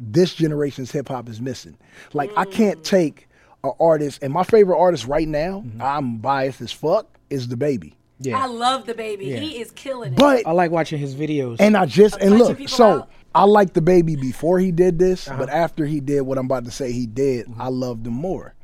this 0.00 0.34
generation's 0.34 0.90
hip 0.92 1.08
hop 1.08 1.28
is 1.28 1.40
missing. 1.40 1.76
Like 2.12 2.30
I 2.36 2.44
can't 2.44 2.78
Mm. 2.80 2.84
take 2.84 3.28
an 3.64 3.72
artist, 3.80 4.22
and 4.22 4.30
my 4.32 4.42
favorite 4.44 4.78
artist 4.78 5.06
right 5.06 5.26
now, 5.28 5.64
I'm 5.80 6.18
biased 6.18 6.60
as 6.60 6.70
fuck, 6.72 7.06
is 7.34 7.46
DaBaby. 7.48 7.92
yeah. 8.20 8.38
I 8.42 8.46
love 8.46 8.84
DaBaby. 8.86 9.26
Yeah. 9.26 9.36
He 9.36 9.60
is 9.60 9.70
killing 9.72 10.12
it. 10.14 10.18
But 10.18 10.46
I 10.46 10.52
like 10.52 10.70
watching 10.70 10.98
his 10.98 11.14
videos. 11.14 11.56
and 11.60 11.76
I 11.76 11.84
just 11.86 12.16
and 12.20 12.38
look, 12.38 12.68
so 12.68 12.86
out. 13.00 13.10
I 13.34 13.44
like 13.44 13.72
DaBaby 13.74 14.20
before 14.20 14.58
he 14.60 14.70
did 14.70 14.98
this, 14.98 15.28
Uh-huh. 15.28 15.38
but 15.38 15.50
after 15.50 15.84
he 15.86 16.00
did 16.00 16.22
what 16.22 16.38
I'm 16.38 16.46
about 16.46 16.64
to 16.66 16.70
say 16.70 16.92
he 16.92 17.06
did, 17.06 17.46
Mm-hmm. 17.46 17.60
I 17.60 17.68
loved 17.68 18.06
him 18.06 18.14
more. 18.14 18.54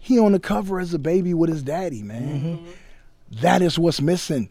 He 0.00 0.18
on 0.18 0.32
the 0.32 0.40
cover 0.40 0.80
as 0.80 0.92
a 0.92 0.98
baby 0.98 1.32
with 1.32 1.48
his 1.48 1.62
daddy, 1.62 2.02
man. 2.02 2.22
Mm-hmm. 2.58 2.66
That 3.40 3.62
is 3.62 3.78
what's 3.78 4.00
missing. 4.02 4.50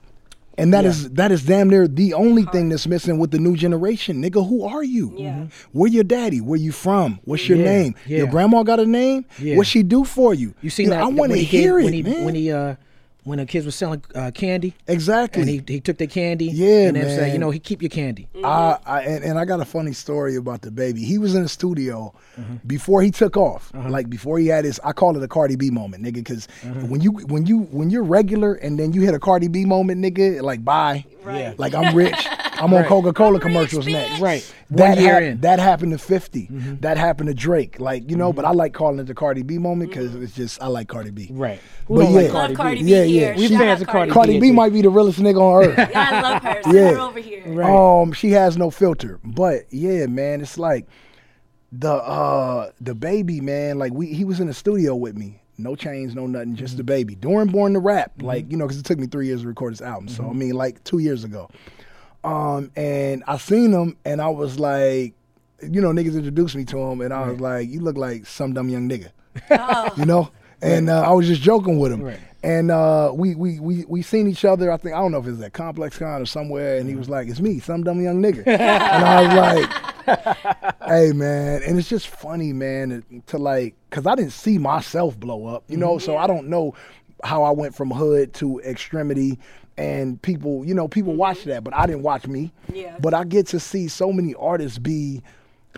And 0.58 0.72
that 0.74 0.86
is 0.86 1.10
that 1.12 1.32
is 1.32 1.44
damn 1.44 1.68
near 1.68 1.88
the 1.88 2.14
only 2.14 2.44
thing 2.44 2.70
that's 2.70 2.86
missing 2.86 3.18
with 3.18 3.32
the 3.32 3.40
new 3.40 3.56
generation. 3.56 4.22
Nigga, 4.22 4.48
who 4.48 4.64
are 4.64 4.84
you? 4.84 5.12
Yeah. 5.18 5.48
Where 5.72 5.90
your 5.90 6.04
daddy? 6.04 6.42
Where 6.42 6.60
you 6.60 6.72
from? 6.72 7.20
What's 7.26 7.50
your 7.50 7.58
Yeah, 7.58 7.64
name? 7.66 7.96
yeah. 8.06 8.18
Your 8.20 8.28
grandma 8.28 8.62
got 8.62 8.80
a 8.80 8.86
name? 8.86 9.26
Yeah. 9.40 9.58
What 9.58 9.66
she 9.66 9.82
do 9.82 10.04
for 10.04 10.34
you? 10.36 10.54
you 10.62 10.70
seen 10.70 10.90
know, 10.90 10.96
that? 10.96 11.04
I 11.04 11.08
want 11.08 11.32
to 11.32 11.38
he 11.40 11.46
gave- 11.46 11.60
hear 11.62 11.80
it, 11.80 11.86
when 11.86 11.94
he, 11.94 12.04
man. 12.04 12.24
When 12.26 12.36
he 12.36 12.52
uh, 12.52 12.76
when 13.24 13.38
the 13.40 13.46
kids 13.46 13.66
were 13.66 13.72
selling 13.72 14.04
uh, 14.16 14.32
candy, 14.34 14.74
exactly. 14.88 15.42
and 15.42 15.50
he 15.50 15.64
he 15.68 15.80
took 15.80 15.98
the 15.98 16.08
candy. 16.08 16.46
Yeah, 16.46 16.88
and 16.88 16.96
then 16.98 17.06
said, 17.06 17.34
you 17.34 17.40
know, 17.40 17.50
he 17.52 17.60
keep 17.60 17.82
your 17.82 17.90
candy. 17.90 18.28
I, 18.44 18.78
I 18.86 19.02
and, 19.04 19.24
and 19.24 19.40
I 19.40 19.46
got 19.46 19.60
a 19.60 19.66
funny 19.66 19.94
story 19.94 20.36
about 20.36 20.62
DaBaby. 20.62 20.98
He 20.98 21.18
was 21.18 21.36
in 21.36 21.44
the 21.44 21.50
studio 21.50 22.14
Mm-hmm. 22.34 22.56
before 22.66 23.04
he 23.04 23.12
took 23.12 23.38
off, 23.38 23.72
Uh-huh. 23.76 23.90
like 23.92 24.10
before 24.10 24.40
he 24.40 24.48
had 24.48 24.66
his. 24.66 24.80
I 24.84 24.92
call 24.92 25.16
it 25.16 25.22
a 25.22 25.28
Cardi 25.28 25.56
B 25.56 25.70
moment, 25.70 26.04
nigga, 26.04 26.16
because 26.16 26.48
when 26.90 27.00
you 27.00 27.12
when 27.28 27.46
you 27.46 27.60
when 27.72 27.92
you're 27.92 28.02
regular 28.02 28.56
and 28.56 28.80
then 28.80 28.92
you 28.92 29.02
hit 29.02 29.14
a 29.14 29.20
Cardi 29.20 29.48
B 29.50 29.66
moment, 29.66 30.02
nigga, 30.02 30.42
like 30.42 30.66
bye, 30.66 31.06
Right. 31.24 31.40
Yeah. 31.40 31.54
like 31.58 31.76
I'm 31.76 31.96
rich. 31.96 32.28
I'm 32.56 32.74
on 32.74 32.82
Right. 32.82 32.88
Coca 32.88 33.14
Cola 33.14 33.40
commercials 33.40 33.86
bitch. 33.86 33.92
next. 33.94 34.20
Right. 34.22 34.54
That 34.72 34.96
One 34.96 35.04
year 35.04 35.14
hap- 35.14 35.22
in. 35.24 35.32
Mm-hmm. 35.34 35.42
that 35.42 35.60
happened 35.60 35.92
to 35.94 35.98
50. 35.98 36.48
That 36.82 36.98
happened 36.98 37.28
to 37.28 37.34
Drake. 37.34 37.80
Like 37.80 38.10
you 38.10 38.16
know, 38.16 38.32
but 38.34 38.46
I 38.46 38.52
like 38.52 38.74
calling 38.74 39.00
it 39.00 39.06
the 39.06 39.14
Cardi 39.14 39.44
B 39.44 39.58
moment 39.58 39.90
because 39.92 40.16
it's 40.16 40.34
just 40.34 40.62
I 40.62 40.68
like 40.68 40.88
Cardi 40.88 41.12
B. 41.12 41.30
Right. 41.32 41.60
Who 41.88 41.96
But 41.96 42.02
don't 42.04 42.12
yeah. 42.14 42.18
like 42.22 42.26
love 42.28 42.34
Cardi 42.34 42.56
Cardi 42.56 42.78
B? 42.80 42.84
B 42.86 42.92
Yeah, 42.92 43.04
here. 43.04 43.32
yeah. 43.34 43.38
We 43.38 43.48
Shout 43.50 43.60
fans 43.60 43.82
of 43.82 43.88
Cardi 43.88 44.12
Cardi 44.12 44.34
B, 44.34 44.40
B 44.40 44.52
might 44.52 44.74
be 44.74 44.82
the 44.82 44.90
realest 44.90 45.20
nigga 45.20 45.40
on 45.42 45.64
earth. 45.66 45.78
Yeah, 45.78 46.10
I 46.12 46.22
love 46.22 46.44
her. 46.44 46.62
Send 46.64 46.76
Yeah. 46.76 46.92
her 46.94 47.00
over 47.00 47.20
here. 47.20 47.44
Right. 47.48 48.02
Um, 48.02 48.12
she 48.14 48.32
has 48.32 48.58
no 48.58 48.70
filter. 48.70 49.20
But 49.24 49.64
yeah, 49.72 50.06
man, 50.08 50.42
it's 50.42 50.58
like 50.58 50.88
the 51.72 51.92
uh 51.94 52.72
DaBaby, 52.84 53.42
man. 53.42 53.78
Like 53.80 53.94
we, 53.94 54.08
he 54.08 54.26
was 54.26 54.40
in 54.40 54.48
the 54.48 54.54
studio 54.54 54.96
with 54.96 55.18
me. 55.18 55.40
No 55.58 55.76
chains, 55.76 56.16
no 56.16 56.26
nothing, 56.26 56.56
just 56.56 56.78
DaBaby. 56.78 57.20
During 57.20 57.48
Born 57.50 57.74
to 57.74 57.80
Rap, 57.80 58.12
like 58.22 58.50
you 58.52 58.58
know, 58.58 58.66
because 58.66 58.80
it 58.80 58.86
took 58.86 58.98
me 58.98 59.06
three 59.08 59.28
years 59.28 59.42
to 59.42 59.48
record 59.48 59.74
this 59.74 59.82
album. 59.82 60.08
So 60.08 60.28
I 60.28 60.34
mean, 60.34 60.52
like 60.54 60.84
two 60.84 60.98
years 61.00 61.24
ago. 61.24 61.50
Um, 62.24 62.72
and 62.76 63.24
I 63.28 63.38
seen 63.38 63.72
him, 63.72 63.98
and 64.06 64.22
I 64.22 64.30
was 64.30 64.60
like, 64.60 65.14
you 65.62 65.82
know, 65.82 65.90
niggas 65.90 66.16
introduced 66.16 66.56
me 66.56 66.66
to 66.66 66.78
him, 66.80 67.02
and 67.02 67.14
I 67.14 67.30
was 67.30 67.40
like, 67.40 67.70
you 67.70 67.82
look 67.82 67.98
like 67.98 68.26
some 68.26 68.54
dumb 68.54 68.70
young 68.70 68.90
nigga, 68.90 69.12
you 69.98 70.06
know. 70.06 70.32
And 70.62 70.90
uh, 70.90 71.02
I 71.02 71.12
was 71.12 71.28
just 71.28 71.42
joking 71.42 71.78
with 71.78 71.92
him. 71.92 72.02
Right. 72.02 72.20
And 72.42 72.72
uh, 72.72 73.12
we, 73.14 73.36
we 73.36 73.60
we 73.60 73.86
we 73.86 74.02
seen 74.02 74.28
each 74.28 74.44
other. 74.44 74.72
I 74.72 74.78
think 74.78 74.96
I 74.96 75.00
don't 75.00 75.12
know 75.12 75.20
if 75.20 75.28
it 75.28 75.32
was 75.32 75.42
at 75.42 75.54
ComplexCon 75.54 76.22
or 76.22 76.26
somewhere. 76.26 76.78
And 76.78 76.90
he 76.90 76.96
was 76.96 77.10
like, 77.10 77.28
"It's 77.28 77.40
me, 77.40 77.60
some 77.60 77.84
dumb 77.84 78.02
young 78.02 78.22
nigga." 78.22 78.46
and 78.46 78.62
I 79.06 79.24
was 79.24 79.36
like, 80.08 80.76
"Hey 80.86 81.12
man," 81.14 81.64
and 81.64 81.78
it's 81.78 81.88
just 81.88 82.08
funny, 82.08 82.52
man, 82.52 83.04
to 83.28 83.38
like, 83.38 83.76
cause 83.92 84.06
I 84.06 84.16
didn't 84.16 84.34
see 84.34 84.58
myself 84.58 85.18
blow 85.18 85.48
up, 85.48 85.64
you 85.68 85.78
know. 85.78 85.98
So 86.00 86.18
I 86.18 86.28
don't 86.28 86.48
know 86.48 86.76
how 87.24 87.44
I 87.44 87.52
went 87.52 87.76
from 87.76 87.92
hood 87.92 88.34
to 88.36 88.60
extremity. 88.60 89.40
And 89.76 90.22
people, 90.22 90.64
you 90.66 90.74
know, 90.74 90.88
people 90.88 91.16
watch 91.16 91.40
mm-hmm. 91.40 91.50
that, 91.50 91.64
but 91.64 91.74
I 91.74 91.88
didn't 91.88 92.04
watch 92.04 92.28
me. 92.28 92.52
Yeah. 92.72 92.98
But 93.00 93.14
I 93.14 93.24
get 93.24 93.48
to 93.48 93.60
see 93.60 93.88
so 93.88 94.12
many 94.12 94.36
artists 94.36 94.78
be 94.78 95.24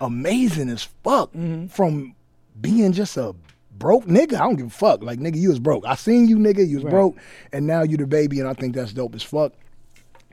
amazing 0.01 0.69
as 0.69 0.83
fuck 1.03 1.31
mm-hmm. 1.31 1.67
from 1.67 2.15
being 2.59 2.91
just 2.91 3.15
a 3.17 3.33
broke 3.77 4.05
nigga. 4.05 4.33
I 4.35 4.39
don't 4.39 4.55
give 4.55 4.67
a 4.67 4.69
fuck. 4.69 5.03
Like 5.03 5.19
nigga, 5.19 5.37
you 5.37 5.49
was 5.49 5.59
broke. 5.59 5.85
I 5.85 5.95
seen 5.95 6.27
you 6.27 6.37
nigga, 6.37 6.67
you 6.67 6.77
was 6.77 6.85
broke, 6.85 7.17
and 7.51 7.65
now 7.67 7.83
you 7.83 7.97
DaBaby, 7.97 8.39
and 8.39 8.47
I 8.47 8.53
think 8.53 8.75
that's 8.75 8.93
dope 8.93 9.15
as 9.15 9.23
fuck. 9.23 9.53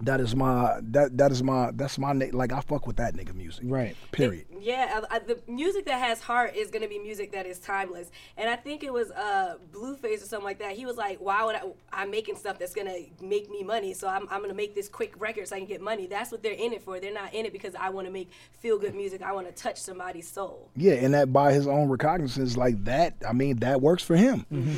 That 0.02 0.20
is 0.20 0.34
my 0.34 0.80
that 0.82 1.16
that 1.18 1.30
is 1.30 1.42
my 1.42 1.70
that's 1.72 1.96
my 1.96 2.12
na- 2.12 2.26
like 2.32 2.52
I 2.52 2.60
fuck 2.60 2.86
with 2.88 2.96
that 2.96 3.14
nigga 3.14 3.34
music. 3.34 3.64
Right. 3.66 3.96
Period. 4.10 4.46
Yeah, 4.60 5.00
I, 5.10 5.16
I, 5.16 5.18
the 5.20 5.38
music 5.46 5.86
that 5.86 6.00
has 6.00 6.20
heart 6.20 6.56
is 6.56 6.70
gonna 6.70 6.88
be 6.88 6.98
music 6.98 7.32
that 7.32 7.46
is 7.46 7.58
timeless. 7.60 8.10
And 8.36 8.50
I 8.50 8.56
think 8.56 8.82
it 8.82 8.92
was 8.92 9.12
uh, 9.12 9.56
Blueface 9.72 10.22
or 10.22 10.26
something 10.26 10.44
like 10.44 10.58
that. 10.58 10.72
He 10.72 10.86
was 10.86 10.96
like, 10.96 11.18
"Why 11.20 11.44
would 11.44 11.54
I? 11.54 11.62
I'm 11.92 12.10
making 12.10 12.36
stuff 12.36 12.58
that's 12.58 12.74
gonna 12.74 12.96
make 13.20 13.48
me 13.48 13.62
money, 13.62 13.94
so 13.94 14.08
I'm, 14.08 14.26
I'm 14.30 14.40
gonna 14.40 14.54
make 14.54 14.74
this 14.74 14.88
quick 14.88 15.14
record 15.20 15.46
so 15.46 15.54
I 15.56 15.60
can 15.60 15.68
get 15.68 15.80
money." 15.80 16.06
That's 16.06 16.32
what 16.32 16.42
they're 16.42 16.52
in 16.52 16.72
it 16.72 16.82
for. 16.82 16.98
They're 16.98 17.12
not 17.12 17.32
in 17.32 17.46
it 17.46 17.52
because 17.52 17.74
I 17.76 17.90
want 17.90 18.08
to 18.08 18.12
make 18.12 18.30
feel 18.60 18.78
good 18.78 18.94
music. 18.94 19.22
I 19.22 19.32
want 19.32 19.46
to 19.46 19.52
touch 19.52 19.80
somebody's 19.80 20.28
soul. 20.28 20.68
Yeah, 20.76 20.94
and 20.94 21.14
that 21.14 21.32
by 21.32 21.52
his 21.52 21.66
own 21.66 21.88
recognizance, 21.88 22.56
like 22.56 22.82
that, 22.84 23.14
I 23.28 23.32
mean, 23.32 23.58
that 23.58 23.80
works 23.80 24.02
for 24.02 24.16
him. 24.16 24.46
Mm-hmm. 24.52 24.74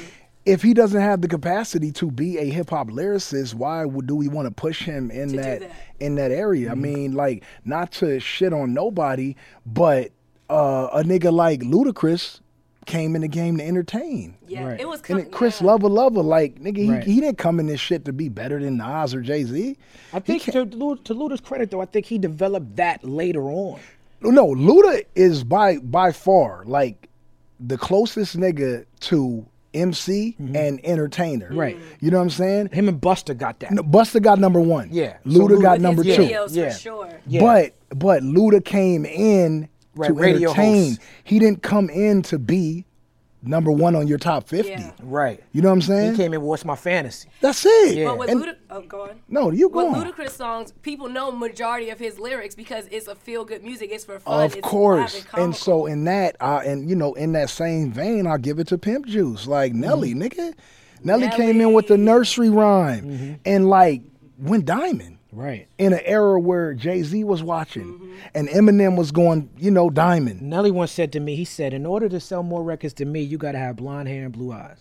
If 0.47 0.63
he 0.63 0.75
doesn't 0.75 1.01
have 1.01 1.23
the 1.23 1.29
capacity 1.29 1.91
to 1.93 2.11
be 2.11 2.37
a 2.39 2.45
hip 2.45 2.71
hop 2.71 2.89
lyricist, 2.89 3.55
why 3.55 3.85
would 3.85 4.07
do 4.07 4.15
we 4.15 4.29
want 4.29 4.47
to 4.47 4.51
push 4.51 4.83
him 4.83 5.11
in 5.11 5.37
that, 5.37 5.61
that. 5.61 5.71
in 6.01 6.17
that 6.17 6.31
area? 6.31 6.71
I 6.71 6.75
mean, 6.75 7.15
like 7.15 7.45
not 7.65 7.93
to 7.93 8.21
shit 8.21 8.53
on 8.53 8.75
nobody, 8.75 9.37
but 9.65 10.11
uh, 10.51 10.89
a 10.93 11.03
nigga 11.03 11.33
like 11.33 11.61
Ludacris 11.61 12.41
came 12.85 13.15
in 13.17 13.23
the 13.23 13.29
game 13.29 13.57
to 13.57 13.65
entertain. 13.65 14.37
Yeah, 14.47 14.67
Right. 14.69 14.81
it 14.81 14.87
was. 14.87 15.01
And 15.01 15.07
com- 15.07 15.17
then 15.17 15.31
Chris 15.31 15.63
yeah. 15.63 15.69
Lover 15.69 15.89
Lover, 15.89 16.21
like 16.23 16.61
nigga, 16.61 16.77
he, 16.77 16.91
Right. 16.91 17.03
he 17.05 17.21
didn't 17.21 17.39
come 17.39 17.59
in 17.59 17.65
this 17.67 17.81
shit 17.81 18.05
to 18.05 18.13
be 18.13 18.29
better 18.29 18.61
than 18.61 18.77
Nas 18.77 19.15
or 19.15 19.23
Jay 19.23 19.45
Z. 19.45 19.79
I 20.13 20.21
think 20.21 20.43
to, 20.43 20.65
Lu- 20.65 20.97
to 20.99 21.15
Luda's 21.15 21.41
credit, 21.41 21.71
though, 21.71 21.81
I 21.81 21.87
think 21.87 22.05
he 22.05 22.19
developed 22.19 22.77
that 22.77 23.03
later 23.03 23.45
on. 23.45 23.81
No, 24.21 24.49
Luda 24.49 25.03
is 25.15 25.43
by 25.45 25.79
by 25.79 26.13
far 26.13 26.65
like 26.67 27.09
the 27.61 27.79
closest 27.79 28.37
nigga 28.37 28.85
to 29.01 29.47
MC 29.75 30.37
and 30.55 30.81
entertainer. 30.85 31.47
Mm-hmm. 31.49 31.59
Right. 31.59 31.79
You 32.01 32.11
know 32.11 32.19
what 32.19 32.25
I'm 32.25 32.31
saying? 32.31 32.69
Him 32.73 32.89
and 32.89 33.01
Busta 33.01 33.37
got 33.37 33.61
that. 33.61 33.73
No, 33.73 33.83
Busta 33.83 34.23
got 34.23 34.39
number 34.39 34.61
one. 34.61 34.89
Yeah. 34.93 35.17
So 35.29 35.41
Luda 35.41 35.57
Luda- 35.59 35.63
got 35.63 35.81
number 35.81 36.03
two. 36.05 36.11
videos 36.11 36.55
Yeah. 36.57 36.71
for 36.71 36.79
sure. 36.79 37.21
Yeah. 37.27 37.41
But 37.41 37.75
but 37.99 38.23
Luda 38.23 38.65
came 38.65 39.05
in 39.05 39.69
Right, 39.97 40.09
to 40.09 40.13
radio 40.15 40.51
entertain. 40.51 40.89
host. 40.91 41.01
He 41.23 41.39
didn't 41.39 41.63
come 41.63 41.89
in 41.91 42.23
to 42.23 42.39
be 42.39 42.85
number 43.47 43.71
one 43.71 43.95
on 43.95 44.07
your 44.09 44.19
top 44.19 44.49
fifty. 44.49 44.71
Yeah. 44.71 44.93
Right. 45.03 45.43
You 45.53 45.63
know 45.63 45.69
what 45.69 45.75
I'm 45.75 45.83
saying? 45.83 46.11
He 46.13 46.17
came 46.17 46.33
in 46.35 46.41
with 46.41 46.49
What's 46.49 46.65
My 46.65 46.77
Fantasy. 46.77 47.29
That's 47.41 47.65
it. 47.65 47.97
Yeah. 47.97 48.07
But 48.07 48.19
with 48.19 48.31
And- 48.31 48.43
Luda, 48.43 48.57
oh, 48.71 48.81
go 48.83 49.03
on. 49.03 49.21
no, 49.29 49.51
you 49.51 49.69
go 49.69 49.91
With 49.91 49.99
on. 50.03 50.13
Ludacris 50.13 50.31
songs, 50.31 50.73
people 50.83 51.09
know 51.09 51.31
majority 51.31 51.91
of 51.91 51.99
his 51.99 52.19
lyrics 52.19 52.55
because 52.55 52.87
it's 52.91 53.07
a 53.09 53.15
feel 53.15 53.45
good 53.45 53.63
music. 53.63 53.91
It's 53.93 54.05
for 54.05 54.19
fun. 54.19 54.45
Of 54.47 54.57
it's 54.57 54.67
course. 54.67 55.25
and, 55.35 55.43
And 55.45 55.57
so 55.57 55.87
in 55.87 56.05
that, 56.05 56.37
uh, 56.41 56.63
and 56.65 56.89
you 56.89 56.97
know, 56.97 57.15
in 57.15 57.33
that 57.33 57.51
same 57.51 57.93
vein, 57.93 58.27
I'll 58.27 58.39
give 58.39 58.59
it 58.59 58.67
to 58.69 58.79
Pimp 58.79 59.07
Juice. 59.07 59.47
Like 59.47 59.73
Nelly, 59.75 60.15
nigga. 60.15 60.55
Nelly, 61.03 61.29
came 61.29 61.61
in 61.61 61.75
with 61.75 61.89
the 61.89 61.99
nursery 61.99 62.49
rhyme 62.51 63.39
and 63.45 63.69
like 63.69 64.03
went 64.39 64.65
diamond. 64.65 65.14
Right. 65.35 65.67
In 65.79 65.93
an 65.93 66.01
era 66.05 66.39
where 66.39 66.75
Jay 66.75 67.03
Z 67.03 67.25
was 67.25 67.43
watching 67.43 68.17
and 68.35 68.49
Eminem 68.49 68.97
was 68.97 69.11
going, 69.11 69.51
you 69.59 69.71
know, 69.71 69.91
diamond. 69.91 70.41
Nelly 70.43 70.71
once 70.71 70.93
said 70.93 71.13
to 71.13 71.21
me, 71.21 71.35
he 71.35 71.45
said, 71.45 71.75
in 71.75 71.85
order 71.85 72.09
to 72.09 72.21
sell 72.21 72.43
more 72.43 72.63
records 72.63 72.95
to 72.95 73.05
me, 73.05 73.21
you 73.21 73.37
got 73.37 73.53
to 73.53 73.59
have 73.59 73.77
blonde 73.77 74.09
hair 74.09 74.25
and 74.25 74.33
blue 74.33 74.53
eyes. 74.53 74.79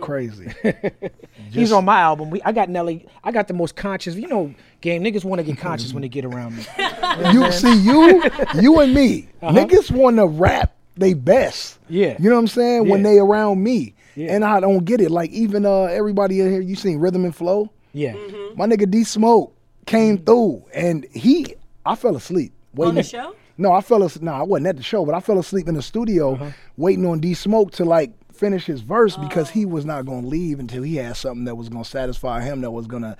Crazy. 0.00 0.52
He's 1.50 1.72
on 1.72 1.84
my 1.84 2.00
album. 2.00 2.30
We, 2.30 2.40
I 2.42 2.52
got 2.52 2.70
Nelly. 2.70 3.06
I 3.24 3.32
got 3.32 3.48
the 3.48 3.54
most 3.54 3.76
conscious. 3.76 4.14
You 4.14 4.28
know, 4.28 4.54
game 4.80 5.02
niggas 5.02 5.24
want 5.24 5.40
to 5.40 5.42
get 5.42 5.58
conscious 5.58 5.92
when 5.92 6.02
they 6.02 6.08
get 6.08 6.24
around 6.24 6.56
me. 6.56 6.64
you 7.32 7.50
see, 7.52 7.74
you, 7.82 8.22
you 8.54 8.80
and 8.80 8.94
me, 8.94 9.28
niggas 9.42 9.90
want 9.90 10.16
to 10.16 10.26
rap 10.26 10.76
they 10.96 11.14
best. 11.14 11.76
Uh-huh. 11.76 11.86
Yeah. 11.90 12.16
You 12.18 12.28
know 12.28 12.36
what 12.36 12.42
I'm 12.42 12.48
saying? 12.48 12.88
When 12.88 13.02
they 13.02 13.18
around 13.18 13.62
me. 13.62 13.94
Yeah. 14.14 14.34
And 14.34 14.44
I 14.44 14.60
don't 14.60 14.84
get 14.84 15.00
it. 15.00 15.10
Like 15.10 15.30
even 15.30 15.64
uh 15.64 15.84
everybody 15.84 16.40
in 16.40 16.50
here, 16.50 16.60
you 16.60 16.76
seen 16.76 16.98
Rhythm 16.98 17.24
and 17.24 17.34
Flow? 17.34 17.70
Yeah. 17.92 18.12
Mm-hmm. 18.12 18.58
My 18.58 18.66
nigga 18.66 18.90
D 18.90 19.04
Smoke 19.04 19.54
came 19.90 20.18
through 20.18 20.64
and 20.74 21.06
he 21.12 21.54
I 21.84 21.94
fell 21.96 22.16
asleep. 22.16 22.52
On 22.78 22.94
the 22.94 23.00
waiting- 23.00 23.02
show? 23.02 23.34
No, 23.58 23.72
I 23.72 23.80
fell 23.82 24.02
asleep. 24.02 24.22
No, 24.22 24.32
I 24.32 24.42
wasn't 24.42 24.68
at 24.68 24.76
the 24.76 24.82
show, 24.82 25.04
but 25.04 25.14
I 25.14 25.20
fell 25.20 25.38
asleep 25.38 25.68
in 25.68 25.74
the 25.74 25.82
studio 25.82 26.32
Uh-huh. 26.34 26.50
waiting 26.76 27.04
on 27.06 27.20
D 27.20 27.34
Smoke 27.34 27.72
to 27.72 27.84
like 27.84 28.12
finish 28.32 28.64
his 28.64 28.80
verse 28.80 29.16
because 29.16 29.48
Oh. 29.50 29.52
he 29.52 29.66
was 29.66 29.84
not 29.84 30.06
gonna 30.06 30.26
leave 30.26 30.60
until 30.60 30.82
he 30.82 30.96
had 30.96 31.16
something 31.16 31.44
that 31.44 31.56
was 31.56 31.68
gonna 31.68 31.84
satisfy 31.84 32.40
him 32.42 32.60
that 32.62 32.70
was 32.70 32.86
gonna 32.86 33.16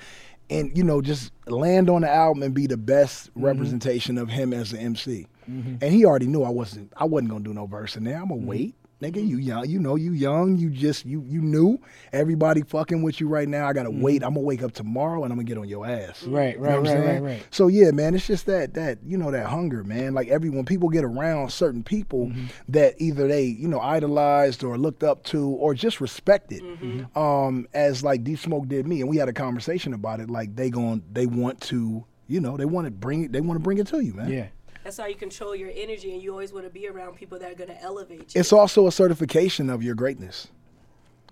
and 0.49 0.77
you 0.77 0.83
know, 0.83 1.01
just 1.01 1.31
land 1.47 1.89
on 1.91 2.01
the 2.03 2.11
album 2.11 2.43
and 2.43 2.55
be 2.55 2.66
the 2.66 2.77
best 2.77 3.31
Mm-hmm. 3.31 3.45
representation 3.45 4.16
of 4.18 4.29
him 4.31 4.53
as 4.53 4.73
an 4.73 4.79
MC. 4.81 5.27
And 5.47 5.83
he 5.83 6.05
already 6.05 6.27
knew 6.29 6.43
I 6.45 6.49
wasn't 6.51 6.93
I 6.97 7.05
wasn't 7.05 7.31
gonna 7.33 7.45
do 7.45 7.53
no 7.53 7.66
verse 7.66 7.97
in 7.97 8.05
there. 8.05 8.16
I'm 8.16 8.29
gonna 8.29 8.41
Mm-hmm. 8.41 8.47
wait. 8.49 8.75
Nigga. 9.01 9.26
You 9.26 9.38
young, 9.38 9.66
you 9.68 9.78
know, 9.78 9.96
you 9.96 10.12
young. 10.12 10.57
You 10.59 10.68
just 10.70 11.07
you 11.07 11.24
you 11.26 11.40
new. 11.40 11.78
Everybody 12.12 12.62
fucking 12.62 13.01
with 13.03 13.18
you 13.20 13.28
right 13.28 13.48
now. 13.48 13.66
I 13.66 13.72
gotta 13.72 13.90
wait. 13.90 14.22
I'm 14.22 14.34
gonna 14.34 14.40
wake 14.46 14.62
up 14.62 14.72
tomorrow 14.72 15.24
and 15.24 15.32
I'm 15.32 15.38
gonna 15.38 15.44
get 15.48 15.57
on 15.59 15.68
your 15.68 15.86
ass. 15.86 16.20
Mm-hmm. 16.22 16.32
Right, 16.34 16.55
You 16.57 16.61
know 16.62 16.66
right, 16.80 16.82
right, 16.82 17.07
right, 17.07 17.22
right. 17.22 17.46
So 17.51 17.68
yeah, 17.68 17.92
man, 17.92 18.14
it's 18.14 18.26
just 18.26 18.46
that 18.46 18.74
that 18.74 18.98
you 19.07 19.16
know 19.16 19.30
that 19.30 19.46
hunger, 19.46 19.84
man. 19.84 20.12
Like 20.12 20.28
every 20.28 20.51
when 20.51 20.64
people 20.66 20.88
get 20.90 21.05
around 21.05 21.51
certain 21.51 21.82
people 21.82 22.26
Mm-hmm. 22.26 22.46
that 22.68 22.94
either 22.98 23.26
they 23.26 23.44
you 23.44 23.68
know 23.68 23.80
idolized 23.80 24.62
or 24.64 24.76
looked 24.76 25.03
up 25.03 25.24
to 25.24 25.48
or 25.48 25.72
just 25.74 26.01
respected, 26.01 26.62
Mm-hmm. 26.62 27.18
um, 27.18 27.66
as 27.72 28.03
like 28.03 28.22
D 28.24 28.36
Smoke 28.36 28.68
did 28.68 28.86
me, 28.86 29.01
and 29.01 29.09
we 29.09 29.16
had 29.16 29.28
a 29.28 29.32
conversation 29.32 29.94
about 29.94 30.20
it. 30.20 30.28
Like 30.28 30.55
they 30.57 30.68
going 30.68 31.03
they 31.11 31.26
want 31.26 31.61
to 31.62 32.05
you 32.28 32.40
know 32.40 32.57
they 32.57 32.64
want 32.66 32.84
to 32.86 32.90
bring 32.90 33.24
it 33.24 33.32
they 33.32 33.40
want 33.40 33.59
to 33.59 33.62
bring 33.62 33.78
it 33.78 33.86
to 33.88 34.01
you, 34.01 34.12
man. 34.14 34.30
Yeah. 34.30 34.46
That's 34.85 34.97
how 34.97 35.07
you 35.07 35.14
control 35.14 35.55
your 35.55 35.70
energy, 35.74 36.12
and 36.12 36.22
you 36.22 36.31
always 36.33 36.53
want 36.53 36.64
to 36.64 36.70
be 36.70 36.89
around 36.89 37.16
people 37.16 37.39
that 37.39 37.53
are 37.53 37.55
going 37.55 37.70
to 37.70 37.81
elevate 37.83 38.35
you. 38.35 38.41
It's 38.41 38.53
also 38.53 38.87
a 38.87 38.93
certification 38.93 39.68
of 39.68 39.83
your 39.83 39.95
greatness. 39.95 40.49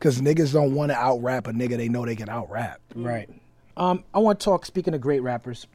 Cause 0.01 0.21
niggas 0.21 0.53
don't 0.53 0.75
want 0.75 0.93
to 0.93 0.97
out 0.97 1.21
rap 1.23 1.49
a 1.49 1.51
nigga 1.51 1.77
they 1.77 1.89
know 1.89 2.07
they 2.07 2.15
can 2.15 2.29
out 2.29 2.49
rap. 2.49 2.81
Right. 2.95 3.29
Um, 3.77 4.05
I 4.15 4.21
want 4.21 4.39
to 4.39 4.45
talk. 4.45 4.65
Speaking 4.65 4.95
of 4.95 5.01
great 5.01 5.21
rappers, 5.21 5.67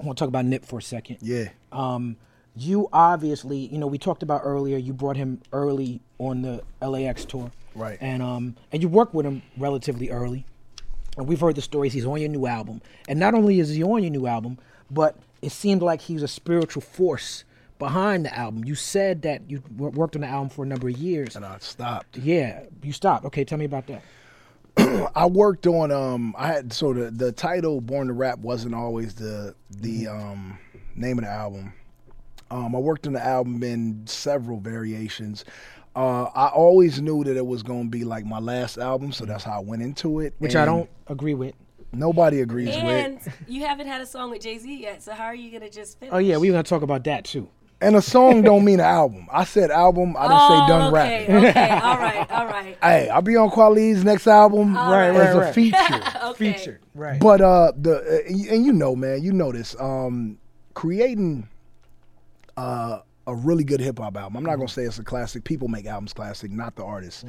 I 0.00 0.04
want 0.04 0.16
to 0.16 0.22
talk 0.22 0.28
about 0.28 0.46
Nip 0.46 0.64
for 0.64 0.78
a 0.78 0.82
second. 0.82 1.18
Yeah. 1.20 1.48
Um, 1.70 2.16
you 2.56 2.88
obviously, 2.94 3.58
you 3.58 3.76
know, 3.76 3.86
we 3.86 3.98
talked 3.98 4.22
about 4.22 4.40
earlier. 4.42 4.78
You 4.78 4.94
brought 4.94 5.16
him 5.16 5.42
early 5.52 6.00
on 6.18 6.40
the 6.42 6.62
LAX 6.80 7.26
tour, 7.26 7.50
Right. 7.74 7.98
And 8.00 8.22
um, 8.22 8.56
and 8.72 8.82
you 8.82 8.88
worked 8.88 9.14
with 9.14 9.26
him 9.26 9.42
relatively 9.56 10.10
early. 10.10 10.44
And 11.16 11.26
we've 11.26 11.40
heard 11.40 11.56
the 11.56 11.62
stories. 11.62 11.92
He's 11.92 12.06
on 12.06 12.20
your 12.20 12.28
new 12.28 12.46
album, 12.46 12.80
and 13.08 13.18
not 13.18 13.34
only 13.34 13.60
is 13.60 13.70
he 13.70 13.82
on 13.82 14.02
your 14.02 14.10
new 14.10 14.26
album, 14.26 14.58
but 14.90 15.16
it 15.42 15.52
seemed 15.52 15.82
like 15.82 16.02
he 16.02 16.14
was 16.14 16.22
a 16.22 16.28
spiritual 16.28 16.82
force 16.82 17.44
behind 17.78 18.24
the 18.24 18.36
album. 18.36 18.64
You 18.64 18.74
said 18.74 19.22
that 19.22 19.48
you 19.48 19.62
worked 19.76 20.16
on 20.16 20.22
the 20.22 20.28
album 20.28 20.48
for 20.48 20.64
a 20.64 20.66
number 20.66 20.88
of 20.88 20.98
years. 20.98 21.36
And 21.36 21.44
I 21.44 21.58
stopped. 21.58 22.18
Yeah, 22.18 22.64
you 22.82 22.92
stopped. 22.92 23.24
Okay, 23.26 23.44
tell 23.44 23.58
me 23.58 23.64
about 23.64 23.86
that. 23.86 24.02
I 25.14 25.26
worked 25.26 25.66
on 25.66 25.90
um 25.90 26.34
I 26.38 26.48
had 26.48 26.72
so 26.72 26.92
the 26.92 27.10
the 27.10 27.32
title 27.32 27.80
Born 27.80 28.06
to 28.08 28.12
Rap 28.12 28.38
wasn't 28.38 28.74
always 28.74 29.14
the 29.14 29.54
the 29.70 30.08
um 30.08 30.58
name 30.94 31.18
of 31.18 31.24
the 31.24 31.30
album. 31.30 31.72
Um 32.50 32.74
I 32.74 32.78
worked 32.78 33.06
on 33.06 33.12
the 33.12 33.24
album 33.24 33.62
in 33.62 34.06
several 34.06 34.60
variations. 34.60 35.44
Uh 35.96 36.24
I 36.34 36.48
always 36.48 37.00
knew 37.00 37.24
that 37.24 37.36
it 37.36 37.46
was 37.46 37.62
going 37.62 37.84
to 37.84 37.90
be 37.90 38.04
like 38.04 38.24
my 38.24 38.38
last 38.38 38.78
album, 38.78 39.10
so 39.10 39.24
that's 39.24 39.42
how 39.44 39.58
I 39.58 39.60
went 39.60 39.82
into 39.82 40.20
it. 40.20 40.34
Which 40.38 40.54
I 40.54 40.64
don't 40.64 40.88
agree 41.08 41.34
with. 41.34 41.54
Nobody 41.92 42.40
agrees 42.42 42.68
with 42.68 42.76
And 42.84 43.14
with. 43.16 43.34
you 43.46 43.64
haven't 43.66 43.86
had 43.86 44.00
a 44.00 44.06
song 44.06 44.30
with 44.30 44.42
Jay 44.42 44.58
Z 44.58 44.80
yet, 44.82 45.02
so 45.02 45.12
how 45.12 45.24
are 45.24 45.34
you 45.34 45.50
going 45.50 45.62
to 45.62 45.70
just 45.70 45.98
finish? 45.98 46.12
Oh 46.14 46.18
yeah, 46.18 46.36
we 46.36 46.48
are 46.50 46.52
gonna 46.52 46.62
talk 46.62 46.82
about 46.82 47.04
that 47.04 47.24
too. 47.24 47.48
And 47.80 47.94
a 47.96 48.02
song 48.02 48.42
don't 48.42 48.64
mean 48.64 48.80
an 48.80 48.86
album. 48.86 49.26
I 49.32 49.44
said 49.44 49.70
album, 49.70 50.16
I 50.18 50.22
didn't 50.28 50.48
say 50.48 50.66
done 50.68 50.82
Oh, 50.82 50.88
okay, 50.96 51.26
rapping. 51.28 51.36
Okay, 51.36 51.68
all 51.82 51.96
right, 51.96 52.30
all 52.30 52.46
right. 52.46 52.76
Hey, 52.82 53.08
I'll 53.08 53.22
be 53.22 53.36
on 53.36 53.50
Kweli's 53.50 54.04
next 54.04 54.26
album 54.26 54.74
Right, 54.74 55.08
as 55.10 55.16
right, 55.16 55.36
a 55.36 55.38
right. 55.40 55.54
feature. 55.54 56.02
Okay. 56.30 56.52
Featured, 56.52 56.80
right? 56.94 57.18
But 57.20 57.40
uh, 57.40 57.72
the 57.76 57.96
uh, 58.28 58.52
and 58.54 58.66
you 58.66 58.72
know, 58.72 58.94
man, 58.94 59.22
you 59.22 59.32
know 59.32 59.50
this. 59.50 59.74
Um, 59.80 60.36
creating 60.74 61.48
uh, 62.56 63.00
a 63.26 63.34
really 63.34 63.64
good 63.64 63.80
hip 63.80 63.98
hop 63.98 64.16
album. 64.16 64.36
I'm 64.36 64.44
not 64.44 64.56
gonna 64.56 64.68
say 64.68 64.82
it's 64.82 64.98
a 64.98 65.04
classic. 65.04 65.44
People 65.44 65.68
make 65.68 65.86
albums 65.86 66.12
classic, 66.12 66.50
not 66.50 66.76
the 66.76 66.84
artist. 66.84 67.24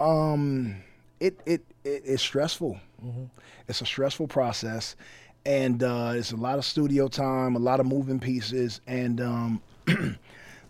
Um, 0.00 0.76
it 1.20 1.38
it 1.46 1.62
it 1.84 2.04
is 2.04 2.20
stressful. 2.20 2.78
It's 3.68 3.80
a 3.80 3.86
stressful 3.86 4.28
process, 4.28 4.96
and 5.46 5.82
uh, 5.82 6.12
it's 6.14 6.32
a 6.32 6.36
lot 6.36 6.58
of 6.58 6.64
studio 6.64 7.08
time, 7.08 7.56
a 7.56 7.58
lot 7.58 7.80
of 7.80 7.86
moving 7.86 8.20
pieces, 8.20 8.80
and 8.86 9.20
um, 9.20 9.62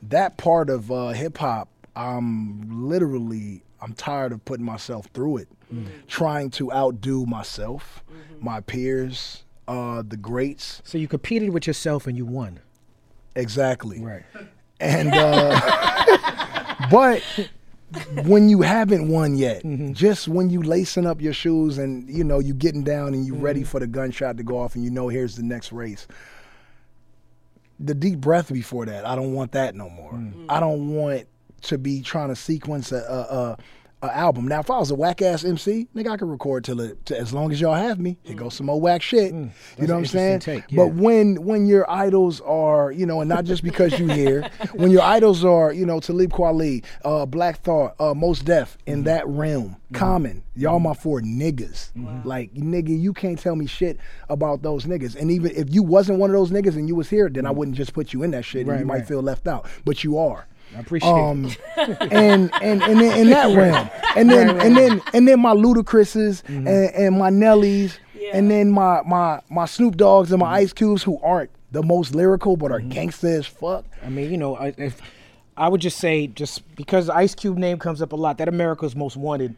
that 0.02 0.36
part 0.36 0.70
of 0.70 0.90
uh, 0.90 1.08
hip 1.08 1.38
hop, 1.38 1.68
I'm 1.96 2.88
literally 2.88 3.62
I'm 3.80 3.92
tired 3.94 4.32
of 4.32 4.44
putting 4.44 4.64
myself 4.64 5.06
through 5.12 5.38
it, 5.38 5.48
trying 6.08 6.50
to 6.52 6.72
outdo 6.72 7.26
myself, 7.26 8.02
my 8.40 8.60
peers, 8.60 9.44
uh, 9.68 10.02
the 10.06 10.16
greats. 10.16 10.80
so 10.84 10.98
you 10.98 11.08
competed 11.08 11.50
with 11.50 11.66
yourself 11.66 12.06
and 12.06 12.16
you 12.16 12.24
won. 12.24 12.60
Exactly. 13.36 14.00
Right. 14.00 14.22
And 14.80 15.12
uh, 15.14 16.86
but 16.90 17.22
when 18.24 18.48
you 18.48 18.62
haven't 18.62 19.08
won 19.08 19.36
yet, 19.36 19.62
mm-hmm. 19.62 19.92
just 19.92 20.28
when 20.28 20.50
you 20.50 20.62
lacing 20.62 21.06
up 21.06 21.20
your 21.20 21.32
shoes 21.32 21.78
and 21.78 22.08
you 22.08 22.24
know 22.24 22.38
you 22.38 22.54
getting 22.54 22.84
down 22.84 23.14
and 23.14 23.26
you 23.26 23.34
ready 23.34 23.60
mm-hmm. 23.60 23.68
for 23.68 23.80
the 23.80 23.86
gunshot 23.86 24.36
to 24.36 24.42
go 24.42 24.58
off 24.58 24.74
and 24.74 24.84
you 24.84 24.90
know 24.90 25.08
here's 25.08 25.36
the 25.36 25.42
next 25.42 25.72
race. 25.72 26.06
The 27.80 27.94
deep 27.94 28.20
breath 28.20 28.52
before 28.52 28.86
that, 28.86 29.06
I 29.06 29.16
don't 29.16 29.32
want 29.32 29.52
that 29.52 29.74
no 29.74 29.90
more. 29.90 30.12
Mm. 30.12 30.46
I 30.48 30.60
don't 30.60 30.94
want 30.94 31.26
to 31.62 31.78
be 31.78 32.02
trying 32.02 32.28
to 32.28 32.36
sequence 32.36 32.92
a, 32.92 32.98
a, 32.98 33.36
a, 33.36 33.58
a 34.04 34.16
album. 34.16 34.46
Now, 34.48 34.60
if 34.60 34.70
I 34.70 34.78
was 34.78 34.90
a 34.90 34.94
whack 34.94 35.22
ass 35.22 35.44
MC, 35.44 35.88
nigga, 35.94 36.10
I 36.10 36.16
could 36.16 36.28
record 36.28 36.64
till 36.64 36.80
it, 36.80 37.04
to, 37.06 37.18
as 37.18 37.32
long 37.32 37.52
as 37.52 37.60
y'all 37.60 37.74
have 37.74 37.98
me. 37.98 38.18
Here 38.22 38.36
goes 38.36 38.54
some 38.54 38.66
more 38.66 38.80
whack 38.80 39.02
shit. 39.02 39.32
you 39.32 39.40
know 39.40 39.50
what 39.78 39.90
I'm 39.90 40.06
saying? 40.06 40.34
interesting 40.34 40.62
take, 40.68 40.76
But 40.76 40.94
when 40.94 41.42
when 41.44 41.66
your 41.66 41.90
idols 41.90 42.40
are, 42.42 42.92
you 42.92 43.06
know, 43.06 43.20
and 43.20 43.28
not 43.28 43.44
just 43.44 43.62
because 43.62 43.98
you 43.98 44.08
here, 44.08 44.48
when 44.74 44.90
your 44.90 45.02
idols 45.02 45.44
are, 45.44 45.72
you 45.72 45.86
know, 45.86 46.00
Talib 46.00 46.32
Kweli, 46.32 46.84
uh, 47.04 47.26
Black 47.26 47.60
Thought, 47.62 47.94
uh, 48.00 48.14
Mos 48.14 48.40
Def 48.40 48.76
in 48.86 48.94
Mm-hmm. 48.98 49.02
that 49.04 49.26
realm, 49.28 49.76
Common, 49.92 50.42
y'all 50.56 50.80
my 50.80 50.92
four 50.94 51.20
niggas. 51.20 51.90
Like 52.24 52.52
nigga, 52.54 52.98
you 52.98 53.12
can't 53.12 53.38
tell 53.38 53.54
me 53.56 53.66
shit 53.66 53.98
about 54.28 54.62
those 54.62 54.86
niggas. 54.86 55.14
And 55.14 55.30
even 55.30 55.52
if 55.52 55.72
you 55.72 55.82
wasn't 55.82 56.18
one 56.18 56.30
of 56.30 56.34
those 56.34 56.50
niggas 56.50 56.74
and 56.76 56.88
you 56.88 56.94
was 56.96 57.08
here, 57.10 57.28
then 57.28 57.46
I 57.46 57.50
wouldn't 57.52 57.76
just 57.76 57.92
put 57.92 58.12
you 58.12 58.22
in 58.24 58.30
that 58.32 58.44
shit. 58.44 58.62
and 58.62 58.68
Mm-hmm. 58.68 58.70
Right, 58.74 58.80
you 58.80 58.86
might 58.86 59.06
feel 59.08 59.22
left 59.22 59.46
out, 59.46 59.66
but 59.84 60.02
you 60.04 60.18
are. 60.18 60.46
I 60.76 60.80
appreciate 60.80 61.10
Um, 61.10 61.44
it. 61.46 61.58
and 62.12 62.50
and 62.62 62.82
and 62.82 63.00
then 63.00 63.18
in 63.18 63.30
that 63.30 63.56
realm, 63.56 63.88
and 64.16 64.28
then 64.30 64.46
Right, 64.48 64.56
right, 64.56 64.66
and 64.66 64.76
then 64.76 65.02
and 65.12 65.28
then 65.28 65.40
my 65.40 65.52
Ludacris's 65.54 66.42
Mm-hmm. 66.42 66.66
and, 66.68 66.94
and 66.94 67.18
my 67.18 67.30
Nellies, 67.30 67.98
and 68.32 68.50
then 68.50 68.70
my 68.70 69.02
my 69.06 69.40
my 69.50 69.66
Snoop 69.66 69.96
Doggs 69.96 70.32
and 70.32 70.40
my 70.40 70.46
Mm-hmm. 70.46 70.54
Ice 70.64 70.72
Cubes 70.72 71.02
who 71.02 71.18
aren't 71.22 71.50
the 71.72 71.82
most 71.82 72.14
lyrical 72.14 72.56
but 72.56 72.70
are 72.72 72.80
gangsta 72.80 73.38
as 73.38 73.46
fuck. 73.46 73.84
I 74.04 74.08
mean, 74.08 74.30
you 74.30 74.36
know, 74.36 74.56
I- 74.56 74.74
if 74.76 75.00
I 75.56 75.68
would 75.68 75.80
just 75.80 75.98
say, 75.98 76.26
just 76.26 76.62
because 76.76 77.08
Ice 77.08 77.34
Cube 77.34 77.56
name 77.58 77.78
comes 77.78 78.02
up 78.02 78.12
a 78.12 78.16
lot, 78.16 78.38
that 78.38 78.48
America's 78.48 78.96
Most 78.96 79.16
Wanted, 79.16 79.54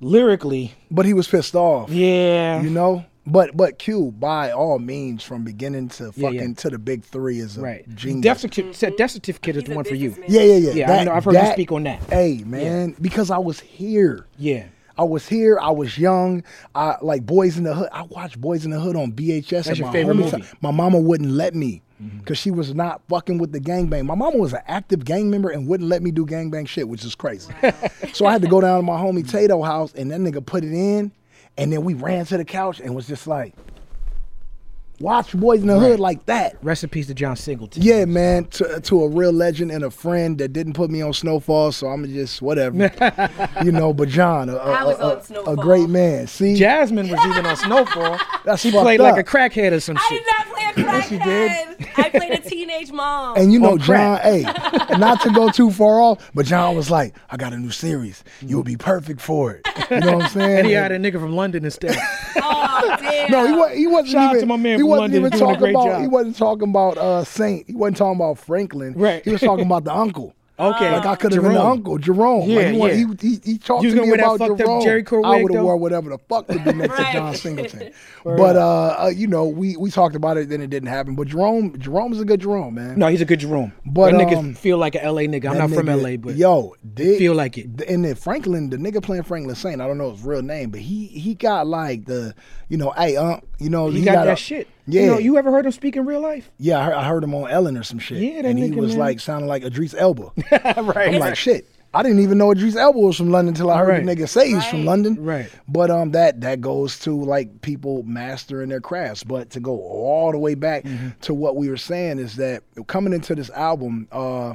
lyrically, 0.00 0.74
But 0.90 1.06
he 1.06 1.14
was 1.14 1.26
pissed 1.28 1.54
off. 1.54 1.90
yeah, 1.90 2.60
You 2.60 2.70
know? 2.70 3.04
But 3.26 3.56
but 3.56 3.78
Q, 3.78 4.12
by 4.12 4.52
all 4.52 4.78
means, 4.78 5.22
from 5.24 5.42
beginning 5.42 5.88
to 5.90 6.12
fucking 6.12 6.34
yeah. 6.34 6.54
to 6.54 6.70
the 6.70 6.78
big 6.78 7.02
three 7.02 7.40
is 7.40 7.56
a 7.56 7.60
right. 7.60 7.94
genius. 7.94 8.22
Death 8.22 8.40
certificate, 8.40 8.96
death 8.96 9.10
certificate 9.10 9.56
is 9.56 9.64
the 9.64 9.74
one 9.74 9.84
for 9.84 9.94
you. 9.94 10.10
businessman. 10.10 10.40
yeah, 10.40 10.54
yeah, 10.54 10.56
yeah. 10.56 10.72
Yeah, 10.72 10.92
I 10.92 11.04
know- 11.04 11.12
I've 11.12 11.24
heard 11.24 11.34
you 11.34 11.52
speak 11.52 11.72
on 11.72 11.82
that. 11.84 12.02
Hey, 12.04 12.42
man, 12.46 12.94
because 13.00 13.30
I 13.30 13.38
was 13.38 13.58
here. 13.58 14.26
Yeah, 14.38 14.66
I 14.96 15.02
was 15.02 15.28
here. 15.28 15.58
I 15.60 15.70
was 15.70 15.98
young. 15.98 16.44
I 16.74 16.96
like 17.02 17.26
Boyz 17.26 17.56
n 17.56 17.64
the 17.64 17.74
Hood. 17.74 17.88
I 17.92 18.02
watched 18.02 18.40
Boyz 18.40 18.64
n 18.64 18.70
the 18.70 18.80
Hood 18.80 18.96
on 18.96 19.12
VHS. 19.12 19.48
That's 19.50 19.68
and 19.68 19.78
your 19.78 19.86
my 19.88 19.92
favorite 19.92 20.14
movie. 20.14 20.36
Mm-hmm. 20.36 20.56
My 20.60 20.70
mama 20.70 21.00
wouldn't 21.00 21.32
let 21.32 21.54
me 21.54 21.82
because 22.18 22.38
she 22.38 22.50
was 22.50 22.74
not 22.74 23.00
fucking 23.08 23.38
with 23.38 23.52
the 23.52 23.60
gangbang. 23.60 24.04
My 24.04 24.14
mama 24.14 24.36
was 24.36 24.52
an 24.52 24.60
active 24.66 25.04
gang 25.04 25.30
member 25.30 25.50
and 25.50 25.66
wouldn't 25.66 25.88
let 25.88 26.02
me 26.02 26.10
do 26.10 26.26
gangbang 26.26 26.68
shit, 26.68 26.88
which 26.88 27.04
is 27.04 27.14
crazy. 27.14 27.52
so 28.12 28.26
I 28.26 28.32
had 28.32 28.42
to 28.42 28.48
go 28.48 28.60
down 28.60 28.78
to 28.78 28.82
my 28.82 28.96
homie 28.98 29.28
Tato 29.28 29.62
house 29.62 29.94
and 29.94 30.10
that 30.10 30.20
nigga 30.20 30.44
put 30.44 30.64
it 30.64 30.72
in, 30.72 31.10
and 31.58 31.72
then 31.72 31.84
we 31.84 31.94
ran 31.94 32.24
to 32.26 32.36
the 32.36 32.44
couch 32.44 32.80
and 32.80 32.94
was 32.94 33.06
just 33.06 33.26
like, 33.26 33.54
watch 35.00 35.32
Boyz 35.32 35.60
n 35.60 35.66
the 35.66 35.78
Hood 35.78 36.00
like 36.00 36.24
that. 36.26 36.56
rest 36.62 36.84
in 36.84 36.90
peace 36.90 37.06
to 37.08 37.14
John 37.14 37.36
Singleton. 37.36 37.82
Yeah, 37.82 38.04
man, 38.04 38.44
to, 38.46 38.80
to 38.80 39.02
a 39.04 39.08
real 39.08 39.32
legend 39.32 39.70
and 39.70 39.84
a 39.84 39.90
friend 39.90 40.38
that 40.38 40.52
didn't 40.52 40.72
put 40.74 40.90
me 40.90 41.02
on 41.02 41.12
Snowfall, 41.12 41.72
so 41.72 41.88
I'm 41.88 42.04
just 42.12 42.40
whatever, 42.42 42.76
you 43.64 43.72
know. 43.72 43.92
But 43.92 44.08
John, 44.08 44.48
a, 44.48 44.54
a, 44.56 44.58
I 44.58 44.84
was 44.84 44.98
a- 44.98 45.04
on 45.04 45.16
a- 45.18 45.24
Snowfall. 45.24 45.54
a 45.54 45.56
great 45.56 45.88
man. 45.88 46.26
See, 46.26 46.54
Jasmine 46.56 47.08
was 47.08 47.20
even 47.26 47.44
on 47.46 47.56
Snowfall. 47.56 48.18
That's 48.44 48.62
she 48.62 48.70
fucked 48.70 48.82
played 48.84 49.00
like 49.00 49.18
a 49.18 49.24
crackhead 49.24 49.72
or 49.72 49.80
some 49.80 49.96
shit. 49.96 50.04
I 50.04 50.08
shit. 50.08 50.24
did 50.24 50.32
not 50.32 50.46
play 50.46 50.64
a 50.64 50.86
crackhead. 50.86 51.10
you 51.10 51.18
did. 51.78 51.88
I 51.98 52.10
played 52.10 52.32
a 52.32 52.38
teenage 52.48 52.92
mom. 52.92 53.36
and 53.36 53.52
you 53.52 53.58
know, 53.58 53.72
On 53.72 53.78
John, 53.78 54.18
crack. 54.18 54.22
hey, 54.22 54.42
not 54.98 55.20
to 55.22 55.30
go 55.30 55.50
too 55.50 55.70
far 55.70 56.00
off, 56.00 56.30
but 56.34 56.46
John 56.46 56.76
was 56.76 56.90
like, 56.90 57.14
"I 57.30 57.36
got 57.36 57.52
a 57.52 57.58
new 57.58 57.70
series. 57.70 58.22
You'll 58.40 58.62
be 58.64 58.76
perfect 58.76 59.20
for 59.20 59.52
it." 59.54 59.66
You 59.90 60.00
know 60.00 60.16
what 60.16 60.24
I'm 60.24 60.30
saying? 60.30 60.58
And 60.58 60.66
he 60.66 60.72
had 60.74 60.92
a 60.92 60.98
nigga 60.98 61.20
from 61.20 61.34
London 61.34 61.64
instead. 61.64 61.96
oh, 62.36 62.96
damn. 63.00 63.30
no, 63.30 63.46
he, 63.46 63.52
wa- 63.52 63.68
he 63.68 63.86
wasn't 63.86 64.08
Shout 64.12 64.22
out 64.22 64.30
even. 64.36 64.40
to 64.40 64.46
my 64.46 64.56
man 64.56 64.78
he 64.78 64.82
from 64.82 64.85
wasn't 64.86 65.12
London 65.14 65.26
even 65.26 65.38
talking 65.38 65.70
about. 65.70 65.86
job. 65.86 66.00
He 66.02 66.08
wasn't 66.08 66.36
talking 66.36 66.68
about 66.68 66.98
uh, 66.98 67.24
Saint. 67.24 67.66
He 67.66 67.74
wasn't 67.74 67.96
talking 67.98 68.16
about 68.16 68.38
Franklin. 68.38 68.94
Right. 68.94 69.24
He 69.24 69.30
was 69.30 69.40
talking 69.40 69.66
about 69.66 69.84
the 69.84 69.94
uncle. 69.94 70.34
Okay. 70.58 70.90
Like 70.90 71.04
I 71.04 71.16
could 71.16 71.32
have 71.32 71.42
been 71.42 71.52
the 71.52 71.62
uncle, 71.62 71.98
Jerome. 71.98 72.48
Yeah, 72.48 72.56
like 72.56 72.66
he, 72.72 72.78
wa- 72.78 72.86
yeah. 72.86 72.94
he, 73.20 73.28
he, 73.28 73.40
he 73.44 73.58
talked 73.58 73.82
to 73.82 73.92
me 73.94 74.00
wear 74.00 74.16
that 74.16 74.36
about 74.36 74.52
up 74.52 74.56
Jerome. 74.56 74.82
Jheri 74.82 75.04
curl 75.04 75.26
I 75.26 75.42
would 75.42 75.52
have 75.52 75.62
wore 75.62 75.76
whatever 75.76 76.08
the 76.08 76.16
fuck 76.30 76.46
to 76.46 76.58
be 76.58 76.72
next 76.72 76.98
Right. 76.98 77.06
to 77.08 77.12
John 77.12 77.34
Singleton. 77.34 77.92
but 78.24 78.56
uh, 78.56 78.96
uh, 78.98 79.12
you 79.14 79.26
know, 79.26 79.44
we 79.46 79.76
we 79.76 79.90
talked 79.90 80.16
about 80.16 80.38
it, 80.38 80.48
then 80.48 80.62
it 80.62 80.70
didn't 80.70 80.88
happen. 80.88 81.14
But 81.14 81.26
Jerome, 81.28 81.78
Jerome's 81.78 82.22
a 82.22 82.24
good 82.24 82.40
Jerome, 82.40 82.72
man. 82.72 82.98
No, 82.98 83.08
he's 83.08 83.20
a 83.20 83.26
good 83.26 83.40
Jerome. 83.40 83.70
But, 83.84 84.12
that 84.12 84.20
nigga 84.28 84.38
um, 84.38 84.54
feel 84.54 84.78
like 84.78 84.94
a 84.94 85.06
LA 85.06 85.24
nigga. 85.24 85.50
I'm 85.50 85.58
That 85.58 85.68
not 85.68 85.72
from 85.72 85.88
LA, 85.88 86.16
but 86.16 86.36
yo, 86.36 86.74
did, 86.94 87.18
feel 87.18 87.34
like 87.34 87.58
it. 87.58 87.82
And 87.86 88.06
then 88.06 88.14
Franklin, 88.14 88.70
the 88.70 88.78
nigga 88.78 89.02
playing 89.02 89.24
Franklin 89.24 89.54
Saint, 89.56 89.82
I 89.82 89.86
don't 89.86 89.98
know 89.98 90.12
his 90.12 90.22
real 90.22 90.40
name, 90.40 90.70
but 90.70 90.80
he 90.80 91.04
he 91.08 91.34
got 91.34 91.66
like 91.66 92.06
the, 92.06 92.34
you 92.70 92.78
know, 92.78 92.92
hey, 92.96 93.14
um, 93.18 93.42
you 93.58 93.68
know, 93.68 93.90
he, 93.90 94.02
got, 94.02 94.24
that 94.24 94.32
a- 94.32 94.36
shit. 94.36 94.68
Yeah, 94.86 95.00
You 95.02 95.06
know, 95.10 95.18
you 95.18 95.36
ever 95.38 95.50
heard 95.50 95.66
him 95.66 95.72
speak 95.72 95.96
in 95.96 96.06
real 96.06 96.20
life? 96.20 96.50
yeah, 96.58 96.78
I 96.78 96.84
heard, 96.84 96.94
I 96.94 97.04
heard 97.08 97.24
him 97.24 97.34
on 97.34 97.50
Ellen 97.50 97.76
or 97.76 97.82
some 97.82 97.98
shit. 97.98 98.18
Yeah, 98.18 98.42
that 98.42 98.48
and 98.50 98.58
he 98.58 98.70
nigga, 98.70 98.76
was 98.76 98.90
man. 98.92 98.98
like 99.00 99.20
sounding 99.20 99.48
like 99.48 99.64
Idris 99.64 99.94
Elba. 99.94 100.30
right. 100.52 101.14
I'm 101.14 101.18
like, 101.18 101.36
shit. 101.36 101.68
I 101.94 102.02
didn't 102.02 102.18
even 102.20 102.36
know 102.36 102.50
Idris 102.50 102.76
Elba 102.76 102.98
was 102.98 103.16
from 103.16 103.30
London 103.30 103.54
until 103.54 103.70
I 103.70 103.78
heard 103.78 103.88
Right. 103.88 104.04
the 104.06 104.14
nigga 104.16 104.28
say 104.28 104.48
he's 104.50 104.66
from 104.66 104.84
London. 104.84 105.16
Right. 105.24 105.48
But 105.66 105.90
um, 105.90 106.10
that 106.12 106.42
that 106.42 106.60
goes 106.60 106.98
to 107.00 107.10
like 107.24 107.62
people 107.62 108.02
mastering 108.02 108.68
their 108.68 108.82
crafts. 108.82 109.24
But 109.24 109.48
to 109.50 109.60
go 109.60 109.80
all 109.80 110.30
the 110.30 110.38
way 110.38 110.54
back 110.54 110.84
Mm-hmm. 110.84 111.08
to 111.22 111.32
what 111.32 111.56
we 111.56 111.70
were 111.70 111.78
saying 111.78 112.18
is 112.18 112.36
that 112.36 112.62
coming 112.86 113.14
into 113.14 113.34
this 113.34 113.48
album, 113.50 114.08
uh, 114.12 114.54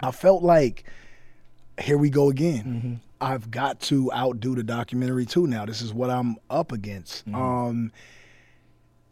I 0.00 0.10
felt 0.10 0.42
like 0.42 0.84
here 1.80 1.96
we 1.96 2.10
go 2.10 2.28
again. 2.28 2.64
Mm-hmm. 2.64 2.94
I've 3.20 3.50
got 3.50 3.80
to 3.82 4.12
outdo 4.12 4.54
the 4.54 4.62
documentary 4.64 5.24
too. 5.24 5.46
Now 5.46 5.64
this 5.64 5.80
is 5.80 5.94
what 5.94 6.10
I'm 6.10 6.36
up 6.50 6.70
against. 6.72 7.24
Mm-hmm. 7.26 7.34
Um, 7.40 7.92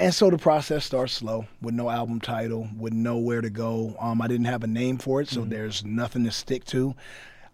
and 0.00 0.14
so 0.14 0.30
the 0.30 0.38
process 0.38 0.86
starts 0.86 1.12
slow 1.12 1.44
with 1.60 1.74
no 1.74 1.90
album 1.90 2.20
title, 2.20 2.66
with 2.78 2.94
nowhere 2.94 3.42
to 3.42 3.50
go. 3.50 3.94
Um, 4.00 4.22
I 4.22 4.28
didn't 4.28 4.46
have 4.46 4.64
a 4.64 4.66
name 4.66 4.96
for 4.96 5.20
it, 5.20 5.28
so 5.28 5.42
there's 5.44 5.84
nothing 5.84 6.24
to 6.24 6.30
stick 6.30 6.64
to. 6.66 6.94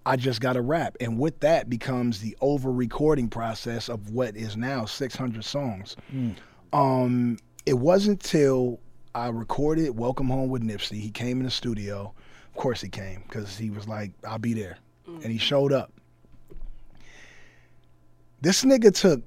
I 0.07 0.15
just 0.15 0.41
got 0.41 0.53
to 0.53 0.63
rap. 0.63 0.97
And 1.01 1.19
with 1.19 1.41
that 1.41 1.69
becomes 1.69 2.21
the 2.21 2.37
over 2.41 2.71
recording 2.71 3.29
process 3.29 3.89
of 3.89 4.11
what 4.11 4.37
is 4.37 4.57
now 4.57 4.85
600 4.85 5.45
songs. 5.45 5.97
Um, 6.73 7.39
it 7.67 7.75
wasn't 7.75 8.21
till 8.21 8.79
I 9.13 9.27
recorded 9.29 9.99
Welcome 9.99 10.29
Home 10.29 10.49
with 10.49 10.63
Nipsey. 10.63 11.01
He 11.01 11.11
came 11.11 11.39
in 11.41 11.47
the 11.47 11.51
studio. 11.51 12.15
Of 12.55 12.55
course 12.55 12.81
he 12.81 12.89
came 12.89 13.25
because 13.27 13.59
he 13.59 13.71
was 13.71 13.89
like, 13.89 14.13
I'll 14.25 14.39
be 14.39 14.55
there. 14.55 14.79
And 15.07 15.33
he 15.33 15.39
showed 15.39 15.73
up. 15.73 15.93
This 18.41 18.63
nigga 18.63 18.95
took 18.95 19.25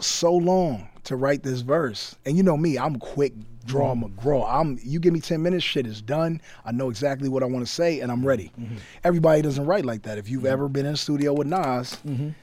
so 0.00 0.32
long 0.34 0.88
to 1.04 1.16
write 1.16 1.42
this 1.42 1.60
verse. 1.60 2.16
And 2.24 2.36
you 2.36 2.42
know 2.42 2.56
me, 2.56 2.78
I'm 2.78 2.98
quick 2.98 3.32
draw 3.64 3.94
mm-hmm. 3.94 4.18
McGraw. 4.18 4.46
I'm 4.48 4.78
you 4.82 4.98
give 4.98 5.12
me 5.12 5.20
10 5.20 5.42
minutes, 5.42 5.64
shit 5.64 5.86
is 5.86 6.02
done. 6.02 6.40
I 6.64 6.72
know 6.72 6.90
exactly 6.90 7.28
what 7.28 7.42
I 7.42 7.46
want 7.46 7.66
to 7.66 7.72
say 7.72 8.00
and 8.00 8.10
I'm 8.10 8.26
ready. 8.26 8.52
Mm-hmm. 8.58 8.76
Everybody 9.04 9.42
doesn't 9.42 9.66
write 9.66 9.84
like 9.84 10.02
that. 10.02 10.18
If 10.18 10.28
you've 10.28 10.42
mm-hmm. 10.42 10.52
ever 10.52 10.68
been 10.68 10.86
in 10.86 10.94
a 10.94 10.96
studio 10.96 11.32
with 11.32 11.46
Nas, 11.46 11.98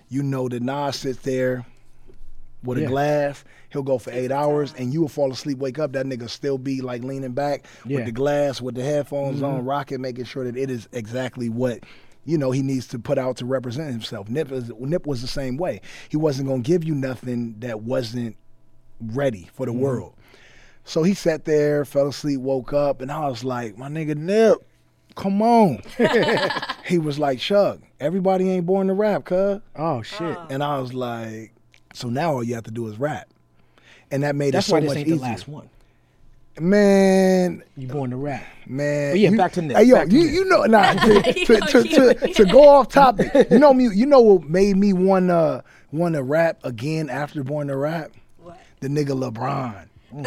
you 0.09 0.23
know 0.23 0.47
that 0.49 0.61
Nas 0.61 0.97
sits 0.97 1.19
there 1.19 1.65
with 2.63 2.77
a 2.77 2.85
glass. 2.85 3.43
He'll 3.69 3.83
go 3.83 3.97
for 3.97 4.11
eight 4.11 4.31
hours, 4.31 4.73
and 4.77 4.93
you 4.93 5.01
will 5.01 5.07
fall 5.07 5.31
asleep, 5.31 5.59
wake 5.59 5.79
up. 5.79 5.93
That 5.93 6.05
nigga 6.05 6.29
still 6.29 6.57
be 6.57 6.81
like 6.81 7.03
leaning 7.03 7.31
back 7.31 7.65
Yeah. 7.85 7.97
with 7.97 8.05
the 8.05 8.11
glass, 8.11 8.61
with 8.61 8.75
the 8.75 8.83
headphones 8.83 9.41
on, 9.41 9.65
rocking, 9.65 10.01
making 10.01 10.25
sure 10.25 10.43
that 10.43 10.57
it 10.57 10.69
is 10.69 10.87
exactly 10.91 11.49
what 11.49 11.83
you 12.25 12.37
know 12.37 12.51
he 12.51 12.61
needs 12.61 12.87
to 12.87 12.99
put 12.99 13.17
out 13.17 13.37
to 13.37 13.45
represent 13.45 13.91
himself. 13.91 14.29
Nip, 14.29 14.51
is, 14.51 14.71
Nip 14.79 15.07
was 15.07 15.21
the 15.21 15.27
same 15.27 15.57
way. 15.57 15.81
He 16.09 16.17
wasn't 16.17 16.47
gonna 16.47 16.61
give 16.61 16.83
you 16.83 16.95
nothing 16.95 17.55
that 17.59 17.81
wasn't 17.81 18.35
ready 18.99 19.49
for 19.53 19.65
the 19.65 19.71
mm-hmm. 19.71 19.81
world. 19.81 20.13
So 20.83 21.03
he 21.03 21.13
sat 21.13 21.45
there, 21.45 21.85
fell 21.85 22.07
asleep, 22.07 22.39
woke 22.39 22.73
up, 22.73 23.01
and 23.01 23.11
I 23.11 23.27
was 23.27 23.43
like, 23.43 23.77
"My 23.77 23.89
nigga 23.89 24.15
Nip, 24.15 24.57
come 25.15 25.41
on." 25.41 25.83
he 26.85 26.97
was 26.97 27.19
like, 27.19 27.39
"Chuck, 27.39 27.79
everybody 27.99 28.49
ain't 28.49 28.65
born 28.65 28.87
to 28.87 28.93
rap, 28.93 29.25
cuz." 29.25 29.61
Oh 29.75 30.01
shit. 30.01 30.21
Oh. 30.21 30.47
And 30.49 30.63
I 30.63 30.79
was 30.79 30.93
like, 30.93 31.53
so 31.93 32.09
now 32.09 32.33
all 32.33 32.43
you 32.43 32.55
have 32.55 32.63
to 32.65 32.71
do 32.71 32.87
is 32.87 32.97
rap. 32.99 33.27
And 34.11 34.23
that 34.23 34.35
made 34.35 34.53
That's 34.53 34.67
it 34.67 34.69
so 34.69 34.75
why 34.75 34.79
this 34.81 34.89
much 34.89 34.97
ain't 34.97 35.07
easier. 35.07 35.17
the 35.17 35.23
last 35.23 35.47
one. 35.47 35.69
Man, 36.59 37.63
You 37.77 37.87
born 37.87 38.09
to 38.09 38.17
rap. 38.17 38.43
man. 38.65 39.13
But 39.13 39.19
yeah, 39.19 39.29
you- 39.29 39.37
back 39.37 39.53
to 39.53 39.61
Nip, 39.61 39.77
Hey, 39.77 39.83
yo, 39.83 40.01
you, 40.03 40.21
you 40.21 40.45
know, 40.45 40.63
nah, 40.63 40.93
to, 41.05 41.33
You 41.35 41.45
to, 41.45 41.59
to, 41.59 42.13
to, 42.13 42.33
to 42.33 42.45
go 42.45 42.67
off 42.67 42.89
topic. 42.89 43.31
You 43.49 43.59
know 43.59 43.73
me. 43.73 43.89
You 43.93 44.05
know 44.05 44.19
what 44.19 44.43
made 44.49 44.75
me 44.75 44.91
want 44.91 45.27
to 45.27 45.63
want 45.91 46.15
to 46.15 46.23
rap 46.23 46.59
again 46.63 47.09
after 47.09 47.43
Born 47.43 47.67
to 47.67 47.77
Rap? 47.77 48.11
What? 48.79 48.93
The 48.93 49.05
nigga 49.05 49.31
LeBron. 49.31 49.85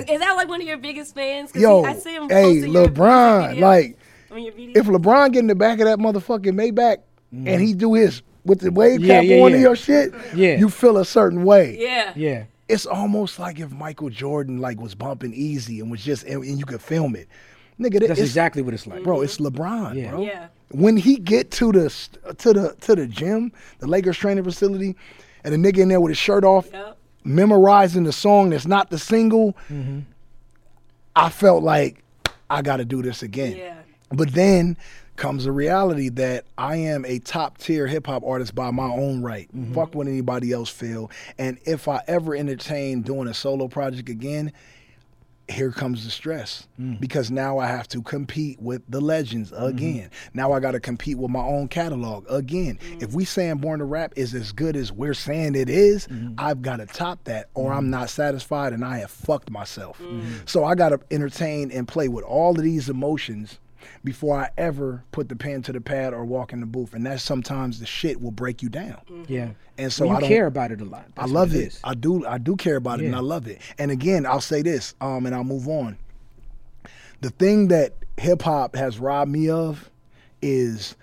Is 0.09 0.21
that 0.21 0.33
like 0.35 0.49
one 0.49 0.61
of 0.61 0.67
your 0.67 0.77
biggest 0.79 1.15
fans? 1.15 1.53
Yo, 1.55 1.83
he- 1.83 1.89
I 1.91 1.95
see 1.95 2.15
him 2.15 2.29
hey, 2.29 2.61
LeBron, 2.61 3.59
like 3.59 3.99
on 4.31 4.43
your 4.43 4.53
videos. 4.53 4.77
if 4.77 4.87
LeBron 4.87 5.33
get 5.33 5.41
in 5.41 5.47
the 5.49 5.55
back 5.55 5.81
of 5.81 5.87
that 5.87 5.99
motherfucking 5.99 6.53
Maybach 6.55 6.99
and 7.33 7.61
he 7.61 7.75
do 7.75 7.95
his 7.95 8.23
with 8.45 8.61
the 8.61 8.71
wave 8.71 9.01
Mm. 9.01 9.05
Yeah, 9.07 9.15
cap 9.21 9.25
yeah, 9.25 9.41
on 9.43 9.53
yeah. 9.53 9.59
your 9.59 9.77
shit, 9.77 10.13
Yeah. 10.35 10.57
you 10.59 10.69
feel 10.69 10.99
a 10.99 11.05
certain 11.05 11.45
way. 11.45 11.77
yeah. 11.81 12.13
Yeah. 12.15 12.45
it's 12.69 12.87
almost 12.87 13.39
like 13.39 13.59
if 13.61 13.71
Michael 13.73 14.09
Jordan 14.09 14.59
like 14.61 14.81
was 14.81 14.95
bumping 14.95 15.33
Eazy 15.33 15.81
and 15.81 15.91
was 15.91 16.03
just 16.05 16.25
and, 16.25 16.43
and 16.45 16.59
you 16.59 16.65
could 16.65 16.81
film 16.81 17.17
it, 17.17 17.29
nigga. 17.81 17.99
That's 18.01 18.13
it's, 18.13 18.21
exactly 18.21 18.63
what 18.63 18.73
it's 18.75 18.87
like. 18.87 19.03
bro. 19.03 19.21
It's 19.23 19.39
LeBron, 19.39 19.95
Yeah. 19.97 20.11
bro. 20.11 20.23
Yeah. 20.23 20.47
When 20.71 20.97
he 20.97 21.17
get 21.17 21.51
to 21.53 21.73
the 21.73 21.89
to 22.39 22.53
the 22.53 22.77
to 22.83 22.95
the 22.95 23.07
gym, 23.07 23.53
the 23.81 23.87
Lakers 23.89 24.17
training 24.17 24.45
facility, 24.45 24.95
and 25.45 25.53
the 25.53 25.59
nigga 25.73 25.79
in 25.79 25.89
there 25.89 26.01
with 26.01 26.11
his 26.11 26.19
shirt 26.19 26.45
off, 26.45 26.69
Yep. 26.73 26.97
Memorizing 27.25 28.05
the 28.05 28.13
song 28.13 28.51
that's 28.51 28.67
not 28.67 28.91
the 28.91 28.99
single, 28.99 29.57
Mm-hmm. 29.71 30.01
I 31.15 31.29
felt 31.29 31.63
like 31.63 32.03
I 32.49 32.63
got 32.63 32.79
to 32.79 32.85
do 32.87 33.03
this 33.03 33.23
again. 33.23 33.57
Yeah. 33.57 33.77
But 34.11 34.33
then 34.33 34.79
comes 35.17 35.45
the 35.45 35.53
reality 35.53 36.09
that 36.09 36.47
I 36.57 36.77
am 36.77 37.05
a 37.05 37.19
top 37.19 37.59
tier 37.59 37.87
hip 37.87 38.07
hop 38.07 38.25
artist 38.25 38.55
by 38.55 38.71
my 38.71 38.89
own 38.89 39.21
right. 39.23 39.49
Fuck 39.75 39.95
what 39.95 40.07
anybody 40.07 40.53
else 40.53 40.71
feel. 40.71 41.11
And 41.39 41.59
if 41.65 41.87
I 41.87 42.01
ever 42.07 42.35
entertain 42.35 43.03
doing 43.03 43.29
a 43.29 43.35
solo 43.35 43.69
project 43.69 44.09
again, 44.09 44.53
here 45.49 45.71
comes 45.71 46.05
the 46.05 46.11
stress. 46.11 46.69
Mm. 46.81 47.01
Because 47.01 47.31
now 47.31 47.59
I 47.59 47.67
have 47.67 47.89
to 47.89 48.03
compete 48.03 48.61
with 48.61 48.83
the 48.89 49.01
legends 49.01 49.51
mm-hmm. 49.51 49.65
again. 49.65 50.11
Now 50.35 50.53
I 50.53 50.61
got 50.61 50.73
to 50.73 50.81
compete 50.81 51.19
with 51.19 51.31
my 51.31 51.43
own 51.43 51.69
catalog 51.69 52.31
again. 52.31 52.79
Mm. 52.79 53.03
If 53.03 53.13
we 53.13 53.25
saying 53.25 53.59
Born 53.59 53.81
to 53.81 53.85
Rap 53.85 54.13
is 54.17 54.35
as 54.35 54.53
good 54.53 54.77
as 54.77 54.93
we're 54.93 55.15
saying 55.15 55.55
it 55.55 55.69
is, 55.69 56.07
mm-hmm. 56.07 56.35
I've 56.39 56.63
got 56.63 56.77
to 56.77 56.87
top 56.87 57.25
that 57.25 57.51
or 57.55 57.73
I'm 57.73 57.85
mm-hmm. 57.85 57.91
not 57.91 58.11
satisfied 58.11 58.73
and 58.73 58.85
I 58.85 58.99
have 58.99 59.11
fucked 59.11 59.51
myself. 59.51 60.01
So 60.47 60.65
I 60.65 60.75
got 60.75 60.91
to 60.91 61.01
entertain 61.11 61.71
and 61.71 61.87
play 61.87 62.09
with 62.09 62.25
all 62.25 62.53
of 62.53 62.63
these 62.63 62.89
emotions 62.89 63.59
before 64.05 64.39
I 64.39 64.51
ever 64.57 65.05
put 65.13 65.29
the 65.29 65.37
pen 65.37 65.63
to 65.63 65.73
the 65.73 65.81
pad 65.81 66.13
or 66.13 66.25
walk 66.25 66.53
in 66.53 66.61
the 66.61 66.67
booth. 66.67 66.95
And 66.95 67.07
that's 67.07 67.23
sometimes 67.23 67.81
the 67.81 67.87
shit 67.87 68.21
will 68.21 68.31
break 68.31 68.63
you 68.63 68.69
down. 68.69 69.01
Mm-hmm. 69.11 69.33
Yeah. 69.33 69.51
And 69.79 69.93
so 69.93 70.05
Well, 70.05 70.13
you 70.13 70.17
I 70.17 70.21
don't 70.21 70.29
care 70.29 70.47
about 70.47 70.73
it 70.73 70.81
a 70.81 70.85
lot. 70.85 71.07
I 71.17 71.27
love 71.27 71.51
what 71.51 71.61
it. 71.61 71.67
is. 71.67 71.81
I 71.83 71.95
do. 71.95 72.27
I 72.27 72.39
do 72.39 72.57
care 72.57 72.77
about 72.77 73.01
it, 73.01 73.07
and 73.07 73.17
I 73.17 73.21
love 73.21 73.49
it. 73.49 73.61
And 73.79 73.91
again, 73.91 74.27
I'll 74.27 74.41
say 74.41 74.63
this, 74.63 74.95
um, 75.01 75.27
and 75.27 75.35
I'll 75.35 75.45
move 75.45 75.69
on. 75.69 75.97
The 77.21 77.31
thing 77.31 77.69
that 77.69 77.95
hip 78.17 78.43
hop 78.43 78.77
has 78.77 78.99
robbed 78.99 79.31
me 79.31 79.49
of 79.49 79.91
is 80.43 80.97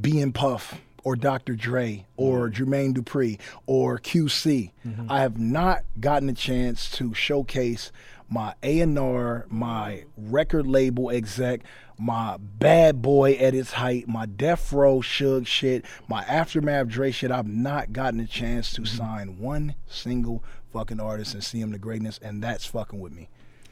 being 0.00 0.32
Puff 0.32 0.80
or 1.04 1.16
Dr. 1.16 1.54
Dre 1.54 2.04
or 2.16 2.48
mm-hmm. 2.48 2.64
Jermaine 2.64 2.94
Dupri 2.94 3.38
or 3.66 3.98
QC. 3.98 4.70
Mm-hmm. 4.86 5.10
I 5.10 5.20
have 5.20 5.38
not 5.38 5.84
gotten 6.00 6.28
a 6.28 6.32
chance 6.32 6.90
to 6.92 7.14
showcase 7.14 7.92
my 8.28 8.54
A&R, 8.62 9.46
my 9.48 10.04
record 10.16 10.66
label 10.66 11.10
exec, 11.10 11.60
my 11.98 12.36
bad 12.38 13.02
boy 13.02 13.34
at 13.34 13.54
its 13.54 13.72
height, 13.72 14.08
my 14.08 14.26
death 14.26 14.72
row 14.72 14.98
Suge 14.98 15.46
shit, 15.46 15.84
my 16.08 16.22
aftermath 16.24 16.88
Dre 16.88 17.10
shit. 17.10 17.30
I've 17.30 17.46
not 17.46 17.92
gotten 17.92 18.20
a 18.20 18.26
chance 18.26 18.72
to 18.72 18.82
mm-hmm. 18.82 18.96
sign 18.96 19.38
one 19.38 19.74
single 19.86 20.42
fucking 20.72 21.00
artist 21.00 21.34
and 21.34 21.44
see 21.44 21.60
him 21.60 21.72
to 21.72 21.78
greatness, 21.78 22.18
and 22.22 22.42
that's 22.42 22.66
fucking 22.66 23.00
with 23.00 23.12
me. 23.12 23.28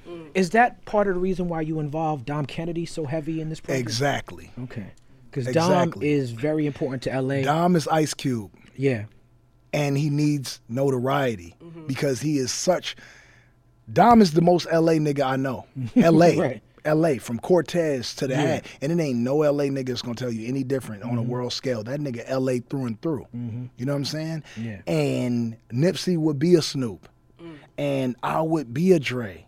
Mm. 0.09 0.29
Is 0.35 0.51
that 0.51 0.85
part 0.85 1.09
of 1.09 1.14
the 1.14 1.20
reason 1.20 1.49
why 1.49 1.61
you 1.61 1.81
involved 1.81 2.27
Dom 2.27 2.47
Kennedy 2.47 2.87
so 2.87 3.05
heavy 3.07 3.41
in 3.41 3.49
this 3.49 3.61
project? 3.61 3.81
Exactly. 3.81 4.51
Okay. 4.64 4.93
Because 5.31 5.53
Dom 5.55 5.95
is 6.01 6.31
very 6.31 6.66
important 6.66 7.03
to 7.05 7.20
LA. 7.20 7.41
Dom 7.43 7.75
is 7.75 7.89
Ice 7.89 8.12
Cube. 8.14 8.51
yeah. 8.77 9.05
and 9.73 9.97
he 9.97 10.11
needs 10.11 10.61
notoriety 10.68 11.57
mm-hmm. 11.62 11.87
because 11.87 12.20
he 12.20 12.37
is 12.37 12.53
such. 12.53 12.97
Dom 13.91 14.20
is 14.20 14.33
the 14.33 14.43
most 14.43 14.66
LA 14.66 14.95
nigga 14.95 15.23
I 15.23 15.37
know. 15.37 15.66
LA. 15.97 16.41
Right. 16.41 16.62
LA 16.85 17.14
from 17.20 17.39
Cortez 17.39 18.14
to 18.16 18.26
the 18.26 18.35
Yeah. 18.35 18.41
hat. 18.41 18.66
And 18.80 18.93
it 18.93 19.03
ain't 19.03 19.18
no 19.18 19.43
LA 19.43 19.64
nigga 19.64 19.87
that's 19.89 20.03
gonna 20.03 20.14
tell 20.14 20.33
you 20.33 20.49
any 20.49 20.64
different 20.64 21.03
on 21.03 21.16
a 21.18 21.22
world 21.22 21.53
scale. 21.53 21.83
That 21.85 22.01
nigga 22.01 22.24
LA 22.28 22.59
through 22.68 22.87
and 22.87 23.01
through. 23.01 23.26
You 23.33 23.87
know 23.87 23.93
what 23.93 23.99
I'm 23.99 24.05
saying? 24.05 24.43
Yeah. 24.61 24.80
And 24.87 25.57
Nipsey 25.72 26.16
would 26.16 26.39
be 26.39 26.55
a 26.55 26.62
Snoop. 26.62 27.09
And 27.78 28.16
I 28.22 28.41
would 28.43 28.72
be 28.74 28.93
a 28.93 28.99
Dre. 29.01 29.47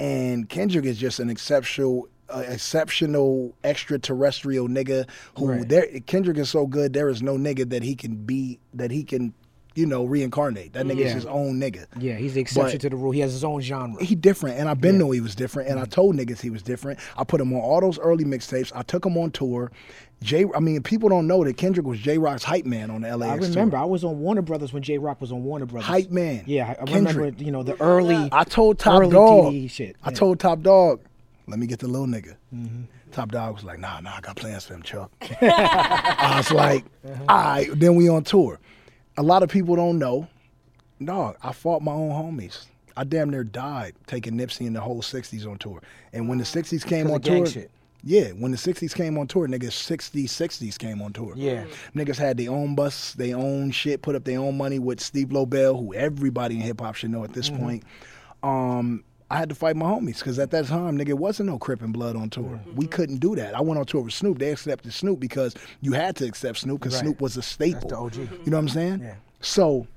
And 0.00 0.48
Kendrick 0.48 0.84
is 0.86 0.98
just 0.98 1.20
an 1.20 1.30
exceptional 1.30 2.08
uh, 2.30 2.42
exceptional 2.48 3.54
extraterrestrial 3.64 4.66
nigga 4.66 5.06
who 5.36 5.46
Right. 5.50 5.68
there 5.68 5.86
Kendrick 6.06 6.38
is 6.38 6.48
so 6.48 6.66
good 6.66 6.94
there 6.94 7.10
is 7.10 7.22
no 7.22 7.36
nigga 7.36 7.68
that 7.68 7.82
he 7.82 7.94
can 7.94 8.14
be 8.16 8.58
that 8.72 8.90
he 8.90 9.04
can 9.04 9.34
you 9.74 9.86
know 9.86 10.04
reincarnate 10.04 10.72
that 10.72 10.86
nigga 10.86 10.98
is 11.00 11.06
Yeah. 11.06 11.14
his 11.14 11.26
own 11.26 11.60
nigga 11.60 11.86
Yeah, 11.98 12.14
he's 12.14 12.34
the 12.34 12.40
exception 12.40 12.74
But- 12.76 12.80
to 12.82 12.90
the 12.90 12.96
rule. 12.96 13.10
He 13.12 13.20
has 13.20 13.32
his 13.32 13.42
own 13.44 13.60
genre. 13.60 14.02
he 14.04 14.14
different 14.14 14.58
and 14.58 14.68
I've 14.68 14.80
been 14.80 14.94
Yeah. 14.94 15.00
know 15.00 15.10
he 15.10 15.20
was 15.20 15.34
different 15.34 15.68
and 15.68 15.80
I 15.80 15.84
told 15.84 16.16
niggas 16.16 16.40
he 16.40 16.50
was 16.50 16.62
different 16.62 16.98
I 17.16 17.24
put 17.24 17.40
him 17.40 17.52
on 17.52 17.60
all 17.60 17.80
those 17.80 17.98
early 17.98 18.24
mixtapes 18.24 18.70
I 18.74 18.82
took 18.82 19.04
him 19.04 19.16
on 19.18 19.30
tour 19.32 19.72
Jay 20.22 20.44
I 20.54 20.60
mean 20.60 20.82
people 20.82 21.08
don't 21.08 21.26
know 21.26 21.42
that 21.44 21.56
Kendrick 21.56 21.86
was 21.86 21.98
Jay 21.98 22.18
Rock's 22.18 22.44
hype 22.44 22.64
man 22.66 22.90
on 22.90 23.00
the 23.02 23.16
LAX 23.16 23.32
I 23.32 23.38
tour. 23.40 23.48
remember 23.50 23.76
I 23.78 23.84
was 23.84 24.04
on 24.04 24.20
Warner 24.20 24.42
Brothers 24.42 24.72
when 24.72 24.82
Jay 24.82 24.98
Rock 24.98 25.20
was 25.20 25.32
on 25.32 25.42
Warner 25.44 25.66
Brothers. 25.66 25.86
hype 25.88 26.10
man 26.10 26.44
Yeah, 26.46 26.70
I, 26.80 26.84
Kendrick. 26.84 27.14
remember 27.16 27.42
you 27.44 27.50
know 27.50 27.62
the 27.62 27.80
early. 27.82 28.28
I 28.32 28.44
told 28.44 28.78
Top 28.78 29.00
early 29.02 29.10
Dog. 29.12 29.52
TDE 29.52 29.68
shit. 29.70 29.96
I 30.04 30.10
yeah. 30.10 30.14
told 30.16 30.38
Top 30.40 30.62
Dog, 30.62 31.00
let 31.48 31.58
me 31.58 31.66
get 31.66 31.80
the 31.80 31.88
little 31.88 32.06
nigga. 32.06 32.36
Mm-hmm. 32.54 32.82
Top 33.12 33.30
Dog 33.32 33.54
was 33.54 33.64
like, 33.64 33.78
nah, 33.78 34.00
nah, 34.00 34.16
I 34.16 34.20
got 34.20 34.34
plans 34.36 34.64
for 34.64 34.74
him, 34.74 34.82
Chuck. 34.82 35.10
I 35.42 36.34
was 36.38 36.50
like, 36.50 36.84
all 37.28 37.36
right, 37.36 37.68
then 37.74 37.94
we 37.96 38.08
on 38.08 38.24
tour. 38.24 38.58
A 39.16 39.22
lot 39.22 39.42
of 39.42 39.48
people 39.48 39.76
don't 39.76 39.98
know, 39.98 40.26
dog, 41.02 41.36
I 41.42 41.52
fought 41.52 41.82
my 41.82 41.92
own 41.92 42.10
homies. 42.10 42.66
I 42.96 43.04
damn 43.04 43.30
near 43.30 43.44
died 43.44 43.94
taking 44.06 44.34
Nipsey 44.34 44.66
and 44.66 44.74
the 44.74 44.80
whole 44.80 45.02
60s 45.02 45.46
on 45.48 45.58
tour. 45.58 45.82
And 46.12 46.28
when 46.28 46.38
the 46.38 46.44
60s 46.44 46.86
came 46.86 47.10
on 47.10 47.20
tour, 47.20 47.46
shit. 47.46 47.70
Yeah, 48.06 48.28
when 48.32 48.50
the 48.50 48.58
'60s 48.58 48.94
came 48.94 49.16
on 49.16 49.26
tour, 49.26 49.48
niggas 49.48 49.70
'60s, 49.70 50.24
'60s 50.24 50.78
came 50.78 51.00
on 51.00 51.14
tour. 51.14 51.32
Yeah. 51.36 51.64
niggas 51.96 52.18
had 52.18 52.36
their 52.36 52.50
own 52.50 52.74
bus, 52.74 53.14
their 53.14 53.34
own 53.34 53.70
shit, 53.70 54.02
put 54.02 54.14
up 54.14 54.24
their 54.24 54.38
own 54.40 54.58
money 54.58 54.78
with 54.78 55.00
Steve 55.00 55.32
Lobel, 55.32 55.74
who 55.78 55.94
everybody 55.94 56.56
in 56.56 56.60
hip 56.60 56.80
hop 56.82 56.96
should 56.96 57.10
know 57.10 57.24
at 57.24 57.32
this 57.32 57.48
point. 57.48 57.82
Um, 58.42 59.04
I 59.34 59.38
had 59.38 59.48
to 59.48 59.54
fight 59.56 59.74
my 59.74 59.86
homies 59.86 60.18
because 60.18 60.38
at 60.38 60.52
that 60.52 60.66
time, 60.66 60.96
nigga, 60.96 61.08
it 61.08 61.18
wasn't 61.18 61.48
no 61.48 61.58
Crip 61.58 61.82
and 61.82 61.92
Blood 61.92 62.14
on 62.14 62.30
tour. 62.30 62.60
We 62.76 62.86
couldn't 62.86 63.16
do 63.18 63.34
that. 63.34 63.56
I 63.56 63.62
went 63.62 63.80
on 63.80 63.84
tour 63.84 64.02
with 64.02 64.14
Snoop. 64.14 64.38
They 64.38 64.52
accepted 64.52 64.92
Snoop 64.92 65.18
because 65.18 65.56
you 65.80 65.90
had 65.90 66.14
to 66.16 66.24
accept 66.24 66.58
Snoop 66.58 66.78
because 66.78 66.94
Right. 66.94 67.00
Snoop 67.00 67.20
was 67.20 67.36
a 67.36 67.42
staple. 67.42 68.12
You 68.14 68.28
know 68.46 68.58
what 68.58 68.58
I'm 68.58 68.68
saying? 68.68 69.00
Yeah. 69.00 69.14
So 69.40 69.88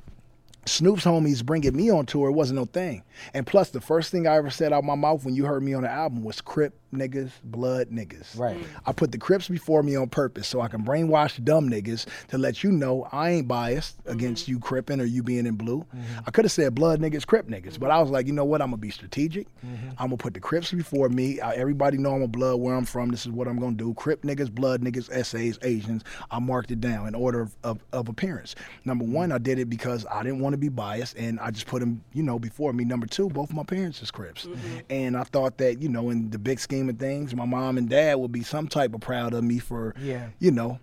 Snoop's 0.67 1.03
homies 1.03 1.43
bringing 1.45 1.75
me 1.75 1.89
on 1.89 2.05
tour 2.05 2.31
wasn't 2.31 2.59
no 2.59 2.65
thing. 2.65 3.03
And 3.33 3.45
plus, 3.45 3.69
the 3.71 3.81
first 3.81 4.11
thing 4.11 4.27
I 4.27 4.35
ever 4.35 4.49
said 4.49 4.73
out 4.73 4.83
my 4.83 4.95
mouth 4.95 5.25
when 5.25 5.35
you 5.35 5.45
heard 5.45 5.63
me 5.63 5.73
on 5.73 5.83
the 5.83 5.89
album 5.89 6.23
was 6.23 6.41
Crip 6.41 6.79
niggas, 6.93 7.31
blood 7.43 7.89
niggas. 7.89 8.37
Right. 8.37 8.57
I 8.85 8.91
put 8.91 9.11
the 9.11 9.17
Crips 9.17 9.47
before 9.47 9.83
me 9.83 9.95
on 9.95 10.09
purpose 10.09 10.47
so 10.47 10.61
I 10.61 10.67
can 10.67 10.83
brainwash 10.83 11.43
dumb 11.43 11.69
niggas 11.69 12.05
to 12.29 12.37
let 12.37 12.63
you 12.63 12.71
know 12.71 13.07
I 13.11 13.31
ain't 13.31 13.47
biased 13.47 13.97
mm-hmm. 13.99 14.11
against 14.11 14.47
you 14.47 14.59
cripping 14.59 15.01
or 15.01 15.05
you 15.05 15.23
being 15.23 15.45
in 15.45 15.55
blue. 15.55 15.79
Mm-hmm. 15.79 16.19
I 16.25 16.31
could 16.31 16.45
have 16.45 16.51
said 16.51 16.75
blood 16.75 16.99
niggas, 16.99 17.25
Crip 17.25 17.47
niggas, 17.47 17.79
but 17.79 17.91
I 17.91 17.99
was 17.99 18.09
like, 18.09 18.27
you 18.27 18.33
know 18.33 18.45
what? 18.45 18.61
I'm 18.61 18.69
gonna 18.69 18.77
be 18.77 18.89
strategic. 18.89 19.47
Mm-hmm. 19.65 19.89
I'm 19.97 20.07
gonna 20.07 20.17
put 20.17 20.33
the 20.33 20.39
Crips 20.39 20.71
before 20.71 21.09
me. 21.09 21.39
Uh, 21.39 21.51
everybody 21.51 21.97
know 21.97 22.13
I'm 22.13 22.21
a 22.21 22.27
blood 22.27 22.59
where 22.59 22.75
I'm 22.75 22.85
from. 22.85 23.09
This 23.09 23.25
is 23.25 23.31
what 23.31 23.47
I'm 23.47 23.59
gonna 23.59 23.75
do. 23.75 23.93
Crip 23.93 24.23
niggas, 24.23 24.51
blood 24.51 24.81
niggas, 24.81 25.09
essays, 25.11 25.59
Asians. 25.61 26.03
I 26.31 26.39
marked 26.39 26.71
it 26.71 26.81
down 26.81 27.07
in 27.07 27.15
order 27.15 27.41
of, 27.41 27.55
of, 27.63 27.83
of 27.91 28.09
appearance. 28.09 28.55
Number 28.85 29.05
one, 29.05 29.31
I 29.31 29.37
did 29.37 29.59
it 29.59 29.69
because 29.69 30.05
I 30.09 30.23
didn't 30.23 30.39
want 30.39 30.53
to 30.53 30.56
be 30.57 30.69
biased 30.69 31.15
and 31.17 31.39
I 31.39 31.51
just 31.51 31.67
put 31.67 31.79
them, 31.79 32.03
you 32.13 32.23
know, 32.23 32.39
before 32.39 32.73
me. 32.73 32.83
Number 32.85 33.05
two, 33.07 33.29
both 33.29 33.53
my 33.53 33.63
parents 33.63 34.01
is 34.01 34.11
Crips. 34.11 34.45
Mm-hmm. 34.45 34.77
And 34.89 35.17
I 35.17 35.23
thought 35.23 35.57
that, 35.59 35.81
you 35.81 35.89
know, 35.89 36.09
in 36.09 36.29
the 36.29 36.39
big 36.39 36.59
scheme 36.59 36.89
of 36.89 36.97
things, 36.97 37.35
my 37.35 37.45
mom 37.45 37.77
and 37.77 37.89
dad 37.89 38.15
would 38.15 38.31
be 38.31 38.43
some 38.43 38.67
type 38.67 38.93
of 38.93 39.01
proud 39.01 39.33
of 39.33 39.43
me 39.43 39.59
for, 39.59 39.93
Yeah. 40.01 40.29
you 40.39 40.51
know, 40.51 40.79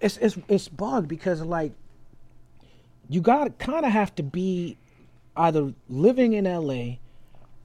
it's 0.00 0.16
it's 0.18 0.38
it's 0.48 0.68
bugged 0.68 1.08
because 1.08 1.40
like 1.42 1.72
you 3.08 3.20
got 3.20 3.44
to 3.44 3.50
kind 3.50 3.84
of 3.84 3.90
have 3.92 4.14
to 4.16 4.22
be 4.22 4.76
either 5.36 5.72
living 5.88 6.34
in 6.34 6.44
LA 6.44 6.96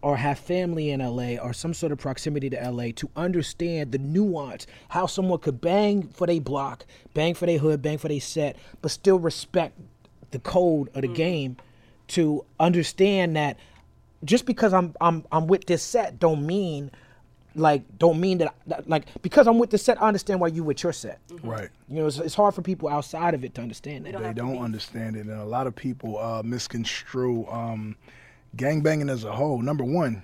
or 0.02 0.18
have 0.18 0.38
family 0.40 0.90
in 0.90 1.00
LA 1.00 1.36
or 1.42 1.54
some 1.54 1.74
sort 1.74 1.92
of 1.92 1.98
proximity 1.98 2.50
to 2.50 2.70
LA 2.72 2.88
to 2.96 3.10
understand 3.16 3.92
the 3.92 3.98
nuance 3.98 4.68
how 4.90 5.06
someone 5.06 5.40
could 5.40 5.62
bang 5.62 6.04
for 6.10 6.28
their 6.28 6.42
block, 6.42 6.86
bang 7.14 7.34
for 7.34 7.46
their 7.46 7.58
hood, 7.58 7.82
bang 7.82 7.98
for 7.98 8.10
their 8.10 8.20
set, 8.20 8.58
but 8.82 8.92
still 8.92 9.18
respect 9.20 9.80
the 10.34 10.40
code 10.40 10.90
of 10.96 11.04
the 11.04 11.08
game 11.08 11.56
to 12.10 12.44
understand 12.60 13.36
that 13.38 13.58
just 14.26 14.46
because 14.46 14.74
I'm 14.74 14.94
I'm 15.00 15.24
I'm 15.32 15.48
with 15.48 15.66
this 15.66 15.82
set 15.82 16.20
don't 16.20 16.46
mean 16.46 16.92
like 17.56 17.84
don't 18.00 18.20
mean 18.20 18.40
that, 18.40 18.56
that 18.68 18.90
like 18.90 19.06
because 19.22 19.48
I'm 19.48 19.60
with 19.60 19.70
the 19.70 19.78
set 19.78 20.02
I 20.02 20.08
understand 20.08 20.40
why 20.40 20.48
you 20.48 20.64
with 20.64 20.84
your 20.84 20.92
set. 20.92 21.20
right. 21.44 21.70
You 21.88 22.00
know, 22.00 22.08
it's, 22.08 22.18
it's 22.18 22.36
hard 22.36 22.56
for 22.56 22.64
people 22.64 22.90
outside 22.90 23.36
of 23.36 23.44
it 23.44 23.54
to 23.56 23.62
understand 23.62 24.06
that. 24.06 24.14
don't 24.14 24.24
they 24.24 24.34
don't 24.34 24.58
understand 24.58 25.16
it, 25.16 25.28
and 25.28 25.40
a 25.40 25.46
lot 25.46 25.68
of 25.68 25.76
people 25.76 26.18
uh, 26.18 26.42
misconstrue 26.44 27.46
um, 27.48 27.96
gangbanging 28.58 29.10
as 29.10 29.24
a 29.24 29.32
whole. 29.32 29.62
Number 29.62 29.84
one, 29.84 30.24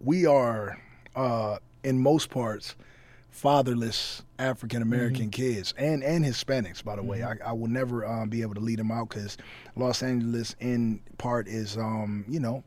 we 0.00 0.24
are 0.24 0.80
uh, 1.14 1.58
in 1.84 1.98
most 2.00 2.30
parts 2.30 2.74
fatherless 3.30 4.22
African 4.38 4.82
American 4.82 5.30
kids 5.30 5.72
and 5.78 6.02
and 6.04 6.24
Hispanics. 6.24 6.82
By 6.84 6.96
the 6.96 7.02
way, 7.02 7.22
I, 7.22 7.36
I 7.44 7.52
will 7.52 7.68
never 7.68 8.04
um, 8.06 8.28
be 8.28 8.42
able 8.42 8.54
to 8.54 8.60
lead 8.60 8.78
them 8.78 8.90
out 8.90 9.08
because 9.08 9.36
Los 9.76 10.02
Angeles, 10.02 10.54
in 10.60 11.00
part, 11.18 11.48
is 11.48 11.76
um, 11.76 12.24
you 12.28 12.40
know, 12.40 12.62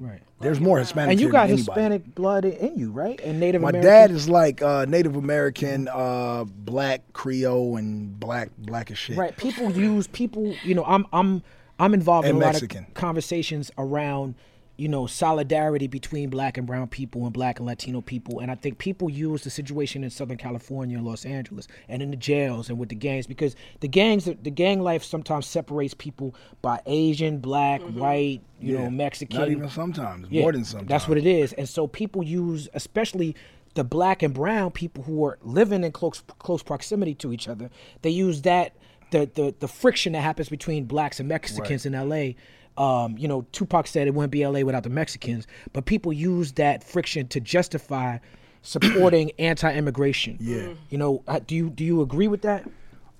Right. 0.00 0.20
there's 0.40 0.60
more 0.60 0.78
Hispanic. 0.78 1.12
And 1.12 1.20
you 1.20 1.26
here 1.26 1.32
got 1.32 1.42
than 1.48 1.58
anybody. 1.58 1.80
Hispanic 1.80 2.14
blood 2.14 2.44
in 2.44 2.76
you, 2.78 2.90
right? 2.90 3.20
And 3.20 3.38
Native 3.40 3.62
My 3.62 3.70
American. 3.70 3.90
dad 3.90 4.10
is 4.10 4.28
like 4.28 4.62
uh, 4.62 4.84
Native 4.88 5.16
American, 5.16 5.88
uh, 5.92 6.44
black 6.44 7.02
Creole, 7.12 7.76
and 7.76 8.18
black 8.18 8.50
black 8.58 8.90
as 8.90 8.98
shit. 8.98 9.16
right. 9.16 9.36
People 9.36 9.70
use 9.72 10.06
people. 10.08 10.54
You 10.64 10.74
know, 10.74 10.84
I'm 10.84 11.06
I'm 11.12 11.42
I'm 11.78 11.94
involved 11.94 12.26
in 12.26 12.36
And 12.36 12.42
a 12.42 12.46
lot 12.46 12.60
of 12.62 12.94
conversations 12.94 13.70
around 13.78 14.34
you 14.76 14.88
know 14.88 15.06
solidarity 15.06 15.86
between 15.86 16.30
black 16.30 16.56
and 16.56 16.66
brown 16.66 16.88
people 16.88 17.24
and 17.24 17.32
black 17.32 17.58
and 17.58 17.66
Latino 17.66 18.00
people, 18.00 18.40
and 18.40 18.50
I 18.50 18.54
think 18.54 18.78
people 18.78 19.10
use 19.10 19.42
the 19.42 19.50
situation 19.50 20.02
in 20.02 20.10
Southern 20.10 20.38
California 20.38 20.96
and 20.96 21.06
Los 21.06 21.24
Angeles 21.24 21.68
and 21.88 22.02
in 22.02 22.10
the 22.10 22.16
jails 22.16 22.68
and 22.68 22.78
with 22.78 22.88
the 22.88 22.94
gangs 22.94 23.26
because 23.26 23.54
the 23.80 23.88
gangs 23.88 24.24
the 24.24 24.50
gang 24.50 24.80
life 24.80 25.04
sometimes 25.04 25.46
separates 25.46 25.94
people 25.94 26.34
by 26.62 26.80
Asian, 26.86 27.38
black, 27.38 27.80
mm-hmm. 27.80 27.98
white, 27.98 28.40
you 28.60 28.78
know, 28.78 28.90
Mexican. 28.90 29.38
Not 29.38 29.50
even 29.50 29.68
sometimes. 29.68 30.28
Yeah, 30.30 30.42
More 30.42 30.52
than 30.52 30.64
sometimes. 30.64 30.88
That's 30.88 31.08
what 31.08 31.18
it 31.18 31.26
is. 31.26 31.52
And 31.52 31.68
so 31.68 31.86
people 31.86 32.22
use, 32.22 32.68
especially 32.74 33.36
the 33.74 33.84
black 33.84 34.22
and 34.22 34.34
brown 34.34 34.70
people 34.70 35.04
who 35.04 35.24
are 35.24 35.38
living 35.42 35.84
in 35.84 35.92
close 35.92 36.22
close 36.38 36.62
proximity 36.62 37.14
to 37.16 37.32
each 37.32 37.48
other, 37.48 37.70
they 38.02 38.10
use 38.10 38.42
that 38.42 38.74
the 39.10 39.30
the, 39.34 39.54
the 39.60 39.68
friction 39.68 40.12
that 40.14 40.20
happens 40.20 40.48
between 40.48 40.84
blacks 40.84 41.20
and 41.20 41.28
Mexicans 41.28 41.86
in 41.86 41.92
LA. 41.92 42.32
Um, 42.78 43.18
you 43.18 43.28
know, 43.28 43.46
Tupac 43.52 43.86
said 43.86 44.06
it 44.06 44.14
wouldn't 44.14 44.32
be 44.32 44.46
LA 44.46 44.60
without 44.60 44.82
the 44.82 44.90
Mexicans, 44.90 45.46
but 45.72 45.84
people 45.84 46.12
use 46.12 46.52
that 46.52 46.82
friction 46.82 47.28
to 47.28 47.40
justify 47.40 48.18
supporting 48.62 49.32
anti-immigration. 49.38 50.38
Yeah. 50.40 50.68
You 50.90 50.98
know, 50.98 51.22
do 51.46 51.54
you 51.54 51.70
do 51.70 51.84
you 51.84 52.00
agree 52.00 52.28
with 52.28 52.42
that? 52.42 52.68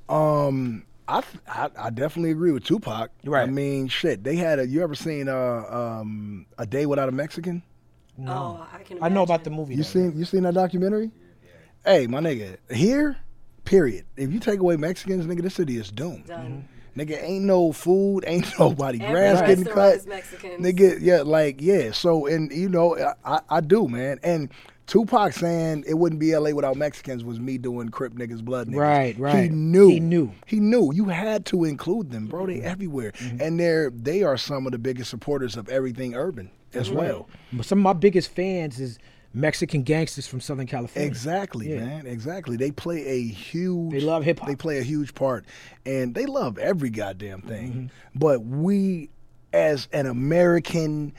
Um, 0.09 0.85
I, 1.09 1.23
I 1.49 1.69
I 1.79 1.91
definitely 1.91 2.31
agree 2.31 2.53
with 2.53 2.65
Tupac. 2.65 3.11
Right. 3.25 3.43
I 3.43 3.47
mean, 3.47 3.89
shit. 3.89 4.25
They 4.25 4.37
had 4.37 4.59
a. 4.59 4.67
You 4.67 4.83
ever 4.83 4.95
seen 4.95 5.29
uh 5.29 5.65
um 5.69 6.47
a 6.59 6.67
day 6.67 6.87
without 6.87 7.09
a 7.09 7.13
Mexican? 7.13 7.63
Oh, 8.27 8.67
I 8.73 8.83
can. 8.83 9.03
I 9.03 9.09
know 9.09 9.23
about 9.23 9.45
the 9.45 9.51
movie. 9.51 9.75
You 9.75 9.83
though. 9.83 9.89
seen 9.89 10.19
you 10.19 10.25
seen 10.25 10.43
that 10.45 10.55
documentary? 10.55 11.11
Yeah. 11.45 11.93
Hey, 11.93 12.07
my 12.07 12.21
nigga, 12.21 12.57
here, 12.71 13.17
period. 13.65 14.05
If 14.17 14.33
you 14.33 14.39
take 14.39 14.61
away 14.61 14.77
Mexicans, 14.77 15.27
nigga, 15.27 15.43
this 15.43 15.55
city 15.55 15.77
is 15.77 15.91
doomed. 15.91 16.27
Done. 16.27 16.69
Nigga, 16.97 17.23
ain't 17.23 17.45
no 17.45 17.73
food, 17.73 18.25
ain't 18.27 18.59
nobody 18.59 19.01
Every 19.01 19.13
grass 19.13 19.41
getting 19.41 19.65
cut. 19.65 20.01
Nigga, 20.61 20.99
yeah, 21.01 21.23
like 21.23 21.61
yeah. 21.61 21.93
So 21.93 22.27
and 22.27 22.53
you 22.53 22.69
know, 22.69 22.99
I, 22.99 23.15
I, 23.25 23.41
I 23.49 23.61
do, 23.61 23.89
man. 23.89 24.19
And 24.23 24.51
Tupac 24.87 25.33
saying 25.33 25.85
it 25.87 25.95
wouldn't 25.95 26.21
be 26.21 26.37
LA 26.37 26.51
without 26.51 26.77
Mexicans 26.77 27.25
was 27.25 27.41
me 27.41 27.57
doing 27.57 27.89
Crip 27.89 28.13
niggas, 28.13 28.43
blood 28.43 28.69
niggas. 28.69 28.77
Right, 28.77 29.19
He 29.45 29.49
knew. 29.49 29.89
He 29.89 30.01
knew. 30.01 30.33
He 30.47 30.61
knew. 30.61 30.93
You 30.93 31.07
had 31.07 31.47
to 31.47 31.65
include 31.65 32.11
them, 32.11 32.27
bro. 32.27 32.45
Mm-hmm. 32.45 32.61
They 32.61 32.67
everywhere, 32.67 33.13
and 33.41 33.59
they're 33.59 33.91
they 33.91 34.23
are 34.23 34.37
some 34.37 34.67
of 34.67 34.73
the 34.73 34.79
biggest 34.79 35.09
supporters 35.09 35.57
of 35.57 35.69
everything 35.69 36.15
urban 36.15 36.51
as 36.75 36.91
well. 36.91 37.29
But 37.53 37.67
some 37.67 37.79
of 37.79 37.83
my 37.83 37.93
biggest 37.93 38.31
fans 38.31 38.81
is 38.81 38.99
Mexican 39.35 39.83
gangsters 39.83 40.27
from 40.27 40.41
Southern 40.41 40.67
California. 40.67 41.07
Exactly, 41.09 41.73
Yeah. 41.73 41.85
man. 41.85 42.07
Exactly. 42.07 42.57
They 42.57 42.71
play 42.71 43.07
a 43.07 43.23
huge. 43.27 43.93
They 43.93 44.01
love 44.01 44.25
hip-hop. 44.25 44.49
They 44.49 44.57
play 44.57 44.79
a 44.79 44.83
huge 44.83 45.15
part, 45.15 45.45
and 45.87 46.15
they 46.15 46.27
love 46.27 46.59
every 46.59 46.91
goddamn 46.91 47.43
thing. 47.43 47.69
Mm-hmm. 47.73 47.87
But 48.19 48.45
we, 48.45 49.09
as 49.53 49.89
an 49.93 50.07
American, 50.07 51.15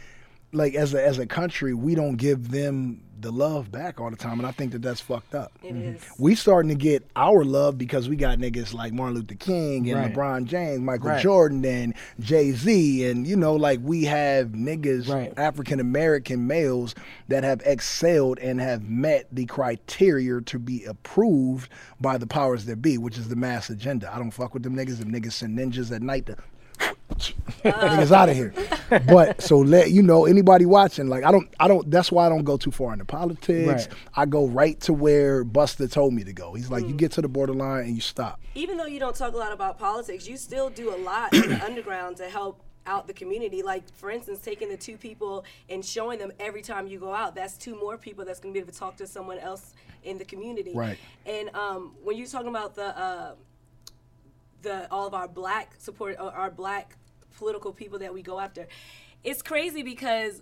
like 0.51 0.75
as 0.75 0.93
a 0.93 1.03
as 1.03 1.17
a 1.17 1.25
country, 1.25 1.73
we 1.73 1.95
don't 1.95 2.15
give 2.17 2.51
them 2.51 3.01
the 3.23 3.31
love 3.31 3.71
back 3.71 3.99
all 3.99 4.11
the 4.11 4.15
time, 4.15 4.39
and 4.39 4.45
I 4.45 4.51
think 4.51 4.73
that 4.73 4.81
that's 4.83 5.01
fucked 5.01 5.33
up. 5.33 5.51
It 5.63 5.73
mm-hmm. 5.73 5.95
is. 5.95 6.05
We 6.19 6.35
starting 6.35 6.69
to 6.69 6.75
get 6.75 7.09
our 7.15 7.43
love 7.43 7.77
because 7.77 8.07
we 8.07 8.15
got 8.15 8.37
niggas 8.37 8.73
like 8.73 8.93
Martin 8.93 9.15
Luther 9.15 9.35
King 9.35 9.89
and 9.89 9.99
Right. 9.99 10.13
LeBron 10.13 10.45
James, 10.45 10.81
Michael 10.81 11.09
Right. 11.09 11.23
Jordan, 11.23 11.65
and 11.65 11.95
Jay 12.19 12.51
Z, 12.51 13.09
and 13.09 13.25
you 13.25 13.35
know, 13.35 13.55
like 13.55 13.79
we 13.81 14.03
have 14.03 14.49
niggas, 14.49 15.09
Right. 15.09 15.33
African 15.37 15.79
American 15.79 16.45
males 16.45 16.93
that 17.29 17.43
have 17.43 17.61
excelled 17.65 18.37
and 18.39 18.59
have 18.59 18.83
met 18.83 19.27
the 19.31 19.45
criteria 19.45 20.41
to 20.41 20.59
be 20.59 20.83
approved 20.83 21.69
by 21.99 22.17
the 22.17 22.27
powers 22.27 22.65
that 22.65 22.81
be, 22.81 22.97
which 22.97 23.17
is 23.17 23.29
the 23.29 23.35
mass 23.35 23.69
agenda. 23.69 24.13
I 24.13 24.19
don't 24.19 24.31
fuck 24.31 24.53
with 24.53 24.63
them 24.63 24.75
niggas. 24.75 24.99
Them 24.99 25.11
niggas 25.11 25.33
send 25.33 25.57
ninjas 25.57 25.91
at 25.91 26.01
night 26.01 26.25
to 26.27 26.37
niggas 27.63 28.11
out 28.11 28.29
of 28.29 28.35
here. 28.35 28.53
But 29.07 29.41
so 29.41 29.59
let 29.59 29.91
you 29.91 30.01
know 30.01 30.25
anybody 30.25 30.65
watching, 30.65 31.07
like 31.07 31.23
I 31.23 31.31
don't, 31.31 31.47
I 31.59 31.67
don't. 31.67 31.89
That's 31.89 32.11
why 32.11 32.25
I 32.25 32.29
don't 32.29 32.43
go 32.43 32.57
too 32.57 32.71
far 32.71 32.93
into 32.93 33.05
politics. 33.05 33.87
Right. 33.87 33.97
I 34.15 34.25
go 34.25 34.47
right 34.47 34.79
to 34.81 34.93
where 34.93 35.45
Busta 35.45 35.91
told 35.91 36.13
me 36.13 36.23
to 36.23 36.33
go. 36.33 36.53
He's 36.53 36.69
like, 36.69 36.87
you 36.87 36.93
get 36.93 37.11
to 37.13 37.21
the 37.21 37.27
borderline 37.27 37.85
and 37.85 37.95
you 37.95 38.01
stop. 38.01 38.39
even 38.55 38.77
though 38.77 38.85
you 38.85 38.99
don't 38.99 39.15
talk 39.15 39.33
a 39.33 39.37
lot 39.37 39.51
about 39.51 39.79
politics, 39.79 40.27
you 40.27 40.37
still 40.37 40.69
do 40.69 40.93
a 40.93 40.97
lot 40.97 41.33
in 41.33 41.49
the 41.49 41.65
underground 41.65 42.17
to 42.17 42.29
help 42.29 42.61
out 42.85 43.07
the 43.07 43.13
community. 43.13 43.63
Like, 43.63 43.83
for 43.95 44.11
instance, 44.11 44.41
taking 44.41 44.69
the 44.69 44.77
two 44.77 44.97
people 44.97 45.45
and 45.69 45.83
showing 45.83 46.19
them 46.19 46.31
every 46.39 46.61
time 46.61 46.87
you 46.87 46.99
go 46.99 47.13
out, 47.13 47.35
that's 47.35 47.57
two 47.57 47.79
more 47.79 47.97
people 47.97 48.25
that's 48.25 48.39
going 48.39 48.53
to 48.53 48.57
be 48.57 48.61
able 48.61 48.71
to 48.71 48.77
talk 48.77 48.97
to 48.97 49.07
someone 49.07 49.39
else 49.39 49.73
in 50.03 50.17
the 50.17 50.25
community. 50.25 50.73
Right. 50.75 50.97
And 51.25 51.49
um, 51.55 51.95
when 52.03 52.17
you're 52.17 52.27
talking 52.27 52.49
about 52.49 52.75
the, 52.75 52.97
uh, 52.97 53.35
the 54.63 54.91
all 54.91 55.07
of 55.07 55.13
our 55.13 55.27
black 55.27 55.75
support, 55.77 56.17
our 56.17 56.49
black 56.49 56.97
political 57.37 57.71
people 57.71 57.99
that 57.99 58.13
we 58.13 58.21
go 58.21 58.39
after, 58.39 58.67
it's 59.23 59.41
crazy 59.41 59.83
because 59.83 60.41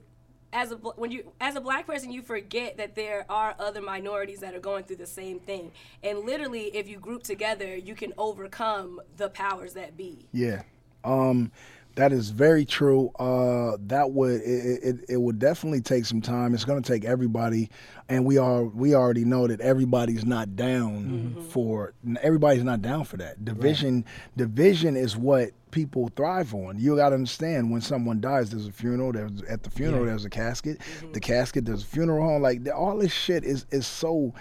as 0.54 0.72
a 0.72 0.76
when 0.76 1.12
you 1.12 1.32
as 1.40 1.56
a 1.56 1.62
black 1.62 1.88
person 1.88 2.12
you 2.12 2.22
forget 2.22 2.78
that 2.78 2.96
there 2.96 3.26
are 3.30 3.56
other 3.60 3.82
minorities 3.82 4.40
that 4.40 4.54
are 4.54 4.60
going 4.60 4.84
through 4.84 4.98
the 4.98 5.06
same 5.06 5.40
thing. 5.40 5.72
And 6.04 6.20
literally 6.20 6.76
if 6.76 6.88
you 6.88 6.98
group 6.98 7.24
together 7.24 7.76
you 7.76 7.96
can 7.96 8.14
overcome 8.18 9.02
the 9.18 9.30
powers 9.30 9.74
that 9.74 9.98
be. 9.98 10.28
Yeah. 10.34 10.64
Um, 11.04 11.52
That 11.96 12.14
is 12.14 12.30
very 12.30 12.64
true. 12.66 13.12
Uh, 13.20 13.78
that 13.88 14.12
would 14.12 14.42
it, 14.42 14.80
it, 14.84 14.96
it 15.10 15.18
would 15.18 15.40
definitely 15.40 15.82
take 15.82 16.06
some 16.06 16.22
time. 16.22 16.54
It's 16.54 16.64
going 16.66 16.82
to 16.82 16.90
take 16.92 17.04
everybody, 17.04 17.70
and 18.08 18.26
we 18.26 18.38
are 18.38 18.64
we 18.64 18.96
already 18.96 19.26
know 19.26 19.46
that 19.48 19.60
everybody's 19.60 20.26
not 20.26 20.56
down 20.56 21.36
for 21.50 21.94
everybody's 22.22 22.64
not 22.64 22.82
down 22.82 23.04
for 23.04 23.18
that. 23.18 23.44
Division 23.44 24.06
division 24.38 24.96
is 24.96 25.18
what 25.18 25.52
people 25.72 26.10
thrive 26.16 26.54
on. 26.54 26.78
You 26.80 26.96
got 26.96 27.10
to 27.10 27.16
understand 27.16 27.72
when 27.72 27.82
someone 27.82 28.20
dies, 28.22 28.50
there's 28.52 28.68
a 28.68 28.72
funeral. 28.72 29.12
There's 29.12 29.42
at 29.44 29.64
the 29.64 29.70
funeral 29.70 30.04
Yeah. 30.04 30.12
there's 30.12 30.26
a 30.26 30.30
casket. 30.30 30.80
The 31.14 31.20
casket 31.20 31.66
there's 31.66 31.84
a 31.84 31.88
funeral 31.88 32.26
home. 32.26 32.42
Like 32.42 32.62
all 32.74 32.98
this 32.98 33.12
shit 33.14 33.44
is 33.44 33.66
is 33.72 33.86
so 33.86 34.34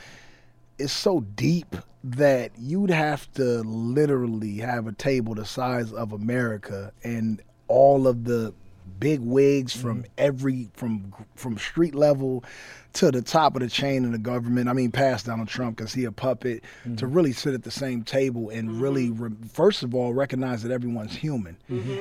is 0.80 0.92
so 0.92 1.20
deep 1.20 1.76
that 2.02 2.50
you'd 2.58 2.90
have 2.90 3.30
to 3.32 3.62
literally 3.62 4.56
have 4.58 4.86
a 4.86 4.92
table 4.92 5.34
the 5.34 5.44
size 5.44 5.92
of 5.92 6.12
America 6.12 6.92
and 7.04 7.42
all 7.68 8.08
of 8.08 8.24
the 8.24 8.54
big 8.98 9.20
wigs 9.20 9.74
from 9.74 10.02
mm-hmm. 10.02 10.12
every 10.18 10.68
from 10.74 11.12
from 11.34 11.58
street 11.58 11.94
level 11.94 12.44
to 12.92 13.10
the 13.10 13.22
top 13.22 13.54
of 13.54 13.62
the 13.62 13.68
chain 13.68 14.04
in 14.04 14.12
the 14.12 14.18
government. 14.18 14.68
I 14.68 14.72
mean, 14.72 14.90
past 14.90 15.26
Donald 15.26 15.48
Trump 15.48 15.76
because 15.76 15.94
he 15.94 16.04
a 16.04 16.12
puppet 16.12 16.62
to 16.84 16.88
mm-hmm. 16.90 17.12
really 17.12 17.32
sit 17.32 17.54
at 17.54 17.62
the 17.62 17.70
same 17.70 18.02
table 18.02 18.50
and 18.50 18.80
really, 18.80 19.08
mm-hmm. 19.08 19.24
re- 19.24 19.48
first 19.52 19.82
of 19.82 19.94
all, 19.94 20.12
recognize 20.12 20.62
that 20.62 20.72
everyone's 20.72 21.14
human, 21.14 21.56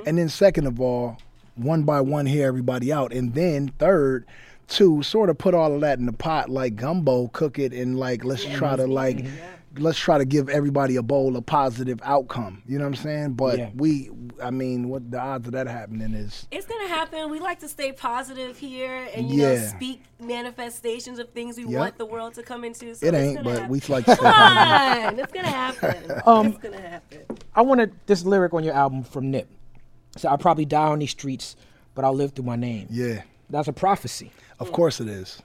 and 0.06 0.18
then 0.18 0.30
second 0.30 0.68
of 0.68 0.80
all, 0.80 1.18
one 1.56 1.84
by 1.84 2.02
one 2.02 2.26
hear 2.26 2.48
everybody 2.48 2.92
out, 2.92 3.14
and 3.14 3.34
then 3.34 3.70
third. 3.80 4.26
To 4.70 5.02
sort 5.02 5.30
of 5.32 5.38
put 5.38 5.54
all 5.56 5.74
of 5.74 5.82
that 5.82 5.98
in 5.98 6.06
the 6.06 6.14
pot 6.14 6.50
like 6.50 6.76
gumbo, 6.76 7.28
cook 7.30 7.58
it, 7.58 7.74
and 7.74 7.98
like 7.98 8.24
let's 8.24 8.46
try 8.46 8.76
to 8.76 8.86
like 8.86 9.26
let's 9.78 9.98
try 9.98 10.18
to 10.18 10.26
give 10.26 10.48
everybody 10.50 10.96
a 10.96 11.02
bowl 11.04 11.36
of 11.38 11.46
positive 11.46 12.00
outcome. 12.04 12.62
You 12.68 12.78
know 12.78 12.84
what 12.86 12.90
I'm 13.00 13.04
saying? 13.04 13.34
But 13.34 13.58
Yeah. 13.58 13.70
we, 13.76 14.10
I 14.44 14.50
mean, 14.52 14.90
what 14.90 15.10
the 15.10 15.20
odds 15.20 15.48
of 15.48 15.54
that 15.54 15.68
happening 15.68 16.14
is 16.14 16.48
It's 16.52 16.66
gonna 16.68 16.88
happen. 16.88 17.30
We 17.32 17.40
like 17.40 17.60
to 17.62 17.68
stay 17.68 17.92
positive 17.94 18.58
here 18.58 19.08
and 19.16 19.30
you 19.32 19.42
know 19.44 19.56
speak 19.56 20.04
manifestations 20.20 21.18
of 21.20 21.30
things 21.30 21.58
we 21.58 21.66
Yep. 21.66 21.80
want 21.80 21.98
the 21.98 22.06
world 22.06 22.36
to 22.36 22.44
come 22.44 22.64
into. 22.64 22.94
So 22.96 23.06
it 23.08 23.14
ain't, 23.16 23.44
but 23.44 23.54
happen. 23.54 23.70
we 23.70 23.80
like 23.90 24.06
to 24.06 24.16
stay 24.16 24.24
Come 24.24 24.34
positive. 24.36 25.14
on, 25.14 25.20
it's 25.20 25.32
gonna 25.32 25.48
happen. 25.50 26.22
Um, 26.26 26.48
it's 26.48 26.58
gonna 26.58 26.80
happen. 26.82 27.20
I 27.56 27.62
wanted 27.62 27.94
this 28.06 28.24
lyric 28.24 28.54
on 28.54 28.64
your 28.64 28.74
album 28.76 29.04
from 29.04 29.32
Nip. 29.32 29.50
So 30.18 30.30
I'll 30.30 30.38
probably 30.38 30.66
die 30.66 30.88
on 30.88 31.00
these 31.00 31.12
streets, 31.12 31.56
but 31.96 32.06
I'll 32.06 32.14
live 32.14 32.34
through 32.34 32.46
my 32.46 32.56
name. 32.56 32.88
Yeah, 32.90 33.22
That's 33.50 33.68
a 33.68 33.74
prophecy. 33.74 34.32
of 34.60 34.72
course 34.72 35.00
it 35.00 35.08
is. 35.08 35.42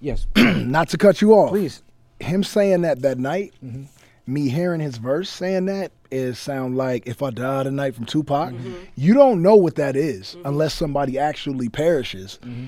Yes. 0.00 0.26
Not 0.36 0.88
to 0.90 0.98
cut 0.98 1.20
you 1.22 1.32
off. 1.34 1.50
Please. 1.50 1.82
Him 2.20 2.42
saying 2.44 2.82
that 2.82 3.02
that 3.02 3.18
night, 3.18 3.52
Mm-hmm. 3.64 3.84
me 4.32 4.48
hearing 4.48 4.80
his 4.80 4.96
verse 4.98 5.28
saying 5.30 5.66
that 5.66 5.92
is 6.10 6.38
sound 6.38 6.76
like 6.76 7.06
if 7.06 7.22
I 7.22 7.30
die 7.30 7.62
tonight 7.64 7.94
from 7.94 8.04
Tupac. 8.04 8.52
Mm-hmm. 8.52 8.72
You 8.96 9.14
don't 9.14 9.42
know 9.42 9.54
what 9.56 9.76
that 9.76 9.96
is 9.96 10.36
unless 10.44 10.74
somebody 10.74 11.18
actually 11.18 11.68
perishes. 11.68 12.38
Mm-hmm. 12.42 12.66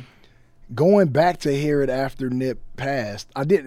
Going 0.75 1.09
back 1.09 1.39
to 1.41 1.55
hear 1.55 1.83
it 1.83 1.91
after 1.91 2.31
Nip 2.31 2.59
passed, 2.77 3.29
I 3.37 3.45
did 3.45 3.67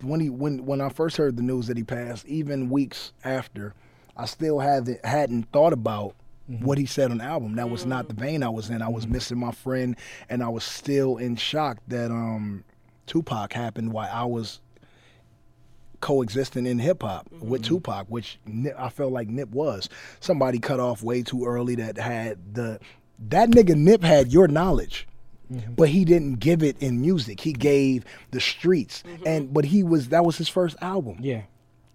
when 0.00 0.20
he 0.20 0.30
when 0.30 0.64
when 0.64 0.80
I 0.80 0.88
first 0.88 1.16
heard 1.16 1.36
the 1.36 1.42
news 1.42 1.66
that 1.66 1.76
he 1.76 1.84
passed. 1.84 2.24
Even 2.26 2.70
weeks 2.70 3.12
after, 3.24 3.74
I 4.16 4.24
still 4.26 4.58
haven't 4.60 5.04
hadn't 5.04 5.50
thought 5.52 5.72
about 5.74 6.14
Mm-hmm. 6.50 6.64
what 6.64 6.78
he 6.78 6.86
said 6.86 7.10
on 7.10 7.18
the 7.18 7.24
album. 7.24 7.56
That 7.56 7.68
was 7.68 7.84
not 7.84 8.08
the 8.08 8.14
vein 8.14 8.42
I 8.42 8.48
was 8.48 8.70
in. 8.70 8.80
I 8.80 8.88
was 8.88 9.06
missing 9.06 9.36
my 9.38 9.52
friend, 9.52 9.94
and 10.30 10.42
I 10.42 10.48
was 10.48 10.64
still 10.64 11.18
in 11.18 11.36
shock 11.36 11.76
that 11.88 12.10
um 12.10 12.64
Tupac 13.06 13.52
happened 13.52 13.92
while 13.92 14.08
I 14.10 14.24
was 14.24 14.60
coexisting 16.00 16.66
in 16.66 16.78
hip 16.78 17.02
hop 17.02 17.28
with 17.40 17.64
Tupac, 17.64 18.06
which 18.08 18.38
Nip, 18.46 18.74
I 18.78 18.88
felt 18.88 19.12
like 19.12 19.28
Nip 19.28 19.50
was. 19.50 19.88
Somebody 20.20 20.58
cut 20.58 20.80
off 20.80 21.02
way 21.02 21.22
too 21.22 21.44
early 21.44 21.74
that 21.76 21.98
had 21.98 22.54
the 22.54 22.80
that 23.28 23.50
nigga 23.50 23.74
Nip 23.74 24.02
had 24.02 24.32
your 24.32 24.48
knowledge. 24.48 25.06
But 25.50 25.88
he 25.88 26.04
didn't 26.04 26.40
give 26.40 26.62
it 26.62 26.76
in 26.78 27.00
music. 27.00 27.40
He 27.40 27.54
gave 27.54 28.04
the 28.32 28.40
streets, 28.40 29.02
and 29.24 29.52
but 29.52 29.64
he 29.64 29.82
was 29.82 30.08
that 30.10 30.24
was 30.24 30.36
his 30.36 30.48
first 30.48 30.76
album. 30.82 31.18
Yeah. 31.20 31.42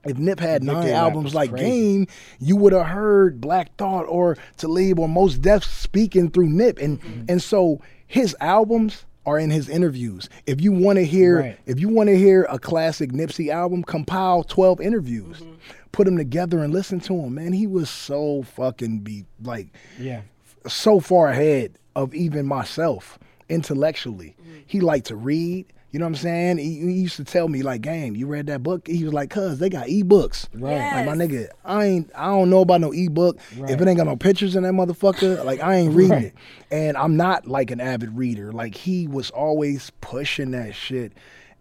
If 0.06 0.18
Nip 0.18 0.40
had 0.40 0.64
nine 0.64 0.90
albums 0.90 1.34
like 1.34 1.52
crazy. 1.52 1.66
Game, 1.66 2.08
you 2.40 2.56
would 2.58 2.74
have 2.74 2.88
heard 2.88 3.40
Black 3.40 3.76
Thought 3.78 4.04
or 4.04 4.38
Talib 4.58 5.00
or 5.00 5.08
Mos 5.08 5.36
Def 5.38 5.64
speaking 5.64 6.30
through 6.30 6.50
Nip, 6.50 6.78
and 6.80 7.00
Mm-hmm. 7.02 7.24
and 7.30 7.42
so 7.42 7.80
his 8.08 8.36
albums 8.42 9.06
are 9.26 9.40
in 9.40 9.50
his 9.50 9.70
interviews. 9.70 10.28
If 10.46 10.60
you 10.60 10.74
want 10.74 10.98
to 10.98 11.06
hear, 11.06 11.40
Right. 11.40 11.58
if 11.66 11.80
you 11.80 11.88
want 11.88 12.10
to 12.10 12.18
hear 12.18 12.46
a 12.50 12.60
classic 12.60 13.12
Nipsey 13.14 13.48
album, 13.50 13.82
compile 13.84 14.44
twelve 14.44 14.82
interviews, 14.82 15.38
Mm-hmm. 15.38 15.54
put 15.94 16.04
them 16.06 16.18
together 16.18 16.60
and 16.62 16.74
listen 16.74 17.00
to 17.02 17.14
him. 17.16 17.36
Man, 17.36 17.54
he 17.54 17.66
was 17.66 17.90
so 17.90 18.44
fucking 18.44 19.00
be 19.00 19.24
like 19.42 19.68
Yeah. 19.98 20.22
so 20.68 21.00
far 21.00 21.30
ahead 21.30 21.80
of 21.96 22.14
even 22.14 22.46
myself 22.46 23.18
intellectually. 23.48 24.36
He 24.66 24.82
liked 24.82 25.08
to 25.08 25.16
read. 25.16 25.68
You 25.94 26.00
know 26.00 26.06
what 26.06 26.10
I'm 26.10 26.16
saying? 26.16 26.58
He, 26.58 26.80
he 26.80 26.92
used 26.94 27.18
to 27.18 27.24
tell 27.24 27.48
me 27.48 27.62
like, 27.62 27.82
"Game, 27.82 28.16
you 28.16 28.26
read 28.26 28.48
that 28.48 28.64
book?" 28.64 28.88
He 28.88 29.04
was 29.04 29.14
like, 29.14 29.30
"Cuz 29.30 29.60
they 29.60 29.70
got 29.70 29.86
ebooks." 29.88 30.48
Right. 30.52 31.06
Like 31.06 31.06
my 31.06 31.14
nigga, 31.14 31.50
I 31.64 31.86
ain't. 31.86 32.12
I 32.16 32.26
don't 32.26 32.50
know 32.50 32.62
about 32.62 32.82
no 32.82 32.92
ebook. 32.92 33.38
Right. 33.60 33.70
If 33.70 33.80
it 33.80 33.88
ain't 33.88 33.98
got 33.98 34.08
no 34.08 34.16
pictures 34.16 34.56
in 34.56 34.64
that 34.64 34.74
motherfucker, 34.74 35.46
like 35.46 35.62
I 35.62 35.76
ain't 35.76 35.94
reading 35.94 36.12
Right. 36.12 36.24
it. 36.26 36.34
And 36.72 36.98
I'm 36.98 37.16
not 37.16 37.48
like 37.48 37.70
an 37.70 37.80
avid 37.80 38.18
reader. 38.18 38.52
Like 38.52 38.74
he 38.74 39.08
was 39.08 39.30
always 39.30 39.92
pushing 40.02 40.50
that 40.52 40.74
shit, 40.74 41.14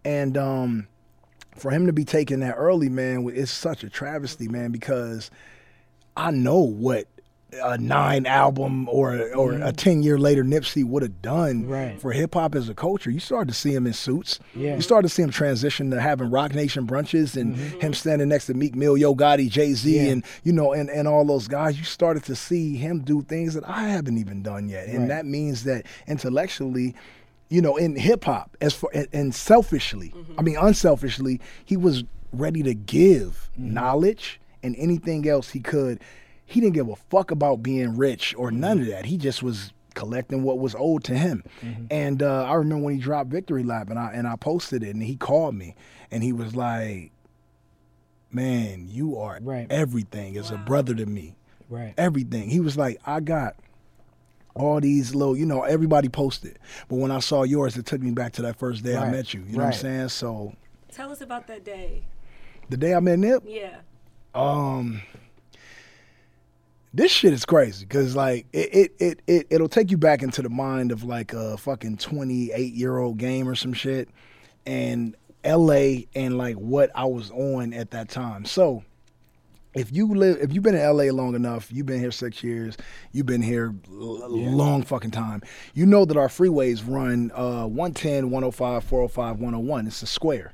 and 0.03 0.35
um, 0.35 0.87
for 1.55 1.69
him 1.69 1.85
to 1.85 1.93
be 1.93 2.03
taking 2.03 2.39
that 2.39 2.55
early, 2.55 2.89
man, 2.89 3.31
it's 3.35 3.51
such 3.51 3.83
a 3.83 3.89
travesty, 3.89 4.47
man, 4.47 4.71
because 4.71 5.29
I 6.17 6.31
know 6.31 6.57
what 6.59 7.05
a 7.63 7.77
nine 7.77 8.25
album 8.25 8.87
or 8.89 9.33
or 9.35 9.53
a 9.53 9.71
ten 9.71 10.01
year 10.03 10.17
later 10.17 10.43
Nipsey 10.43 10.83
would 10.83 11.03
have 11.03 11.21
done 11.21 11.63
Mm-hmm. 11.63 11.69
Right. 11.71 11.99
for 12.01 12.11
hip 12.11 12.33
hop 12.33 12.55
as 12.55 12.69
a 12.69 12.73
culture. 12.73 13.11
You 13.11 13.19
started 13.19 13.49
to 13.49 13.53
see 13.53 13.73
him 13.73 13.85
in 13.85 13.93
suits. 13.93 14.39
Yeah. 14.55 14.75
You 14.75 14.81
started 14.81 15.07
to 15.09 15.13
see 15.13 15.21
him 15.23 15.29
transition 15.31 15.91
to 15.91 15.99
having 16.01 16.29
Roc 16.31 16.53
Nation 16.55 16.87
brunches 16.87 17.35
and 17.39 17.55
Mm-hmm. 17.55 17.79
him 17.81 17.93
standing 17.93 18.29
next 18.29 18.45
to 18.47 18.53
Meek 18.53 18.75
Mill, 18.75 18.95
Yo 18.97 19.13
Gotti, 19.15 19.49
Jay 19.49 19.73
Z, 19.73 19.95
Yeah. 19.95 20.11
and 20.11 20.25
you 20.43 20.53
know, 20.53 20.73
and, 20.73 20.89
and 20.89 21.07
all 21.07 21.25
those 21.25 21.47
guys. 21.47 21.77
You 21.77 21.83
started 21.83 22.23
to 22.25 22.35
see 22.35 22.75
him 22.77 22.99
do 23.01 23.21
things 23.23 23.53
that 23.53 23.67
I 23.67 23.89
haven't 23.89 24.17
even 24.17 24.41
done 24.41 24.69
yet, 24.69 24.87
and 24.87 24.99
Right. 24.99 25.07
that 25.09 25.25
means 25.25 25.63
that 25.65 25.85
intellectually. 26.07 26.95
You 27.49 27.61
know, 27.61 27.75
in 27.77 27.95
hip 27.95 28.23
hop, 28.23 28.57
as 28.61 28.73
for 28.73 28.89
and, 29.13 29.35
selfishly, 29.35 30.11
I 30.39 30.41
mean 30.41 30.57
unselfishly, 30.59 31.39
he 31.63 31.77
was 31.77 32.03
ready 32.31 32.63
to 32.63 32.73
give 32.73 33.49
Mm-hmm. 33.59 33.73
knowledge 33.75 34.39
and 34.63 34.75
anything 34.79 35.27
else 35.27 35.51
he 35.51 35.59
could. 35.59 35.99
He 36.53 36.61
didn't 36.61 36.75
give 36.75 36.87
a 36.89 36.95
fuck 36.95 37.31
about 37.31 37.63
being 37.63 37.97
rich 37.97 38.35
or 38.37 38.51
none 38.51 38.79
of 38.79 38.85
that. 38.87 39.05
He 39.05 39.17
just 39.17 39.41
was 39.41 39.73
collecting 39.95 40.43
what 40.43 40.59
was 40.59 40.75
owed 40.77 41.03
to 41.05 41.15
him. 41.15 41.43
And 41.89 42.21
uh, 42.21 42.43
I 42.43 42.53
remember 42.53 42.85
when 42.85 42.93
he 42.95 42.99
dropped 43.01 43.29
Victory 43.31 43.63
Lap 43.63 43.89
and 43.89 43.97
I 43.97 44.11
and 44.13 44.27
I 44.27 44.35
posted 44.35 44.83
it 44.83 44.93
and 44.93 45.01
he 45.03 45.15
called 45.15 45.55
me 45.55 45.75
and 46.11 46.21
he 46.23 46.31
was 46.31 46.55
like, 46.55 47.11
"Man, 48.31 48.87
you 48.89 49.17
are 49.17 49.39
Right. 49.41 49.67
everything 49.71 50.37
as 50.37 50.51
a 50.51 50.57
brother 50.57 50.93
to 50.95 51.05
me. 51.05 51.35
Right. 51.69 51.93
Everything." 51.97 52.49
He 52.49 52.59
was 52.59 52.77
like, 52.77 52.99
"I 53.05 53.19
got 53.19 53.55
all 54.55 54.79
these 54.79 55.15
little, 55.15 55.35
you 55.35 55.47
know, 55.47 55.63
everybody 55.63 56.09
posted. 56.09 56.59
But 56.87 56.97
when 56.97 57.09
I 57.09 57.19
saw 57.19 57.41
yours, 57.43 57.75
it 57.77 57.87
took 57.87 58.01
me 58.01 58.11
back 58.11 58.33
to 58.33 58.43
that 58.43 58.57
first 58.59 58.83
day 58.83 58.95
I 58.95 59.09
met 59.09 59.33
you. 59.33 59.41
You 59.47 59.57
know 59.57 59.63
what 59.65 59.73
I'm 59.73 59.79
saying? 59.79 60.09
So 60.09 60.53
Tell 60.91 61.11
us 61.11 61.21
about 61.21 61.47
that 61.47 61.63
day. 61.65 62.03
the 62.69 62.77
day 62.77 62.93
I 62.93 62.99
met 62.99 63.17
Nip, 63.17 63.43
Yeah. 63.47 63.77
um 64.35 65.01
this 66.93 67.11
shit 67.11 67.33
is 67.33 67.43
crazy 67.45 67.85
because 67.85 68.15
like 68.15 68.45
it, 68.53 68.69
it 68.73 68.91
it 68.99 69.21
it 69.27 69.47
it'll 69.49 69.67
take 69.69 69.89
you 69.91 69.97
back 69.97 70.21
into 70.21 70.41
the 70.41 70.49
mind 70.49 70.91
of 70.91 71.03
like 71.03 71.33
a 71.33 71.57
fucking 71.57 71.97
28 71.97 72.73
year 72.73 72.97
old 72.97 73.17
game 73.17 73.47
or 73.47 73.55
some 73.55 73.73
shit 73.73 74.09
and 74.65 75.15
LA 75.45 76.03
and 76.15 76.37
like 76.37 76.55
what 76.55 76.91
I 76.95 77.05
was 77.05 77.31
on 77.31 77.73
at 77.73 77.91
that 77.91 78.09
time. 78.09 78.45
So 78.45 78.83
if 79.73 79.91
you 79.91 80.13
live 80.13 80.37
if 80.39 80.53
you've 80.53 80.63
been 80.63 80.75
in 80.75 80.81
LA 80.95 81.05
long 81.05 81.33
enough, 81.33 81.71
you've 81.71 81.87
been 81.87 81.99
here 81.99 82.11
6 82.11 82.43
years, 82.43 82.77
you've 83.11 83.25
been 83.25 83.41
here 83.41 83.73
l- 83.89 84.29
long 84.29 84.83
fucking 84.83 85.09
time. 85.11 85.41
You 85.73 85.87
know 85.87 86.05
that 86.05 86.15
our 86.15 86.27
freeways 86.27 86.83
run 86.87 87.31
uh 87.33 87.65
110, 87.65 88.29
105, 88.29 88.83
405, 88.83 89.39
101. 89.39 89.87
It's 89.87 90.03
a 90.03 90.05
square 90.05 90.51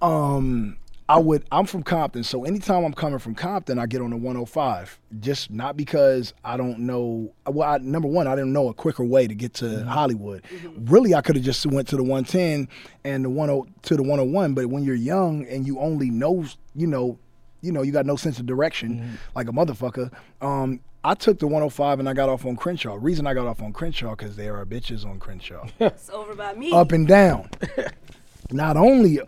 um 0.00 0.78
I 1.06 1.18
would 1.18 1.44
I'm 1.52 1.66
from 1.66 1.82
Compton, 1.82 2.24
so 2.24 2.44
anytime 2.44 2.82
I'm 2.84 2.94
coming 2.94 3.18
from 3.18 3.34
Compton, 3.34 3.78
I 3.78 3.86
get 3.86 4.00
on 4.00 4.10
the 4.10 4.16
105. 4.16 4.98
Just 5.20 5.50
not 5.50 5.76
because 5.76 6.32
I 6.42 6.56
don't 6.56 6.80
know 6.80 7.32
well, 7.46 7.68
I, 7.68 7.78
number 7.78 8.08
one, 8.08 8.26
I 8.26 8.34
didn't 8.34 8.54
know 8.54 8.68
a 8.68 8.74
quicker 8.74 9.04
way 9.04 9.26
to 9.26 9.34
get 9.34 9.52
to 9.54 9.66
mm-hmm. 9.66 9.88
Hollywood. 9.88 10.42
Mm-hmm. 10.44 10.86
Really 10.86 11.14
I 11.14 11.20
could 11.20 11.36
have 11.36 11.44
just 11.44 11.66
went 11.66 11.88
to 11.88 11.96
the 11.96 12.02
110 12.02 12.68
and 13.04 13.24
the 13.24 13.28
10 13.28 13.74
to 13.82 13.96
the 13.96 14.02
101, 14.02 14.54
but 14.54 14.66
when 14.66 14.82
you're 14.82 14.94
young 14.94 15.46
and 15.46 15.66
you 15.66 15.78
only 15.78 16.08
know, 16.08 16.46
you 16.74 16.86
know, 16.86 17.18
you 17.60 17.70
know, 17.70 17.82
you 17.82 17.92
got 17.92 18.06
no 18.06 18.16
sense 18.16 18.38
of 18.38 18.46
direction 18.46 19.00
mm-hmm. 19.00 19.14
like 19.34 19.48
a 19.48 19.52
motherfucker. 19.52 20.10
Um 20.40 20.80
I 21.06 21.12
took 21.12 21.38
the 21.38 21.46
105 21.46 21.98
and 21.98 22.08
I 22.08 22.14
got 22.14 22.30
off 22.30 22.46
on 22.46 22.56
Crenshaw. 22.56 22.96
Reason 22.98 23.26
I 23.26 23.34
got 23.34 23.46
off 23.46 23.60
on 23.60 23.74
Crenshaw 23.74 24.16
because 24.16 24.36
there 24.36 24.56
are 24.56 24.64
bitches 24.64 25.04
on 25.04 25.18
Crenshaw 25.18 25.66
It's 25.78 26.08
over 26.08 26.34
by 26.34 26.54
me. 26.54 26.72
up 26.72 26.92
and 26.92 27.06
down. 27.06 27.50
Not 28.50 28.78
only 28.78 29.20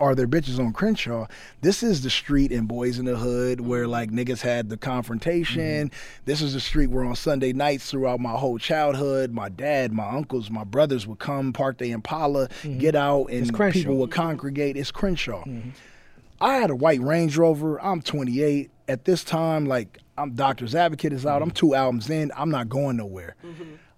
are 0.00 0.14
there 0.14 0.26
bitches 0.26 0.58
on 0.58 0.72
Crenshaw? 0.72 1.26
This 1.60 1.82
is 1.82 2.02
the 2.02 2.10
street 2.10 2.52
in 2.52 2.66
Boyz 2.66 2.98
n 2.98 3.04
the 3.04 3.16
Hood 3.16 3.60
where 3.60 3.86
like 3.86 4.10
niggas 4.10 4.40
had 4.40 4.68
the 4.68 4.76
confrontation. 4.76 5.88
Mm-hmm. 5.88 6.22
This 6.24 6.42
is 6.42 6.54
the 6.54 6.60
street 6.60 6.88
where 6.88 7.04
on 7.04 7.16
Sunday 7.16 7.52
nights 7.52 7.90
throughout 7.90 8.20
my 8.20 8.32
whole 8.32 8.58
childhood, 8.58 9.30
my 9.32 9.48
dad, 9.48 9.92
my 9.92 10.08
uncles, 10.08 10.50
my 10.50 10.64
brothers 10.64 11.06
would 11.06 11.18
come 11.18 11.52
park 11.52 11.78
their 11.78 11.94
Impala, 11.94 12.48
mm-hmm. 12.48 12.78
get 12.78 12.94
out, 12.94 13.26
and 13.26 13.52
people 13.72 13.96
would 13.96 14.10
congregate. 14.10 14.76
It's 14.76 14.90
Crenshaw. 14.90 15.44
Mm-hmm. 15.44 15.70
I 16.40 16.54
had 16.56 16.70
a 16.70 16.76
white 16.76 17.00
Range 17.00 17.36
Rover. 17.36 17.80
I'm 17.80 18.02
28 18.02 18.70
at 18.88 19.04
this 19.04 19.24
time. 19.24 19.66
Like 19.66 19.98
I'm 20.18 20.34
Doctor's 20.34 20.74
Advocate 20.74 21.12
is 21.12 21.24
out. 21.24 21.42
I'm 21.42 21.50
two 21.50 21.74
albums 21.74 22.10
in. 22.10 22.32
I'm 22.36 22.50
not 22.50 22.68
going 22.68 22.96
nowhere. 22.96 23.36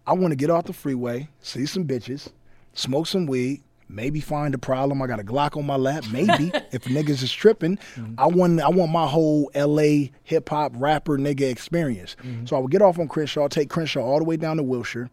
I 0.06 0.12
want 0.12 0.30
to 0.30 0.36
get 0.36 0.50
off 0.50 0.66
the 0.66 0.72
freeway, 0.72 1.28
see 1.40 1.66
some 1.66 1.84
bitches, 1.84 2.28
smoke 2.74 3.08
some 3.08 3.26
weed, 3.26 3.64
maybe 3.88 4.20
find 4.20 4.54
a 4.54 4.58
problem. 4.58 5.00
I 5.02 5.06
got 5.06 5.20
a 5.20 5.24
Glock 5.24 5.56
on 5.56 5.66
my 5.66 5.76
lap. 5.76 6.04
Maybe 6.10 6.50
if 6.72 6.84
niggas 6.84 7.22
is 7.22 7.32
tripping, 7.32 7.76
mm-hmm. 7.76 8.14
I 8.18 8.26
want 8.26 8.60
I 8.60 8.68
want 8.68 8.92
my 8.92 9.06
whole 9.06 9.50
L.A. 9.54 10.10
hip 10.24 10.48
hop 10.48 10.72
rapper 10.76 11.18
nigga 11.18 11.50
experience. 11.50 12.16
Mm-hmm. 12.22 12.46
So 12.46 12.56
I 12.56 12.58
would 12.58 12.70
get 12.70 12.82
off 12.82 12.98
on 12.98 13.08
Crenshaw, 13.08 13.48
take 13.48 13.70
Crenshaw 13.70 14.02
all 14.02 14.18
the 14.18 14.24
way 14.24 14.36
down 14.36 14.56
to 14.56 14.62
Wilshire, 14.62 15.10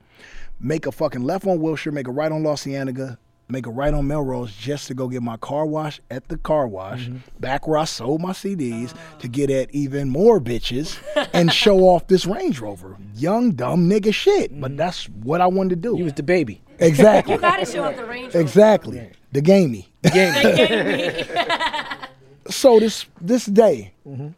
make 0.59 0.85
a 0.85 0.91
fucking 0.91 1.23
left 1.23 1.45
on 1.45 1.59
Wilshire, 1.59 1.91
make 1.91 2.07
a 2.07 2.11
right 2.11 2.31
on 2.31 2.43
Los 2.43 2.63
Cienega, 2.63 3.17
make 3.49 3.65
a 3.65 3.69
right 3.69 3.93
on 3.93 4.07
Melrose 4.07 4.55
just 4.55 4.87
to 4.87 4.93
go 4.93 5.07
get 5.07 5.21
my 5.21 5.37
car 5.37 5.65
wash 5.65 6.01
at 6.09 6.27
the 6.27 6.37
car 6.37 6.67
wash, 6.67 7.07
mm-hmm. 7.07 7.17
back 7.39 7.67
where 7.67 7.77
I 7.77 7.85
sold 7.85 8.21
my 8.21 8.31
CDs 8.31 8.93
oh. 8.95 9.19
to 9.19 9.27
get 9.27 9.49
at 9.49 9.69
even 9.71 10.09
more 10.09 10.39
bitches 10.39 10.97
and 11.33 11.53
show 11.53 11.81
off 11.81 12.07
this 12.07 12.25
Range 12.25 12.59
Rover. 12.59 12.97
Young, 13.15 13.51
dumb 13.51 13.89
nigga 13.89 14.13
shit. 14.13 14.59
But 14.59 14.77
that's 14.77 15.05
what 15.05 15.41
I 15.41 15.47
wanted 15.47 15.69
to 15.69 15.75
do. 15.75 15.95
He 15.95 16.03
was 16.03 16.13
the 16.13 16.23
baby. 16.23 16.62
Exactly. 16.79 17.35
You 17.35 17.39
gotta 17.39 17.65
show 17.65 17.83
up 17.83 17.95
the 17.95 18.05
range. 18.05 18.33
Rover. 18.33 18.39
exactly. 18.39 19.11
The 19.31 19.41
gamey. 19.41 19.89
so 22.49 22.79
this 22.79 23.05
this 23.21 23.45
day, 23.45 23.93
mm-hmm. 24.07 24.29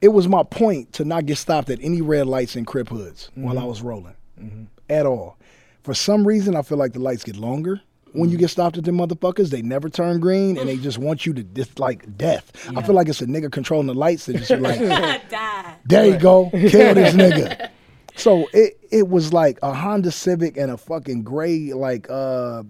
it 0.00 0.08
was 0.08 0.28
my 0.28 0.42
point 0.42 0.92
to 0.94 1.04
not 1.04 1.26
get 1.26 1.38
stopped 1.38 1.70
at 1.70 1.78
any 1.82 2.00
red 2.00 2.26
lights 2.26 2.56
in 2.56 2.64
Crip 2.64 2.88
hoods 2.88 3.30
mm-hmm. 3.32 3.44
while 3.44 3.58
I 3.58 3.64
was 3.64 3.82
rolling 3.82 4.16
mm-hmm. 4.40 4.64
at 4.88 5.06
all. 5.06 5.36
For 5.82 5.94
some 5.94 6.26
reason, 6.26 6.56
I 6.56 6.62
feel 6.62 6.78
like 6.78 6.92
the 6.92 7.00
lights 7.00 7.24
get 7.24 7.36
longer. 7.36 7.80
When 8.12 8.28
you 8.28 8.36
get 8.36 8.48
stopped 8.48 8.76
at 8.76 8.84
them 8.84 8.98
motherfuckers, 8.98 9.50
they 9.50 9.62
never 9.62 9.88
turn 9.88 10.18
green 10.18 10.58
and 10.58 10.68
they 10.68 10.76
just 10.76 10.98
want 10.98 11.26
you 11.26 11.32
to 11.32 11.44
just 11.44 11.78
like 11.78 12.16
death. 12.16 12.50
I 12.76 12.82
feel 12.82 12.94
like 12.94 13.08
it's 13.08 13.22
a 13.22 13.26
nigga 13.26 13.52
controlling 13.52 13.86
the 13.86 13.94
lights 13.94 14.26
that 14.26 14.36
just 14.36 14.50
like, 14.50 14.80
Die. 15.30 15.76
there 15.84 16.06
you 16.06 16.18
go, 16.18 16.50
kill 16.50 16.94
this 16.94 17.14
nigga. 17.14 17.70
So 18.20 18.48
it 18.52 18.78
it 18.90 19.08
was 19.08 19.32
like 19.32 19.58
a 19.62 19.72
Honda 19.72 20.10
Civic 20.10 20.56
and 20.56 20.70
a 20.70 20.76
fucking 20.76 21.22
gray 21.22 21.72
like 21.72 22.08
uh, 22.10 22.62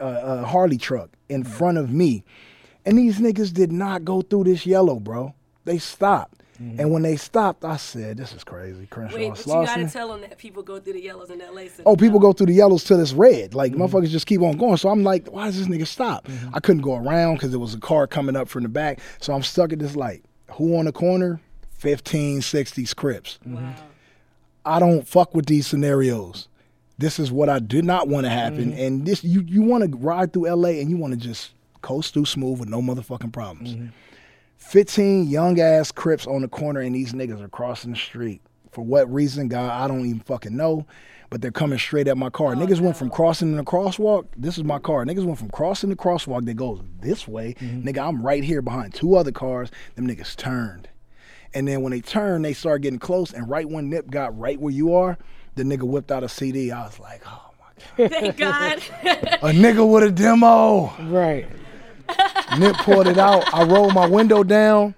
uh, 0.00 0.02
uh 0.02 0.44
Harley 0.44 0.78
truck 0.78 1.10
in 1.28 1.44
front 1.44 1.78
of 1.78 1.90
me, 1.90 2.24
and 2.86 2.96
these 2.96 3.18
niggas 3.18 3.52
did 3.52 3.72
not 3.72 4.04
go 4.04 4.22
through 4.22 4.44
this 4.44 4.66
yellow, 4.66 4.98
bro. 5.00 5.34
They 5.64 5.78
stopped, 5.78 6.42
and 6.58 6.90
when 6.92 7.02
they 7.02 7.16
stopped, 7.16 7.64
I 7.64 7.76
said, 7.76 8.16
"This 8.16 8.32
is 8.32 8.42
crazy." 8.44 8.86
Crenshaw 8.86 9.16
Wait, 9.16 9.30
but 9.30 9.46
you 9.46 9.66
gotta 9.66 9.88
tell 9.88 10.08
them 10.08 10.22
that 10.22 10.38
people 10.38 10.62
go 10.62 10.80
through 10.80 10.94
the 10.94 11.02
yellows 11.02 11.30
in 11.30 11.40
LA. 11.40 11.68
So 11.68 11.82
Oh, 11.84 11.96
people 11.96 12.18
go 12.18 12.32
through 12.32 12.46
the 12.46 12.54
yellows 12.54 12.84
till 12.84 13.00
it's 13.00 13.12
red. 13.12 13.54
Like 13.54 13.72
motherfuckers 13.72 14.08
just 14.08 14.26
keep 14.26 14.40
on 14.42 14.56
going. 14.56 14.76
So 14.76 14.88
I'm 14.88 15.02
like, 15.02 15.28
why 15.28 15.46
does 15.46 15.58
this 15.58 15.68
nigga 15.68 15.86
stop? 15.86 16.28
I 16.52 16.60
couldn't 16.60 16.82
go 16.82 16.96
around 16.96 17.34
because 17.34 17.50
there 17.50 17.60
was 17.60 17.74
a 17.74 17.80
car 17.80 18.06
coming 18.06 18.36
up 18.36 18.48
from 18.48 18.62
the 18.62 18.68
back. 18.68 19.00
So 19.20 19.34
I'm 19.34 19.42
stuck 19.42 19.72
at 19.72 19.78
this 19.78 19.94
light. 19.94 20.24
Who 20.52 20.76
on 20.78 20.86
the 20.86 20.92
corner? 20.92 21.40
15, 21.78 22.40
60s 22.40 22.96
Crips. 22.96 23.38
Wow. 23.46 23.72
I 24.64 24.78
don't 24.78 25.06
fuck 25.06 25.34
with 25.34 25.46
these 25.46 25.66
scenarios. 25.66 26.48
This 26.98 27.18
is 27.18 27.30
what 27.30 27.48
I 27.48 27.60
did 27.60 27.84
not 27.84 28.08
want 28.08 28.24
to 28.24 28.30
happen. 28.30 28.72
Mm-hmm. 28.72 28.80
And 28.80 29.06
this 29.06 29.22
you 29.22 29.42
you 29.42 29.62
want 29.62 29.90
to 29.90 29.96
ride 29.98 30.32
through 30.32 30.50
LA 30.50 30.70
and 30.80 30.90
you 30.90 30.96
want 30.96 31.14
to 31.14 31.18
just 31.18 31.52
coast 31.82 32.14
through 32.14 32.26
smooth 32.26 32.58
with 32.58 32.68
no 32.68 32.80
motherfucking 32.80 33.32
problems. 33.32 33.74
Mm-hmm. 33.74 33.86
15 34.56 35.28
young 35.28 35.60
ass 35.60 35.92
Crips 35.92 36.26
on 36.26 36.42
the 36.42 36.48
corner 36.48 36.80
and 36.80 36.94
these 36.94 37.12
niggas 37.12 37.40
are 37.40 37.48
crossing 37.48 37.92
the 37.92 37.96
street. 37.96 38.42
For 38.72 38.84
what 38.84 39.12
reason, 39.12 39.48
God, 39.48 39.70
I 39.70 39.88
don't 39.88 40.04
even 40.04 40.20
fucking 40.20 40.56
know. 40.56 40.86
But 41.30 41.42
they're 41.42 41.50
coming 41.50 41.78
straight 41.78 42.08
at 42.08 42.16
my 42.16 42.30
car. 42.30 42.52
Oh, 42.52 42.56
niggas 42.56 42.80
went 42.80 42.96
from 42.96 43.10
crossing 43.10 43.50
in 43.50 43.56
the 43.56 43.64
crosswalk. 43.64 44.26
This 44.34 44.56
is 44.56 44.64
my 44.64 44.78
car. 44.78 45.04
Niggas 45.04 45.24
went 45.24 45.38
from 45.38 45.50
crossing 45.50 45.90
the 45.90 45.96
crosswalk 45.96 46.46
that 46.46 46.54
goes 46.54 46.80
this 47.00 47.28
way. 47.28 47.54
Mm-hmm. 47.60 47.86
Nigga, 47.86 48.08
I'm 48.08 48.22
right 48.22 48.42
here 48.42 48.62
behind 48.62 48.94
two 48.94 49.14
other 49.14 49.32
cars. 49.32 49.70
Them 49.94 50.06
niggas 50.06 50.36
turned. 50.36 50.88
And 51.54 51.66
then 51.66 51.82
when 51.82 51.92
they 51.92 52.00
turned, 52.00 52.44
they 52.44 52.52
started 52.52 52.82
getting 52.82 52.98
close. 52.98 53.32
And 53.32 53.48
right 53.48 53.68
when 53.68 53.88
Nip 53.88 54.10
got 54.10 54.38
right 54.38 54.60
where 54.60 54.72
you 54.72 54.94
are, 54.94 55.18
the 55.54 55.62
nigga 55.64 55.82
whipped 55.82 56.12
out 56.12 56.22
a 56.22 56.28
CD. 56.28 56.70
I 56.70 56.84
was 56.84 56.98
like, 56.98 57.22
oh 57.26 57.50
my 57.58 58.06
God. 58.06 58.10
Thank 58.10 58.36
God. 58.36 58.78
A 59.42 59.52
nigga 59.52 59.90
with 59.90 60.04
a 60.04 60.10
demo. 60.10 60.92
Right. 61.08 61.48
Nip 62.58 62.76
pulled 62.76 63.06
it 63.08 63.18
out. 63.18 63.52
I 63.52 63.64
rolled 63.64 63.94
my 63.94 64.06
window 64.06 64.42
down. 64.42 64.94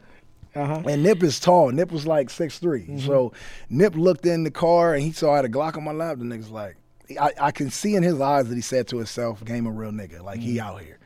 Uh-huh. 0.55 0.83
And 0.87 1.03
Nip 1.03 1.23
is 1.23 1.39
tall. 1.39 1.71
Nip 1.71 1.93
was 1.93 2.07
like 2.07 2.29
6'3". 2.29 3.01
So 3.07 3.33
Nip 3.69 3.95
looked 3.95 4.27
in 4.27 4.45
the 4.45 4.51
car 4.51 4.95
and 4.95 5.03
he 5.03 5.13
saw 5.13 5.33
I 5.33 5.37
had 5.37 5.45
a 5.45 5.49
Glock 5.49 5.77
on 5.77 5.85
my 5.85 5.93
lap. 5.93 6.19
The 6.19 6.25
nigga's 6.25 6.51
like, 6.51 6.77
I, 7.21 7.33
I 7.41 7.51
can 7.53 7.71
see 7.71 7.95
in 7.95 8.03
his 8.03 8.21
eyes 8.21 8.49
that 8.49 8.55
he 8.55 8.61
said 8.61 8.89
to 8.89 8.99
himself, 8.99 9.45
game 9.45 9.67
a 9.67 9.71
real 9.71 9.93
nigga. 9.93 10.23
Like, 10.23 10.41
he 10.41 10.61
out 10.61 10.81
here. 10.81 10.99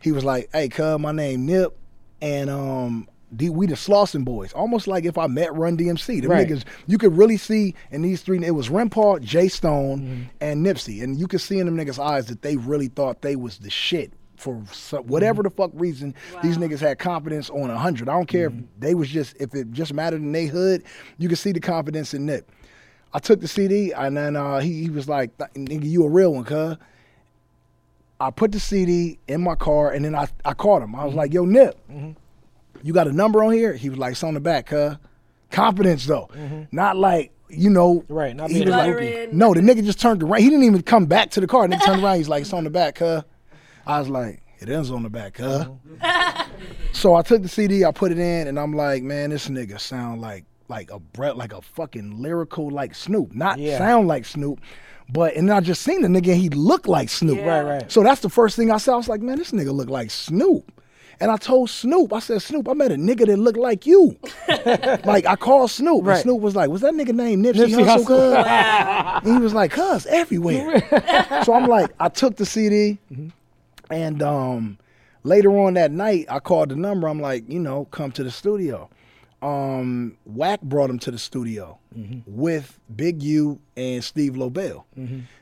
He 0.00 0.12
was 0.12 0.24
like, 0.24 0.48
hey, 0.52 0.68
cuz, 0.68 0.98
my 0.98 1.12
name 1.12 1.46
Nip. 1.46 1.76
And 2.20 2.50
um, 2.50 3.08
D- 3.34 3.50
we 3.50 3.66
the 3.66 3.74
Slauson 3.74 4.24
boys. 4.24 4.52
Almost 4.52 4.86
like 4.86 5.04
if 5.04 5.16
I 5.16 5.26
met 5.26 5.54
Run 5.54 5.76
DMC. 5.76 6.20
The 6.20 6.28
Right. 6.28 6.46
niggas, 6.46 6.64
you 6.86 6.98
could 6.98 7.16
really 7.16 7.36
see 7.36 7.74
in 7.90 8.02
these 8.02 8.22
three, 8.22 8.44
it 8.44 8.50
was 8.52 8.70
Ren 8.70 8.90
Paul, 8.90 9.18
Jay 9.20 9.48
Stone, 9.48 10.00
mm-hmm. 10.00 10.22
and 10.40 10.64
Nipsey. 10.64 11.02
And 11.02 11.18
you 11.18 11.26
could 11.26 11.40
see 11.40 11.58
in 11.58 11.66
them 11.66 11.76
niggas' 11.76 12.02
eyes 12.02 12.26
that 12.26 12.42
they 12.42 12.56
really 12.56 12.88
thought 12.88 13.22
they 13.22 13.36
was 13.36 13.58
the 13.58 13.70
shit. 13.70 14.12
For 14.36 14.60
so, 14.72 15.02
whatever 15.02 15.42
mm-hmm. 15.42 15.48
the 15.48 15.50
fuck 15.50 15.70
reason, 15.74 16.14
these 16.42 16.58
niggas 16.58 16.80
had 16.80 16.98
confidence 16.98 17.48
on 17.48 17.70
a 17.70 17.78
hundred. 17.78 18.08
I 18.08 18.14
don't 18.14 18.26
care 18.26 18.46
if 18.46 18.52
mm-hmm. 18.52 18.64
they 18.78 18.94
was 18.94 19.08
just 19.08 19.36
if 19.38 19.54
it 19.54 19.70
just 19.70 19.94
mattered 19.94 20.20
in 20.20 20.32
they 20.32 20.46
hood, 20.46 20.82
you 21.18 21.28
could 21.28 21.38
see 21.38 21.52
the 21.52 21.60
confidence 21.60 22.12
in 22.12 22.26
Nip. 22.26 22.50
I 23.14 23.18
took 23.18 23.40
the 23.40 23.46
CD 23.46 23.92
and 23.92 24.16
then 24.16 24.36
uh, 24.36 24.58
he, 24.58 24.82
he 24.82 24.90
was 24.90 25.08
like, 25.08 25.36
"Nigga, 25.38 25.84
you 25.84 26.04
a 26.04 26.08
real 26.08 26.34
one, 26.34 26.44
cuz." 26.44 26.76
I 28.18 28.30
put 28.30 28.52
the 28.52 28.60
CD 28.60 29.18
in 29.26 29.42
my 29.42 29.56
car 29.56 29.90
and 29.90 30.04
then 30.04 30.14
I, 30.14 30.28
I 30.44 30.54
called 30.54 30.82
him. 30.82 30.94
I 30.94 31.04
was 31.04 31.14
like, 31.14 31.32
"Yo, 31.32 31.44
Nip, 31.44 31.76
you 32.82 32.92
got 32.92 33.06
a 33.08 33.12
number 33.12 33.42
on 33.44 33.52
here?" 33.52 33.74
He 33.74 33.88
was 33.90 33.98
like, 33.98 34.12
"It's 34.12 34.22
on 34.22 34.34
the 34.34 34.40
back, 34.40 34.70
huh? 34.70 34.96
Confidence 35.50 36.06
though, 36.06 36.30
not 36.72 36.96
like 36.96 37.32
you 37.50 37.68
know. 37.68 38.04
Right, 38.08 38.34
not 38.34 38.48
he 38.48 38.54
being 38.54 38.66
was 38.68 38.76
like, 38.76 38.92
Fluttering. 38.92 39.36
no, 39.36 39.52
the 39.52 39.60
nigga 39.60 39.84
just 39.84 40.00
turned 40.00 40.22
around. 40.22 40.40
He 40.42 40.48
didn't 40.48 40.64
even 40.64 40.82
come 40.82 41.04
back 41.06 41.30
to 41.32 41.40
the 41.40 41.46
car. 41.46 41.68
The 41.68 41.76
nigga 41.76 41.84
turned 41.84 42.02
around. 42.02 42.16
He's 42.16 42.28
like, 42.28 42.42
"It's 42.42 42.52
on 42.54 42.64
the 42.64 42.70
back, 42.70 42.98
huh? 42.98 43.22
I 43.86 43.98
was 43.98 44.08
like, 44.08 44.42
"It 44.60 44.68
is 44.70 44.90
on 44.90 45.02
the 45.02 45.10
back, 45.10 45.34
cuz." 45.34 45.64
Mm-hmm. 45.66 46.50
So 46.92 47.14
I 47.14 47.22
took 47.22 47.42
the 47.42 47.48
CD, 47.48 47.84
I 47.84 47.90
put 47.90 48.12
it 48.12 48.18
in, 48.18 48.46
and 48.48 48.58
I'm 48.58 48.74
like, 48.74 49.02
man, 49.02 49.30
this 49.30 49.48
nigga 49.48 49.80
sound 49.80 50.20
like 50.20 50.44
like 50.68 50.90
a 50.90 50.98
breath, 50.98 51.36
like 51.36 51.52
a 51.52 51.60
fucking 51.60 52.20
lyrical 52.22 52.70
like 52.70 52.94
Snoop. 52.94 53.34
Not 53.34 53.58
Yeah. 53.58 53.76
sound 53.78 54.08
like 54.08 54.24
Snoop, 54.24 54.60
but 55.10 55.34
and 55.34 55.50
I 55.52 55.60
just 55.60 55.82
seen 55.82 56.00
the 56.02 56.08
nigga, 56.08 56.32
and 56.32 56.40
he 56.40 56.48
looked 56.48 56.88
like 56.88 57.08
Snoop. 57.10 57.36
Yeah. 57.38 57.58
Right, 57.60 57.62
right. 57.80 57.92
So 57.92 58.02
that's 58.02 58.20
the 58.22 58.28
first 58.30 58.56
thing 58.56 58.70
I 58.70 58.78
saw. 58.78 58.94
I 58.94 58.96
was 58.96 59.08
like, 59.08 59.20
man, 59.20 59.36
this 59.38 59.50
nigga 59.52 59.72
look 59.74 59.90
like 59.90 60.10
Snoop. 60.10 60.70
And 61.22 61.30
I 61.30 61.36
told 61.36 61.70
Snoop, 61.70 62.12
I 62.12 62.18
said, 62.18 62.42
Snoop, 62.42 62.68
I 62.68 62.72
met 62.72 62.90
a 62.90 62.96
nigga 62.96 63.26
that 63.26 63.36
looked 63.36 63.56
like 63.56 63.86
you. 63.86 64.18
like 65.04 65.24
I 65.24 65.36
called 65.36 65.70
Snoop, 65.70 66.04
and 66.04 66.18
Snoop 66.18 66.40
was 66.40 66.56
like, 66.56 66.68
was 66.68 66.80
that 66.80 66.94
nigga 66.94 67.14
named 67.14 67.46
Nipsey, 67.46 67.68
Nipsey 67.68 67.84
Hussle? 67.86 68.04
Hussle. 68.04 69.22
cuz?" 69.22 69.28
And 69.28 69.36
he 69.38 69.40
was 69.40 69.54
like, 69.54 69.70
cuz 69.70 70.04
everywhere. 70.06 70.80
so 71.44 71.54
I'm 71.54 71.66
like, 71.68 71.90
I 72.00 72.08
took 72.08 72.34
the 72.34 72.44
CD, 72.44 72.98
and 73.88 74.20
um, 74.20 74.78
later 75.22 75.56
on 75.56 75.74
that 75.74 75.92
night, 75.92 76.26
I 76.28 76.40
called 76.40 76.70
the 76.70 76.76
number. 76.76 77.06
I'm 77.06 77.20
like, 77.20 77.48
you 77.48 77.60
know, 77.60 77.84
come 77.92 78.10
to 78.12 78.24
the 78.24 78.30
studio. 78.32 78.90
Um, 79.42 80.16
Wack 80.24 80.60
brought 80.62 80.90
him 80.90 80.98
to 80.98 81.12
the 81.12 81.18
studio 81.20 81.78
with 82.26 82.80
Big 82.96 83.22
U 83.22 83.60
and 83.76 84.02
Steve 84.02 84.32
Lobel. 84.32 84.86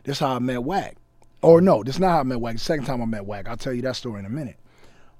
That's 0.04 0.18
how 0.18 0.36
I 0.36 0.40
met 0.40 0.62
Wack. 0.62 0.96
Or 1.40 1.62
no, 1.62 1.82
that's 1.82 1.98
not 1.98 2.10
how 2.10 2.20
I 2.20 2.24
met 2.24 2.38
Wack. 2.42 2.52
The 2.56 2.60
second 2.60 2.84
time 2.84 3.00
I 3.00 3.06
met 3.06 3.24
Wack. 3.24 3.48
I'll 3.48 3.56
tell 3.56 3.72
you 3.72 3.80
that 3.80 3.96
story 3.96 4.18
in 4.18 4.26
a 4.26 4.30
minute. 4.30 4.56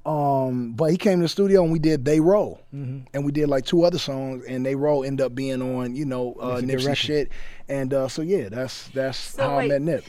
Um, 0.07 0.73
but 0.73 0.91
he 0.91 0.97
came 0.97 1.19
to 1.19 1.25
the 1.25 1.29
studio 1.29 1.63
and 1.63 1.71
we 1.71 1.79
did 1.79 2.05
They 2.07 2.21
Roll, 2.21 2.61
and 2.73 3.05
we 3.25 3.33
did 3.33 3.49
like 3.49 3.67
two 3.67 3.85
other 3.85 3.99
songs, 3.99 4.45
and 4.47 4.65
They 4.65 4.75
Roll 4.75 5.05
ended 5.05 5.25
up 5.27 5.35
being 5.35 5.61
on, 5.61 5.95
you 5.95 6.07
know, 6.07 6.35
uh, 6.41 6.53
That's 6.53 6.63
a 6.63 6.67
good 6.67 6.79
Nipsey 6.79 6.97
shit, 6.97 7.29
and 7.69 7.93
uh, 7.93 8.09
so 8.09 8.23
yeah, 8.23 8.49
that's 8.49 8.89
that's 8.89 9.19
So 9.19 9.43
how 9.43 9.59
wait. 9.59 9.65
I 9.67 9.79
met 9.79 9.83
Nip. 9.83 10.05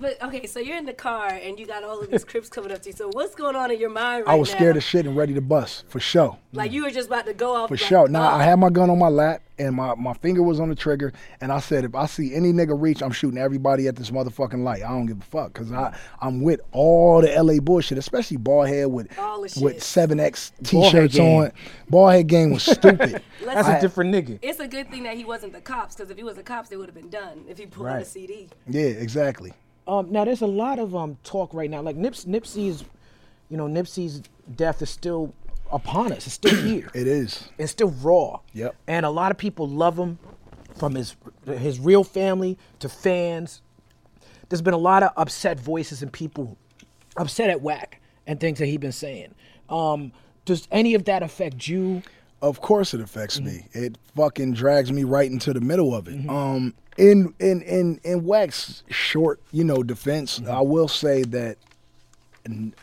But 0.00 0.22
okay, 0.22 0.46
so 0.46 0.60
you're 0.60 0.76
in 0.76 0.86
the 0.86 0.92
car 0.92 1.28
and 1.28 1.58
you 1.58 1.66
got 1.66 1.82
all 1.82 2.00
of 2.00 2.10
these 2.10 2.24
Crips 2.28 2.48
coming 2.48 2.72
up 2.72 2.82
to 2.82 2.90
you. 2.90 2.94
So 2.94 3.08
what's 3.12 3.34
going 3.34 3.56
on 3.56 3.70
in 3.70 3.80
your 3.80 3.90
mind 3.90 4.26
right 4.26 4.32
now. 4.32 4.36
I 4.36 4.36
was 4.36 4.50
scared 4.50 4.74
now? 4.74 4.78
as 4.78 4.84
shit 4.84 5.06
and 5.06 5.16
ready 5.16 5.34
to 5.34 5.40
bust 5.40 5.84
for 5.88 6.00
sure. 6.00 6.38
Like 6.52 6.72
you 6.72 6.84
were 6.84 6.90
just 6.90 7.08
about 7.08 7.26
to 7.26 7.34
go 7.34 7.54
off. 7.54 7.68
For 7.68 7.74
like, 7.74 7.80
sure. 7.80 8.08
Now 8.08 8.30
oh. 8.30 8.36
I 8.36 8.42
had 8.42 8.58
my 8.58 8.70
gun 8.70 8.90
on 8.90 8.98
my 8.98 9.08
lap 9.08 9.42
and 9.58 9.74
my, 9.74 9.94
my 9.94 10.14
finger 10.14 10.42
was 10.42 10.60
on 10.60 10.68
the 10.68 10.74
trigger, 10.74 11.12
and 11.40 11.52
I 11.52 11.58
said, 11.60 11.84
if 11.84 11.94
I 11.94 12.06
see 12.06 12.34
any 12.34 12.52
nigga 12.52 12.80
reach, 12.80 13.02
I'm 13.02 13.10
shooting 13.10 13.38
everybody 13.38 13.88
at 13.88 13.96
this 13.96 14.10
motherfucking 14.10 14.62
light. 14.62 14.82
I 14.82 14.88
don't 14.88 15.06
give 15.06 15.18
a 15.18 15.24
fuck 15.24 15.52
because 15.52 15.72
I 15.72 15.96
I'm 16.20 16.42
with 16.42 16.60
all 16.72 17.20
the 17.20 17.42
LA 17.42 17.60
bullshit, 17.60 17.98
especially 17.98 18.36
ballhead 18.36 18.90
with 18.90 19.18
All 19.18 19.42
the 19.42 19.60
with 19.60 19.82
seven 19.82 20.20
X 20.20 20.52
Ball 20.70 20.82
head 20.82 20.90
t-shirts 20.90 21.14
game. 21.16 21.42
on. 21.42 21.52
Ballhead 21.90 22.26
game 22.26 22.50
was 22.50 22.62
stupid. 22.62 23.22
That's 23.44 23.68
a 23.68 23.80
different 23.80 24.14
nigga. 24.14 24.38
It's 24.42 24.60
a 24.60 24.68
good 24.68 24.90
thing 24.90 25.02
that 25.04 25.16
he 25.16 25.24
wasn't 25.24 25.52
the 25.52 25.60
cops, 25.60 25.96
because 25.96 26.10
if 26.10 26.16
he 26.16 26.22
was 26.22 26.36
the 26.36 26.42
cops, 26.42 26.68
they 26.68 26.76
would 26.76 26.86
have 26.86 26.94
been 26.94 27.10
done 27.10 27.44
if 27.48 27.58
he 27.58 27.66
pulled 27.66 27.88
out 27.88 28.02
a 28.02 28.04
CD. 28.04 28.48
yeah, 28.68 28.82
exactly. 28.82 29.52
Um, 29.88 30.12
now 30.12 30.24
there's 30.24 30.42
a 30.42 30.46
lot 30.46 30.78
of 30.78 30.94
um 30.94 31.16
talk 31.24 31.52
right 31.54 31.70
now. 31.70 31.80
Like 31.80 31.96
Nips, 31.96 32.24
Nipsey's, 32.26 32.84
you 33.48 33.56
know, 33.56 33.66
Nipsey's 33.66 34.22
death 34.54 34.82
is 34.82 34.90
still 34.90 35.34
upon 35.72 36.12
us. 36.12 36.26
It's 36.26 36.34
still 36.34 36.54
here. 36.62 36.90
It 36.94 37.06
is. 37.06 37.48
It's 37.58 37.72
still 37.72 37.90
raw. 37.90 38.40
Yep. 38.52 38.76
And 38.86 39.06
a 39.06 39.10
lot 39.10 39.30
of 39.32 39.38
people 39.38 39.68
love 39.68 39.98
him, 39.98 40.18
from 40.78 40.94
his 40.94 41.16
his 41.44 41.78
real 41.80 42.04
family 42.04 42.56
to 42.78 42.88
fans. 42.88 43.62
There's 44.48 44.62
been 44.62 44.74
a 44.74 44.78
lot 44.78 45.02
of 45.02 45.10
upset 45.16 45.60
voices 45.60 46.02
and 46.02 46.12
people 46.12 46.56
upset 47.16 47.50
at 47.50 47.60
Wack 47.60 48.00
and 48.26 48.40
things 48.40 48.58
that 48.58 48.66
he's 48.66 48.78
been 48.78 48.92
saying. 48.92 49.34
Um, 49.68 50.12
does 50.44 50.66
any 50.70 50.94
of 50.94 51.04
that 51.04 51.22
affect 51.22 51.68
you? 51.68 52.02
Of 52.40 52.60
course 52.60 52.94
it 52.94 53.00
affects 53.00 53.38
mm-hmm. 53.38 53.46
me. 53.46 53.68
It 53.72 53.98
fucking 54.16 54.54
drags 54.54 54.92
me 54.92 55.04
right 55.04 55.30
into 55.30 55.52
the 55.52 55.60
middle 55.60 55.94
of 55.94 56.08
it. 56.08 56.16
Mm-hmm. 56.16 56.30
Um 56.30 56.74
in 56.96 57.34
in 57.38 57.62
in 57.62 58.00
in 58.04 58.24
Wax 58.24 58.82
short, 58.88 59.40
you 59.52 59.64
know, 59.64 59.82
defense, 59.82 60.38
mm-hmm. 60.38 60.50
I 60.50 60.60
will 60.60 60.88
say 60.88 61.22
that 61.24 61.58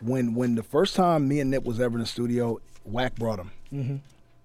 when 0.01 0.35
when 0.35 0.55
the 0.55 0.63
first 0.63 0.95
time 0.95 1.27
me 1.27 1.39
and 1.39 1.49
Nip 1.51 1.63
was 1.63 1.79
ever 1.79 1.95
in 1.95 2.01
the 2.01 2.07
studio, 2.07 2.59
Wack 2.85 3.15
brought 3.15 3.39
him. 3.39 4.01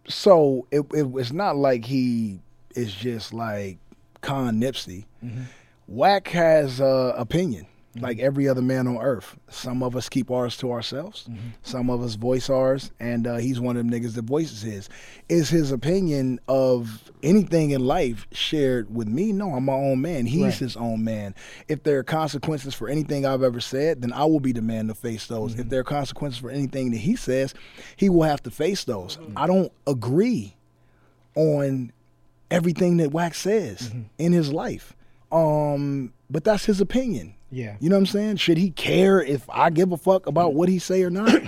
So 0.08 0.66
it 0.70 0.84
it 0.94 1.10
was 1.10 1.32
not 1.32 1.56
like 1.56 1.84
he 1.84 2.40
is 2.74 2.92
just 2.92 3.32
like 3.32 3.78
Con 4.22 4.60
Nipsey. 4.60 5.04
Wack 5.86 6.28
has 6.28 6.80
uh, 6.80 7.14
opinion, 7.16 7.66
Mm-hmm. 7.90 8.04
like 8.04 8.18
every 8.20 8.48
other 8.48 8.62
man 8.62 8.86
on 8.86 8.98
earth. 8.98 9.36
Some 9.48 9.82
of 9.82 9.96
us 9.96 10.08
keep 10.08 10.30
ours 10.30 10.56
to 10.58 10.70
ourselves. 10.70 11.24
Mm-hmm. 11.28 11.48
Some 11.64 11.90
of 11.90 12.00
us 12.04 12.14
voice 12.14 12.48
ours, 12.48 12.92
and 13.00 13.26
uh, 13.26 13.38
he's 13.38 13.58
one 13.58 13.76
of 13.76 13.84
them 13.84 13.90
niggas 13.90 14.14
that 14.14 14.26
voices 14.26 14.62
his. 14.62 14.88
Is 15.28 15.48
his 15.48 15.72
opinion 15.72 16.38
of 16.46 17.10
anything 17.24 17.70
in 17.70 17.84
life 17.84 18.28
shared 18.30 18.94
with 18.94 19.08
me? 19.08 19.32
No, 19.32 19.54
I'm 19.54 19.64
my 19.64 19.72
own 19.72 20.00
man. 20.00 20.26
He's 20.26 20.40
Right. 20.40 20.54
his 20.54 20.76
own 20.76 21.02
man. 21.02 21.34
If 21.66 21.82
there 21.82 21.98
are 21.98 22.04
consequences 22.04 22.74
for 22.74 22.88
anything 22.88 23.26
I've 23.26 23.42
ever 23.42 23.58
said, 23.58 24.02
then 24.02 24.12
I 24.12 24.24
will 24.24 24.38
be 24.38 24.52
the 24.52 24.62
man 24.62 24.86
to 24.86 24.94
face 24.94 25.26
those. 25.26 25.54
If 25.54 25.62
mm-hmm. 25.62 25.68
there 25.70 25.80
are 25.80 25.84
consequences 25.84 26.38
for 26.38 26.50
anything 26.50 26.92
that 26.92 26.98
he 26.98 27.16
says, 27.16 27.54
he 27.96 28.08
will 28.08 28.22
have 28.22 28.40
to 28.44 28.52
face 28.52 28.84
those. 28.84 29.18
I 29.34 29.48
don't 29.48 29.72
agree 29.88 30.54
on 31.34 31.90
everything 32.52 32.98
that 32.98 33.10
Wax 33.10 33.40
says 33.40 33.92
in 34.16 34.32
his 34.32 34.52
life. 34.52 34.94
Um, 35.32 36.12
but 36.30 36.44
that's 36.44 36.66
his 36.66 36.80
opinion. 36.80 37.34
Yeah. 37.50 37.76
You 37.80 37.88
know 37.88 37.96
what 37.96 38.00
I'm 38.00 38.06
saying? 38.06 38.36
Should 38.36 38.58
he 38.58 38.70
care 38.70 39.20
if 39.20 39.48
I 39.50 39.70
give 39.70 39.92
a 39.92 39.96
fuck 39.96 40.26
about 40.26 40.54
what 40.54 40.68
he 40.68 40.78
say 40.78 41.02
or 41.02 41.10
not? 41.10 41.42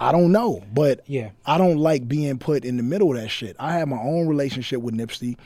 I 0.00 0.12
don't 0.12 0.32
know, 0.32 0.62
but 0.72 1.00
Yeah. 1.06 1.30
I 1.46 1.56
don't 1.58 1.78
like 1.78 2.08
being 2.08 2.38
put 2.38 2.64
in 2.64 2.76
the 2.76 2.82
middle 2.82 3.14
of 3.14 3.20
that 3.20 3.28
shit. 3.28 3.56
I 3.58 3.74
have 3.74 3.88
my 3.88 4.00
own 4.00 4.26
relationship 4.28 4.80
with 4.80 4.94
Nipsey. 4.94 5.36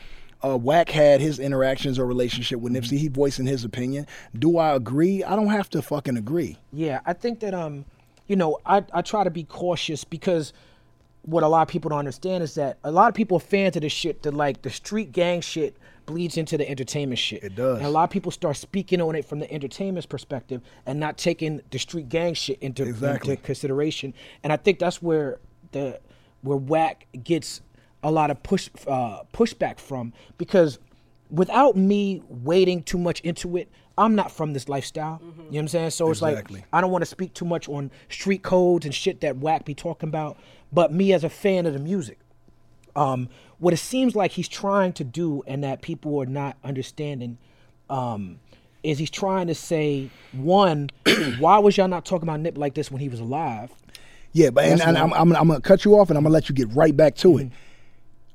Uh, 0.44 0.56
Wack 0.56 0.88
had 0.88 1.20
his 1.20 1.38
interactions 1.38 1.98
or 1.98 2.06
relationship 2.06 2.60
with 2.60 2.72
Nipsey. 2.72 2.96
He 2.98 3.08
voicing 3.08 3.46
his 3.46 3.64
opinion. 3.64 4.06
Do 4.38 4.58
I 4.58 4.74
agree? 4.74 5.24
I 5.24 5.34
don't 5.36 5.48
have 5.48 5.68
to 5.70 5.82
fucking 5.82 6.16
agree. 6.16 6.58
Yeah, 6.72 7.00
I 7.04 7.12
think 7.12 7.40
that 7.40 7.54
um, 7.54 7.84
you 8.28 8.36
know, 8.36 8.58
I 8.64 8.84
I 8.92 9.02
try 9.02 9.24
to 9.24 9.30
be 9.30 9.42
cautious 9.44 10.04
because 10.04 10.52
what 11.22 11.42
a 11.42 11.48
lot 11.48 11.62
of 11.62 11.68
people 11.68 11.88
don't 11.90 11.98
understand 11.98 12.42
is 12.44 12.54
that 12.54 12.78
a 12.84 12.90
lot 12.92 13.08
of 13.08 13.14
people 13.14 13.36
are 13.38 13.40
fans 13.40 13.74
of 13.76 13.82
this 13.82 13.92
shit 13.92 14.22
that 14.22 14.32
like 14.32 14.62
the 14.62 14.70
street 14.70 15.12
gang 15.12 15.40
shit 15.40 15.76
bleeds 16.08 16.36
into 16.36 16.56
the 16.58 16.68
entertainment 16.68 17.18
shit. 17.18 17.44
It 17.44 17.54
does. 17.54 17.76
And 17.78 17.86
a 17.86 17.90
lot 17.90 18.04
of 18.04 18.10
people 18.10 18.32
start 18.32 18.56
speaking 18.56 19.00
on 19.00 19.14
it 19.14 19.24
from 19.24 19.38
the 19.38 19.52
entertainment's 19.52 20.06
perspective 20.06 20.62
and 20.86 20.98
not 20.98 21.18
taking 21.18 21.60
the 21.70 21.78
street 21.78 22.08
gang 22.08 22.34
shit 22.34 22.58
into, 22.60 22.82
Exactly. 22.82 23.32
into 23.34 23.42
consideration. 23.44 24.14
And 24.42 24.52
I 24.52 24.56
think 24.56 24.80
that's 24.80 25.00
where 25.00 25.38
the 25.72 26.00
where 26.40 26.56
Wack 26.56 27.06
gets 27.24 27.60
a 28.02 28.10
lot 28.10 28.30
of 28.30 28.42
push 28.42 28.68
uh, 28.86 29.20
pushback 29.32 29.78
from 29.78 30.12
because 30.38 30.78
without 31.30 31.76
me 31.76 32.22
wading 32.28 32.84
too 32.84 32.98
much 32.98 33.20
into 33.20 33.56
it, 33.56 33.68
I'm 33.98 34.14
not 34.14 34.30
from 34.32 34.52
this 34.54 34.68
lifestyle. 34.68 35.20
You 35.20 35.26
know 35.28 35.42
what 35.48 35.58
I'm 35.58 35.68
saying? 35.68 35.90
So 35.90 36.10
it's 36.10 36.22
like 36.22 36.48
I 36.72 36.80
don't 36.80 36.90
want 36.90 37.02
to 37.02 37.06
speak 37.06 37.34
too 37.34 37.44
much 37.44 37.68
on 37.68 37.90
street 38.08 38.42
codes 38.42 38.86
and 38.86 38.94
shit 38.94 39.20
that 39.20 39.36
Wack 39.36 39.64
be 39.64 39.74
talking 39.74 40.08
about. 40.08 40.38
But 40.72 40.92
me 40.92 41.12
as 41.12 41.22
a 41.24 41.28
fan 41.28 41.66
of 41.66 41.72
the 41.74 41.78
music, 41.80 42.18
um, 42.98 43.28
what 43.58 43.72
it 43.72 43.78
seems 43.78 44.16
like 44.16 44.32
he's 44.32 44.48
trying 44.48 44.92
to 44.94 45.04
do 45.04 45.42
and 45.46 45.62
that 45.62 45.82
people 45.82 46.20
are 46.20 46.26
not 46.26 46.56
understanding 46.64 47.38
um, 47.88 48.40
is 48.82 48.98
he's 48.98 49.10
trying 49.10 49.46
to 49.46 49.54
say, 49.54 50.10
one, 50.32 50.90
why 51.38 51.58
was 51.58 51.76
y'all 51.76 51.88
not 51.88 52.04
talking 52.04 52.28
about 52.28 52.40
Nip 52.40 52.58
like 52.58 52.74
this 52.74 52.90
when 52.90 53.00
he 53.00 53.08
was 53.08 53.20
alive? 53.20 53.70
Yeah, 54.32 54.50
but 54.50 54.64
and, 54.64 54.80
and. 54.80 54.98
I'm, 54.98 55.12
I'm, 55.14 55.34
I'm 55.34 55.48
gonna 55.48 55.60
cut 55.60 55.84
you 55.84 55.98
off 55.98 56.10
and 56.10 56.18
I'm 56.18 56.24
gonna 56.24 56.32
let 56.32 56.48
you 56.48 56.54
get 56.54 56.68
right 56.74 56.96
back 56.96 57.14
to 57.16 57.38
it. 57.38 57.48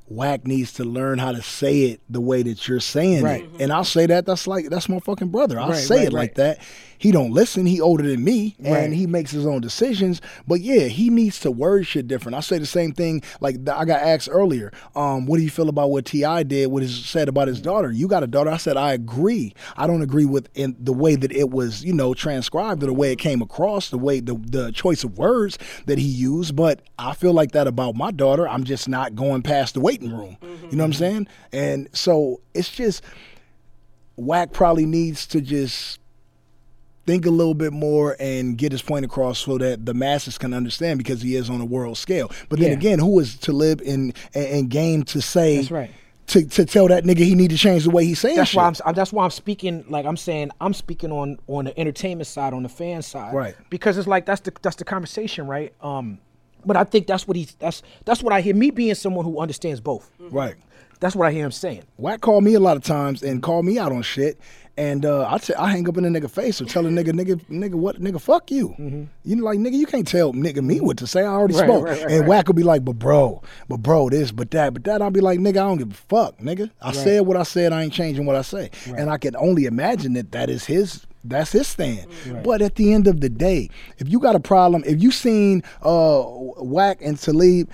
Wack 0.08 0.46
needs 0.46 0.74
to 0.74 0.84
learn 0.84 1.18
how 1.18 1.32
to 1.32 1.42
say 1.42 1.84
it 1.84 2.02
the 2.10 2.22
way 2.22 2.44
that 2.44 2.68
you're 2.68 2.80
saying 2.80 3.24
Right. 3.24 3.44
it, 3.56 3.62
and 3.62 3.72
I'll 3.72 3.84
say 3.84 4.06
that. 4.06 4.26
That's 4.26 4.48
like 4.48 4.70
that's 4.70 4.90
my 4.90 5.00
fucking 5.00 5.30
brother. 5.30 5.60
I'll 5.60 5.70
Right, 5.70 5.78
say 5.84 5.98
right, 6.00 6.08
it 6.08 6.14
like 6.14 6.36
that. 6.36 6.60
He 6.98 7.12
don't 7.12 7.32
listen. 7.32 7.66
He 7.66 7.82
older 7.82 8.04
than 8.08 8.24
me, 8.24 8.56
and 8.64 8.94
he 8.94 9.08
makes 9.08 9.32
his 9.32 9.46
own 9.46 9.60
decisions. 9.60 10.22
But 10.48 10.62
yeah, 10.62 10.84
he 10.86 11.10
needs 11.10 11.38
to 11.42 11.52
word 11.52 11.86
shit 11.86 12.08
different. 12.08 12.36
I 12.38 12.40
say 12.40 12.60
the 12.60 12.66
same 12.66 12.94
thing. 12.94 13.22
Like 13.42 13.56
I 13.68 13.84
got 13.84 14.02
asked 14.02 14.30
earlier, 14.32 14.72
um, 14.96 15.26
what 15.26 15.38
do 15.38 15.44
you 15.44 15.50
feel 15.50 15.68
about 15.68 15.90
what 15.92 16.06
T.I. 16.06 16.44
did? 16.44 16.68
What 16.68 16.82
he 16.84 16.88
said 16.90 17.28
about 17.28 17.50
his 17.50 17.60
daughter? 17.60 17.92
You 17.92 18.08
got 18.08 18.24
a 18.24 18.28
daughter? 18.28 18.50
I 18.52 18.58
said 18.58 18.78
I 18.78 18.94
agree. 18.94 19.54
I 19.76 19.86
don't 19.86 20.02
agree 20.02 20.24
with 20.26 20.48
in 20.56 20.78
the 20.80 20.94
way 20.94 21.16
that 21.16 21.32
it 21.34 21.50
was, 21.50 21.84
you 21.84 21.92
know, 21.94 22.14
transcribed 22.14 22.84
or 22.84 22.86
the 22.86 22.94
way 22.94 23.12
it 23.12 23.18
came 23.20 23.42
across, 23.42 23.90
the 23.90 23.98
way 23.98 24.20
the 24.22 24.36
the 24.36 24.72
choice 24.72 25.04
of 25.04 25.18
words 25.18 25.58
that 25.88 25.98
he 25.98 26.08
used. 26.08 26.56
But 26.56 26.82
I 26.98 27.14
feel 27.16 27.34
like 27.34 27.52
that 27.52 27.68
about 27.68 27.96
my 27.96 28.12
daughter. 28.12 28.48
I'm 28.48 28.64
just 28.64 28.88
not 28.88 29.14
going 29.16 29.42
past 29.42 29.74
the 29.74 29.82
waiting 29.94 30.18
room. 30.18 30.38
You 30.42 30.48
know 30.78 30.84
what 30.84 30.86
I'm 30.86 30.94
saying? 30.94 31.28
And 31.52 31.90
so 31.94 32.42
it's 32.54 32.70
just 32.70 33.04
Wack 34.16 34.52
probably 34.52 34.86
needs 34.86 35.26
to 35.28 35.42
just 35.42 36.00
think 37.06 37.26
a 37.26 37.30
little 37.30 37.54
bit 37.54 37.74
more 37.74 38.16
and 38.20 38.58
get 38.58 38.72
his 38.72 38.82
point 38.82 39.04
across 39.04 39.40
so 39.40 39.58
that 39.58 39.86
the 39.86 39.94
masses 39.94 40.38
can 40.38 40.54
understand 40.54 40.98
because 40.98 41.22
he 41.22 41.36
is 41.36 41.50
on 41.50 41.60
a 41.60 41.66
world 41.66 41.98
scale. 41.98 42.32
But 42.50 42.60
then 42.60 42.70
Yeah. 42.70 42.78
again, 42.78 43.00
who 43.00 43.20
is 43.20 43.36
to 43.40 43.52
live 43.52 43.82
in 43.82 44.14
and, 44.34 44.46
and 44.48 44.70
game 44.70 45.04
to 45.06 45.22
say 45.22 45.58
That's 45.58 45.72
right. 45.72 45.92
to, 46.28 46.46
to 46.48 46.66
tell 46.66 46.88
that 46.88 47.04
nigga 47.04 47.18
he 47.18 47.36
need 47.36 47.50
to 47.50 47.58
change 47.58 47.84
the 47.84 47.90
way 47.90 48.06
he's 48.06 48.20
saying 48.20 48.38
That's 48.38 48.52
shit. 48.52 48.58
why 48.58 48.68
I'm. 48.68 48.76
I'm- 48.86 48.96
That's 48.96 49.12
why 49.12 49.26
I'm 49.26 49.32
speaking. 49.32 49.84
Like 49.90 50.06
I'm 50.06 50.16
saying, 50.16 50.52
I'm 50.62 50.74
speaking 50.74 51.12
on 51.12 51.40
on 51.48 51.66
the 51.66 51.78
entertainment 51.78 52.28
side, 52.28 52.54
on 52.54 52.64
the 52.64 52.70
fan 52.70 53.02
side, 53.02 53.34
Right. 53.34 53.56
Because 53.70 53.98
it's 53.98 54.08
like 54.08 54.26
that's 54.26 54.42
the 54.42 54.54
that's 54.62 54.78
the 54.78 54.86
conversation, 54.86 55.46
right? 55.48 55.74
Um, 55.82 56.20
but 56.66 56.78
I 56.78 56.84
think 56.84 57.08
that's 57.08 57.28
what 57.28 57.38
he's. 57.38 57.54
That's 57.56 57.82
that's 58.06 58.22
what 58.24 58.34
I 58.34 58.42
hear. 58.42 58.56
Me 58.56 58.72
being 58.72 58.96
someone 58.96 59.26
who 59.26 59.40
understands 59.40 59.80
both, 59.82 60.10
right. 60.20 60.56
that's 61.00 61.16
what 61.16 61.28
I 61.28 61.32
hear 61.32 61.46
him 61.46 61.52
saying. 61.52 61.84
Wack 61.98 62.22
called 62.22 62.44
me 62.44 62.54
a 62.56 62.60
lot 62.60 62.78
of 62.78 62.84
times 62.84 63.24
and 63.24 63.42
called 63.44 63.66
me 63.66 63.78
out 63.80 63.92
on 63.92 64.02
shit. 64.02 64.40
And 64.76 65.06
uh, 65.06 65.28
I 65.30 65.38
t- 65.38 65.54
I 65.54 65.70
hang 65.70 65.88
up 65.88 65.98
in 65.98 66.06
a 66.06 66.08
nigga 66.08 66.28
face 66.28 66.60
or 66.60 66.66
tell 66.66 66.84
a 66.88 66.90
nigga, 66.90 67.10
nigga, 67.10 67.36
nigga, 67.48 67.76
what, 67.76 68.02
nigga, 68.02 68.20
fuck 68.20 68.50
you. 68.50 68.74
You 69.24 69.36
know, 69.36 69.44
like, 69.44 69.60
nigga, 69.60 69.74
you 69.74 69.86
can't 69.86 70.08
tell 70.08 70.34
nigga 70.34 70.64
me 70.64 70.82
what 70.82 70.98
to 70.98 71.06
say. 71.06 71.22
I 71.22 71.28
already 71.28 71.54
Right, 71.54 71.64
spoke. 71.70 71.86
right, 71.86 72.02
right, 72.02 72.12
and. 72.12 72.28
Wack 72.28 72.48
will 72.48 72.56
be 72.56 72.64
like, 72.64 72.84
but 72.84 72.94
bro, 72.98 73.44
but 73.70 73.78
bro, 73.84 74.10
this, 74.10 74.32
but 74.32 74.50
that, 74.50 74.74
but 74.74 74.84
that. 74.86 75.04
I'll 75.04 75.12
be 75.12 75.22
like, 75.22 75.38
nigga, 75.40 75.58
I 75.58 75.68
don't 75.68 75.78
give 75.78 75.92
a 75.92 75.94
fuck, 75.94 76.40
nigga. 76.40 76.72
I 76.82 76.92
said 76.92 77.20
what 77.22 77.38
I 77.38 77.44
said. 77.44 77.72
I 77.72 77.84
ain't 77.84 77.94
changing 77.94 78.26
what 78.26 78.36
I 78.36 78.42
say. 78.42 78.72
And 78.98 79.12
I 79.12 79.20
can 79.20 79.36
only 79.36 79.66
imagine 79.66 80.14
that 80.14 80.32
that 80.32 80.50
is 80.50 80.66
his. 80.66 81.06
That's 81.24 81.52
his 81.52 81.68
stand. 81.68 82.08
But 82.44 82.62
at 82.62 82.76
the 82.76 82.94
end 82.94 83.08
of 83.08 83.22
the 83.22 83.30
day, 83.30 83.70
if 83.98 84.10
you 84.10 84.20
got 84.20 84.36
a 84.36 84.40
problem, 84.40 84.84
if 84.86 85.02
you 85.02 85.12
seen 85.12 85.64
uh, 85.82 86.24
Wack 86.26 87.02
and 87.02 87.18
Talib, 87.18 87.70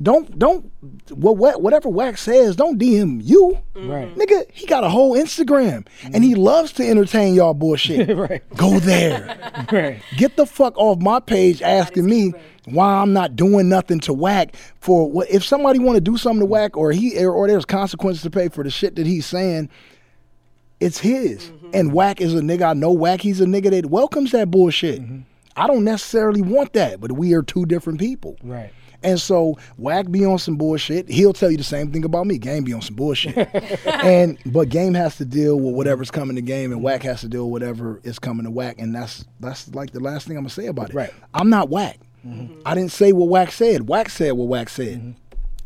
don't 0.00 0.38
don't 0.38 0.70
what 1.10 1.36
what 1.36 1.60
whatever 1.60 1.88
Wax 1.88 2.22
says, 2.22 2.54
don't 2.54 2.78
DM 2.78 3.20
you. 3.22 3.58
Right. 3.74 4.14
Nigga, 4.14 4.48
he 4.52 4.66
got 4.66 4.84
a 4.84 4.88
whole 4.88 5.14
Instagram 5.16 5.86
and 6.12 6.22
he 6.22 6.34
loves 6.36 6.72
to 6.74 6.88
entertain 6.88 7.34
y'all 7.34 7.54
bullshit. 7.54 8.08
Right. 8.18 8.42
Go 8.56 8.78
there. 8.78 9.36
Right. 9.72 10.00
Get 10.16 10.36
the 10.36 10.46
fuck 10.46 10.78
off 10.78 11.00
my 11.00 11.20
page 11.20 11.62
asking 11.62 12.06
me 12.06 12.32
why 12.64 12.94
I'm 12.94 13.12
not 13.12 13.34
doing 13.36 13.68
nothing 13.68 13.98
to 14.00 14.12
Wack 14.12 14.54
for 14.80 15.10
what 15.10 15.28
if 15.30 15.44
somebody 15.44 15.78
want 15.78 15.96
to 15.96 16.00
do 16.00 16.16
something 16.16 16.40
to 16.40 16.46
Wack 16.46 16.76
or 16.76 16.92
he 16.92 17.18
or, 17.22 17.32
or 17.32 17.48
there's 17.48 17.64
consequences 17.64 18.22
to 18.22 18.30
pay 18.30 18.48
for 18.48 18.62
the 18.62 18.70
shit 18.70 18.96
that 18.96 19.06
he's 19.06 19.26
saying, 19.26 19.68
it's 20.80 20.98
his. 20.98 21.50
And 21.74 21.88
mm-hmm. 21.88 21.96
Wack 21.96 22.20
is 22.20 22.34
a 22.34 22.40
nigga 22.40 22.70
I 22.70 22.72
know 22.74 22.92
Wack 22.92 23.20
he's 23.20 23.40
a 23.40 23.46
nigga 23.46 23.70
that 23.70 23.86
welcomes 23.86 24.32
that 24.32 24.50
bullshit. 24.50 25.00
Mm-hmm. 25.00 25.20
I 25.56 25.66
don't 25.66 25.84
necessarily 25.84 26.40
want 26.40 26.72
that, 26.74 27.00
but 27.00 27.12
we 27.12 27.34
are 27.34 27.42
two 27.42 27.66
different 27.66 27.98
people. 27.98 28.36
Right. 28.44 28.72
And 29.02 29.20
so 29.20 29.56
Wack 29.76 30.10
be 30.10 30.24
on 30.24 30.38
some 30.38 30.56
bullshit. 30.56 31.08
He'll 31.08 31.32
tell 31.32 31.50
you 31.50 31.56
the 31.56 31.64
same 31.64 31.92
thing 31.92 32.04
about 32.04 32.26
me. 32.26 32.38
Game 32.38 32.64
be 32.64 32.72
on 32.72 32.82
some 32.82 32.96
bullshit. 32.96 33.36
and 33.86 34.38
but 34.46 34.68
Game 34.68 34.94
has 34.94 35.16
to 35.16 35.24
deal 35.24 35.58
with 35.58 35.74
whatever's 35.74 36.10
coming 36.10 36.36
to 36.36 36.42
Game, 36.42 36.72
and 36.72 36.82
Wack 36.82 37.02
has 37.02 37.20
to 37.20 37.28
deal 37.28 37.44
with 37.44 37.62
whatever 37.62 38.00
is 38.02 38.18
coming 38.18 38.44
to 38.44 38.50
Wack. 38.50 38.78
And 38.78 38.94
that's 38.94 39.24
that's 39.40 39.72
like 39.74 39.90
the 39.92 40.00
last 40.00 40.26
thing 40.26 40.36
I'm 40.36 40.42
gonna 40.42 40.50
say 40.50 40.66
about 40.66 40.90
it. 40.90 40.94
Right. 40.94 41.10
I'm 41.34 41.50
not 41.50 41.68
Wack. 41.68 41.98
Mm-hmm. 42.26 42.60
I 42.66 42.74
didn't 42.74 42.92
say 42.92 43.12
what 43.12 43.28
Wack 43.28 43.52
said. 43.52 43.88
Wack 43.88 44.10
said 44.10 44.32
what 44.32 44.48
Wack 44.48 44.68
said. 44.68 45.14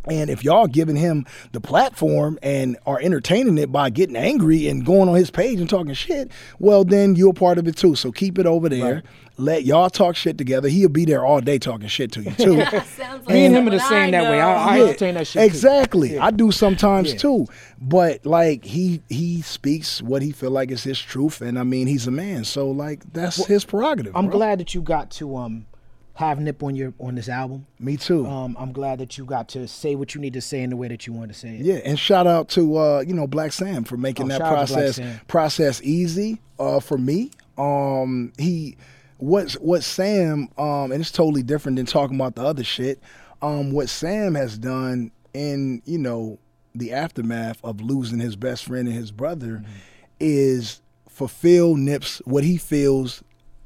And 0.09 0.31
if 0.31 0.43
y'all 0.43 0.67
giving 0.67 0.97
him 0.97 1.27
the 1.53 1.61
platform 1.61 2.39
and 2.43 2.77
are 2.87 2.99
entertaining 3.01 3.57
it 3.59 3.71
by 3.71 3.89
getting 3.91 4.17
angry 4.17 4.67
and 4.69 4.85
going 4.85 5.09
on 5.09 5.15
his 5.15 5.31
page 5.31 5.61
and 5.61 5.71
talking 5.71 5.95
shit, 5.95 6.31
well 6.59 6.85
then 6.85 7.15
you're 7.15 7.31
a 7.31 7.35
part 7.35 7.59
of 7.59 7.69
it 7.69 7.77
too. 7.77 7.95
So 7.95 8.11
keep 8.11 8.39
it 8.39 8.47
over 8.47 8.69
there. 8.69 9.03
Let 9.39 9.65
y'all 9.65 9.89
talk 9.91 10.15
shit 10.17 10.37
together. 10.37 10.69
He'll 10.69 10.89
be 10.91 11.05
there 11.05 11.25
all 11.25 11.41
day 11.41 11.59
talking 11.59 11.89
shit 11.89 12.13
to 12.13 12.23
you 12.23 12.33
too. 12.33 12.65
Sounds 12.97 13.27
like 13.27 13.29
Me 13.29 13.47
and 13.47 13.55
him 13.55 13.67
are 13.67 13.71
the 13.71 13.79
same 13.79 14.11
that 14.11 14.25
way. 14.31 14.41
I, 14.41 14.53
I 14.75 14.77
Yeah, 14.77 14.83
entertain 14.85 15.15
that 15.15 15.27
shit. 15.27 15.41
too. 15.41 15.47
Exactly. 15.47 16.15
Yeah. 16.15 16.25
I 16.27 16.31
do 16.33 16.51
sometimes 16.53 17.13
Yeah. 17.13 17.19
too. 17.19 17.47
But 17.81 18.27
like 18.27 18.65
he 18.65 19.03
he 19.09 19.41
speaks 19.43 20.03
what 20.03 20.21
he 20.23 20.33
feel 20.33 20.51
like 20.51 20.71
is 20.71 20.85
his 20.85 21.01
truth 21.01 21.41
and 21.41 21.59
I 21.59 21.63
mean 21.63 21.87
he's 21.87 22.07
a 22.07 22.11
man. 22.11 22.45
So 22.45 22.71
like 22.71 23.11
that's 23.13 23.45
his 23.47 23.65
prerogative. 23.65 24.15
I'm 24.17 24.27
bro. 24.27 24.37
glad 24.37 24.59
that 24.61 24.75
you 24.75 24.83
got 24.83 25.11
to 25.13 25.37
um 25.37 25.67
have 26.15 26.39
Nip 26.41 26.63
on 26.63 26.75
your 26.75 26.93
on 26.99 27.15
this 27.15 27.29
album. 27.29 27.67
Me 27.79 27.97
too. 27.97 28.27
Um, 28.27 28.57
I'm 28.59 28.73
glad 28.73 28.99
that 28.99 29.17
you 29.17 29.25
got 29.25 29.49
to 29.51 29.67
say 29.67 29.95
what 29.95 30.15
you 30.15 30.21
need 30.21 30.35
to 30.35 30.41
say 30.41 30.63
in 30.63 30.71
the 30.71 30.77
way 30.77 30.89
that 30.89 31.07
you 31.07 31.13
want 31.13 31.33
to 31.33 31.39
say 31.39 31.57
it. 31.57 31.61
Yeah, 31.65 31.81
and 31.85 31.99
shout 31.99 32.27
out 32.27 32.49
to 32.51 32.77
uh, 32.77 33.01
you 33.07 33.15
know 33.15 33.27
Blacc 33.27 33.53
Sam 33.53 33.85
for 33.85 33.97
making 33.97 34.27
Oh, 34.27 34.29
that 34.29 34.39
shout 34.39 34.59
out 34.59 34.67
to 34.69 34.73
Black 34.75 34.85
process 34.85 35.19
process 35.27 35.83
easy 35.83 36.41
uh, 36.59 36.81
for 36.81 36.99
me. 36.99 37.31
Um, 37.57 38.33
he 38.39 38.77
what's 39.19 39.55
what 39.55 39.83
Sam 39.83 40.49
um, 40.59 40.93
and 40.93 41.01
it's 41.01 41.11
totally 41.13 41.43
different 41.43 41.77
than 41.77 41.87
talking 41.87 42.17
about 42.17 42.35
the 42.35 42.43
other 42.45 42.65
shit. 42.65 43.01
Um, 43.41 43.73
what 43.73 43.89
Sam 43.89 44.35
has 44.35 44.59
done 44.59 45.11
in 45.33 45.81
you 45.87 45.99
know 45.99 46.39
the 46.75 46.93
aftermath 46.93 47.59
of 47.65 47.81
losing 47.81 48.19
his 48.21 48.37
best 48.37 48.65
friend 48.67 48.87
and 48.87 48.97
his 48.97 49.11
brother 49.11 49.63
Mm-hmm. 49.63 49.73
is 50.21 50.81
fulfill 51.09 51.77
Nip's 51.77 52.19
what 52.25 52.45
he 52.45 52.57
feels 52.59 53.23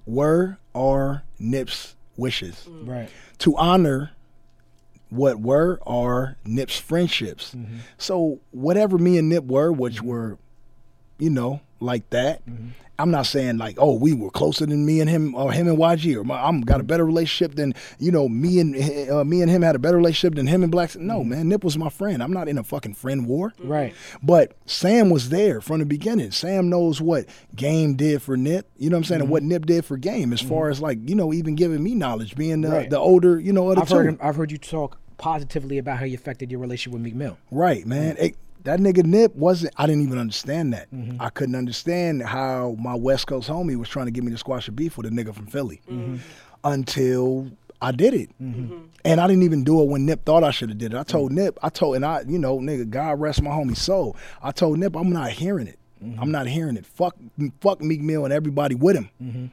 were 0.06 0.58
are 0.74 1.24
Nip's 1.38 1.95
wishes 2.16 2.66
mm. 2.68 2.88
Right. 2.88 3.08
to 3.38 3.56
honor 3.56 4.12
what 5.08 5.40
were 5.40 5.78
are 5.86 6.36
Nip's 6.44 6.78
friendships. 6.78 7.54
Mm-hmm. 7.54 7.76
So 7.98 8.40
whatever 8.50 8.98
me 8.98 9.18
and 9.18 9.28
Nip 9.28 9.44
were, 9.44 9.72
which 9.72 9.96
mm-hmm. 9.96 10.06
were, 10.06 10.38
you 11.18 11.30
know, 11.30 11.60
like 11.80 12.10
that. 12.10 12.44
Mm-hmm. 12.46 12.68
I'm 12.98 13.10
not 13.10 13.26
saying 13.26 13.58
like, 13.58 13.76
oh, 13.78 13.94
we 13.94 14.12
were 14.12 14.30
closer 14.30 14.66
than 14.66 14.86
me 14.86 15.00
and 15.00 15.10
him, 15.10 15.34
or 15.34 15.52
him 15.52 15.68
and 15.68 15.78
YG, 15.78 16.16
or 16.16 16.24
my, 16.24 16.42
I'm 16.42 16.62
got 16.62 16.80
a 16.80 16.84
better 16.84 17.04
relationship 17.04 17.54
than 17.56 17.74
you 17.98 18.10
know 18.10 18.28
me 18.28 18.60
and 18.60 18.74
eh, 18.74 19.06
eh, 19.08 19.10
uh, 19.10 19.24
me 19.24 19.42
and 19.42 19.50
him 19.50 19.62
had 19.62 19.76
a 19.76 19.78
better 19.78 19.96
relationship 19.96 20.34
than 20.34 20.46
him 20.46 20.62
and 20.62 20.72
Black. 20.72 20.96
No, 20.96 21.20
mm-hmm. 21.20 21.30
man, 21.30 21.48
Nip 21.48 21.64
was 21.64 21.76
my 21.76 21.88
friend. 21.90 22.22
I'm 22.22 22.32
not 22.32 22.48
in 22.48 22.58
a 22.58 22.64
fucking 22.64 22.94
friend 22.94 23.26
war. 23.26 23.50
Mm-hmm. 23.58 23.68
Right. 23.68 23.94
But 24.22 24.56
Sam 24.66 25.10
was 25.10 25.28
there 25.28 25.60
from 25.60 25.80
the 25.80 25.86
beginning. 25.86 26.30
Sam 26.30 26.68
knows 26.68 27.00
what 27.00 27.26
Game 27.54 27.96
did 27.96 28.22
for 28.22 28.36
Nip, 28.36 28.66
you 28.76 28.90
know 28.90 28.96
what 28.96 29.00
I'm 29.00 29.04
saying, 29.04 29.20
and 29.22 29.30
what 29.30 29.42
mm-hmm. 29.42 29.50
Nip 29.50 29.66
did 29.66 29.84
for 29.84 29.96
Game, 29.96 30.32
as 30.32 30.40
far 30.40 30.70
as 30.70 30.80
like, 30.80 30.98
you 31.08 31.14
know, 31.14 31.32
even 31.32 31.54
giving 31.54 31.82
me 31.82 31.94
knowledge, 31.94 32.36
being 32.36 32.62
the, 32.62 32.70
Right. 32.70 32.90
the 32.90 32.98
older, 32.98 33.38
you 33.38 33.52
know, 33.52 33.70
of 33.70 33.76
the 33.76 33.82
I've 33.82 33.88
two. 33.88 33.94
heard 33.94 34.06
him, 34.06 34.18
I've 34.20 34.36
heard 34.36 34.50
you 34.50 34.58
talk 34.58 34.98
positively 35.18 35.78
about 35.78 35.98
how 35.98 36.04
you 36.04 36.14
affected 36.14 36.50
your 36.50 36.60
relationship 36.60 36.92
with 36.92 37.02
Meek 37.02 37.14
Mill. 37.14 37.38
Right, 37.50 37.86
man. 37.86 38.16
It- 38.18 38.36
that 38.66 38.80
nigga 38.80 39.04
Nip 39.04 39.34
wasn't. 39.36 39.72
I 39.76 39.86
didn't 39.86 40.02
even 40.02 40.18
understand 40.18 40.72
that. 40.72 40.90
Mm-hmm. 40.92 41.20
I 41.20 41.30
couldn't 41.30 41.54
understand 41.54 42.22
how 42.22 42.76
my 42.78 42.94
West 42.94 43.26
Coast 43.26 43.48
homie 43.48 43.76
was 43.76 43.88
trying 43.88 44.06
to 44.06 44.12
get 44.12 44.24
me 44.24 44.32
to 44.32 44.38
squash 44.38 44.68
a 44.68 44.72
beef 44.72 44.96
with 44.96 45.06
a 45.06 45.10
nigga 45.10 45.32
from 45.34 45.46
Philly 45.46 45.80
mm-hmm. 45.88 46.14
Mm-hmm. 46.14 46.16
until 46.64 47.50
I 47.80 47.92
did 47.92 48.14
it, 48.14 48.30
and 49.04 49.20
I 49.20 49.26
didn't 49.26 49.44
even 49.44 49.62
do 49.64 49.80
it 49.82 49.88
when 49.88 50.04
Nip 50.04 50.24
thought 50.24 50.42
I 50.42 50.50
should 50.50 50.68
have 50.70 50.78
did 50.78 50.94
it. 50.94 50.96
I 50.98 51.04
told 51.04 51.30
Nip. 51.30 51.58
I 51.62 51.68
told, 51.68 51.96
and 51.96 52.04
I, 52.04 52.22
you 52.26 52.38
know, 52.38 52.58
nigga, 52.58 52.88
God 52.90 53.20
rest 53.20 53.40
my 53.42 53.50
homie 53.50 53.76
soul. 53.76 54.16
I 54.42 54.50
told 54.50 54.78
Nip, 54.78 54.96
I'm 54.96 55.10
not 55.10 55.30
hearing 55.30 55.66
it. 55.68 55.78
I'm 56.18 56.30
not 56.30 56.46
hearing 56.46 56.76
it. 56.76 56.86
Fuck, 56.86 57.16
fuck 57.60 57.80
Meek 57.80 58.00
Mill 58.00 58.24
and 58.24 58.32
everybody 58.32 58.74
with 58.74 58.96
him. 58.96 59.50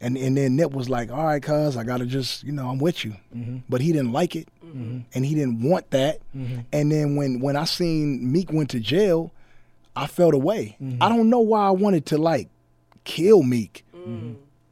And 0.00 0.16
and 0.16 0.36
then 0.36 0.56
Nip 0.56 0.72
was 0.72 0.88
like, 0.88 1.10
all 1.10 1.24
right, 1.24 1.42
cuz 1.42 1.76
I 1.76 1.84
gotta 1.84 2.06
just, 2.06 2.44
you 2.44 2.52
know, 2.52 2.68
I'm 2.68 2.78
with 2.78 3.04
you. 3.04 3.16
Mm-hmm. 3.34 3.58
But 3.68 3.80
he 3.80 3.92
didn't 3.92 4.12
like 4.12 4.36
it. 4.36 4.48
Mm-hmm. 4.64 4.98
And 5.14 5.24
he 5.24 5.34
didn't 5.34 5.62
want 5.62 5.90
that. 5.90 6.18
Mm-hmm. 6.36 6.60
And 6.72 6.92
then 6.92 7.16
when 7.16 7.40
when 7.40 7.56
I 7.56 7.64
seen 7.64 8.30
Meek 8.32 8.52
went 8.52 8.70
to 8.70 8.80
jail, 8.80 9.32
I 9.94 10.06
felt 10.06 10.34
away. 10.34 10.76
I 11.00 11.08
don't 11.08 11.30
know 11.30 11.40
why 11.40 11.66
I 11.66 11.70
wanted 11.70 12.04
to 12.06 12.18
like 12.18 12.48
kill 13.04 13.42
Meek 13.42 13.84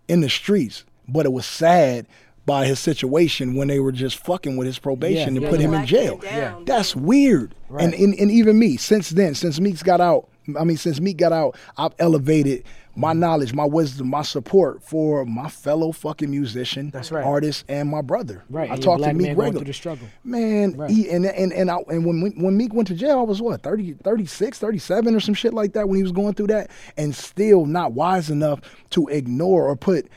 in 0.08 0.20
the 0.20 0.28
streets, 0.28 0.84
but 1.08 1.24
it 1.26 1.32
was 1.32 1.46
sad 1.46 2.06
by 2.46 2.66
his 2.66 2.78
situation 2.78 3.54
when 3.54 3.68
they 3.68 3.80
were 3.80 3.90
just 3.92 4.18
fucking 4.18 4.56
with 4.58 4.66
his 4.66 4.78
probation 4.78 5.34
Yeah, 5.34 5.40
and 5.40 5.42
yeah, 5.42 5.50
put 5.50 5.60
him 5.60 5.72
in 5.72 5.86
jail. 5.86 6.18
down. 6.18 6.66
That's 6.66 6.94
weird. 6.94 7.54
And, 7.78 7.94
and 7.94 8.14
and 8.14 8.30
even 8.30 8.58
me, 8.58 8.76
since 8.76 9.08
then, 9.10 9.34
since 9.34 9.58
Meek's 9.58 9.82
got 9.82 10.00
out, 10.00 10.28
I 10.60 10.64
mean, 10.64 10.76
since 10.76 11.00
Meek 11.00 11.16
got 11.16 11.32
out, 11.32 11.56
I've 11.78 11.94
elevated 11.98 12.64
my 12.96 13.12
knowledge, 13.12 13.52
my 13.52 13.64
wisdom, 13.64 14.08
my 14.10 14.22
support 14.22 14.82
for 14.82 15.24
my 15.24 15.48
fellow 15.48 15.90
fucking 15.92 16.30
musician, 16.30 16.90
That's 16.90 17.10
right. 17.10 17.24
artist, 17.24 17.64
and 17.68 17.88
my 17.88 18.02
brother. 18.02 18.44
Right, 18.48 18.70
I 18.70 18.76
talked 18.76 19.02
to 19.02 19.12
Meek 19.12 19.28
regularly. 19.28 19.52
through 19.56 19.64
the 19.64 19.72
struggle. 19.72 20.06
Man, 20.22 20.76
Right. 20.76 20.90
he, 20.90 21.10
and 21.10 21.26
and 21.26 21.52
and, 21.52 21.70
I, 21.70 21.78
and 21.88 22.06
when 22.06 22.32
when 22.36 22.56
Meek 22.56 22.72
went 22.72 22.88
to 22.88 22.94
jail, 22.94 23.18
I 23.18 23.22
was 23.22 23.42
what 23.42 23.62
30, 23.62 23.94
36, 23.94 24.58
37 24.58 25.14
or 25.14 25.20
some 25.20 25.34
shit 25.34 25.52
like 25.54 25.72
that 25.72 25.88
when 25.88 25.96
he 25.96 26.02
was 26.02 26.12
going 26.12 26.34
through 26.34 26.48
that, 26.48 26.70
and 26.96 27.14
still 27.14 27.66
not 27.66 27.92
wise 27.92 28.30
enough 28.30 28.60
to 28.90 29.08
ignore 29.08 29.68
or 29.68 29.76
put 29.76 30.08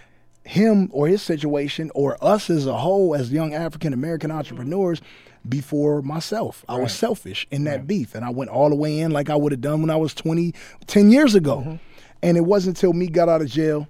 him 0.44 0.90
or 0.94 1.08
his 1.08 1.22
situation 1.22 1.91
or 1.94 2.18
us 2.24 2.49
as 2.49 2.66
a 2.68 2.78
whole 2.78 3.14
as 3.16 3.32
young 3.34 3.54
African 3.54 3.91
American 3.91 4.32
entrepreneurs 4.32 5.02
before 5.48 6.02
myself. 6.02 6.64
I 6.70 6.78
was 6.80 6.94
selfish 6.94 7.48
in 7.52 7.64
that 7.66 7.88
beef, 7.88 8.16
and 8.16 8.24
I 8.24 8.30
went 8.30 8.49
all 8.49 8.70
the 8.70 8.76
way 8.76 8.99
in 8.99 9.12
like 9.12 9.30
I 9.30 9.36
would 9.36 9.52
have 9.52 9.62
done 9.62 9.82
when 9.82 9.90
I 9.90 9.95
was 9.95 10.14
20, 10.14 10.54
10 10.88 11.12
years 11.12 11.36
ago. 11.36 11.58
Mm-hmm. 11.58 11.76
And 12.22 12.38
it 12.38 12.41
wasn't 12.41 12.77
until 12.77 12.94
Meek 12.94 13.11
got 13.11 13.30
out 13.30 13.41
of 13.41 13.48
jail. 13.48 13.88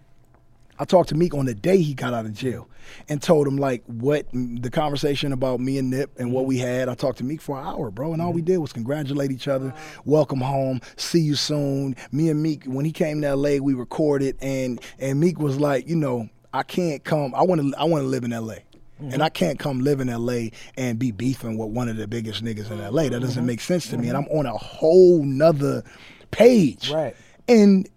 I 0.79 0.85
talked 0.85 1.09
to 1.09 1.15
Meek 1.15 1.33
on 1.33 1.45
the 1.45 1.55
day 1.55 1.81
he 1.81 1.93
got 1.93 2.13
out 2.13 2.25
of 2.25 2.33
jail 2.33 2.69
and 3.09 3.21
told 3.21 3.47
him 3.47 3.57
like 3.57 3.83
what 3.87 4.27
the 4.31 4.69
conversation 4.69 5.33
about 5.33 5.59
me 5.59 5.77
and 5.77 5.89
Nip 5.89 6.11
and 6.19 6.31
what 6.31 6.45
we 6.45 6.57
had. 6.59 6.87
I 6.87 6.95
talked 6.95 7.17
to 7.17 7.23
Meek 7.23 7.41
for 7.41 7.59
an 7.59 7.65
hour, 7.65 7.89
bro, 7.89 8.13
and 8.13 8.21
all 8.21 8.31
we 8.31 8.41
mm-hmm. 8.41 8.51
did 8.53 8.57
was 8.59 8.73
congratulate 8.73 9.31
each 9.31 9.47
other, 9.47 9.73
welcome 10.05 10.39
home, 10.39 10.81
see 10.95 11.19
you 11.19 11.35
soon. 11.35 11.95
Me 12.11 12.29
and 12.29 12.43
Meek, 12.43 12.65
when 12.65 12.85
he 12.85 12.91
came 12.91 13.21
to 13.21 13.35
LA, 13.35 13.57
we 13.57 13.73
recorded, 13.73 14.37
and 14.39 14.79
and 14.99 15.19
Meek 15.19 15.39
was 15.39 15.59
like, 15.59 15.87
you 15.87 15.95
know, 15.95 16.29
I 16.53 16.63
can't 16.63 17.03
come. 17.03 17.33
I 17.33 17.41
want 17.41 17.61
to. 17.61 17.73
I 17.77 17.85
want 17.85 18.03
to 18.03 18.07
live 18.07 18.23
in 18.23 18.31
LA. 18.31 18.55
And 18.99 19.21
I 19.21 19.27
mm-hmm. 19.27 19.33
can't 19.33 19.59
come 19.59 19.81
live 19.81 19.99
in 19.99 20.07
LA 20.07 20.49
and 20.75 20.97
be 20.97 21.11
beefing 21.11 21.59
with 21.59 21.69
one 21.69 21.87
of 21.87 21.97
the 21.97 22.07
biggest 22.07 22.43
niggas 22.43 22.71
in 22.71 22.79
LA. 22.79 23.03
That 23.03 23.19
doesn't 23.19 23.41
mm-hmm. 23.41 23.45
make 23.45 23.61
sense 23.61 23.89
to 23.89 23.97
me. 23.97 24.07
And 24.07 24.17
I'm 24.17 24.25
on 24.25 24.47
a 24.47 24.57
whole 24.57 25.23
nother 25.23 25.83
page. 26.31 26.89
Right. 26.89 27.15
And 27.47 27.87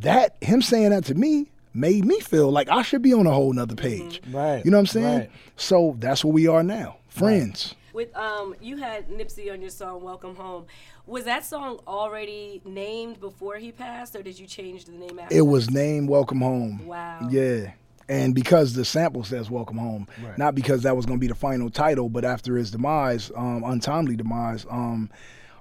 that 0.00 0.36
him 0.40 0.62
saying 0.62 0.90
that 0.90 1.04
to 1.06 1.14
me 1.14 1.50
made 1.74 2.04
me 2.04 2.20
feel 2.20 2.50
like 2.50 2.68
I 2.68 2.82
should 2.82 3.02
be 3.02 3.12
on 3.14 3.26
a 3.26 3.32
whole 3.32 3.52
nother 3.52 3.74
page. 3.74 4.20
Right, 4.30 4.64
You 4.64 4.70
know 4.70 4.76
what 4.78 4.80
I'm 4.82 4.86
saying? 4.86 5.18
right. 5.18 5.30
So 5.56 5.96
that's 5.98 6.24
where 6.24 6.32
we 6.32 6.46
are 6.46 6.62
now. 6.62 6.96
Friends. 7.08 7.74
With 7.92 8.14
um, 8.16 8.54
you 8.60 8.78
had 8.78 9.08
Nipsey 9.10 9.52
on 9.52 9.60
your 9.60 9.70
song 9.70 10.02
"Welcome 10.02 10.34
Home." 10.36 10.64
Was 11.06 11.24
that 11.24 11.44
song 11.44 11.78
already 11.86 12.62
named 12.64 13.20
before 13.20 13.56
he 13.56 13.70
passed, 13.72 14.16
or 14.16 14.22
did 14.22 14.38
you 14.38 14.46
change 14.46 14.86
the 14.86 14.92
name 14.92 15.18
after? 15.18 15.34
It 15.34 15.42
was 15.42 15.70
named 15.70 16.08
Welcome 16.08 16.40
Home. 16.40 16.86
Wow. 16.86 17.28
Yeah. 17.30 17.72
And 18.08 18.34
because 18.34 18.74
the 18.74 18.84
sample 18.84 19.24
says 19.24 19.50
Welcome 19.50 19.76
Home, 19.78 20.06
not 20.36 20.54
because 20.54 20.82
that 20.82 20.96
was 20.96 21.06
going 21.06 21.18
to 21.18 21.20
be 21.20 21.26
the 21.28 21.34
final 21.34 21.70
title, 21.70 22.08
but 22.08 22.24
after 22.24 22.56
his 22.56 22.70
demise, 22.70 23.30
um, 23.36 23.62
untimely 23.64 24.16
demise, 24.16 24.66
um, 24.70 25.10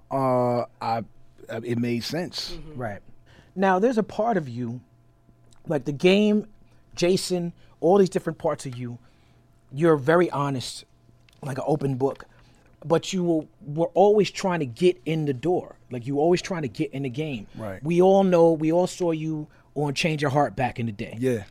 uh, 0.09 0.65
I, 0.81 1.03
it 1.63 1.77
made 1.77 2.03
sense. 2.03 2.57
Right. 2.75 2.99
Now, 3.55 3.79
there's 3.79 3.97
a 3.97 4.03
part 4.03 4.37
of 4.37 4.47
you, 4.47 4.81
like 5.67 5.85
the 5.85 5.91
game, 5.91 6.47
Jason, 6.95 7.53
all 7.79 7.97
these 7.97 8.09
different 8.09 8.39
parts 8.39 8.65
of 8.65 8.77
you, 8.77 8.97
you're 9.73 9.97
very 9.97 10.29
honest, 10.29 10.85
like 11.41 11.57
an 11.57 11.63
open 11.67 11.95
book, 11.95 12.25
but 12.85 13.13
you 13.13 13.23
will, 13.23 13.47
were 13.65 13.89
always 13.93 14.31
trying 14.31 14.59
to 14.59 14.65
get 14.65 15.01
in 15.05 15.25
the 15.25 15.33
door. 15.33 15.75
Like 15.89 16.07
you 16.07 16.15
were 16.15 16.21
always 16.21 16.41
trying 16.41 16.63
to 16.63 16.67
get 16.67 16.91
in 16.91 17.03
the 17.03 17.09
game. 17.09 17.47
Right. 17.55 17.83
We 17.83 18.01
all 18.01 18.23
know, 18.23 18.51
we 18.51 18.71
all 18.71 18.87
saw 18.87 19.11
you 19.11 19.47
on 19.75 19.93
Change 19.93 20.21
Your 20.21 20.31
Heart 20.31 20.55
back 20.55 20.79
in 20.79 20.85
the 20.85 20.91
day. 20.91 21.17
Yeah. 21.19 21.43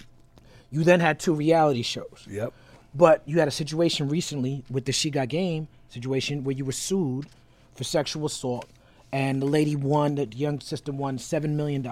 You 0.70 0.84
then 0.84 1.00
had 1.00 1.18
two 1.18 1.34
reality 1.34 1.82
shows. 1.82 2.26
Yep. 2.28 2.52
But 2.94 3.22
you 3.26 3.38
had 3.38 3.48
a 3.48 3.52
situation 3.52 4.08
recently 4.08 4.64
with 4.70 4.84
the 4.84 4.92
She 4.92 5.10
Got 5.10 5.28
Game 5.28 5.68
situation 5.88 6.44
where 6.44 6.54
you 6.54 6.64
were 6.64 6.72
sued 6.72 7.26
for 7.74 7.84
sexual 7.84 8.26
assault, 8.26 8.66
and 9.12 9.42
the 9.42 9.46
lady 9.46 9.76
won, 9.76 10.14
the 10.14 10.28
young 10.34 10.60
sister 10.60 10.92
won 10.92 11.18
$7 11.18 11.50
million. 11.50 11.86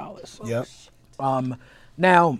Yep. 0.45 0.69
Um, 1.19 1.57
now, 1.97 2.39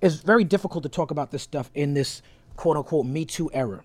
it's 0.00 0.16
very 0.16 0.44
difficult 0.44 0.82
to 0.84 0.88
talk 0.88 1.10
about 1.10 1.30
this 1.30 1.42
stuff 1.42 1.70
in 1.74 1.94
this 1.94 2.22
quote 2.56 2.76
unquote 2.76 3.06
Me 3.06 3.24
Too 3.24 3.50
era. 3.52 3.82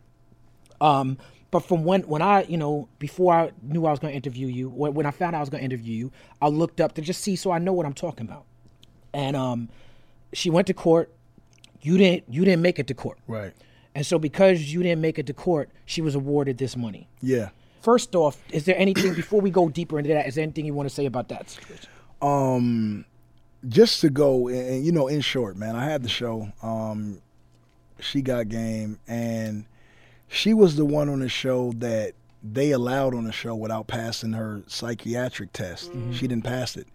Um, 0.79 1.17
but 1.51 1.61
from 1.61 1.83
when, 1.83 2.01
when 2.03 2.21
I, 2.21 2.43
you 2.43 2.57
know, 2.57 2.87
before 2.99 3.33
I 3.33 3.51
knew 3.61 3.85
I 3.85 3.91
was 3.91 3.99
going 3.99 4.11
to 4.11 4.15
interview 4.15 4.47
you, 4.47 4.69
when, 4.69 4.93
when 4.93 5.05
I 5.05 5.11
found 5.11 5.35
out 5.35 5.39
I 5.39 5.41
was 5.41 5.49
going 5.49 5.61
to 5.61 5.65
interview 5.65 5.93
you, 5.93 6.11
I 6.41 6.47
looked 6.47 6.79
up 6.79 6.93
to 6.95 7.01
just 7.01 7.21
see 7.21 7.35
so 7.35 7.51
I 7.51 7.57
know 7.57 7.73
what 7.73 7.85
I'm 7.85 7.93
talking 7.93 8.27
about. 8.27 8.45
And 9.13 9.35
um, 9.35 9.69
she 10.33 10.49
went 10.49 10.67
to 10.67 10.73
court. 10.73 11.11
You 11.81 11.97
didn't. 11.97 12.25
You 12.29 12.45
didn't 12.45 12.61
make 12.61 12.77
it 12.77 12.87
to 12.87 12.93
court. 12.93 13.17
Right. 13.27 13.53
And 13.95 14.05
so 14.05 14.19
because 14.19 14.71
you 14.71 14.83
didn't 14.83 15.01
make 15.01 15.17
it 15.17 15.25
to 15.27 15.33
court, 15.33 15.69
she 15.85 16.01
was 16.01 16.13
awarded 16.13 16.57
this 16.57 16.75
money. 16.75 17.07
Yeah. 17.21 17.49
First 17.81 18.15
off, 18.15 18.37
is 18.51 18.65
there 18.65 18.77
anything 18.77 19.13
before 19.13 19.41
we 19.41 19.49
go 19.49 19.69
deeper 19.69 19.97
into 19.99 20.13
that? 20.13 20.27
Is 20.27 20.35
there 20.35 20.43
anything 20.43 20.65
you 20.65 20.73
want 20.73 20.89
to 20.89 20.93
say 20.93 21.05
about 21.05 21.29
that 21.29 21.49
situation? 21.49 21.89
Um, 22.21 23.05
just 23.67 24.01
to 24.01 24.09
go 24.09 24.47
and, 24.49 24.85
you 24.85 24.91
know, 24.91 25.07
in 25.07 25.21
short, 25.21 25.55
man, 25.55 25.75
I 25.75 25.85
had 25.85 26.03
the 26.03 26.09
show. 26.09 26.51
Um, 26.61 27.21
she 27.99 28.21
got 28.21 28.49
game, 28.49 28.99
and 29.07 29.65
she 30.27 30.53
was 30.53 30.75
the 30.75 30.85
one 30.85 31.09
on 31.09 31.19
the 31.19 31.29
show 31.29 31.73
that 31.77 32.13
they 32.41 32.71
allowed 32.71 33.13
on 33.13 33.25
the 33.25 33.31
show 33.31 33.55
without 33.55 33.87
passing 33.87 34.33
her 34.33 34.61
psychiatric 34.67 35.51
test. 35.51 35.91
She 36.11 36.27
didn't 36.27 36.45
pass 36.45 36.77
it. 36.77 36.87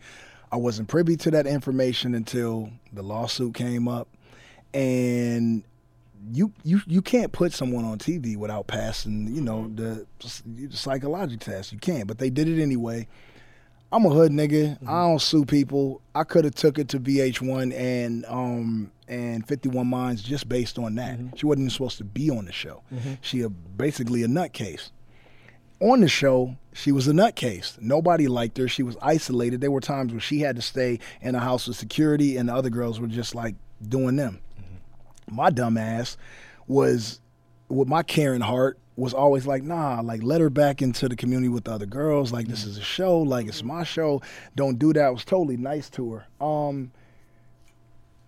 I 0.51 0.57
wasn't 0.57 0.89
privy 0.89 1.17
to 1.17 1.31
that 1.33 1.47
information 1.47 2.15
until 2.15 2.71
the 2.93 3.03
lawsuit 3.03 3.55
came 3.55 3.89
up, 3.89 4.09
and 4.73 5.65
you 6.33 6.53
you 6.63 6.81
you 6.87 7.03
can't 7.03 7.33
put 7.33 7.53
someone 7.53 7.85
on 7.85 7.99
TV 7.99 8.37
without 8.37 8.67
passing, 8.67 9.35
you 9.35 9.41
know, 9.41 9.71
the, 9.75 10.07
the 10.47 10.77
psychological 10.77 11.53
test. 11.53 11.73
You 11.73 11.79
can't, 11.79 12.07
but 12.07 12.19
they 12.19 12.31
did 12.31 12.49
it 12.49 12.63
anyway. 12.63 13.07
I'm 13.93 14.05
a 14.07 14.11
hood 14.11 14.33
nigga. 14.33 14.77
Mm-hmm. 14.79 14.89
I 14.89 15.03
don't 15.03 15.21
sue 15.21 15.45
people. 15.45 16.01
I 16.15 16.25
could 16.25 16.45
have 16.45 16.55
took 16.55 16.79
it 16.79 16.89
to 16.89 17.01
VH1 17.01 17.73
and 17.75 18.25
um 18.27 18.91
and 19.07 19.47
51 19.47 19.87
Minds 19.87 20.23
just 20.23 20.49
based 20.49 20.79
on 20.79 20.95
that. 20.97 21.19
Mm-hmm. 21.19 21.37
She 21.37 21.47
wasn't 21.47 21.63
even 21.63 21.71
supposed 21.71 21.99
to 21.99 22.05
be 22.05 22.31
on 22.31 22.47
the 22.47 22.53
show. 22.53 22.83
Mm-hmm. 22.93 23.15
She 23.21 23.43
a, 23.43 23.49
basically 23.49 24.23
a 24.23 24.27
nutcase. 24.27 24.91
On 25.81 26.01
the 26.01 26.09
show, 26.09 26.57
she 26.73 26.93
was 26.93 27.07
a 27.09 27.13
nutcase. 27.13 27.81
Nobody 27.81 28.27
liked 28.27 28.57
her. 28.59 28.69
She 28.69 28.83
was 28.83 28.97
isolated. 29.03 29.61
There 29.61 29.71
were 29.71 29.81
times 29.81 30.13
where 30.13 30.21
she 30.21 30.41
had 30.41 30.57
to 30.57 30.63
stay 30.63 30.99
in 31.21 31.35
a 31.35 31.41
house 31.41 31.69
with 31.69 31.77
security, 31.77 32.37
and 32.37 32.49
the 32.49 32.55
other 32.55 32.71
girls 32.71 33.01
were 33.01 33.07
just 33.07 33.35
like 33.35 33.55
doing 33.87 34.17
them. 34.17 34.41
My 35.31 35.51
dumb 35.51 35.77
ass 35.77 36.17
was 36.67 37.21
with 37.69 37.89
my 37.89 38.03
caring 38.03 38.41
heart 38.41 38.79
was 38.97 39.13
always 39.13 39.47
like, 39.47 39.63
nah, 39.63 40.01
like 40.01 40.23
let 40.23 40.41
her 40.41 40.51
back 40.51 40.81
into 40.81 41.09
the 41.09 41.17
community 41.17 41.49
with 41.49 41.65
the 41.65 41.73
other 41.73 41.87
girls. 41.87 42.33
Like 42.33 42.47
this 42.47 42.65
is 42.65 42.79
a 42.79 42.83
show, 42.83 43.19
like 43.19 43.49
it's 43.49 43.63
my 43.63 43.83
show. 43.83 44.23
Don't 44.55 44.79
do 44.79 44.93
that. 44.93 45.05
I 45.05 45.11
was 45.11 45.25
totally 45.25 45.57
nice 45.57 45.91
to 45.91 46.13
her. 46.13 46.27
Um, 46.45 46.93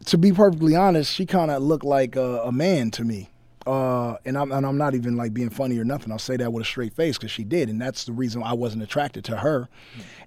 to 0.06 0.18
be 0.18 0.32
perfectly 0.32 0.74
honest, 0.74 1.12
she 1.12 1.26
kind 1.26 1.50
of 1.50 1.62
looked 1.62 1.84
like 1.84 2.16
a, 2.16 2.42
a 2.42 2.52
man 2.52 2.90
to 2.92 3.04
me. 3.04 3.30
Uh, 3.66 4.16
and 4.24 4.38
I'm 4.38 4.52
and 4.52 4.64
I'm 4.64 4.78
not 4.78 4.94
even 4.94 5.16
like 5.16 5.34
being 5.34 5.50
funny 5.50 5.76
or 5.78 5.84
nothing. 5.84 6.12
I'll 6.12 6.20
say 6.20 6.36
that 6.36 6.52
with 6.52 6.62
a 6.62 6.64
straight 6.64 6.92
face 6.92 7.18
because 7.18 7.32
she 7.32 7.42
did, 7.42 7.68
and 7.68 7.80
that's 7.80 8.04
the 8.04 8.12
reason 8.12 8.42
I 8.44 8.52
wasn't 8.52 8.84
attracted 8.84 9.24
to 9.24 9.38
her. 9.38 9.68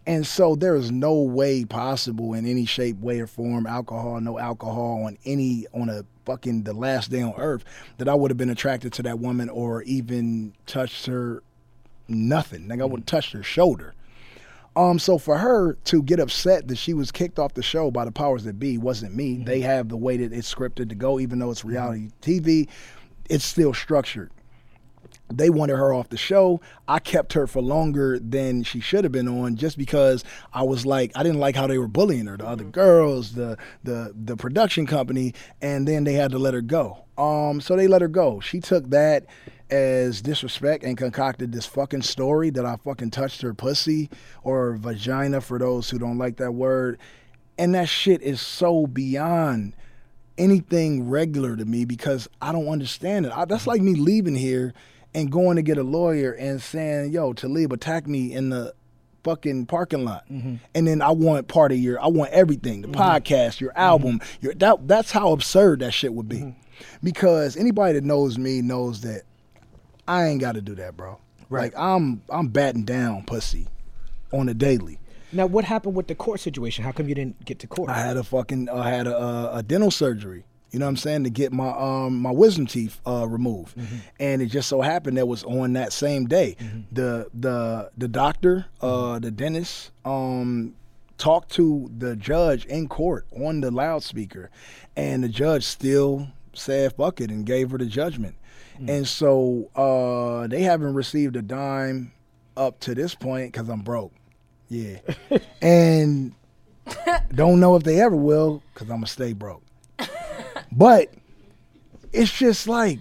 And 0.05 0.27
so 0.27 0.55
there 0.55 0.75
is 0.75 0.91
no 0.91 1.13
way 1.21 1.63
possible 1.63 2.33
in 2.33 2.45
any 2.45 2.65
shape, 2.65 2.99
way, 2.99 3.21
or 3.21 3.27
form, 3.27 3.65
alcohol, 3.65 4.19
no 4.19 4.37
alcohol 4.37 5.05
on 5.05 5.17
any 5.23 5.65
on 5.73 5.87
a 5.87 6.03
fucking 6.25 6.63
the 6.63 6.73
last 6.73 7.11
day 7.11 7.21
on 7.21 7.33
earth 7.37 7.63
that 7.97 8.09
I 8.09 8.13
would 8.13 8.29
have 8.29 8.37
been 8.37 8.49
attracted 8.49 8.91
to 8.93 9.03
that 9.03 9.19
woman 9.19 9.49
or 9.49 9.83
even 9.83 10.53
touched 10.65 11.05
her. 11.05 11.41
Nothing. 12.09 12.67
Like 12.67 12.81
I 12.81 12.85
would 12.85 13.01
have 13.01 13.05
touched 13.05 13.33
her 13.33 13.43
shoulder. 13.43 13.93
Um, 14.75 14.99
so 14.99 15.17
for 15.17 15.37
her 15.37 15.73
to 15.85 16.01
get 16.01 16.19
upset 16.19 16.67
that 16.67 16.77
she 16.77 16.93
was 16.93 17.11
kicked 17.11 17.39
off 17.39 17.53
the 17.53 17.63
show 17.63 17.91
by 17.91 18.05
the 18.05 18.11
powers 18.11 18.43
that 18.45 18.59
be 18.59 18.77
wasn't 18.77 19.15
me. 19.15 19.43
They 19.43 19.61
have 19.61 19.89
the 19.89 19.97
way 19.97 20.17
that 20.17 20.31
it's 20.31 20.53
scripted 20.53 20.89
to 20.89 20.95
go, 20.95 21.19
even 21.19 21.39
though 21.39 21.51
it's 21.51 21.65
reality 21.65 22.09
TV, 22.21 22.67
it's 23.29 23.45
still 23.45 23.73
structured. 23.73 24.31
They 25.31 25.49
wanted 25.49 25.77
her 25.77 25.93
off 25.93 26.09
the 26.09 26.17
show. 26.17 26.59
I 26.87 26.99
kept 26.99 27.33
her 27.33 27.45
for 27.45 27.61
longer 27.61 28.17
than 28.19 28.63
she 28.63 28.79
should 28.79 29.03
have 29.03 29.13
been 29.13 29.27
on 29.27 29.55
just 29.55 29.77
because 29.77 30.23
I 30.53 30.63
was 30.63 30.85
like 30.85 31.11
I 31.15 31.21
didn't 31.21 31.39
like 31.39 31.55
how 31.55 31.67
they 31.67 31.77
were 31.77 31.87
bullying 31.87 32.25
her, 32.25 32.37
the 32.37 32.47
other 32.47 32.63
girls, 32.63 33.33
the 33.33 33.57
the 33.83 34.13
the 34.15 34.35
production 34.35 34.87
company, 34.87 35.33
and 35.61 35.87
then 35.87 36.03
they 36.03 36.13
had 36.13 36.31
to 36.31 36.39
let 36.39 36.55
her 36.55 36.61
go. 36.61 37.05
Um, 37.17 37.61
so 37.61 37.75
they 37.75 37.87
let 37.87 38.01
her 38.01 38.07
go. 38.07 38.39
She 38.39 38.59
took 38.59 38.89
that 38.89 39.25
as 39.69 40.21
disrespect 40.21 40.83
and 40.83 40.97
concocted 40.97 41.51
this 41.51 41.65
fucking 41.65 42.01
story 42.01 42.49
that 42.49 42.65
I 42.65 42.77
fucking 42.77 43.11
touched 43.11 43.41
her 43.41 43.53
pussy 43.53 44.09
or 44.43 44.77
vagina 44.77 45.41
for 45.41 45.59
those 45.59 45.89
who 45.89 45.99
don't 45.99 46.17
like 46.17 46.37
that 46.37 46.53
word. 46.53 46.97
And 47.57 47.75
that 47.75 47.89
shit 47.89 48.21
is 48.21 48.41
so 48.41 48.87
beyond 48.87 49.73
anything 50.39 51.09
regular 51.09 51.55
to 51.55 51.65
me 51.65 51.85
because 51.85 52.27
I 52.41 52.51
don't 52.51 52.67
understand 52.67 53.27
it. 53.27 53.31
I, 53.35 53.45
that's 53.45 53.67
like 53.67 53.81
me 53.81 53.93
leaving 53.93 54.35
here 54.35 54.73
and 55.13 55.31
going 55.31 55.57
to 55.57 55.61
get 55.61 55.77
a 55.77 55.83
lawyer 55.83 56.31
and 56.31 56.61
saying, 56.61 57.11
"Yo, 57.11 57.33
Talib 57.33 57.73
attacked 57.73 58.07
me 58.07 58.33
in 58.33 58.49
the 58.49 58.73
fucking 59.23 59.67
parking 59.67 60.05
lot," 60.05 60.23
mm-hmm. 60.31 60.55
and 60.73 60.87
then 60.87 61.01
I 61.01 61.11
want 61.11 61.47
part 61.47 61.71
of 61.71 61.77
your, 61.77 62.01
I 62.01 62.07
want 62.07 62.31
everything, 62.31 62.81
the 62.81 62.87
mm-hmm. 62.87 62.99
podcast, 62.99 63.59
your 63.59 63.71
mm-hmm. 63.71 63.81
album, 63.81 64.21
your 64.41 64.55
that. 64.55 64.87
That's 64.87 65.11
how 65.11 65.33
absurd 65.33 65.81
that 65.81 65.93
shit 65.93 66.13
would 66.13 66.29
be, 66.29 66.55
because 67.03 67.57
anybody 67.57 67.93
that 67.93 68.03
knows 68.03 68.37
me 68.37 68.61
knows 68.61 69.01
that 69.01 69.23
I 70.07 70.25
ain't 70.25 70.41
got 70.41 70.53
to 70.53 70.61
do 70.61 70.73
that, 70.75 70.97
bro. 70.97 71.19
Right. 71.49 71.73
Like 71.73 71.73
I'm, 71.77 72.21
I'm 72.29 72.47
batting 72.47 72.83
down 72.83 73.23
pussy 73.25 73.67
on 74.31 74.49
a 74.49 74.53
daily. 74.53 74.99
Now, 75.31 75.45
what 75.45 75.65
happened 75.65 75.95
with 75.95 76.07
the 76.07 76.15
court 76.15 76.39
situation? 76.39 76.83
How 76.83 76.91
come 76.91 77.07
you 77.07 77.15
didn't 77.15 77.45
get 77.45 77.59
to 77.59 77.67
court? 77.67 77.89
I 77.89 77.99
had 77.99 78.17
a 78.17 78.23
fucking 78.23 78.69
I 78.69 78.89
had 78.89 79.07
a, 79.07 79.57
a, 79.57 79.63
dental 79.63 79.91
surgery. 79.91 80.45
You 80.71 80.79
know 80.79 80.85
what 80.85 80.91
I'm 80.91 80.97
saying 80.97 81.23
to 81.23 81.29
get 81.31 81.51
my 81.51 81.69
um 81.69 82.19
my 82.19 82.31
wisdom 82.31 82.67
teeth 82.67 83.01
uh, 83.05 83.27
removed, 83.27 83.75
and 84.19 84.41
it 84.41 84.47
just 84.47 84.69
so 84.69 84.81
happened 84.81 85.17
that 85.17 85.27
was 85.27 85.43
on 85.43 85.73
that 85.73 85.91
same 85.91 86.27
day. 86.27 86.57
The 86.91 87.27
the 87.33 87.89
the 87.97 88.07
doctor, 88.07 88.67
uh, 88.79 89.17
the 89.17 89.31
dentist, 89.31 89.89
um, 90.05 90.75
talked 91.17 91.51
to 91.53 91.89
the 91.97 92.15
judge 92.15 92.65
in 92.65 92.87
court 92.87 93.25
on 93.31 93.61
the 93.61 93.71
loudspeaker, 93.71 94.51
and 94.95 95.23
the 95.23 95.29
judge 95.29 95.63
still 95.63 96.27
said 96.53 96.93
fuck 96.95 97.19
it 97.19 97.31
and 97.31 97.47
gave 97.47 97.71
her 97.71 97.77
the 97.79 97.87
judgment. 97.87 98.35
And 98.87 99.07
so 99.07 99.69
uh, 99.75 100.47
they 100.47 100.61
haven't 100.61 100.93
received 100.93 101.35
a 101.35 101.41
dime 101.41 102.13
up 102.55 102.79
to 102.81 102.95
this 102.95 103.13
point 103.15 103.51
because 103.51 103.69
I'm 103.69 103.81
broke. 103.81 104.13
Yeah, 104.69 104.97
and 105.61 106.33
don't 107.33 107.59
know 107.59 107.75
if 107.75 107.83
they 107.83 107.99
ever 108.01 108.15
will 108.15 108.61
because 108.73 108.89
I'm 108.89 108.97
gonna 108.97 109.07
stay 109.07 109.33
broke. 109.33 109.63
But 110.71 111.11
it's 112.13 112.31
just 112.31 112.67
like 112.67 112.99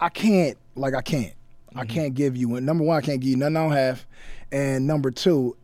I 0.00 0.08
can't, 0.08 0.56
like 0.74 0.94
I 0.94 1.02
can't, 1.02 1.34
I 1.74 1.84
mm-hmm. 1.84 1.94
can't 1.94 2.14
give 2.14 2.36
you. 2.36 2.48
Number 2.60 2.82
one, 2.82 2.96
I 2.96 3.02
can't 3.02 3.20
give 3.20 3.30
you 3.30 3.36
nothing 3.36 3.56
I 3.58 3.62
don't 3.62 3.72
have, 3.72 4.06
and 4.50 4.86
number 4.86 5.10
two, 5.10 5.54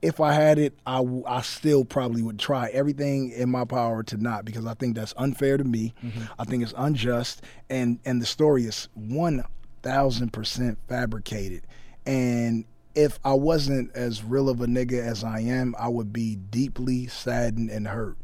if 0.00 0.20
I 0.20 0.32
had 0.32 0.58
it, 0.58 0.74
I, 0.86 0.96
w- 0.96 1.24
I 1.26 1.42
still 1.42 1.84
probably 1.84 2.22
would 2.22 2.38
try 2.38 2.68
everything 2.68 3.30
in 3.30 3.50
my 3.50 3.64
power 3.64 4.02
to 4.04 4.16
not 4.16 4.46
because 4.46 4.64
I 4.64 4.74
think 4.74 4.96
that's 4.96 5.12
unfair 5.18 5.58
to 5.58 5.64
me. 5.64 5.94
Mm-hmm. 6.02 6.22
I 6.38 6.44
think 6.44 6.62
it's 6.62 6.74
unjust, 6.76 7.42
and 7.68 7.98
and 8.06 8.22
the 8.22 8.26
story 8.26 8.64
is 8.64 8.88
one 8.94 9.44
thousand 9.82 10.32
percent 10.32 10.78
fabricated. 10.88 11.66
And 12.06 12.64
if 12.94 13.18
I 13.24 13.32
wasn't 13.34 13.94
as 13.94 14.22
real 14.22 14.48
of 14.48 14.60
a 14.60 14.66
nigga 14.66 15.00
as 15.00 15.24
I 15.24 15.40
am, 15.40 15.74
I 15.78 15.88
would 15.88 16.12
be 16.12 16.36
deeply 16.36 17.06
saddened 17.08 17.70
and 17.70 17.88
hurt 17.88 18.16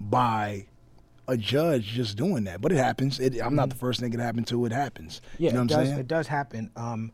by 0.00 0.66
a 1.28 1.36
judge 1.36 1.84
just 1.86 2.16
doing 2.16 2.44
that. 2.44 2.60
But 2.60 2.72
it 2.72 2.78
happens. 2.78 3.18
It, 3.20 3.40
I'm 3.40 3.54
not 3.54 3.68
the 3.68 3.74
first 3.76 4.00
nigga 4.00 4.14
it 4.14 4.20
happened 4.20 4.46
to. 4.48 4.64
It 4.66 4.72
happens. 4.72 5.20
Yeah, 5.38 5.50
you 5.50 5.54
know 5.54 5.60
it 5.60 5.64
what 5.64 5.72
I'm 5.72 5.78
does. 5.80 5.88
saying? 5.88 6.00
It 6.00 6.08
does 6.08 6.26
happen. 6.28 6.70
Um, 6.76 7.12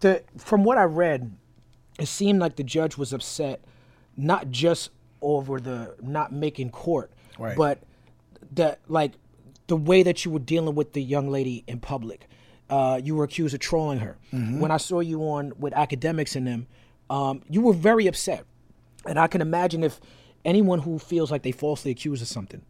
the 0.00 0.22
from 0.38 0.64
what 0.64 0.78
I 0.78 0.84
read, 0.84 1.32
it 1.98 2.06
seemed 2.06 2.40
like 2.40 2.56
the 2.56 2.64
judge 2.64 2.96
was 2.96 3.12
upset, 3.12 3.64
not 4.16 4.50
just 4.50 4.90
over 5.20 5.60
the 5.60 5.94
not 6.00 6.32
making 6.32 6.70
court, 6.70 7.10
Right. 7.38 7.56
but 7.56 7.80
the 8.52 8.78
like 8.88 9.12
the 9.66 9.76
way 9.76 10.02
that 10.02 10.24
you 10.24 10.30
were 10.30 10.38
dealing 10.38 10.74
with 10.74 10.92
the 10.92 11.02
young 11.02 11.28
lady 11.28 11.64
in 11.66 11.80
public. 11.80 12.26
Uh, 12.70 13.00
you 13.02 13.16
were 13.16 13.24
accused 13.24 13.52
of 13.52 13.60
trolling 13.60 13.98
her. 13.98 14.16
Mm-hmm. 14.32 14.60
When 14.60 14.70
I 14.70 14.76
saw 14.76 15.00
you 15.00 15.22
on 15.22 15.52
with 15.58 15.72
Akademiks 15.74 16.36
in 16.36 16.44
them, 16.44 16.66
um, 17.10 17.42
you 17.48 17.60
were 17.60 17.72
very 17.72 18.06
upset, 18.06 18.44
and 19.04 19.18
I 19.18 19.26
can 19.26 19.40
imagine 19.40 19.82
if 19.82 20.00
anyone 20.44 20.78
who 20.78 20.98
feels 20.98 21.30
like 21.30 21.42
they 21.42 21.52
falsely 21.52 21.90
accused 21.90 22.22
of 22.22 22.28
something 22.28 22.62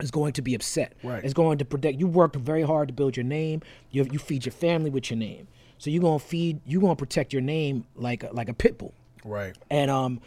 is 0.00 0.10
going 0.10 0.32
to 0.32 0.42
be 0.42 0.54
upset. 0.54 0.94
Right. 1.02 1.24
Is 1.24 1.34
going 1.34 1.58
to 1.58 1.64
protect. 1.64 1.98
You 1.98 2.06
worked 2.06 2.36
very 2.36 2.62
hard 2.62 2.88
to 2.88 2.94
build 2.94 3.16
your 3.16 3.24
name. 3.24 3.62
You 3.90 4.08
you 4.10 4.18
feed 4.18 4.46
your 4.46 4.52
family 4.52 4.90
with 4.90 5.10
your 5.10 5.18
name. 5.18 5.48
So 5.78 5.90
you're 5.90 6.02
gonna 6.02 6.18
feed. 6.18 6.60
You're 6.64 6.80
gonna 6.80 6.96
protect 6.96 7.32
your 7.32 7.42
name 7.42 7.84
like 7.94 8.22
a, 8.22 8.30
like 8.32 8.48
a 8.48 8.54
pit 8.54 8.78
bull. 8.78 8.94
Right. 9.24 9.56
And 9.70 9.90
um, 9.90 10.20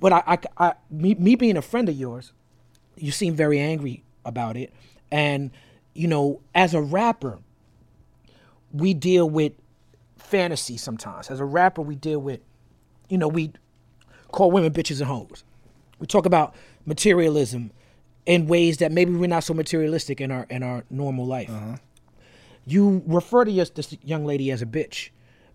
but 0.00 0.12
I, 0.12 0.22
I, 0.26 0.38
I 0.58 0.74
me, 0.90 1.14
me 1.14 1.34
being 1.34 1.56
a 1.56 1.62
friend 1.62 1.88
of 1.88 1.96
yours, 1.96 2.32
you 2.96 3.10
seem 3.10 3.34
very 3.34 3.58
angry 3.58 4.04
about 4.24 4.56
it. 4.56 4.72
And 5.10 5.50
you 5.94 6.08
know, 6.08 6.40
as 6.54 6.74
a 6.74 6.80
rapper, 6.80 7.38
we 8.72 8.94
deal 8.94 9.28
with 9.28 9.52
fantasy 10.16 10.76
sometimes. 10.76 11.30
As 11.30 11.40
a 11.40 11.44
rapper, 11.44 11.82
we 11.82 11.94
deal 11.94 12.20
with, 12.20 12.40
you 13.08 13.18
know, 13.18 13.28
we 13.28 13.52
call 14.32 14.50
women 14.50 14.72
bitches 14.72 15.00
and 15.00 15.08
hoes. 15.08 15.44
We 15.98 16.06
talk 16.06 16.26
about 16.26 16.54
materialism 16.86 17.72
in 18.26 18.46
ways 18.46 18.78
that 18.78 18.92
maybe 18.92 19.12
we're 19.12 19.26
not 19.26 19.44
so 19.44 19.54
materialistic 19.54 20.20
in 20.20 20.30
our 20.30 20.46
in 20.50 20.62
our 20.62 20.84
normal 20.90 21.26
life. 21.26 21.50
Uh-huh. 21.50 21.76
You 22.66 23.02
refer 23.06 23.44
to 23.44 23.50
your, 23.50 23.64
this 23.64 23.96
young 24.04 24.26
lady 24.26 24.50
as 24.50 24.60
a 24.60 24.66
bitch 24.66 25.08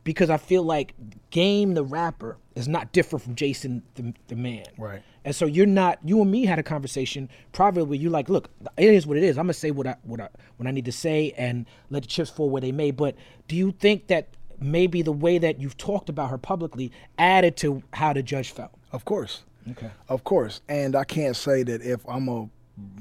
because 0.04 0.30
I 0.30 0.38
feel 0.38 0.64
like 0.64 0.94
Game 1.30 1.76
the 1.76 1.84
rapper 1.84 2.38
is 2.56 2.68
not 2.68 2.92
different 2.92 3.24
from 3.24 3.36
Jason 3.36 3.84
the, 3.96 4.14
the 4.28 4.36
man. 4.36 4.66
Right. 4.78 5.02
And 5.26 5.36
so 5.36 5.46
you're 5.46 5.66
not. 5.66 6.00
You 6.04 6.22
and 6.22 6.32
me 6.32 6.46
had 6.46 6.60
a 6.60 6.64
conversation 6.64 7.30
privately 7.52 7.84
where 7.90 8.00
you're 8.00 8.12
like, 8.12 8.30
"Look, 8.30 8.50
it 8.78 8.94
is 8.94 9.08
what 9.08 9.18
it 9.18 9.24
is. 9.24 9.38
I'm 9.38 9.46
gonna 9.46 9.54
say 9.54 9.72
what 9.72 9.88
I 9.88 9.96
what 10.04 10.20
I 10.20 10.30
what 10.58 10.68
I 10.68 10.72
need 10.72 10.86
to 10.86 10.92
say 10.92 11.34
and 11.38 11.66
let 11.90 12.04
the 12.04 12.08
chips 12.08 12.30
fall 12.30 12.50
where 12.50 12.62
they 12.62 12.72
may." 12.72 12.92
But 12.92 13.16
do 13.48 13.56
you 13.56 13.72
think 13.72 14.08
that 14.08 14.28
maybe 14.60 15.02
the 15.02 15.12
way 15.12 15.38
that 15.38 15.60
you've 15.60 15.78
talked 15.78 16.10
about 16.10 16.30
her 16.30 16.38
publicly 16.38 16.92
added 17.18 17.58
to 17.58 17.84
how 17.94 18.14
the 18.14 18.24
judge 18.24 18.52
felt? 18.52 18.72
Of 18.92 19.06
course. 19.06 19.44
Okay. 19.72 19.92
Of 20.10 20.24
course. 20.24 20.62
And 20.68 20.96
I 20.96 21.04
can't 21.04 21.36
say 21.36 21.64
that 21.64 21.82
if 21.82 22.08
I'm 22.08 22.28
a, 22.28 22.50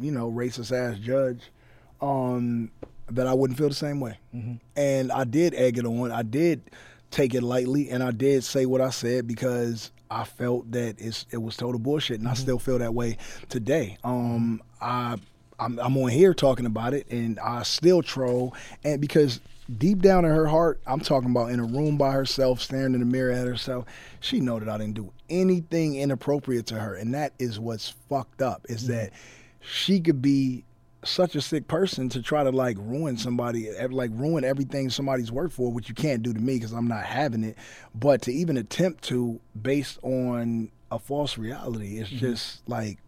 you 0.01 0.13
know, 0.13 0.31
racist 0.31 0.73
ass 0.73 0.99
judge, 0.99 1.51
um, 2.01 2.71
that 3.11 3.27
I 3.27 3.35
wouldn't 3.35 3.59
feel 3.59 3.69
the 3.69 3.75
same 3.75 4.01
way. 4.01 4.19
And 4.77 5.13
I 5.13 5.25
did 5.25 5.55
egg 5.55 5.79
it 5.79 5.85
on. 5.85 6.11
I 6.11 6.23
did 6.23 6.63
take 7.11 7.35
it 7.35 7.43
lightly, 7.43 7.91
and 7.91 8.03
I 8.03 8.11
did 8.11 8.43
say 8.43 8.65
what 8.65 8.81
I 8.81 8.91
said 8.91 9.27
because 9.27 9.91
I 10.13 10.25
felt 10.25 10.71
that 10.73 10.97
it's 10.99 11.27
it 11.31 11.39
was 11.39 11.57
total 11.57 11.81
bullshit, 11.81 12.21
and 12.21 12.29
I 12.29 12.35
still 12.35 12.59
feel 12.59 12.79
that 12.79 12.95
way 12.95 13.17
today. 13.49 13.99
Um, 14.05 14.63
I. 14.81 15.19
I'm, 15.59 15.79
I'm 15.79 15.97
on 15.97 16.09
here 16.09 16.35
talking 16.35 16.67
about 16.67 16.93
it, 16.93 17.09
and 17.09 17.39
I 17.39 17.63
still 17.63 18.03
troll, 18.03 18.53
and 18.83 19.01
because 19.01 19.39
deep 19.79 20.03
down 20.03 20.25
in 20.25 20.31
her 20.33 20.47
heart, 20.47 20.81
I'm 20.89 20.99
talking 20.99 21.31
about 21.31 21.51
in 21.51 21.61
a 21.61 21.65
room 21.65 21.97
by 21.97 22.11
herself, 22.11 22.61
staring 22.61 22.95
in 22.95 23.01
the 23.01 23.07
mirror 23.07 23.31
at 23.31 23.47
herself. 23.47 23.85
She 24.19 24.41
know 24.41 24.59
that 24.59 24.69
I 24.69 24.79
didn't 24.79 24.95
do 24.95 25.13
anything 25.31 25.95
inappropriate 25.97 26.67
to 26.67 26.81
her, 26.81 26.97
and 26.97 27.15
that 27.15 27.35
is 27.39 27.61
what's 27.61 27.91
fucked 28.09 28.43
up. 28.43 28.67
Is 28.69 28.89
that 28.89 29.13
she 29.61 30.01
could 30.01 30.21
be 30.21 30.65
such 31.05 31.35
a 31.35 31.41
sick 31.41 31.67
person 31.67 32.09
to 32.11 32.23
try 32.23 32.45
to 32.45 32.51
like 32.51 32.77
ruin 32.79 33.17
somebody, 33.17 33.71
like 33.89 34.11
ruin 34.15 34.45
everything 34.45 34.91
somebody's 34.91 35.33
worked 35.33 35.55
for, 35.55 35.73
which 35.73 35.89
you 35.89 35.95
can't 35.95 36.23
do 36.23 36.33
to 36.33 36.41
me 36.41 36.55
because 36.55 36.73
I'm 36.73 36.89
not 36.89 37.05
having 37.05 37.45
it. 37.45 37.57
But 37.95 38.23
to 38.23 38.33
even 38.33 38.57
attempt 38.57 39.05
to, 39.05 39.41
based 39.61 39.99
on 40.03 40.71
a 40.91 40.99
false 40.99 41.39
reality, 41.39 41.99
it's 41.99 42.09
mm-hmm. 42.09 42.19
just 42.19 42.69
like 42.69 42.99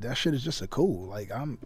that 0.00 0.16
shit 0.16 0.34
is 0.34 0.44
just 0.44 0.62
a 0.62 0.66
cool. 0.66 1.08
Like 1.08 1.30
I'm, 1.32 1.58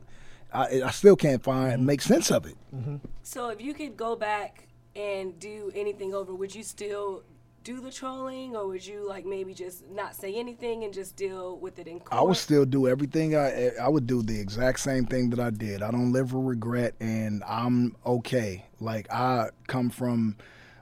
I, 0.53 0.83
I 0.83 0.91
still 0.91 1.17
can't 1.17 1.43
find 1.43 1.75
mm-hmm. 1.75 1.87
make 1.87 2.01
sense 2.01 2.31
of 2.31 2.47
it. 2.47 2.57
Mm-hmm. 2.75 2.97
So 3.23 3.49
if 3.51 3.61
you 3.61 3.75
could 3.75 3.97
go 3.97 4.17
back 4.17 4.69
and 4.97 5.39
do 5.39 5.71
anything 5.75 6.15
over, 6.15 6.35
would 6.35 6.55
you 6.55 6.63
still 6.63 7.23
do 7.69 7.81
the 7.83 7.91
trolling, 7.91 8.57
or 8.57 8.67
would 8.67 8.87
you 8.87 9.07
like 9.07 9.27
maybe 9.27 9.53
just 9.53 9.87
not 9.91 10.17
say 10.17 10.35
anything 10.35 10.85
and 10.85 10.95
just 10.95 11.17
deal 11.17 11.59
with 11.59 11.79
it 11.79 11.87
in 11.87 12.01
court? 12.01 12.19
I 12.19 12.23
would 12.23 12.39
still 12.39 12.65
do 12.65 12.89
everything 12.89 13.37
I 13.37 13.73
I 13.79 13.89
would 13.91 14.07
do 14.07 14.23
the 14.23 14.41
exact 14.41 14.81
same 14.81 15.05
thing 15.05 15.29
that 15.31 15.39
I 15.39 15.51
did. 15.51 15.83
I 15.83 15.91
don't 15.91 16.11
live 16.11 16.33
with 16.33 16.47
regret 16.47 16.95
and 16.99 17.45
I'm 17.47 17.95
okay. 18.07 18.65
Like 18.81 19.13
I 19.13 19.51
come 19.67 19.91
from 19.91 20.37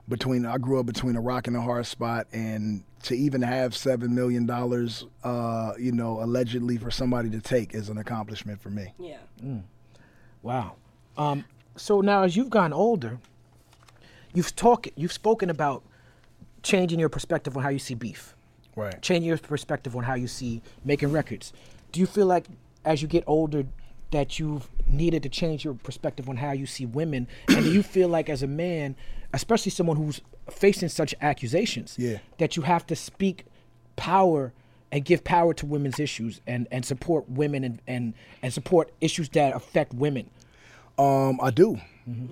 between 0.08 0.46
I 0.46 0.58
grew 0.58 0.78
up 0.78 0.86
between 0.86 1.16
a 1.16 1.20
rock 1.20 1.48
and 1.48 1.56
a 1.56 1.60
hard 1.60 1.86
spot 1.86 2.28
and 2.32 2.84
to 3.02 3.16
even 3.16 3.42
have 3.42 3.74
7 3.74 4.14
million 4.14 4.46
dollars 4.46 5.06
uh 5.24 5.72
you 5.78 5.90
know 5.90 6.22
allegedly 6.22 6.76
for 6.76 6.92
somebody 6.92 7.30
to 7.30 7.40
take 7.40 7.74
is 7.74 7.88
an 7.88 7.98
accomplishment 7.98 8.60
for 8.60 8.70
me. 8.70 8.94
Yeah. 8.96 9.18
Wow. 10.40 10.76
Um, 11.18 11.46
so 11.74 12.00
now, 12.00 12.22
as 12.22 12.36
you've 12.36 12.50
gotten 12.50 12.72
older, 12.72 13.18
you've 14.32 14.54
talked, 14.54 14.88
you've 14.94 15.12
spoken 15.12 15.50
about 15.50 15.82
changing 16.62 16.98
your 16.98 17.08
perspective 17.08 17.56
on 17.56 17.62
how 17.62 17.68
you 17.68 17.78
see 17.78 17.94
beef, 17.94 18.34
Right. 18.74 19.00
changing 19.02 19.28
your 19.28 19.38
perspective 19.38 19.94
on 19.96 20.04
how 20.04 20.14
you 20.14 20.26
see 20.28 20.62
making 20.84 21.12
records. 21.12 21.52
Do 21.92 22.00
you 22.00 22.06
feel 22.06 22.26
like, 22.26 22.46
as 22.84 23.02
you 23.02 23.08
get 23.08 23.24
older, 23.26 23.64
that 24.12 24.38
you've 24.38 24.68
needed 24.86 25.22
to 25.24 25.28
change 25.28 25.64
your 25.64 25.74
perspective 25.74 26.28
on 26.28 26.36
how 26.36 26.52
you 26.52 26.66
see 26.66 26.86
women? 26.86 27.26
And 27.48 27.64
do 27.64 27.72
you 27.72 27.82
feel 27.82 28.08
like, 28.08 28.28
as 28.28 28.42
a 28.42 28.46
man, 28.46 28.94
especially 29.32 29.70
someone 29.70 29.96
who's 29.96 30.20
facing 30.50 30.88
such 30.88 31.14
accusations, 31.20 31.96
Yeah. 31.98 32.18
that 32.38 32.56
you 32.56 32.62
have 32.62 32.86
to 32.86 32.96
speak 32.96 33.44
power 33.96 34.52
and 34.92 35.04
give 35.04 35.24
power 35.24 35.52
to 35.54 35.66
women's 35.66 35.98
issues 35.98 36.40
and, 36.46 36.68
and 36.70 36.84
support 36.84 37.28
women 37.28 37.64
and, 37.64 37.82
and, 37.86 38.14
and 38.42 38.52
support 38.52 38.92
issues 39.00 39.28
that 39.30 39.54
affect 39.56 39.92
women? 39.94 40.30
Um, 40.98 41.38
I 41.42 41.50
do. 41.50 41.80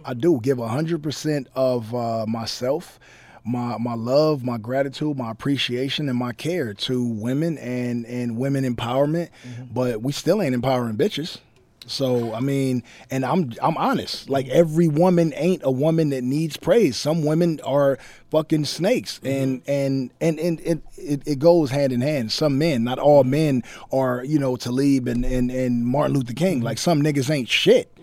I 0.05 0.14
do 0.14 0.38
give 0.40 0.59
hundred 0.59 1.02
percent 1.02 1.48
of 1.56 1.92
uh, 1.94 2.24
myself, 2.28 3.01
my 3.45 3.77
my 3.79 3.95
love, 3.95 4.45
my 4.45 4.59
gratitude, 4.59 5.16
my 5.16 5.31
appreciation, 5.31 6.09
and 6.09 6.19
my 6.19 6.33
care 6.33 6.75
to 6.75 7.05
women 7.05 7.59
and 7.59 8.07
and 8.07 8.37
women 8.39 8.65
empowerment. 8.65 9.29
Mm-hmm. 9.47 9.65
But 9.73 10.03
we 10.03 10.12
still 10.12 10.41
ain't 10.41 10.55
empowering 10.55 10.97
bitches. 10.97 11.39
So 11.87 12.33
I 12.33 12.41
mean, 12.41 12.83
and 13.11 13.25
I'm 13.25 13.53
I'm 13.62 13.77
honest. 13.77 14.31
Like 14.31 14.49
every 14.49 14.89
woman 14.89 15.33
ain't 15.37 15.62
a 15.65 15.71
woman 15.71 16.11
that 16.11 16.25
needs 16.25 16.57
praise. 16.57 16.97
Some 16.97 17.25
women 17.25 17.61
are 17.65 17.99
fucking 18.31 18.65
snakes, 18.65 19.19
mm-hmm. 19.19 19.27
and 19.27 19.62
and 19.66 20.11
and 20.21 20.39
and 20.39 20.61
it, 20.61 20.83
it 20.97 21.23
it 21.27 21.39
goes 21.39 21.71
hand 21.71 21.93
in 21.93 22.01
hand. 22.01 22.33
Some 22.33 22.59
men, 22.59 22.85
not 22.85 22.99
all 22.99 23.25
men, 23.25 23.62
are 23.93 24.25
you 24.25 24.39
know 24.39 24.57
Talib 24.57 25.07
and 25.09 25.25
and 25.25 25.51
and 25.51 25.87
Martin 25.87 26.15
Luther 26.15 26.33
King. 26.33 26.59
Mm-hmm. 26.59 26.65
Like 26.65 26.79
some 26.79 27.03
niggas 27.03 27.31
ain't 27.31 27.49
shit. 27.49 27.94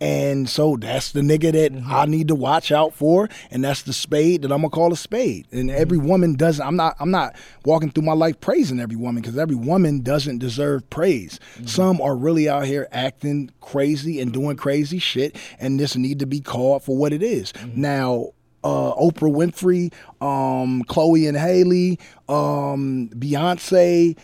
And 0.00 0.48
so 0.48 0.76
that's 0.76 1.12
the 1.12 1.20
nigga 1.20 1.52
that 1.52 1.82
I 1.86 2.06
need 2.06 2.28
to 2.28 2.34
watch 2.34 2.72
out 2.72 2.94
for, 2.94 3.28
and 3.50 3.64
that's 3.64 3.82
the 3.82 3.92
spade 3.92 4.42
that 4.42 4.52
I'm 4.52 4.58
gonna 4.58 4.70
call 4.70 4.92
a 4.92 4.96
spade. 4.96 5.46
And 5.52 5.70
every 5.70 5.98
woman 5.98 6.34
doesn't. 6.34 6.64
I'm 6.64 6.76
not. 6.76 6.96
I'm 7.00 7.10
not 7.10 7.36
walking 7.64 7.90
through 7.90 8.04
my 8.04 8.12
life 8.12 8.40
praising 8.40 8.80
every 8.80 8.96
woman 8.96 9.22
because 9.22 9.38
every 9.38 9.56
woman 9.56 10.00
doesn't 10.00 10.38
deserve 10.38 10.88
praise. 10.90 11.38
Some 11.66 12.00
are 12.00 12.16
really 12.16 12.48
out 12.48 12.66
here 12.66 12.88
acting 12.92 13.50
crazy 13.60 14.20
and 14.20 14.32
doing 14.32 14.56
crazy 14.56 14.98
shit, 14.98 15.36
and 15.58 15.78
this 15.78 15.96
need 15.96 16.18
to 16.20 16.26
be 16.26 16.40
called 16.40 16.82
for 16.82 16.96
what 16.96 17.12
it 17.12 17.22
is. 17.22 17.52
Now. 17.74 18.30
Uh, 18.66 18.94
Oprah 18.94 19.30
Winfrey, 19.30 19.92
um, 20.26 20.84
Chloe 20.84 21.26
and 21.26 21.36
Halle, 21.36 21.98
um, 22.30 23.10
Beyonce, 23.10 24.16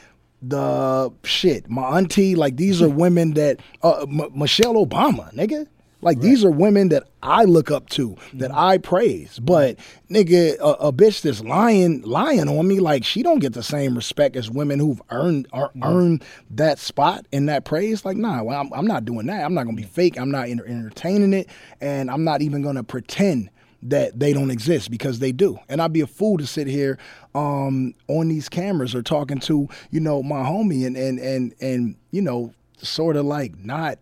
the 0.43 1.13
shit, 1.25 1.69
my 1.69 1.99
auntie, 1.99 2.35
like 2.35 2.57
these 2.57 2.81
are 2.83 2.89
women 3.05 3.35
that 3.35 3.61
uh, 3.83 4.03
M- 4.03 4.31
Michelle 4.35 4.75
Obama, 4.75 5.33
nigga. 5.35 5.67
Like 6.03 6.21
these 6.21 6.45
are 6.45 6.51
women 6.51 6.89
that 6.91 7.05
I 7.23 7.45
look 7.45 7.71
up 7.71 7.91
to, 7.91 8.17
that 8.35 8.51
mm-hmm. 8.51 8.59
I 8.59 8.79
praise. 8.79 9.39
But 9.39 9.77
nigga, 10.11 10.57
a, 10.59 10.87
a 10.87 10.93
bitch 10.93 11.21
that's 11.21 11.43
lying, 11.43 12.01
lying 12.03 12.49
on 12.49 12.67
me, 12.67 12.81
like 12.81 13.05
she 13.05 13.23
don't 13.23 13.41
get 13.41 13.53
the 13.53 13.63
same 13.63 13.95
respect 13.95 14.35
as 14.37 14.51
women 14.51 14.79
who've 14.79 15.03
earned 15.11 15.47
or 15.53 15.71
earned 15.83 16.25
that 16.53 16.79
spot 16.79 17.27
and 17.33 17.51
that 17.51 17.67
praise. 17.67 18.05
Like, 18.05 18.17
nah, 18.17 18.43
well, 18.43 18.61
I'm, 18.61 18.73
I'm 18.73 18.87
not 18.87 19.05
doing 19.05 19.27
that. 19.27 19.45
I'm 19.45 19.53
not 19.53 19.65
gonna 19.65 19.77
be 19.77 19.83
mm-hmm. 19.83 19.93
fake. 19.93 20.19
I'm 20.19 20.31
not 20.31 20.49
enter- 20.49 20.67
entertaining 20.67 21.35
it, 21.35 21.49
and 21.83 22.11
I'm 22.11 22.25
not 22.25 22.41
even 22.41 22.63
gonna 22.63 22.85
pretend 22.85 23.51
that 23.83 24.19
they 24.19 24.33
don't 24.33 24.51
exist 24.51 24.91
because 24.91 25.19
they 25.19 25.33
do. 25.33 25.59
And 25.69 25.81
I'd 25.81 25.93
be 25.93 26.01
a 26.03 26.07
fool 26.07 26.39
to 26.39 26.47
sit 26.47 26.67
here 26.67 26.99
um, 27.35 27.95
on 28.09 28.29
these 28.29 28.49
cameras 28.49 28.95
or 28.95 29.03
talking 29.03 29.41
to, 29.41 29.69
you 29.91 30.01
know, 30.01 30.23
my 30.23 30.43
homie 30.43 30.87
and 30.87 30.97
and 30.97 31.19
and 31.19 31.55
and 31.61 31.97
you 32.11 32.23
know, 32.23 32.53
sort 32.79 33.17
of 33.17 33.25
like 33.25 33.59
not 33.59 33.99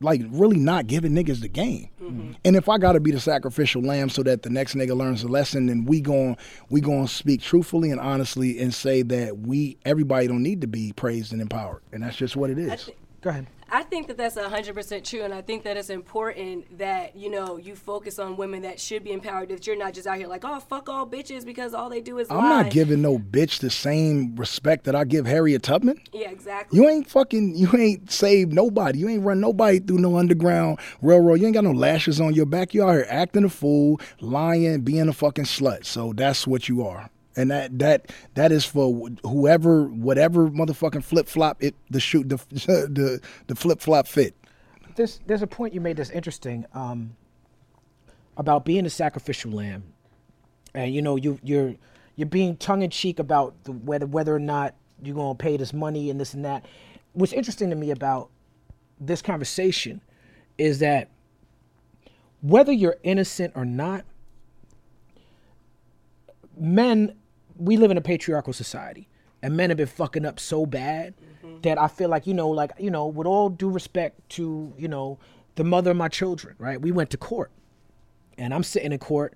like 0.00 0.22
really 0.28 0.58
not 0.58 0.86
giving 0.86 1.12
niggas 1.12 1.40
the 1.40 1.48
game. 1.48 1.88
And 2.44 2.56
if 2.56 2.68
I 2.68 2.78
gotta 2.78 3.00
be 3.00 3.10
the 3.10 3.20
sacrificial 3.20 3.82
lamb 3.82 4.08
so 4.10 4.22
that 4.22 4.42
the 4.42 4.48
next 4.50 4.74
nigga 4.74 4.96
learns 4.96 5.22
a 5.24 5.28
lesson, 5.28 5.66
then 5.66 5.84
we 5.84 6.00
gon' 6.00 6.36
we 6.70 6.80
gonna 6.80 7.08
speak 7.08 7.42
truthfully 7.42 7.90
and 7.90 8.00
honestly 8.00 8.58
and 8.60 8.72
say 8.72 9.02
that 9.02 9.38
we 9.40 9.76
everybody 9.84 10.26
don't 10.26 10.42
need 10.42 10.60
to 10.62 10.66
be 10.66 10.92
praised 10.92 11.32
and 11.32 11.42
empowered. 11.42 11.82
And 11.92 12.02
that's 12.02 12.16
just 12.16 12.36
what 12.36 12.48
it 12.50 12.58
is. 12.58 12.90
Go 13.20 13.30
ahead. 13.30 13.46
I 13.70 13.82
think 13.82 14.06
that 14.06 14.16
that's 14.16 14.36
100% 14.36 15.04
true, 15.04 15.22
and 15.22 15.34
I 15.34 15.42
think 15.42 15.64
that 15.64 15.76
it's 15.76 15.90
important 15.90 16.78
that, 16.78 17.14
you 17.16 17.30
know, 17.30 17.58
you 17.58 17.74
focus 17.76 18.18
on 18.18 18.36
women 18.36 18.62
that 18.62 18.80
should 18.80 19.04
be 19.04 19.12
empowered, 19.12 19.50
that 19.50 19.66
you're 19.66 19.76
not 19.76 19.92
just 19.92 20.06
out 20.06 20.16
here 20.16 20.26
like, 20.26 20.44
oh, 20.44 20.58
fuck 20.60 20.88
all 20.88 21.06
bitches 21.06 21.44
because 21.44 21.74
all 21.74 21.90
they 21.90 22.00
do 22.00 22.18
is 22.18 22.30
lie. 22.30 22.36
I'm 22.36 22.44
lie. 22.44 22.62
not 22.62 22.72
giving 22.72 23.02
no 23.02 23.18
bitch 23.18 23.60
the 23.60 23.70
same 23.70 24.34
respect 24.36 24.84
that 24.84 24.96
I 24.96 25.04
give 25.04 25.26
Harriet 25.26 25.62
Tubman. 25.62 26.00
Yeah, 26.12 26.30
exactly. 26.30 26.78
You 26.78 26.88
ain't 26.88 27.08
fucking, 27.10 27.56
you 27.56 27.68
ain't 27.76 28.10
saved 28.10 28.52
nobody. 28.52 29.00
You 29.00 29.08
ain't 29.10 29.22
run 29.22 29.40
nobody 29.40 29.80
through 29.80 29.98
no 29.98 30.16
underground 30.16 30.78
railroad. 31.02 31.40
You 31.40 31.46
ain't 31.46 31.54
got 31.54 31.64
no 31.64 31.72
lashes 31.72 32.20
on 32.20 32.34
your 32.34 32.46
back. 32.46 32.72
You 32.72 32.84
out 32.84 32.92
here 32.92 33.06
acting 33.10 33.44
a 33.44 33.50
fool, 33.50 34.00
lying, 34.20 34.80
being 34.80 35.08
a 35.08 35.12
fucking 35.12 35.44
slut. 35.44 35.84
So 35.84 36.12
that's 36.14 36.46
what 36.46 36.68
you 36.68 36.86
are. 36.86 37.10
And 37.38 37.52
that 37.52 37.78
that 37.78 38.10
that 38.34 38.50
is 38.50 38.64
for 38.64 39.08
whoever, 39.22 39.84
whatever 39.84 40.48
motherfucking 40.50 41.04
flip 41.04 41.28
flop 41.28 41.62
it 41.62 41.76
the 41.88 42.00
shoot 42.00 42.28
the 42.28 42.36
the 42.50 43.20
the 43.46 43.54
flip 43.54 43.80
flop 43.80 44.08
fit. 44.08 44.34
There's 44.96 45.20
there's 45.24 45.42
a 45.42 45.46
point 45.46 45.72
you 45.72 45.80
made 45.80 45.98
that's 45.98 46.10
interesting 46.10 46.66
um, 46.74 47.16
about 48.36 48.64
being 48.64 48.84
a 48.86 48.90
sacrificial 48.90 49.52
lamb, 49.52 49.84
and 50.74 50.92
you 50.92 51.00
know 51.00 51.14
you 51.14 51.38
you're 51.44 51.76
you're 52.16 52.26
being 52.26 52.56
tongue 52.56 52.82
in 52.82 52.90
cheek 52.90 53.20
about 53.20 53.54
the, 53.62 53.70
whether 53.70 54.06
whether 54.06 54.34
or 54.34 54.40
not 54.40 54.74
you're 55.00 55.14
gonna 55.14 55.36
pay 55.36 55.56
this 55.56 55.72
money 55.72 56.10
and 56.10 56.20
this 56.20 56.34
and 56.34 56.44
that. 56.44 56.66
What's 57.12 57.32
interesting 57.32 57.70
to 57.70 57.76
me 57.76 57.92
about 57.92 58.30
this 58.98 59.22
conversation 59.22 60.00
is 60.58 60.80
that 60.80 61.08
whether 62.40 62.72
you're 62.72 62.96
innocent 63.04 63.52
or 63.54 63.64
not, 63.64 64.04
men 66.56 67.14
we 67.58 67.76
live 67.76 67.90
in 67.90 67.96
a 67.96 68.00
patriarchal 68.00 68.52
society 68.52 69.08
and 69.42 69.56
men 69.56 69.70
have 69.70 69.76
been 69.76 69.86
fucking 69.86 70.24
up 70.24 70.40
so 70.40 70.64
bad 70.64 71.14
that 71.62 71.78
I 71.78 71.88
feel 71.88 72.08
like, 72.08 72.26
you 72.26 72.34
know, 72.34 72.48
like, 72.48 72.70
you 72.78 72.90
know, 72.90 73.06
with 73.06 73.26
all 73.26 73.48
due 73.50 73.68
respect 73.70 74.28
to, 74.30 74.72
you 74.78 74.88
know, 74.88 75.18
the 75.56 75.64
mother 75.64 75.90
of 75.90 75.96
my 75.96 76.08
children, 76.08 76.54
right? 76.58 76.80
We 76.80 76.92
went 76.92 77.10
to 77.10 77.16
court 77.16 77.50
and 78.36 78.54
I'm 78.54 78.62
sitting 78.62 78.92
in 78.92 78.98
court 78.98 79.34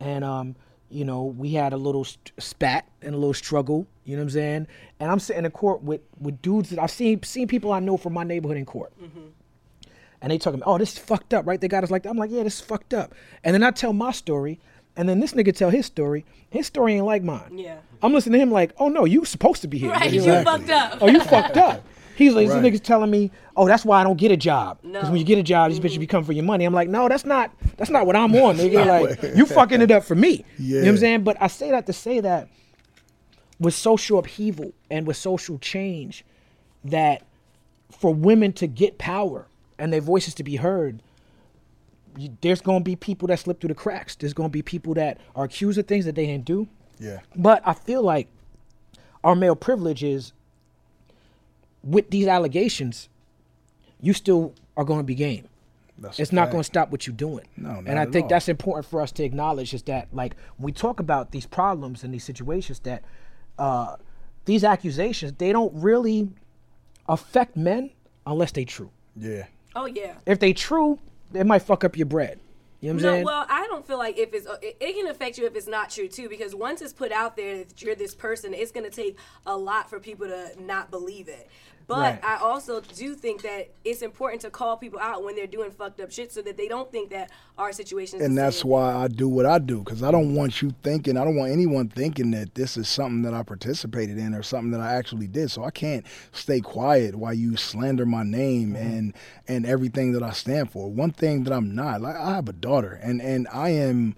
and, 0.00 0.22
um, 0.24 0.56
you 0.90 1.04
know, 1.04 1.24
we 1.24 1.54
had 1.54 1.72
a 1.72 1.76
little 1.78 2.06
spat 2.38 2.86
and 3.00 3.14
a 3.14 3.18
little 3.18 3.32
struggle, 3.32 3.86
you 4.04 4.16
know 4.16 4.22
what 4.22 4.26
I'm 4.26 4.30
saying? 4.30 4.66
And 5.00 5.10
I'm 5.10 5.18
sitting 5.18 5.46
in 5.46 5.50
court 5.50 5.82
with, 5.82 6.02
with 6.20 6.42
dudes 6.42 6.68
that 6.70 6.78
I've 6.78 6.90
seen, 6.90 7.22
seen 7.22 7.48
people 7.48 7.72
I 7.72 7.80
know 7.80 7.96
from 7.96 8.12
my 8.12 8.24
neighborhood 8.24 8.58
in 8.58 8.66
court. 8.66 8.92
And 10.20 10.30
they 10.30 10.38
talking, 10.38 10.62
oh, 10.66 10.78
this 10.78 10.92
is 10.92 10.98
fucked 10.98 11.34
up, 11.34 11.46
right? 11.46 11.60
They 11.60 11.68
got 11.68 11.82
us 11.82 11.90
like 11.90 12.02
that. 12.04 12.10
I'm 12.10 12.16
like, 12.18 12.30
yeah, 12.30 12.42
this 12.42 12.56
is 12.56 12.60
fucked 12.60 12.94
up. 12.94 13.14
And 13.42 13.54
then 13.54 13.62
I 13.62 13.70
tell 13.70 13.92
my 13.92 14.12
story, 14.12 14.60
and 14.96 15.08
then 15.08 15.20
this 15.20 15.32
nigga 15.32 15.54
tell 15.54 15.70
his 15.70 15.86
story. 15.86 16.24
His 16.50 16.66
story 16.66 16.94
ain't 16.94 17.06
like 17.06 17.22
mine. 17.22 17.58
Yeah. 17.58 17.78
I'm 18.02 18.12
listening 18.12 18.34
to 18.34 18.38
him 18.42 18.50
like, 18.50 18.72
oh 18.78 18.88
no, 18.88 19.04
you 19.04 19.24
supposed 19.24 19.62
to 19.62 19.68
be 19.68 19.78
here. 19.78 19.90
Right, 19.90 20.10
He's 20.10 20.26
you 20.26 20.32
fucked 20.42 20.70
up. 20.70 20.98
oh, 21.00 21.08
you 21.08 21.20
fucked 21.20 21.56
up. 21.56 21.84
He's 22.14 22.34
like, 22.34 22.48
Right. 22.48 22.60
this 22.60 22.72
nigga's 22.72 22.80
telling 22.80 23.10
me, 23.10 23.30
oh, 23.56 23.66
that's 23.66 23.84
why 23.86 24.00
I 24.00 24.04
don't 24.04 24.18
get 24.18 24.30
a 24.30 24.36
job. 24.36 24.78
Because 24.82 25.08
when 25.08 25.16
you 25.18 25.24
get 25.24 25.38
a 25.38 25.42
job, 25.42 25.70
these 25.70 25.80
bitches 25.80 25.92
mm-hmm. 25.92 26.00
become 26.00 26.24
for 26.24 26.32
your 26.32 26.44
money. 26.44 26.66
I'm 26.66 26.74
like, 26.74 26.88
no, 26.88 27.08
that's 27.08 27.24
not, 27.24 27.50
that's 27.78 27.90
not 27.90 28.04
what 28.06 28.16
I'm 28.16 28.34
on. 28.36 28.56
Nigga, 28.58 28.86
like, 28.86 29.34
you 29.36 29.46
fucking 29.46 29.80
it 29.80 29.90
up 29.90 30.04
for 30.04 30.14
me. 30.14 30.44
You 30.58 30.74
know 30.74 30.78
what 30.80 30.84
Yeah. 30.84 30.90
I'm 30.90 30.96
saying? 30.98 31.24
But 31.24 31.38
I 31.40 31.46
say 31.46 31.70
that 31.70 31.86
to 31.86 31.92
say 31.94 32.20
that 32.20 32.48
with 33.58 33.74
social 33.74 34.18
upheaval 34.18 34.72
and 34.90 35.06
with 35.06 35.16
social 35.16 35.58
change, 35.58 36.24
that 36.84 37.22
for 37.90 38.12
women 38.12 38.52
to 38.54 38.66
get 38.66 38.98
power 38.98 39.46
and 39.78 39.92
their 39.92 40.00
voices 40.00 40.34
to 40.34 40.42
be 40.44 40.56
heard, 40.56 41.02
you, 42.16 42.36
there's 42.40 42.60
going 42.60 42.80
to 42.80 42.84
be 42.84 42.96
people 42.96 43.28
that 43.28 43.38
slip 43.38 43.60
through 43.60 43.68
the 43.68 43.74
cracks. 43.74 44.14
There's 44.14 44.34
going 44.34 44.48
to 44.48 44.52
be 44.52 44.62
people 44.62 44.94
that 44.94 45.18
are 45.34 45.44
accused 45.44 45.78
of 45.78 45.86
things 45.86 46.04
that 46.04 46.14
they 46.14 46.26
didn't 46.26 46.44
do. 46.44 46.68
Yeah. 46.98 47.20
But 47.36 47.62
I 47.64 47.74
feel 47.74 48.02
like 48.02 48.28
our 49.24 49.34
male 49.34 49.56
privilege 49.56 50.02
is 50.02 50.32
with 51.82 52.10
these 52.10 52.26
allegations, 52.26 53.08
you 54.00 54.12
still 54.12 54.54
are 54.76 54.84
going 54.84 55.00
to 55.00 55.04
be 55.04 55.14
game. 55.14 55.48
That's 55.98 56.18
a 56.18 56.22
it's 56.22 56.32
not 56.32 56.50
going 56.50 56.60
to 56.60 56.64
stop 56.64 56.90
what 56.90 57.06
you're 57.06 57.14
doing. 57.14 57.46
No, 57.56 57.74
not 57.74 57.86
and 57.86 57.98
I 57.98 58.02
at 58.02 58.12
think 58.12 58.24
all. 58.24 58.30
that's 58.30 58.48
important 58.48 58.86
for 58.86 59.00
us 59.00 59.12
to 59.12 59.24
acknowledge 59.24 59.72
is 59.72 59.82
that 59.84 60.08
like 60.12 60.34
when 60.56 60.66
we 60.66 60.72
talk 60.72 61.00
about 61.00 61.30
these 61.30 61.46
problems 61.46 62.02
and 62.02 62.12
these 62.12 62.24
situations 62.24 62.80
that 62.80 63.04
uh, 63.58 63.96
these 64.44 64.64
accusations 64.64 65.34
they 65.34 65.52
don't 65.52 65.72
really 65.74 66.30
affect 67.08 67.56
men 67.56 67.90
unless 68.26 68.52
they 68.52 68.64
true. 68.64 68.90
Yeah. 69.16 69.46
Oh 69.76 69.86
yeah. 69.86 70.14
If 70.26 70.40
they 70.40 70.52
true, 70.52 70.98
it 71.34 71.46
might 71.46 71.62
fuck 71.62 71.84
up 71.84 71.96
your 71.96 72.06
bread. 72.06 72.40
You 72.80 72.88
know 72.88 72.94
what 72.94 72.98
I'm 72.98 73.06
No, 73.06 73.12
saying? 73.12 73.24
well, 73.26 73.46
I 73.48 73.66
don't 73.68 73.86
feel 73.86 73.98
like 73.98 74.18
if 74.18 74.34
it's 74.34 74.46
uh, 74.46 74.56
it, 74.60 74.76
it 74.80 74.94
can 74.94 75.06
affect 75.06 75.38
you 75.38 75.46
if 75.46 75.54
it's 75.54 75.68
not 75.68 75.90
true 75.90 76.08
too, 76.08 76.28
because 76.28 76.54
once 76.54 76.82
it's 76.82 76.92
put 76.92 77.12
out 77.12 77.36
there 77.36 77.58
that 77.58 77.80
you're 77.80 77.94
this 77.94 78.14
person, 78.14 78.54
it's 78.54 78.72
gonna 78.72 78.90
take 78.90 79.18
a 79.46 79.56
lot 79.56 79.88
for 79.88 80.00
people 80.00 80.26
to 80.26 80.50
not 80.60 80.90
believe 80.90 81.28
it. 81.28 81.48
But 81.86 81.98
Right. 81.98 82.24
I 82.24 82.36
also 82.36 82.80
do 82.80 83.14
think 83.14 83.42
that 83.42 83.70
it's 83.84 84.02
important 84.02 84.42
to 84.42 84.50
call 84.50 84.76
people 84.76 84.98
out 85.00 85.24
when 85.24 85.36
they're 85.36 85.46
doing 85.46 85.70
fucked 85.70 86.00
up 86.00 86.10
shit, 86.10 86.32
so 86.32 86.42
that 86.42 86.56
they 86.56 86.68
don't 86.68 86.90
think 86.90 87.10
that 87.10 87.30
our 87.58 87.72
situation 87.72 88.22
and 88.22 88.36
that's 88.36 88.58
same. 88.58 88.70
why 88.70 88.94
I 88.94 89.08
do 89.08 89.28
what 89.28 89.46
I 89.46 89.58
do 89.58 89.80
because 89.80 90.02
I 90.02 90.10
don't 90.10 90.34
want 90.34 90.62
you 90.62 90.74
thinking, 90.82 91.16
I 91.16 91.24
don't 91.24 91.36
want 91.36 91.52
anyone 91.52 91.88
thinking 91.88 92.30
that 92.32 92.54
this 92.54 92.76
is 92.76 92.88
something 92.88 93.22
that 93.22 93.34
I 93.34 93.42
participated 93.42 94.18
in 94.18 94.34
or 94.34 94.42
something 94.42 94.70
that 94.72 94.80
I 94.80 94.94
actually 94.94 95.26
did. 95.26 95.50
So 95.50 95.64
I 95.64 95.70
can't 95.70 96.06
stay 96.32 96.60
quiet 96.60 97.14
while 97.14 97.34
you 97.34 97.56
slander 97.56 98.06
my 98.06 98.22
name 98.22 98.74
mm-hmm. 98.74 98.76
and 98.76 99.14
and 99.48 99.66
everything 99.66 100.12
that 100.12 100.22
I 100.22 100.30
stand 100.30 100.70
for. 100.70 100.90
One 100.90 101.10
thing 101.10 101.44
that 101.44 101.52
I'm 101.52 101.74
not, 101.74 102.00
like 102.00 102.16
I 102.16 102.34
have 102.34 102.48
a 102.48 102.52
daughter, 102.52 102.98
and 103.02 103.20
and 103.20 103.48
I 103.52 103.70
am 103.70 104.16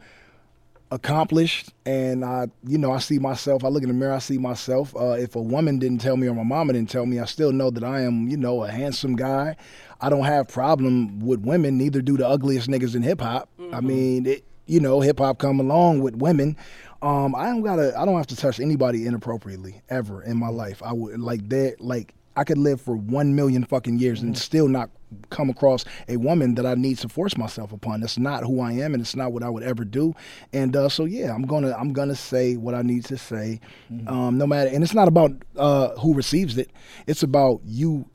accomplished 0.95 1.73
and 1.85 2.25
I 2.25 2.47
you 2.63 2.79
know 2.79 2.93
I 2.93 2.99
see 2.99 3.19
myself 3.19 3.65
I 3.65 3.69
look 3.69 3.83
in 3.83 3.89
the 3.89 3.95
mirror 3.95 4.15
I 4.15 4.21
see 4.21 4.39
myself. 4.39 4.95
Uh, 4.97 5.11
if 5.11 5.35
a 5.35 5.43
woman 5.43 5.81
didn't 5.81 6.01
tell 6.01 6.17
me 6.17 6.29
or 6.29 6.35
my 6.35 6.45
mama 6.45 6.73
didn't 6.73 6.89
tell 6.89 7.05
me 7.05 7.19
I 7.19 7.25
still 7.25 7.51
know 7.53 7.71
that 7.71 7.83
I 7.83 8.03
am 8.03 8.29
you 8.29 8.37
know 8.37 8.63
a 8.63 8.71
handsome 8.71 9.17
guy. 9.17 9.57
I 10.01 10.09
don't 10.09 10.25
have 10.25 10.47
problem 10.49 11.19
with 11.21 11.41
women 11.41 11.77
neither 11.77 12.01
do 12.01 12.17
the 12.17 12.27
ugliest 12.27 12.69
niggas 12.69 12.95
in 12.95 13.03
hip 13.03 13.21
hop 13.21 13.49
I 13.73 13.81
mean 13.81 14.27
it 14.27 14.45
you 14.67 14.79
know 14.79 15.01
hip 15.01 15.19
hop 15.19 15.39
come 15.39 15.59
along 15.59 16.01
with 16.01 16.15
women. 16.15 16.57
Um 17.03 17.35
I 17.35 17.47
don't 17.47 17.63
gotta 17.63 17.99
I 17.99 18.05
don't 18.05 18.17
have 18.17 18.29
to 18.29 18.37
touch 18.37 18.61
anybody 18.61 19.05
inappropriately 19.05 19.83
ever 19.89 20.23
in 20.23 20.37
my 20.37 20.49
life. 20.49 20.81
I 20.81 20.93
would 20.93 21.19
like 21.19 21.49
that 21.49 21.81
like 21.81 22.15
I 22.37 22.45
could 22.45 22.59
live 22.59 22.81
for 22.81 22.97
one 22.97 23.35
million 23.35 23.65
fucking 23.65 23.99
years 23.99 24.23
and 24.23 24.37
still 24.37 24.69
not 24.69 24.91
come 25.31 25.49
across 25.49 25.85
a 26.09 26.17
woman 26.17 26.57
that 26.57 26.67
I 26.67 26.75
need 26.75 26.99
to 26.99 27.09
force 27.09 27.37
myself 27.37 27.73
upon. 27.73 28.01
That's 28.01 28.19
not 28.19 28.43
who 28.43 28.61
I 28.61 28.73
am, 28.73 28.95
and 28.95 29.01
it's 29.01 29.15
not 29.15 29.33
what 29.33 29.43
I 29.43 29.49
would 29.49 29.63
ever 29.63 29.85
do. 29.85 30.15
And 30.53 30.75
uh, 30.75 30.89
so, 30.89 31.05
yeah, 31.05 31.33
I'm 31.33 31.43
gonna 31.43 31.75
I'm 31.79 31.93
gonna 31.93 32.17
say 32.17 32.57
what 32.57 32.75
I 32.75 32.83
need 32.83 33.05
to 33.07 33.17
say, 33.17 33.61
um, 34.07 34.39
no 34.39 34.47
matter. 34.47 34.71
And 34.71 34.83
it's 34.83 34.95
not 34.95 35.09
about 35.09 35.33
uh, 35.57 35.91
who 35.97 36.15
receives 36.15 36.59
it. 36.59 36.71
It's 37.07 37.23
about 37.23 37.61
you 37.65 38.09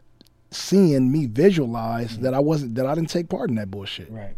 seeing 0.52 1.12
me 1.12 1.28
visualize 1.28 2.18
that 2.20 2.34
I 2.34 2.40
wasn't 2.40 2.76
that 2.76 2.86
I 2.86 2.96
didn't 2.96 3.10
take 3.10 3.30
part 3.30 3.50
in 3.50 3.56
that 3.56 3.72
bullshit. 3.72 4.12
Right. 4.12 4.36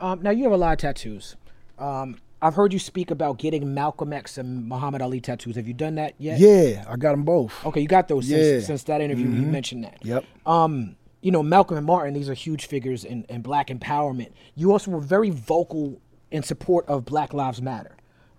Um, 0.00 0.22
now 0.22 0.30
you 0.30 0.44
have 0.44 0.52
a 0.52 0.56
lot 0.56 0.72
of 0.72 0.78
tattoos. 0.78 1.36
Um, 1.78 2.18
I've 2.44 2.54
heard 2.54 2.72
you 2.72 2.78
speak 2.78 3.10
about 3.10 3.38
getting 3.38 3.72
Malcolm 3.74 4.12
X 4.12 4.36
and 4.38 4.68
Muhammad 4.68 5.00
Ali 5.02 5.20
tattoos. 5.20 5.56
Have 5.56 5.66
you 5.66 5.74
done 5.74 5.94
that 5.96 6.14
yet? 6.18 6.38
Yeah, 6.38 6.84
I 6.88 6.96
got 6.96 7.12
them 7.12 7.24
both. 7.24 7.52
Okay, 7.64 7.80
you 7.80 7.88
got 7.88 8.06
those 8.08 8.28
Yeah. 8.28 8.36
Mm-hmm. 8.38 8.54
since, 8.56 8.66
since 8.66 8.82
that 8.84 9.00
interview. 9.00 9.26
You 9.26 9.42
mentioned 9.46 9.84
that. 9.84 9.98
Yep. 10.02 10.24
Um, 10.44 10.96
you 11.22 11.30
know, 11.30 11.42
Malcolm 11.42 11.78
and 11.78 11.86
Martin, 11.86 12.12
these 12.12 12.28
are 12.28 12.34
huge 12.34 12.66
figures 12.66 13.04
in, 13.04 13.24
in 13.30 13.40
black 13.40 13.68
empowerment. 13.68 14.30
You 14.54 14.72
also 14.72 14.90
were 14.90 15.00
very 15.00 15.30
vocal 15.30 15.98
in 16.30 16.42
support 16.42 16.86
of 16.86 17.06
Black 17.06 17.32
Lives 17.32 17.62
Matter. 17.62 17.96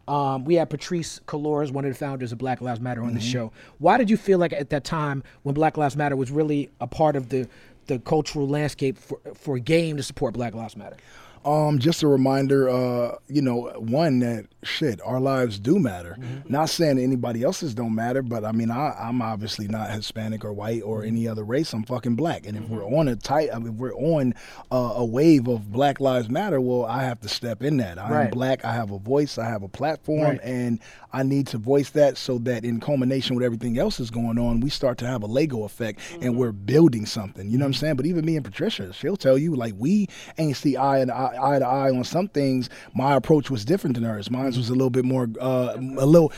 Um, 0.07 0.45
we 0.45 0.53
had 0.53 0.69
Patrisse 0.69 1.19
Cullors, 1.21 1.71
one 1.71 1.83
of 1.83 1.91
the 1.91 1.97
founders 1.97 2.31
of 2.31 2.37
Black 2.37 2.61
Lives 2.61 2.79
Matter, 2.79 3.01
on 3.01 3.07
Mm-hmm. 3.07 3.15
the 3.17 3.21
show. 3.23 3.51
Why 3.79 3.97
did 3.97 4.11
you 4.11 4.17
feel 4.17 4.37
like 4.37 4.53
at 4.53 4.69
that 4.69 4.83
time 4.83 5.23
when 5.41 5.55
Black 5.55 5.77
Lives 5.77 5.95
Matter 5.97 6.15
was 6.15 6.29
really 6.29 6.69
a 6.79 6.85
part 6.87 7.15
of 7.15 7.29
the 7.29 7.47
the 7.87 7.99
cultural 7.99 8.47
landscape 8.47 8.97
for 8.99 9.19
for 9.33 9.55
a 9.55 9.59
game 9.59 9.97
to 9.97 10.03
support 10.03 10.35
Black 10.35 10.53
Lives 10.53 10.77
Matter? 10.77 10.97
Um, 11.45 11.77
just 11.77 12.01
a 12.01 12.07
reminder, 12.07 12.67
uh, 12.69 13.17
you 13.27 13.41
know, 13.41 13.71
one 13.77 14.19
that 14.19 14.47
shit, 14.63 14.99
our 15.05 15.19
lives 15.19 15.59
do 15.59 15.77
matter. 15.77 16.17
Not 16.49 16.69
saying 16.69 16.97
anybody 16.97 17.43
else's 17.43 17.75
don't 17.75 17.93
matter, 17.93 18.23
but 18.23 18.43
I 18.43 18.51
mean, 18.51 18.71
I, 18.71 18.95
I'm 18.99 19.21
obviously 19.21 19.67
not 19.67 19.91
Hispanic 19.91 20.43
or 20.43 20.53
white 20.53 20.81
or 20.81 21.03
any 21.03 21.27
other 21.27 21.43
race. 21.43 21.71
I'm 21.73 21.83
fucking 21.83 22.15
black, 22.15 22.47
and 22.47 22.57
if 22.57 22.67
we're 22.67 22.83
on 22.85 23.07
a 23.07 23.15
tight, 23.15 23.49
I 23.53 23.59
mean, 23.59 23.73
if 23.73 23.73
we're 23.75 23.93
on 23.95 24.33
uh, 24.71 24.93
a 24.95 25.05
wave 25.05 25.47
of 25.47 25.71
Black 25.71 25.99
Lives 25.99 26.29
Matter, 26.29 26.59
well, 26.59 26.83
I 26.85 27.03
have 27.03 27.21
to 27.21 27.29
step 27.29 27.61
in 27.61 27.77
that. 27.77 27.99
I'm 27.99 28.11
Right. 28.11 28.31
black. 28.31 28.65
I 28.65 28.73
have 28.73 28.89
a 28.91 28.97
voice. 28.99 29.37
I 29.37 29.45
have 29.45 29.61
a 29.61 29.67
platform, 29.67 30.21
Right. 30.21 30.39
and 30.43 30.79
I 31.13 31.21
need 31.23 31.47
to 31.47 31.57
voice 31.59 31.91
that 31.91 32.17
so 32.17 32.39
that 32.39 32.65
in 32.65 32.79
culmination 32.79 33.35
with 33.35 33.45
everything 33.45 33.77
else 33.77 33.99
is 33.99 34.09
going 34.09 34.39
on, 34.39 34.59
we 34.61 34.69
start 34.69 34.97
to 34.97 35.07
have 35.07 35.21
a 35.21 35.27
Lego 35.27 35.63
effect, 35.63 35.99
and 36.21 36.37
we're 36.37 36.51
building 36.51 37.05
something. 37.05 37.49
You 37.49 37.57
know 37.59 37.65
what 37.65 37.69
I'm 37.69 37.73
saying? 37.75 37.95
But 37.97 38.05
even 38.07 38.25
me 38.25 38.35
and 38.35 38.43
Patricia, 38.43 38.91
she'll 38.93 39.15
tell 39.15 39.37
you 39.37 39.55
like 39.55 39.75
we 39.77 40.07
ain't 40.39 40.57
see 40.57 40.75
eye 40.75 40.99
and 40.99 41.11
eye, 41.11 41.34
eye 41.35 41.59
to 41.59 41.65
eye 41.65 41.89
on 41.91 42.03
some 42.03 42.27
things. 42.27 42.69
My 42.93 43.15
approach 43.15 43.49
was 43.49 43.65
different 43.65 43.95
than 43.95 44.03
hers. 44.03 44.29
Mine 44.31 44.45
was 44.45 44.69
a 44.69 44.73
little 44.73 44.89
bit 44.89 45.05
more, 45.05 45.27
uh, 45.39 45.73
a 45.75 46.05
little. 46.05 46.31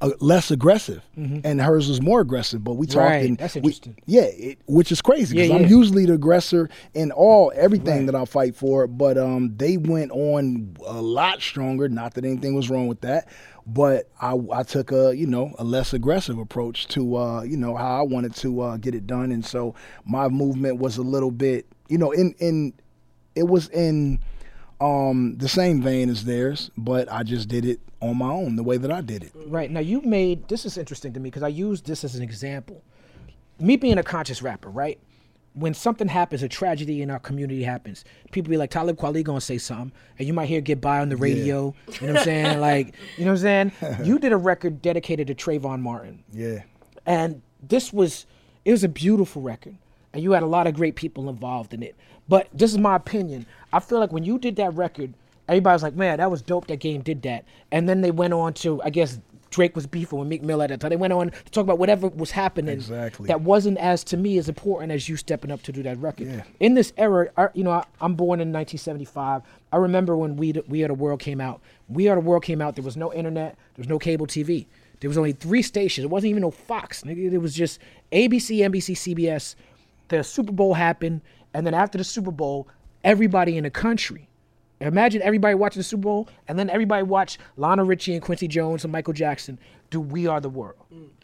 Uh, 0.00 0.10
less 0.20 0.50
aggressive, 0.50 1.02
and 1.16 1.62
hers 1.62 1.88
was 1.88 2.02
more 2.02 2.20
aggressive. 2.20 2.62
But 2.62 2.74
we 2.74 2.86
talked, 2.86 2.96
Mm-hmm. 3.06 3.12
Right, 3.14 3.26
and 3.26 3.38
that's 3.38 3.54
we- 3.54 3.60
interesting. 3.60 3.96
yeah, 4.04 4.22
it, 4.22 4.58
which 4.66 4.92
is 4.92 5.00
crazy 5.00 5.34
because 5.34 5.48
Yeah, 5.48 5.56
I'm 5.56 5.66
usually 5.66 6.04
the 6.04 6.14
aggressor 6.14 6.68
in 6.92 7.10
all 7.12 7.52
everything 7.54 7.98
Right. 7.98 8.06
that 8.06 8.14
I 8.14 8.24
fight 8.26 8.54
for. 8.54 8.86
But 8.86 9.16
um, 9.16 9.54
they 9.56 9.78
went 9.78 10.10
on 10.10 10.76
a 10.84 11.00
lot 11.00 11.40
stronger. 11.40 11.88
Not 11.88 12.14
that 12.14 12.24
anything 12.26 12.54
was 12.54 12.68
wrong 12.68 12.86
with 12.88 13.00
that, 13.02 13.28
but 13.66 14.10
I, 14.20 14.36
I 14.52 14.62
took 14.64 14.90
a 14.92 15.16
you 15.16 15.28
know 15.28 15.54
a 15.58 15.64
less 15.64 15.94
aggressive 15.94 16.38
approach 16.38 16.86
to 16.88 17.16
uh, 17.16 17.42
you 17.42 17.56
know 17.56 17.74
how 17.76 18.00
I 18.00 18.02
wanted 18.02 18.34
to 18.36 18.60
uh, 18.60 18.76
get 18.76 18.94
it 18.94 19.06
done, 19.06 19.30
and 19.32 19.46
so 19.46 19.74
my 20.04 20.28
movement 20.28 20.78
was 20.80 20.98
a 20.98 21.02
little 21.02 21.30
bit 21.30 21.66
you 21.88 21.96
know 21.96 22.10
in 22.10 22.34
in 22.40 22.74
it 23.36 23.44
was 23.48 23.68
in 23.68 24.18
um 24.80 25.36
the 25.38 25.48
same 25.48 25.80
vein 25.82 26.08
as 26.10 26.24
theirs, 26.24 26.70
but 26.76 27.10
I 27.10 27.22
just 27.22 27.48
did 27.48 27.64
it 27.64 27.80
on 28.00 28.18
my 28.18 28.30
own 28.30 28.56
the 28.56 28.62
way 28.62 28.76
that 28.76 28.90
I 28.90 29.00
did 29.00 29.22
it. 29.24 29.32
Right 29.46 29.70
now, 29.70 29.80
you 29.80 30.00
made 30.02 30.48
this 30.48 30.64
is 30.66 30.76
interesting 30.76 31.12
to 31.14 31.20
me 31.20 31.30
because 31.30 31.42
I 31.42 31.48
use 31.48 31.80
this 31.82 32.04
as 32.04 32.14
an 32.16 32.22
example. 32.22 32.82
Me 33.60 33.76
being 33.76 33.98
a 33.98 34.02
conscious 34.02 34.42
rapper, 34.42 34.68
right? 34.68 34.98
When 35.54 35.72
something 35.72 36.08
happens, 36.08 36.42
a 36.42 36.48
tragedy 36.48 37.00
in 37.00 37.10
our 37.12 37.20
community 37.20 37.62
happens, 37.62 38.04
people 38.32 38.50
be 38.50 38.56
like, 38.56 38.70
Talib 38.72 38.96
Kweli 38.96 39.22
gonna 39.22 39.40
say 39.40 39.56
something, 39.58 39.92
and 40.18 40.26
you 40.26 40.34
might 40.34 40.46
hear 40.48 40.60
"Get 40.60 40.80
By" 40.80 40.98
on 40.98 41.08
the 41.08 41.16
radio. 41.16 41.72
You 42.00 42.06
know 42.08 42.12
what 42.14 42.18
I'm 42.18 42.24
saying? 42.24 42.58
Like, 42.60 42.94
you 43.16 43.24
know 43.24 43.32
what 43.34 43.44
I'm 43.44 43.70
saying? 43.80 43.98
you 44.04 44.18
did 44.18 44.32
a 44.32 44.36
record 44.36 44.82
dedicated 44.82 45.28
to 45.28 45.34
Trayvon 45.36 45.80
Martin, 45.80 46.24
Yeah. 46.32 46.62
and 47.06 47.42
this 47.62 47.92
was 47.92 48.26
it 48.64 48.72
was 48.72 48.82
a 48.82 48.88
beautiful 48.88 49.42
record, 49.42 49.76
and 50.12 50.20
you 50.22 50.32
had 50.32 50.42
a 50.42 50.46
lot 50.46 50.66
of 50.66 50.74
great 50.74 50.96
people 50.96 51.28
involved 51.28 51.72
in 51.72 51.82
it. 51.84 51.94
But 52.28 52.48
this 52.52 52.72
is 52.72 52.78
my 52.78 52.96
opinion. 52.96 53.46
I 53.72 53.80
feel 53.80 53.98
like 54.00 54.12
when 54.12 54.24
you 54.24 54.38
did 54.38 54.56
that 54.56 54.74
record, 54.74 55.12
everybody 55.48 55.74
was 55.74 55.82
like, 55.82 55.94
"Man, 55.94 56.18
that 56.18 56.30
was 56.30 56.42
dope. 56.42 56.66
That 56.68 56.78
game 56.80 57.02
did 57.02 57.22
that." 57.22 57.44
And 57.70 57.88
then 57.88 58.00
they 58.00 58.10
went 58.10 58.32
on 58.32 58.54
to, 58.54 58.80
I 58.82 58.90
guess, 58.90 59.20
Drake 59.50 59.76
was 59.76 59.86
beefing 59.86 60.18
with 60.18 60.26
Meek 60.26 60.42
Mill 60.42 60.62
at 60.62 60.70
that 60.70 60.80
time. 60.80 60.90
They 60.90 60.96
went 60.96 61.12
on 61.12 61.30
to 61.30 61.50
talk 61.52 61.62
about 61.62 61.78
whatever 61.78 62.08
was 62.08 62.32
happening 62.32 62.74
Exactly. 62.74 63.28
that 63.28 63.42
wasn't 63.42 63.78
as 63.78 64.02
to 64.04 64.16
me 64.16 64.36
as 64.36 64.48
important 64.48 64.90
as 64.90 65.08
you 65.08 65.16
stepping 65.16 65.52
up 65.52 65.62
to 65.62 65.70
do 65.72 65.80
that 65.84 65.96
record. 65.98 66.26
Yeah. 66.26 66.42
In 66.58 66.74
this 66.74 66.92
era, 66.96 67.28
I, 67.36 67.48
you 67.54 67.62
know, 67.62 67.70
I, 67.70 67.84
I'm 68.00 68.14
born 68.14 68.40
in 68.40 68.52
1975. 68.52 69.42
I 69.72 69.76
remember 69.76 70.16
when 70.16 70.36
We 70.36 70.52
We 70.66 70.82
Are 70.82 70.88
the 70.88 70.94
World 70.94 71.20
came 71.20 71.40
out. 71.40 71.60
We 71.88 72.08
Are 72.08 72.16
the 72.16 72.20
World 72.20 72.42
came 72.42 72.60
out. 72.60 72.74
There 72.74 72.84
was 72.84 72.96
no 72.96 73.12
internet. 73.12 73.54
There 73.76 73.82
was 73.82 73.88
no 73.88 73.98
cable 73.98 74.26
TV. 74.26 74.66
There 75.00 75.08
was 75.08 75.18
only 75.18 75.32
three 75.32 75.62
stations. 75.62 76.04
It 76.04 76.10
wasn't 76.10 76.30
even 76.30 76.40
no 76.42 76.50
Fox. 76.50 77.02
Nigga. 77.02 77.32
It 77.32 77.38
was 77.38 77.54
just 77.54 77.78
ABC, 78.10 78.58
NBC, 78.58 79.14
CBS. 79.14 79.54
The 80.08 80.24
Super 80.24 80.52
Bowl 80.52 80.74
happened, 80.74 81.20
and 81.54 81.66
then 81.66 81.72
after 81.74 81.96
the 81.98 82.04
Super 82.04 82.30
Bowl, 82.30 82.68
everybody 83.02 83.56
in 83.56 83.64
the 83.64 83.70
country 83.70 84.28
Imagine 84.80 85.22
everybody 85.22 85.54
watching 85.54 85.78
the 85.80 85.84
Super 85.84 86.02
Bowl, 86.02 86.28
and 86.48 86.58
then 86.58 86.68
everybody 86.68 87.04
watch 87.04 87.38
Lionel 87.56 87.86
Richie 87.86 88.12
and 88.12 88.20
Quincy 88.20 88.48
Jones 88.48 88.84
and 88.84 88.92
Michael 88.92 89.14
Jackson 89.14 89.56
do 89.88 90.00
"We 90.00 90.26
Are 90.26 90.40
the 90.40 90.48
World." 90.50 90.74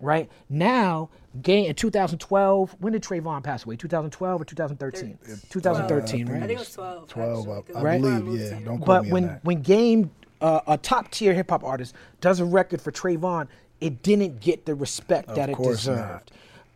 Right 0.01 0.31
now, 0.49 1.11
game 1.43 1.67
in 1.69 1.75
2012. 1.75 2.77
When 2.79 2.93
did 2.93 3.03
Trayvon 3.03 3.43
pass 3.43 3.67
away? 3.67 3.75
2012 3.77 4.41
or 4.41 4.45
2013? 4.45 5.19
2013, 5.51 6.29
I 6.29 6.33
right? 6.33 6.41
think 6.41 6.53
it 6.53 6.59
was 6.61 6.73
12. 6.73 7.09
12, 7.09 7.39
actually, 7.39 7.53
I, 7.53 7.61
'cause 7.63 7.77
I 7.77 7.83
Right. 7.83 8.01
before 8.01 8.21
believe. 8.21 8.41
Yeah, 8.41 8.51
don't 8.61 8.79
quote 8.79 8.87
But 8.87 9.03
me 9.03 9.09
on 9.09 9.13
when 9.13 9.27
that. 9.27 9.45
when 9.45 9.63
Game, 9.63 10.11
uh, 10.41 10.61
a 10.69 10.79
top 10.79 11.11
tier 11.11 11.35
hip 11.35 11.51
hop 11.51 11.65
artist, 11.65 11.95
does 12.21 12.39
a 12.39 12.45
record 12.45 12.81
for 12.81 12.93
Trayvon, 12.93 13.49
it 13.81 14.03
didn't 14.03 14.41
get 14.41 14.65
the 14.65 14.77
respect 14.77 15.35
that 15.35 15.51
it 15.51 15.57
course 15.57 15.87
not. 15.89 15.95
deserved. 15.97 16.31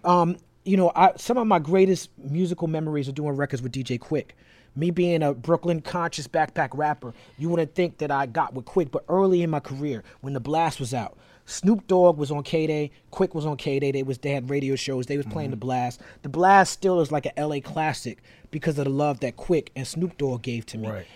Um, 0.05 0.36
you 0.64 0.76
know, 0.76 0.92
I, 0.94 1.12
some 1.16 1.36
of 1.36 1.46
my 1.46 1.58
greatest 1.58 2.10
musical 2.18 2.68
memories 2.68 3.08
are 3.08 3.12
doing 3.12 3.36
records 3.36 3.62
with 3.62 3.72
DJ 3.72 3.98
Quik. 3.98 4.30
Me 4.76 4.90
being 4.90 5.22
a 5.22 5.32
Brooklyn 5.32 5.80
conscious 5.80 6.26
backpack 6.26 6.70
rapper, 6.72 7.14
you 7.38 7.48
wouldn't 7.48 7.74
think 7.74 7.98
that 7.98 8.10
I 8.10 8.26
got 8.26 8.54
with 8.54 8.64
Quik, 8.64 8.90
but 8.90 9.04
early 9.08 9.42
in 9.42 9.50
my 9.50 9.60
career, 9.60 10.02
when 10.20 10.32
the 10.32 10.40
Blast 10.40 10.80
was 10.80 10.92
out, 10.92 11.16
Snoop 11.46 11.86
Dogg 11.86 12.16
was 12.16 12.30
on 12.30 12.42
K 12.42 12.66
Day, 12.66 12.90
Quik 13.12 13.34
was 13.34 13.46
on 13.46 13.56
K 13.56 13.78
Day. 13.78 13.92
They 13.92 14.02
was 14.02 14.18
they 14.18 14.30
had 14.30 14.48
radio 14.50 14.74
shows. 14.76 15.06
They 15.06 15.16
was 15.18 15.26
playing 15.26 15.50
the 15.50 15.56
Blast. 15.56 16.00
The 16.22 16.28
Blast 16.28 16.72
still 16.72 17.00
is 17.00 17.12
like 17.12 17.26
an 17.26 17.32
LA 17.36 17.60
classic 17.60 18.22
because 18.50 18.78
of 18.78 18.84
the 18.86 18.90
love 18.90 19.20
that 19.20 19.36
Quik 19.36 19.68
and 19.76 19.86
Snoop 19.86 20.16
Dogg 20.16 20.42
gave 20.42 20.64
to 20.66 20.78
me. 20.78 20.88
Right. 20.88 21.06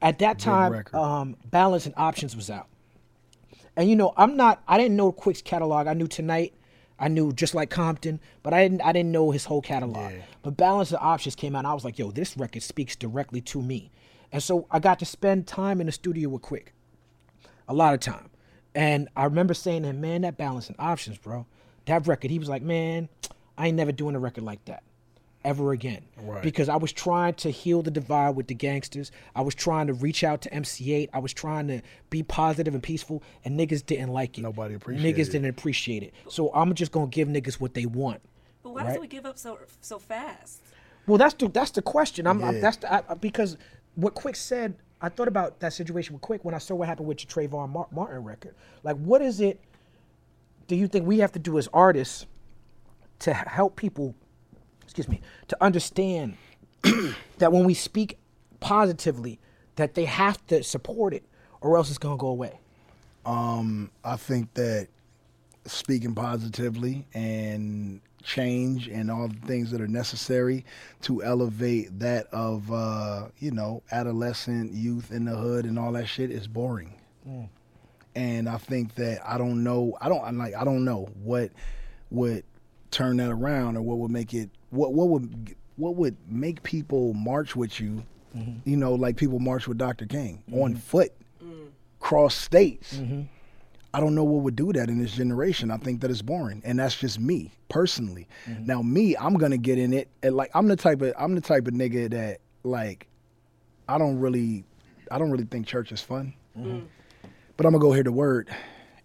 at 0.00 0.18
that 0.20 0.38
time, 0.38 0.84
um, 0.94 1.36
Balance 1.50 1.86
and 1.86 1.94
Options 1.96 2.36
was 2.36 2.48
out. 2.48 2.68
And 3.76 3.90
you 3.90 3.96
know, 3.96 4.14
I'm 4.16 4.36
not. 4.36 4.62
I 4.68 4.78
didn't 4.78 4.96
know 4.96 5.12
Quik's 5.12 5.42
catalog. 5.42 5.86
I 5.86 5.92
knew 5.94 6.06
Tonight. 6.06 6.54
I 6.98 7.08
knew 7.08 7.32
just 7.32 7.54
like 7.54 7.68
Compton, 7.70 8.20
but 8.42 8.54
I 8.54 8.62
didn't. 8.62 8.80
I 8.82 8.92
didn't 8.92 9.12
know 9.12 9.30
his 9.30 9.44
whole 9.44 9.60
catalog. 9.60 10.12
But 10.42 10.56
Balance 10.56 10.92
of 10.92 11.00
Options 11.02 11.34
came 11.34 11.54
out. 11.54 11.60
and 11.60 11.66
I 11.66 11.74
was 11.74 11.84
like, 11.84 11.98
yo, 11.98 12.10
this 12.10 12.36
record 12.36 12.62
speaks 12.62 12.96
directly 12.96 13.40
to 13.42 13.60
me. 13.60 13.90
And 14.32 14.42
so 14.42 14.66
I 14.70 14.78
got 14.78 14.98
to 15.00 15.04
spend 15.04 15.46
time 15.46 15.80
in 15.80 15.86
the 15.86 15.92
studio 15.92 16.28
with 16.28 16.42
Quik, 16.42 16.68
a 17.68 17.74
lot 17.74 17.94
of 17.94 18.00
time. 18.00 18.30
And 18.74 19.08
I 19.16 19.24
remember 19.24 19.54
saying 19.54 19.82
to 19.82 19.88
him, 19.88 20.00
man, 20.00 20.22
that 20.22 20.36
Balance 20.36 20.68
and 20.68 20.76
Options, 20.78 21.18
bro, 21.18 21.46
that 21.86 22.06
record. 22.06 22.30
He 22.30 22.38
was 22.38 22.48
like, 22.48 22.62
man, 22.62 23.08
I 23.56 23.68
ain't 23.68 23.76
never 23.76 23.92
doing 23.92 24.14
a 24.14 24.18
record 24.18 24.44
like 24.44 24.64
that 24.64 24.82
ever 25.46 25.72
again. 25.72 26.02
Right. 26.18 26.42
Because 26.42 26.68
I 26.68 26.76
was 26.76 26.92
trying 26.92 27.34
to 27.34 27.50
heal 27.50 27.80
the 27.82 27.90
divide 27.90 28.30
with 28.36 28.48
the 28.48 28.54
gangsters. 28.54 29.12
I 29.34 29.40
was 29.42 29.54
trying 29.54 29.86
to 29.86 29.94
reach 29.94 30.24
out 30.24 30.42
to 30.42 30.52
MC 30.52 30.88
Eiht. 30.88 31.08
I 31.14 31.20
was 31.20 31.32
trying 31.32 31.68
to 31.68 31.80
be 32.10 32.22
positive 32.22 32.74
and 32.74 32.82
peaceful, 32.82 33.22
and 33.44 33.58
niggas 33.58 33.86
didn't 33.86 34.08
like 34.10 34.36
it. 34.36 34.42
Nobody 34.42 34.74
appreciated 34.74 35.16
Niggas 35.16 35.28
it. 35.28 35.32
didn't 35.32 35.48
appreciate 35.48 36.02
it. 36.02 36.12
So 36.28 36.52
I'm 36.52 36.74
just 36.74 36.92
gonna 36.92 37.06
give 37.06 37.28
niggas 37.28 37.54
what 37.60 37.72
they 37.74 37.86
want. 37.86 38.20
But 38.62 38.74
why 38.74 38.82
Right. 38.82 38.92
does 38.92 39.00
we 39.00 39.06
give 39.06 39.24
up 39.24 39.38
so 39.38 39.58
so 39.80 39.98
fast? 39.98 40.60
Well, 41.06 41.18
that's 41.18 41.34
the 41.34 41.48
that's 41.48 41.70
the 41.70 41.82
question. 41.82 42.26
I'm, 42.26 42.42
I'm 42.42 42.56
Yeah. 42.56 42.60
that's 42.60 42.76
the, 42.78 42.92
I, 42.92 43.02
I- 43.08 43.14
because 43.14 43.56
what 43.94 44.14
Quik 44.14 44.36
said. 44.36 44.74
I 44.98 45.10
thought 45.10 45.28
about 45.28 45.60
that 45.60 45.74
situation 45.74 46.14
with 46.14 46.22
Quik 46.22 46.42
when 46.42 46.54
I 46.54 46.58
saw 46.58 46.74
what 46.74 46.88
happened 46.88 47.06
with 47.06 47.22
your 47.22 47.28
Trayvon 47.48 47.68
Martin 47.92 48.24
record. 48.24 48.54
Like, 48.82 48.96
what 48.96 49.20
is 49.20 49.40
it? 49.42 49.60
Do 50.68 50.74
you 50.74 50.88
think 50.88 51.06
we 51.06 51.18
have 51.18 51.32
to 51.32 51.38
do 51.38 51.58
as 51.58 51.68
artists 51.74 52.24
to 53.18 53.34
help 53.34 53.76
people? 53.76 54.14
Excuse 54.96 55.10
me, 55.10 55.20
to 55.48 55.62
understand 55.62 56.38
that 57.36 57.52
when 57.52 57.64
we 57.64 57.74
speak 57.74 58.16
positively, 58.60 59.38
that 59.74 59.92
they 59.92 60.06
have 60.06 60.44
to 60.46 60.62
support 60.62 61.12
it, 61.12 61.22
or 61.60 61.76
else 61.76 61.90
it's 61.90 61.98
gonna 61.98 62.16
go 62.16 62.28
away. 62.28 62.58
Um, 63.26 63.90
I 64.02 64.16
think 64.16 64.54
that 64.54 64.88
speaking 65.66 66.14
positively 66.14 67.06
and 67.12 68.00
change 68.22 68.88
and 68.88 69.10
all 69.10 69.28
the 69.28 69.46
things 69.46 69.70
that 69.72 69.82
are 69.82 69.86
necessary 69.86 70.64
to 71.02 71.22
elevate 71.22 71.98
that 71.98 72.28
of 72.32 72.72
uh, 72.72 73.26
you 73.38 73.50
know 73.50 73.82
adolescent 73.92 74.72
youth 74.72 75.12
in 75.12 75.26
the 75.26 75.36
hood 75.36 75.66
and 75.66 75.78
all 75.78 75.92
that 75.92 76.06
shit 76.06 76.30
is 76.30 76.48
boring. 76.48 76.94
And 78.14 78.48
I 78.48 78.56
think 78.56 78.94
that 78.94 79.20
I 79.28 79.36
don't 79.36 79.62
know. 79.62 79.98
I 80.00 80.08
don't 80.08 80.24
I'm 80.24 80.38
like. 80.38 80.54
I 80.54 80.64
don't 80.64 80.86
know 80.86 81.06
what 81.22 81.50
would 82.10 82.44
turn 82.90 83.18
that 83.18 83.28
around 83.28 83.76
or 83.76 83.82
what 83.82 83.98
would 83.98 84.10
make 84.10 84.32
it. 84.32 84.48
What 84.70 84.94
what 84.94 85.08
would 85.08 85.54
what 85.76 85.96
would 85.96 86.16
make 86.28 86.62
people 86.62 87.14
march 87.14 87.54
with 87.56 87.80
you? 87.80 88.04
Mm-hmm. 88.36 88.68
You 88.68 88.76
know, 88.76 88.94
like 88.94 89.16
people 89.16 89.38
march 89.38 89.66
with 89.66 89.78
Dr. 89.78 90.06
King 90.06 90.42
mm-hmm. 90.50 90.62
on 90.62 90.76
foot, 90.76 91.12
mm. 91.42 91.68
cross 92.00 92.34
states. 92.34 92.94
Mm-hmm. 92.96 93.22
I 93.94 94.00
don't 94.00 94.14
know 94.14 94.24
what 94.24 94.42
would 94.42 94.56
do 94.56 94.74
that 94.74 94.90
in 94.90 94.98
this 94.98 95.12
generation. 95.12 95.70
I 95.70 95.78
think 95.78 96.02
that 96.02 96.10
it's 96.10 96.20
boring, 96.20 96.60
and 96.66 96.78
that's 96.78 96.96
just 96.96 97.18
me 97.18 97.52
personally. 97.70 98.28
Now, 98.46 98.82
me, 98.82 99.16
I'm 99.16 99.34
gonna 99.34 99.56
get 99.56 99.78
in 99.78 99.94
it, 99.94 100.08
and 100.22 100.36
like 100.36 100.50
I'm 100.54 100.68
the 100.68 100.76
type 100.76 101.00
of 101.00 101.14
I'm 101.18 101.34
the 101.34 101.40
type 101.40 101.66
of 101.66 101.72
nigga 101.72 102.10
that 102.10 102.40
like 102.62 103.06
I 103.88 103.96
don't 103.96 104.18
really 104.18 104.64
I 105.10 105.18
don't 105.18 105.30
really 105.30 105.44
think 105.44 105.66
church 105.66 105.92
is 105.92 106.02
fun, 106.02 106.34
mm. 106.58 106.84
but 107.56 107.64
I'm 107.64 107.72
gonna 107.72 107.80
go 107.80 107.92
hear 107.92 108.02
the 108.02 108.12
word, 108.12 108.54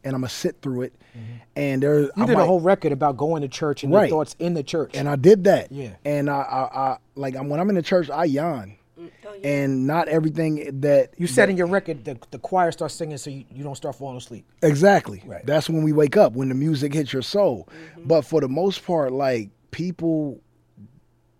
and 0.03 0.15
I'm 0.15 0.21
gonna 0.21 0.29
sit 0.29 0.61
through 0.61 0.83
it, 0.83 0.93
mm-hmm. 1.17 1.37
and 1.55 1.83
there 1.83 1.99
You 2.01 2.11
I 2.17 2.25
did 2.25 2.37
a 2.37 2.45
whole 2.45 2.59
record 2.59 2.91
about 2.91 3.17
going 3.17 3.41
to 3.41 3.47
church 3.47 3.83
and 3.83 3.93
Right. 3.93 4.09
your 4.09 4.19
thoughts 4.19 4.35
in 4.39 4.53
the 4.53 4.63
church. 4.63 4.91
and 4.95 5.07
I 5.07 5.15
did 5.15 5.43
that. 5.45 5.71
Yeah. 5.71 5.91
And 6.05 6.29
I, 6.29 6.41
I, 6.41 6.79
I 6.79 6.97
like 7.15 7.35
I'm, 7.35 7.49
when 7.49 7.59
I'm 7.59 7.69
in 7.69 7.75
the 7.75 7.81
church, 7.81 8.09
I 8.09 8.25
yawn, 8.25 8.77
mm, 8.99 9.09
Oh, 9.25 9.33
yeah. 9.41 9.47
and 9.49 9.85
not 9.87 10.07
everything 10.07 10.81
that 10.81 11.13
you 11.17 11.27
said 11.27 11.49
in 11.49 11.57
your 11.57 11.67
record 11.67 12.03
the, 12.05 12.17
the 12.31 12.39
choir 12.39 12.71
starts 12.71 12.93
singing 12.95 13.17
so 13.17 13.29
you, 13.29 13.45
you 13.51 13.63
don't 13.63 13.75
start 13.75 13.95
falling 13.95 14.17
asleep. 14.17 14.45
Exactly. 14.63 15.21
Right. 15.25 15.45
That's 15.45 15.69
when 15.69 15.83
we 15.83 15.91
wake 15.93 16.17
up, 16.17 16.33
when 16.33 16.49
the 16.49 16.55
music 16.55 16.93
hits 16.93 17.13
your 17.13 17.21
soul. 17.21 17.67
Mm-hmm. 17.71 18.07
But 18.07 18.23
for 18.23 18.41
the 18.41 18.49
most 18.49 18.85
part, 18.85 19.11
like 19.11 19.49
people, 19.71 20.41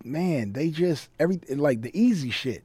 man, 0.04 0.54
they 0.54 0.70
just 0.70 1.10
every 1.20 1.40
like 1.50 1.82
the 1.82 1.92
easy 2.00 2.30
shit 2.30 2.64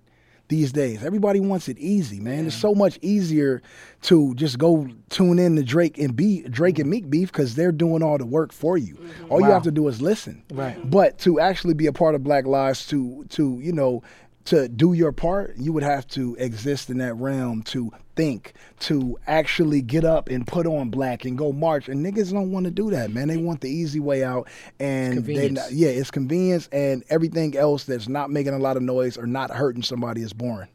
these 0.48 0.72
days. 0.72 1.02
Everybody 1.04 1.40
wants 1.40 1.68
it 1.68 1.78
easy, 1.78 2.20
man. 2.20 2.46
It's 2.46 2.56
so 2.56 2.74
much 2.74 2.98
easier 3.02 3.62
to 4.02 4.34
just 4.34 4.58
go 4.58 4.88
tune 5.10 5.38
in 5.38 5.56
to 5.56 5.62
Drake 5.62 5.98
and 5.98 6.14
be 6.14 6.42
Drake 6.42 6.78
and 6.78 6.88
Meek 6.88 7.10
beef 7.10 7.32
because 7.32 7.54
they're 7.54 7.72
doing 7.72 8.02
all 8.02 8.18
the 8.18 8.26
work 8.26 8.52
for 8.52 8.78
you. 8.78 8.94
Mm-hmm. 8.94 9.32
All 9.32 9.40
you 9.40 9.46
have 9.46 9.64
to 9.64 9.70
do 9.70 9.88
is 9.88 10.00
listen. 10.00 10.42
Right. 10.52 10.78
But 10.88 11.18
to 11.20 11.40
actually 11.40 11.74
be 11.74 11.86
a 11.86 11.92
part 11.92 12.14
of 12.14 12.22
Black 12.22 12.46
Lives, 12.46 12.86
to 12.88 13.24
to 13.30 13.58
you 13.60 13.72
know, 13.72 14.02
to 14.46 14.68
do 14.68 14.92
your 14.92 15.12
part, 15.12 15.56
you 15.56 15.72
would 15.72 15.82
have 15.82 16.06
to 16.08 16.36
exist 16.36 16.90
in 16.90 16.98
that 16.98 17.14
realm 17.14 17.62
to 17.64 17.92
think, 18.16 18.54
to 18.80 19.18
actually 19.26 19.82
get 19.82 20.04
up 20.04 20.28
and 20.28 20.46
put 20.46 20.66
on 20.66 20.90
black 20.90 21.24
and 21.24 21.38
go 21.38 21.52
march. 21.52 21.88
And 21.88 22.04
niggas 22.04 22.32
don't 22.32 22.50
want 22.50 22.64
to 22.64 22.70
do 22.70 22.90
that, 22.90 23.12
man. 23.12 23.28
They 23.28 23.36
want 23.36 23.60
the 23.60 23.70
easy 23.70 24.00
way 24.00 24.24
out, 24.24 24.48
and 24.80 25.12
they 25.12 25.16
convenience. 25.16 25.58
not, 25.58 25.72
yeah, 25.72 25.88
it's 25.88 26.10
convenience, 26.10 26.68
and 26.72 27.04
everything 27.10 27.56
else 27.56 27.84
that's 27.84 28.08
not 28.08 28.30
making 28.30 28.54
a 28.54 28.58
lot 28.58 28.76
of 28.76 28.82
noise 28.82 29.16
or 29.16 29.26
not 29.26 29.50
hurting 29.50 29.82
somebody 29.82 30.22
is 30.22 30.32
boring. 30.32 30.68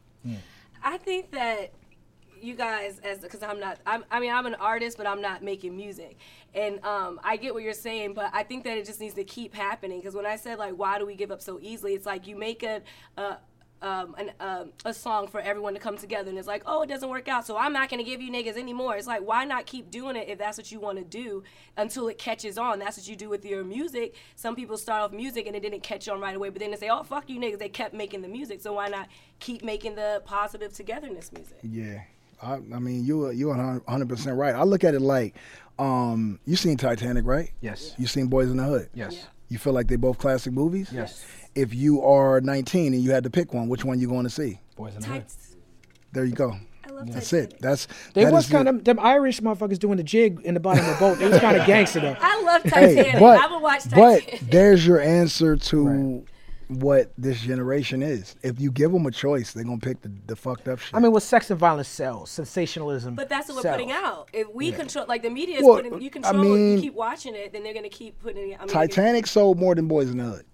I 0.84 0.98
think 0.98 1.30
that 1.32 1.72
you 2.40 2.54
guys, 2.54 3.00
as 3.04 3.20
because 3.20 3.42
I'm 3.42 3.60
not, 3.60 3.78
I'm, 3.86 4.04
I 4.10 4.18
mean, 4.18 4.32
I'm 4.32 4.46
an 4.46 4.56
artist, 4.56 4.96
but 4.96 5.06
I'm 5.06 5.20
not 5.20 5.42
making 5.42 5.76
music, 5.76 6.16
and 6.54 6.84
um, 6.84 7.20
I 7.22 7.36
get 7.36 7.54
what 7.54 7.62
you're 7.62 7.72
saying, 7.72 8.14
but 8.14 8.30
I 8.32 8.42
think 8.42 8.64
that 8.64 8.76
it 8.76 8.86
just 8.86 9.00
needs 9.00 9.14
to 9.14 9.24
keep 9.24 9.54
happening. 9.54 10.00
Because 10.00 10.14
when 10.14 10.26
I 10.26 10.36
said 10.36 10.58
like, 10.58 10.74
why 10.74 10.98
do 10.98 11.06
we 11.06 11.14
give 11.14 11.30
up 11.30 11.40
so 11.40 11.58
easily? 11.62 11.94
It's 11.94 12.06
like 12.06 12.26
you 12.26 12.36
make 12.36 12.62
a. 12.62 12.82
a 13.16 13.38
um, 13.82 14.14
an, 14.16 14.32
um, 14.40 14.72
a 14.84 14.94
song 14.94 15.26
for 15.26 15.40
everyone 15.40 15.74
to 15.74 15.80
come 15.80 15.98
together, 15.98 16.28
and 16.30 16.38
it's 16.38 16.48
like, 16.48 16.62
oh, 16.66 16.82
it 16.82 16.88
doesn't 16.88 17.08
work 17.08 17.28
out, 17.28 17.46
so 17.46 17.56
I'm 17.56 17.72
not 17.72 17.90
gonna 17.90 18.04
give 18.04 18.22
you 18.22 18.30
niggas 18.30 18.56
anymore. 18.56 18.96
It's 18.96 19.06
like, 19.06 19.22
why 19.22 19.44
not 19.44 19.66
keep 19.66 19.90
doing 19.90 20.16
it 20.16 20.28
if 20.28 20.38
that's 20.38 20.56
what 20.56 20.70
you 20.72 20.80
want 20.80 20.98
to 20.98 21.04
do 21.04 21.42
until 21.76 22.08
it 22.08 22.18
catches 22.18 22.56
on? 22.58 22.78
That's 22.78 22.96
what 22.96 23.08
you 23.08 23.16
do 23.16 23.28
with 23.28 23.44
your 23.44 23.64
music. 23.64 24.14
Some 24.36 24.54
people 24.56 24.78
start 24.78 25.02
off 25.02 25.12
music 25.12 25.46
and 25.46 25.56
it 25.56 25.60
didn't 25.60 25.82
catch 25.82 26.08
on 26.08 26.20
right 26.20 26.36
away, 26.36 26.48
but 26.50 26.60
then 26.60 26.70
they 26.70 26.76
say, 26.76 26.88
oh, 26.88 27.02
fuck 27.02 27.28
you 27.28 27.38
niggas. 27.38 27.58
They 27.58 27.68
kept 27.68 27.94
making 27.94 28.22
the 28.22 28.28
music, 28.28 28.60
so 28.60 28.74
why 28.74 28.88
not 28.88 29.08
keep 29.40 29.62
making 29.62 29.96
the 29.96 30.22
positive 30.24 30.72
togetherness 30.72 31.32
music? 31.32 31.58
Yeah, 31.62 32.02
I, 32.42 32.54
I 32.54 32.78
mean, 32.78 33.04
you 33.04 33.30
you 33.30 33.50
are 33.50 33.56
100 33.56 34.08
percent 34.08 34.36
right. 34.36 34.54
I 34.54 34.64
look 34.64 34.84
at 34.84 34.94
it 34.94 35.00
like, 35.00 35.36
um, 35.78 36.38
you 36.44 36.56
seen 36.56 36.76
Titanic, 36.76 37.26
right? 37.26 37.50
Yes. 37.60 37.94
You 37.98 38.06
seen 38.06 38.28
Boyz 38.28 38.50
n 38.50 38.56
the 38.56 38.64
Hood? 38.64 38.88
Yes. 38.94 39.14
Yeah. 39.14 39.22
You 39.48 39.58
feel 39.58 39.72
like 39.72 39.86
they 39.88 39.96
both 39.96 40.18
classic 40.18 40.52
movies? 40.52 40.90
Yes. 40.92 41.24
If 41.54 41.74
you 41.74 42.02
are 42.02 42.40
19 42.40 42.94
and 42.94 43.02
you 43.02 43.10
had 43.12 43.24
to 43.24 43.30
pick 43.30 43.52
one, 43.52 43.68
which 43.68 43.84
one 43.84 43.98
you 44.00 44.08
going 44.08 44.24
to 44.24 44.30
see? 44.30 44.60
Boyz 44.78 44.94
n 44.94 45.00
the 45.00 45.06
Hood. 45.06 45.20
Tights. 45.22 45.56
There 46.12 46.24
you 46.24 46.32
go. 46.34 46.52
I 46.84 46.90
love 46.90 47.06
Titanic. 47.06 47.14
That's 47.14 47.32
it. 47.32 47.54
That's 47.60 47.88
They 48.14 48.24
that 48.24 48.32
was 48.32 48.48
kind 48.48 48.68
of 48.68 48.84
them 48.84 48.98
Irish 49.00 49.40
motherfuckers 49.40 49.78
doing 49.78 49.96
the 49.98 50.02
jig 50.04 50.40
in 50.44 50.54
the 50.54 50.60
bottom 50.60 50.84
of 50.84 50.92
the 50.94 50.98
boat. 50.98 51.18
They 51.18 51.28
was 51.28 51.38
kind 51.40 51.56
of 51.56 51.66
gangster 51.72 52.00
though. 52.00 52.16
I 52.20 52.42
love 52.42 52.62
Titanic. 52.62 53.06
Hey, 53.06 53.18
but 53.20 53.38
I 53.40 53.52
would 53.52 53.62
watch 53.62 53.84
Titanic. 53.84 54.38
but 54.40 54.50
there's 54.50 54.86
your 54.86 55.00
answer 55.00 55.56
to 55.56 56.24
what 56.68 57.12
this 57.18 57.40
generation 57.42 58.02
is. 58.02 58.34
If 58.42 58.58
you 58.58 58.70
give 58.70 58.92
them 58.92 59.04
a 59.04 59.10
choice, 59.10 59.52
they're 59.52 59.64
gonna 59.64 59.76
pick 59.78 60.00
the, 60.00 60.10
the 60.26 60.36
fucked 60.36 60.68
up 60.68 60.78
shit. 60.78 60.94
I 60.94 61.00
mean, 61.00 61.12
what 61.12 61.22
sex 61.22 61.50
and 61.50 61.60
violence 61.60 61.88
sells, 61.88 62.30
sensationalism. 62.30 63.14
But 63.14 63.28
that's 63.28 63.48
what 63.48 63.56
we're 63.56 63.62
sells. 63.62 63.76
putting 63.76 63.92
out. 63.92 64.30
If 64.32 64.48
we 64.54 64.72
control, 64.72 65.04
like 65.06 65.22
the 65.22 65.28
media 65.30 65.58
is 65.58 65.64
Well, 65.64 65.76
putting, 65.76 66.00
you 66.00 66.06
I 66.06 66.10
control 66.10 66.34
it, 66.42 66.44
mean- 66.46 66.76
you 66.76 66.80
keep 66.80 66.94
watching 66.94 67.34
it, 67.34 67.52
then 67.52 67.62
they're 67.62 67.74
gonna 67.74 67.90
keep 67.90 68.18
putting 68.20 68.52
it. 68.52 68.56
I 68.58 68.60
mean, 68.64 68.68
Titanic 68.68 69.26
sold 69.26 69.58
more 69.58 69.74
than 69.74 69.86
Boyz 69.88 70.10
n 70.10 70.16
the 70.18 70.24
Hood, 70.24 70.46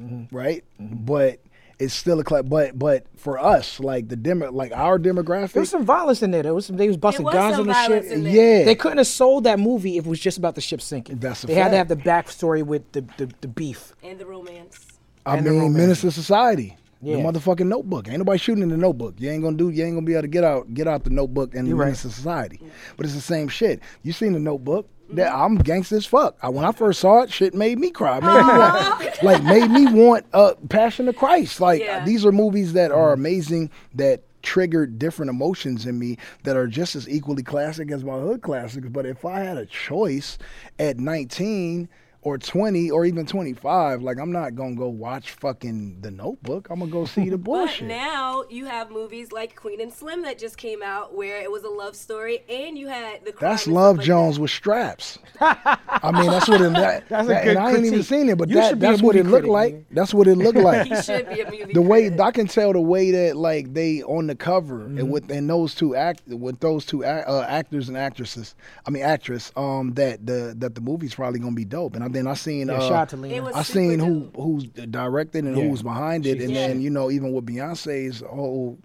Mm-hmm. 0.00 0.34
right? 0.36 0.64
But 0.78 1.40
it's 1.78 1.92
still 1.92 2.18
a 2.20 2.24
cla 2.24 2.42
But 2.42 2.78
but 2.78 3.04
for 3.16 3.38
us, 3.38 3.80
like 3.80 4.08
the 4.08 4.16
demo, 4.16 4.50
like 4.50 4.72
our 4.72 4.98
demographic, 4.98 5.52
There 5.52 5.60
was 5.60 5.70
some 5.70 5.84
violence 5.84 6.22
in 6.22 6.30
there. 6.30 6.42
There 6.42 6.54
was 6.54 6.66
some. 6.66 6.76
They 6.76 6.88
was 6.88 6.96
busting 6.96 7.24
was 7.24 7.34
guns 7.34 7.58
on 7.58 7.66
the 7.66 7.74
ship. 7.86 8.04
yeah, 8.08 8.64
They 8.64 8.74
couldn't 8.74 8.98
have 8.98 9.06
sold 9.06 9.44
that 9.44 9.58
movie 9.60 9.98
if 9.98 10.06
it 10.06 10.08
was 10.08 10.20
just 10.20 10.38
about 10.38 10.54
the 10.54 10.60
ship 10.60 10.80
sinking. 10.80 11.18
That's 11.18 11.44
a 11.44 11.46
they 11.48 11.54
had 11.54 11.70
to 11.70 11.76
have 11.76 11.88
the 11.88 11.96
backstory 11.96 12.62
with 12.62 12.90
the, 12.92 13.02
the, 13.18 13.30
the 13.40 13.48
beef. 13.48 13.92
and 14.02 14.18
the 14.18 14.26
romance. 14.26 14.86
I 15.26 15.36
and 15.36 15.46
the 15.46 15.50
mean, 15.50 15.60
romance. 15.60 15.78
Menace 15.78 16.00
to 16.02 16.12
Society. 16.12 16.76
Yeah. 17.02 17.16
The 17.16 17.22
motherfucking 17.22 17.66
notebook. 17.66 18.08
Ain't 18.08 18.18
nobody 18.18 18.38
shooting 18.38 18.62
in 18.62 18.70
the 18.70 18.76
notebook. 18.76 19.14
You 19.18 19.30
ain't 19.30 19.42
gonna 19.42 19.56
do 19.56 19.70
you 19.70 19.84
ain't 19.84 19.94
gonna 19.96 20.06
be 20.06 20.14
able 20.14 20.22
to 20.22 20.28
get 20.28 20.44
out 20.44 20.72
get 20.74 20.88
out 20.88 21.04
the 21.04 21.10
notebook 21.10 21.54
and 21.54 21.68
You're 21.68 21.76
Menace 21.76 22.04
right. 22.04 22.10
to 22.10 22.16
Society. 22.16 22.60
But 22.96 23.06
it's 23.06 23.14
the 23.14 23.20
same 23.20 23.48
shit. 23.48 23.80
You 24.02 24.12
seen 24.12 24.32
the 24.32 24.38
notebook? 24.40 24.88
That 25.10 25.32
I'm 25.32 25.54
gangster 25.56 25.96
as 25.96 26.04
fuck. 26.04 26.36
I, 26.42 26.48
when 26.48 26.64
I 26.64 26.72
first 26.72 26.98
saw 26.98 27.20
it, 27.22 27.30
shit 27.32 27.54
made 27.54 27.78
me 27.78 27.90
cry. 27.90 28.18
Made 28.18 28.26
me 28.26 28.58
want, 28.58 29.16
like 29.22 29.44
made 29.44 29.70
me 29.70 29.86
want 29.92 30.26
uh, 30.32 30.54
Passion 30.68 31.06
of 31.08 31.16
Christ. 31.16 31.60
Like 31.60 31.80
Yeah. 31.80 32.04
these 32.04 32.26
are 32.26 32.32
movies 32.32 32.72
that 32.72 32.90
are 32.90 33.12
amazing 33.12 33.70
that 33.94 34.22
triggered 34.42 34.98
different 34.98 35.28
emotions 35.30 35.86
in 35.86 35.98
me 35.98 36.16
that 36.44 36.56
are 36.56 36.66
just 36.66 36.96
as 36.96 37.08
equally 37.08 37.42
classic 37.42 37.90
as 37.92 38.02
my 38.04 38.18
hood 38.18 38.42
classics. 38.42 38.88
But 38.88 39.06
if 39.06 39.24
I 39.24 39.40
had 39.40 39.56
a 39.58 39.66
choice 39.66 40.38
at 40.78 40.98
19 40.98 41.88
or 42.26 42.36
20 42.38 42.90
or 42.90 43.04
even 43.04 43.24
25, 43.24 44.02
like 44.02 44.18
I'm 44.18 44.32
not 44.32 44.56
gonna 44.56 44.74
go 44.74 44.88
watch 44.88 45.30
fucking 45.30 46.00
The 46.00 46.10
Notebook. 46.10 46.66
I'm 46.70 46.80
gonna 46.80 46.90
go 46.90 47.04
see 47.04 47.30
the 47.30 47.38
bullshit 47.48 47.82
But 47.82 47.86
now 47.94 48.42
you 48.50 48.64
have 48.64 48.90
movies 48.90 49.30
like 49.30 49.54
Queen 49.54 49.80
and 49.80 49.92
Slim 49.92 50.22
that 50.22 50.36
just 50.36 50.56
came 50.58 50.82
out 50.82 51.14
where 51.14 51.40
it 51.40 51.52
was 51.52 51.62
a 51.62 51.68
love 51.68 51.94
story, 51.94 52.40
and 52.48 52.76
you 52.76 52.88
had 52.88 53.24
the. 53.24 53.32
That's 53.40 53.68
Love 53.68 53.96
stuff 53.96 53.98
like 53.98 54.06
Jones 54.06 54.34
that. 54.36 54.42
with 54.42 54.50
straps. 54.50 55.18
I 55.40 56.10
mean, 56.12 56.28
that's 56.30 56.48
what 56.48 56.60
it. 56.60 56.66
That, 56.76 57.08
That's 57.08 57.26
a 57.26 57.28
that- 57.28 57.44
good 57.44 57.56
and 57.56 57.64
I 57.64 57.74
ain't 57.76 57.84
even 57.84 58.02
seen 58.02 58.28
it, 58.28 58.36
but 58.38 58.48
You 58.48 58.56
that, 58.56 58.70
should 58.70 58.80
be 58.80 58.86
a 58.86 58.90
that's 58.90 59.02
what 59.02 59.14
it 59.14 59.24
looked 59.24 59.44
critic, 59.46 59.50
like. 59.50 59.74
nigga. 59.74 59.84
That's 59.92 60.12
what 60.12 60.26
it 60.26 60.34
looked 60.36 60.58
like. 60.70 60.86
He 60.88 61.00
should 61.02 61.28
be 61.28 61.40
a 61.42 61.50
movie. 61.50 61.72
the 61.72 61.80
way 61.80 62.02
critic. 62.08 62.20
I 62.20 62.30
can 62.32 62.46
tell 62.48 62.72
the 62.72 62.80
way 62.80 63.12
that 63.12 63.36
like 63.36 63.72
they 63.72 64.02
on 64.02 64.26
the 64.26 64.34
cover 64.34 64.80
Mm-hmm. 64.80 64.98
and 64.98 65.10
with 65.12 65.30
and 65.30 65.48
those 65.48 65.74
two 65.76 65.94
act 65.94 66.26
with 66.26 66.58
those 66.60 66.84
two 66.84 67.04
uh, 67.04 67.46
actors 67.48 67.88
and 67.88 67.96
actresses. 67.96 68.54
I 68.86 68.90
mean 68.90 69.02
actress. 69.04 69.52
Um, 69.56 69.94
that 69.94 70.26
the 70.26 70.54
that 70.58 70.74
the 70.74 70.80
movie's 70.80 71.14
probably 71.14 71.38
gonna 71.38 71.52
be 71.54 71.64
dope. 71.64 71.94
And 71.94 72.02
I 72.04 72.08
then 72.16 72.26
I 72.26 72.34
seen 72.34 72.68
Yeah, 72.68 72.74
uh, 72.74 72.80
shout 72.80 72.92
out 72.92 73.08
to 73.10 73.16
It 73.16 73.20
Lena. 73.20 73.44
I 73.54 73.62
super 73.62 73.78
seen 73.78 73.98
who 73.98 74.30
who's 74.34 74.64
directed 74.64 75.44
and 75.44 75.56
Yeah. 75.56 75.64
who's 75.68 75.82
behind 75.82 76.26
it, 76.26 76.34
She's- 76.38 76.44
and 76.44 76.52
Yeah. 76.54 76.68
then 76.68 76.80
you 76.80 76.90
know 76.90 77.10
even 77.10 77.32
with 77.32 77.46
Beyonce's 77.46 78.20
whole 78.20 78.78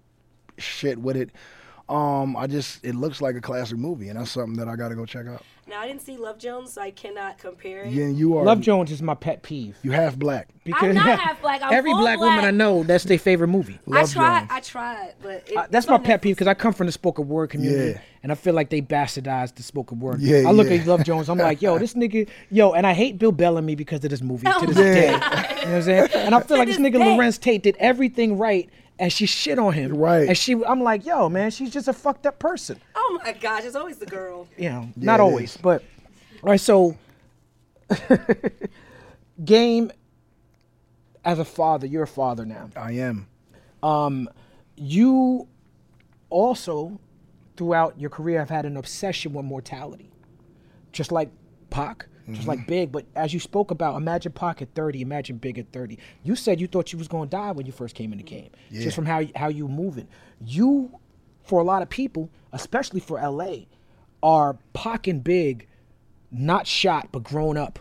shit 0.57 0.99
with 0.99 1.15
it. 1.17 1.29
Um, 1.89 2.37
I 2.37 2.47
just 2.47 2.85
it 2.85 2.95
looks 2.95 3.21
like 3.21 3.35
a 3.35 3.41
classic 3.41 3.77
movie, 3.77 4.07
and 4.09 4.19
that's 4.19 4.31
something 4.31 4.55
that 4.57 4.67
I 4.69 4.75
got 4.75 4.89
to 4.89 4.95
go 4.95 5.05
check 5.05 5.27
out. 5.27 5.43
Now 5.71 5.79
I 5.79 5.87
didn't 5.87 6.01
see 6.01 6.17
Love 6.17 6.37
Jones, 6.37 6.73
so 6.73 6.81
I 6.81 6.91
cannot 6.91 7.37
compare 7.37 7.83
it. 7.83 7.93
Yeah, 7.93 8.07
you 8.07 8.37
are 8.37 8.43
Love 8.43 8.59
Jones 8.59 8.91
is 8.91 9.01
my 9.01 9.13
pet 9.13 9.41
peeve. 9.41 9.77
You 9.83 9.91
half 9.91 10.17
black. 10.17 10.49
I'm 10.73 10.93
not 10.93 11.17
half 11.17 11.41
black, 11.41 11.61
I'm 11.63 11.73
every 11.73 11.91
full 11.91 12.01
black, 12.01 12.19
woman. 12.19 12.43
I 12.43 12.51
know, 12.51 12.83
that's 12.83 13.05
their 13.05 13.17
favorite 13.17 13.47
movie. 13.47 13.79
I 13.89 14.03
tried. 14.03 14.39
Jones. 14.39 14.51
I 14.51 14.59
tried, 14.59 15.13
but 15.21 15.49
it, 15.49 15.55
Uh, 15.55 15.67
that's 15.69 15.87
my 15.87 15.97
pet 15.97 16.21
peeve 16.21 16.35
because 16.35 16.47
I 16.47 16.55
come 16.55 16.73
from 16.73 16.87
the 16.87 16.91
spoken 16.91 17.29
word 17.29 17.51
community, 17.51 17.91
Yeah. 17.91 18.01
and 18.21 18.33
I 18.33 18.35
feel 18.35 18.53
like 18.53 18.69
they 18.69 18.81
bastardized 18.81 19.55
the 19.55 19.63
spoken 19.63 20.01
word. 20.01 20.19
Yeah, 20.19 20.43
I 20.45 20.51
look 20.51 20.67
yeah. 20.67 20.73
at 20.75 20.87
Love 20.87 21.05
Jones, 21.05 21.29
I'm 21.29 21.37
like, 21.37 21.61
yo, 21.61 21.79
this 21.79 21.93
nigga, 22.01 22.27
yo, 22.49 22.73
and 22.73 22.85
I 22.85 22.91
hate 22.91 23.17
Bill 23.17 23.31
Bellamy 23.31 23.75
because 23.75 24.03
of 24.03 24.09
this 24.11 24.21
movie 24.21 24.47
Oh 24.47 24.59
to 24.65 24.65
this 24.65 24.75
my 24.75 24.83
day. 24.83 25.05
You 25.05 25.11
know 25.11 25.17
what 25.19 25.67
I'm 25.67 25.81
saying? 25.83 26.09
And 26.15 26.35
I 26.35 26.41
feel 26.41 26.57
like 26.57 26.67
this 26.67 26.75
this 26.77 26.85
nigga 26.85 26.99
day. 26.99 27.17
Larenz 27.17 27.39
Tate 27.39 27.63
did 27.63 27.77
everything 27.77 28.37
right, 28.37 28.69
and 29.01 29.11
she 29.11 29.25
shit 29.25 29.57
on 29.57 29.73
him. 29.73 29.95
Right. 29.95 30.27
And 30.27 30.37
she, 30.37 30.53
I'm 30.63 30.81
like, 30.81 31.05
yo, 31.05 31.27
man, 31.27 31.49
she's 31.49 31.71
just 31.71 31.87
a 31.87 31.93
fucked 31.93 32.27
up 32.27 32.37
person. 32.37 32.79
Oh 32.95 33.19
my 33.25 33.33
gosh, 33.33 33.63
it's 33.65 33.75
always 33.75 33.97
the 33.97 34.05
girl. 34.05 34.47
You 34.57 34.69
know, 34.69 34.89
not 34.95 35.19
always, 35.19 35.55
is. 35.55 35.57
but 35.57 35.83
all 36.43 36.51
right. 36.51 36.59
So, 36.59 36.95
game 39.43 39.91
as 41.25 41.39
a 41.39 41.45
father, 41.45 41.87
you're 41.87 42.03
a 42.03 42.07
father 42.07 42.45
now. 42.45 42.69
I 42.75 42.91
am. 42.93 43.27
Um, 43.81 44.29
you 44.77 45.47
also 46.29 46.99
throughout 47.57 47.99
your 47.99 48.11
career 48.11 48.37
have 48.37 48.51
had 48.51 48.65
an 48.65 48.77
obsession 48.77 49.33
with 49.33 49.45
mortality 49.45 50.11
just 50.91 51.11
like 51.11 51.29
Pac, 51.69 52.05
just 52.33 52.47
like 52.47 52.67
Big. 52.67 52.91
But 52.91 53.05
as 53.15 53.33
you 53.33 53.39
spoke 53.39 53.71
about, 53.71 53.95
imagine 53.97 54.31
Pac 54.31 54.61
at 54.61 54.73
30, 54.73 55.01
imagine 55.01 55.37
Big 55.37 55.57
at 55.59 55.71
30. 55.71 55.97
You 56.23 56.35
said 56.35 56.59
you 56.59 56.67
thought 56.67 56.91
you 56.91 56.99
was 56.99 57.07
going 57.07 57.29
to 57.29 57.35
die 57.35 57.51
when 57.51 57.65
you 57.65 57.71
first 57.71 57.95
came 57.95 58.11
in 58.11 58.17
the 58.17 58.23
game, 58.23 58.49
Yeah. 58.69 58.81
just 58.83 58.95
from 58.95 59.05
how 59.05 59.23
how 59.35 59.47
you 59.49 59.67
moving. 59.67 60.07
You, 60.45 60.99
for 61.43 61.59
a 61.59 61.63
lot 61.63 61.81
of 61.81 61.89
people, 61.89 62.29
especially 62.51 62.99
for 62.99 63.19
LA, 63.19 63.65
are 64.23 64.57
and 65.07 65.23
Big, 65.23 65.67
not 66.31 66.67
shot 66.67 67.09
but 67.11 67.23
grown 67.23 67.57
up. 67.57 67.79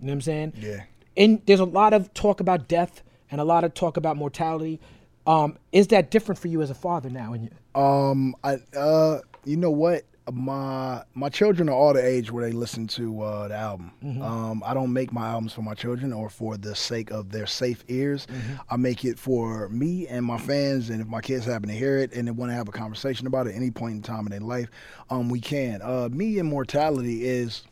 You 0.00 0.06
know 0.06 0.12
what 0.12 0.14
I'm 0.16 0.20
saying? 0.22 0.52
Yeah. 0.58 0.82
And 1.16 1.40
there's 1.46 1.60
a 1.60 1.64
lot 1.64 1.92
of 1.92 2.12
talk 2.14 2.40
about 2.40 2.68
death 2.68 3.02
and 3.30 3.40
a 3.40 3.44
lot 3.44 3.64
of 3.64 3.74
talk 3.74 3.96
about 3.96 4.16
mortality. 4.16 4.80
Um, 5.26 5.56
is 5.70 5.88
that 5.88 6.10
different 6.10 6.38
for 6.40 6.48
you 6.48 6.62
as 6.62 6.70
a 6.70 6.74
father 6.74 7.08
now? 7.10 7.32
And 7.32 7.44
you, 7.44 7.80
Um, 7.80 8.34
I 8.42 8.56
uh, 8.76 9.20
you 9.44 9.56
know 9.56 9.70
what? 9.70 10.02
My 10.30 11.02
my 11.14 11.28
children 11.28 11.68
are 11.68 11.74
all 11.74 11.92
the 11.94 12.06
age 12.06 12.30
where 12.30 12.44
they 12.44 12.52
listen 12.52 12.86
to 12.88 13.22
uh, 13.22 13.48
the 13.48 13.56
album. 13.56 13.92
Um, 14.22 14.62
I 14.64 14.72
don't 14.72 14.92
make 14.92 15.12
my 15.12 15.26
albums 15.28 15.52
for 15.52 15.62
my 15.62 15.74
children 15.74 16.12
or 16.12 16.28
for 16.30 16.56
the 16.56 16.76
sake 16.76 17.10
of 17.10 17.30
their 17.32 17.46
safe 17.46 17.82
ears. 17.88 18.28
I 18.70 18.76
make 18.76 19.04
it 19.04 19.18
for 19.18 19.68
me 19.68 20.06
and 20.06 20.24
my 20.24 20.38
fans, 20.38 20.90
and 20.90 21.00
if 21.00 21.08
my 21.08 21.20
kids 21.20 21.44
happen 21.46 21.68
to 21.68 21.74
hear 21.74 21.98
it 21.98 22.12
and 22.12 22.28
they 22.28 22.32
want 22.32 22.50
to 22.52 22.54
have 22.54 22.68
a 22.68 22.72
conversation 22.72 23.26
about 23.26 23.46
it 23.48 23.50
at 23.50 23.56
any 23.56 23.72
point 23.72 23.96
in 23.96 24.02
time 24.02 24.26
in 24.26 24.30
their 24.30 24.40
life, 24.40 24.70
um, 25.10 25.28
we 25.28 25.40
can. 25.40 25.82
Uh, 25.82 26.08
me 26.12 26.38
immortality 26.38 27.24
is. 27.26 27.64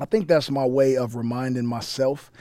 I 0.00 0.06
think 0.06 0.26
that's 0.28 0.50
my 0.50 0.64
way 0.64 0.96
of 0.96 1.14
reminding 1.14 1.66
myself 1.66 2.32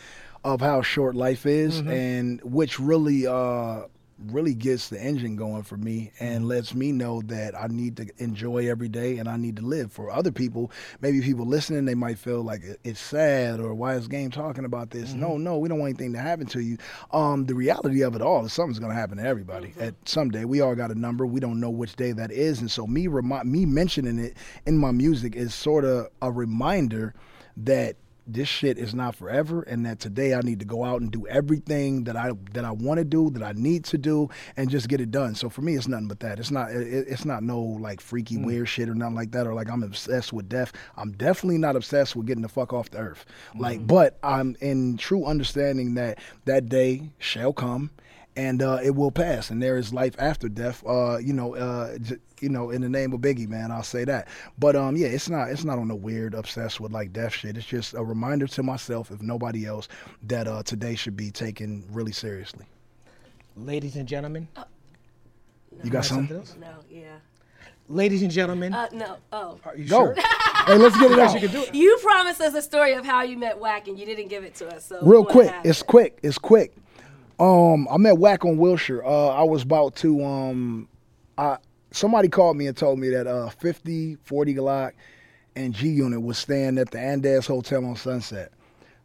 of 0.44 0.62
how 0.62 0.82
short 0.82 1.16
life 1.16 1.46
is, 1.46 1.80
and 1.94 2.42
which 2.44 2.80
really, 2.80 3.28
uh, 3.28 3.84
really 4.28 4.54
gets 4.54 4.90
the 4.90 5.02
engine 5.02 5.36
going 5.36 5.64
for 5.64 5.78
me 5.78 6.12
and 6.20 6.40
mm-hmm. 6.40 6.50
lets 6.50 6.74
me 6.74 6.92
know 6.92 7.22
that 7.24 7.56
I 7.56 7.68
need 7.68 7.98
to 7.98 8.08
enjoy 8.18 8.70
every 8.70 8.90
day 8.90 9.18
and 9.18 9.30
I 9.30 9.38
need 9.38 9.56
to 9.58 9.62
live. 9.62 9.92
For 9.92 10.12
other 10.12 10.32
people, 10.32 10.72
maybe 11.02 11.22
people 11.22 11.46
listening, 11.46 11.86
they 11.86 11.96
might 11.96 12.20
feel 12.20 12.44
like 12.44 12.62
it's 12.84 13.00
sad 13.00 13.60
or 13.60 13.74
why 13.74 13.96
is 13.96 14.08
Game 14.08 14.32
talking 14.32 14.66
about 14.66 14.92
this? 14.92 15.14
No, 15.14 15.32
mm-hmm. 15.32 15.44
no, 15.44 15.58
we 15.58 15.70
don't 15.70 15.80
want 15.80 15.92
anything 15.92 16.14
to 16.14 16.20
happen 16.20 16.48
to 16.48 16.60
you. 16.60 16.78
Um, 17.12 17.46
the 17.46 17.56
reality 17.56 18.02
of 18.02 18.16
it 18.16 18.22
all 18.22 18.46
is 18.46 18.54
something's 18.54 18.80
going 18.80 18.92
to 18.92 19.00
happen 19.00 19.18
to 19.18 19.26
everybody 19.26 19.70
mm-hmm. 19.70 19.84
at 19.84 19.96
some 20.06 20.30
day. 20.30 20.46
We 20.46 20.62
all 20.62 20.76
got 20.76 20.92
a 20.92 20.96
number. 20.96 21.26
We 21.26 21.40
don't 21.40 21.60
know 21.60 21.70
which 21.70 21.96
day 21.96 22.12
that 22.14 22.32
is, 22.32 22.60
and 22.60 22.70
so 22.70 22.88
me 22.88 23.08
remi- 23.08 23.44
me 23.44 23.66
mentioning 23.66 24.20
it 24.20 24.36
in 24.66 24.78
my 24.78 24.92
music 24.92 25.36
is 25.36 25.54
sort 25.54 25.86
of 25.86 26.08
a 26.22 26.32
reminder 26.32 27.14
that 27.58 27.96
this 28.34 28.48
shit 28.48 28.78
is 28.78 28.94
not 28.94 29.16
forever 29.16 29.62
and 29.64 29.86
that 29.86 30.00
today 30.00 30.34
I 30.34 30.42
need 30.42 30.60
to 30.60 30.66
go 30.66 30.84
out 30.84 31.02
and 31.02 31.12
do 31.12 31.28
everything 31.28 32.04
that 32.06 32.16
I 32.16 32.32
that 32.54 32.66
I 32.66 32.72
want 32.72 33.00
to 33.00 33.04
do 33.04 33.30
that 33.32 33.44
I 33.44 33.54
need 33.54 33.86
to 33.86 33.98
do 33.98 34.30
and 34.56 34.70
just 34.70 34.88
get 34.88 35.02
it 35.02 35.12
done. 35.12 35.36
So 35.36 35.50
for 35.50 35.62
me 35.62 35.76
it's 35.76 35.88
nothing 35.88 36.08
but 36.08 36.20
that. 36.22 36.40
It's 36.40 36.52
not 36.52 36.72
it, 36.72 37.08
it's 37.08 37.26
not 37.26 37.44
no 37.44 37.60
like 37.62 38.02
freaky 38.02 38.38
mm. 38.38 38.46
weird 38.46 38.70
shit 38.70 38.90
or 38.90 38.96
nothing 38.96 39.16
like 39.16 39.32
that 39.32 39.48
or 39.48 39.54
like 39.54 39.70
I'm 39.70 39.84
obsessed 39.84 40.34
with 40.34 40.50
death. 40.50 40.72
I'm 40.96 41.12
definitely 41.14 41.58
not 41.58 41.76
obsessed 41.76 42.16
with 42.16 42.28
getting 42.28 42.44
the 42.44 42.50
fuck 42.50 42.74
off 42.74 42.92
the 42.92 43.00
earth. 43.00 43.26
Like 43.58 43.80
mm. 43.80 43.88
but 43.88 44.18
I'm 44.24 44.56
in 44.62 44.98
true 44.98 45.26
understanding 45.26 45.96
that 45.96 46.20
that 46.46 46.70
day 46.70 47.12
shall 47.18 47.54
come 47.54 47.92
and 48.40 48.62
uh, 48.62 48.80
it 48.82 48.96
will 48.96 49.12
pass, 49.12 49.50
and 49.50 49.62
there 49.62 49.76
is 49.78 49.94
life 49.94 50.16
after 50.18 50.48
death. 50.48 50.82
Uh, 50.88 51.18
you 51.18 51.34
know, 51.34 51.56
uh, 51.56 51.98
j- 51.98 52.16
you 52.40 52.48
know, 52.48 52.70
in 52.70 52.82
the 52.82 52.88
name 52.88 53.12
of 53.12 53.20
Biggie, 53.20 53.50
man, 53.50 53.70
I'll 53.70 53.84
say 53.84 54.06
that. 54.06 54.30
But 54.58 54.78
um, 54.78 54.96
yeah, 54.96 55.08
it's 55.08 55.28
not, 55.30 55.50
it's 55.50 55.66
not 55.66 55.78
on 55.78 55.90
the 55.90 55.96
weird, 55.96 56.34
obsessed 56.34 56.80
with 56.80 56.94
like 56.94 57.12
death 57.12 57.34
shit. 57.34 57.58
It's 57.58 57.66
just 57.66 57.94
a 57.96 58.04
reminder 58.04 58.48
to 58.48 58.64
myself, 58.64 59.12
if 59.12 59.22
nobody 59.22 59.66
else, 59.66 59.90
that 60.24 60.48
uh, 60.48 60.64
today 60.64 60.96
should 60.96 61.18
be 61.18 61.32
taken 61.32 61.84
really 61.92 62.14
seriously. 62.14 62.66
ladies 63.58 63.98
and 63.98 64.08
gentlemen, 64.08 64.48
You 65.84 65.92
got 65.92 66.06
something 66.06 66.44
something? 66.46 66.64
else? 66.64 66.80
No, 66.90 66.98
yeah. 66.98 67.18
Ladies 67.90 68.22
and 68.22 68.32
gentlemen, 68.32 68.74
Uh, 68.74 68.88
no. 68.94 69.18
Oh. 69.34 69.60
are 69.66 69.76
you 69.76 69.86
Go. 69.86 70.14
sure? 70.14 70.16
hey, 70.66 70.78
let's 70.78 70.98
get 70.98 71.12
it 71.12 71.20
out. 71.20 71.34
You 71.34 71.40
can 71.42 71.52
do 71.52 71.64
it. 71.64 71.76
You 71.76 71.98
promised 72.02 72.40
us 72.40 72.54
a 72.54 72.62
story 72.62 72.94
of 72.94 73.04
how 73.06 73.24
you 73.24 73.38
met 73.38 73.60
Wack, 73.60 73.88
and 73.90 74.00
you 74.00 74.06
didn't 74.06 74.28
give 74.30 74.44
it 74.46 74.56
to 74.56 74.74
us. 74.74 74.86
So 74.86 75.00
Real 75.02 75.26
quick, 75.26 75.48
happened? 75.50 75.70
it's 75.70 75.84
quick, 75.84 76.20
it's 76.24 76.38
quick. 76.38 76.74
Um, 77.40 77.88
I 77.90 77.98
met 77.98 78.18
Wack 78.18 78.44
on 78.44 78.58
Wilshire. 78.58 79.04
Uh, 79.04 79.30
I 79.30 79.44
was 79.44 79.64
about 79.64 79.96
to 79.98 80.24
um, 80.24 80.90
I 81.38 81.58
somebody 81.92 82.28
called 82.28 82.58
me 82.58 82.68
and 82.68 82.76
told 82.76 83.00
me 83.00 83.10
that 83.10 83.28
uh 83.28 83.50
50, 83.50 84.18
40 84.24 84.54
Glock, 84.56 84.92
and 85.56 85.74
G 85.74 85.90
Unit 85.90 86.22
was 86.22 86.38
staying 86.38 86.78
at 86.78 86.92
the 86.92 86.98
Andaz 86.98 87.48
Hotel 87.48 87.84
on 87.86 87.96
Sunset. 87.96 88.52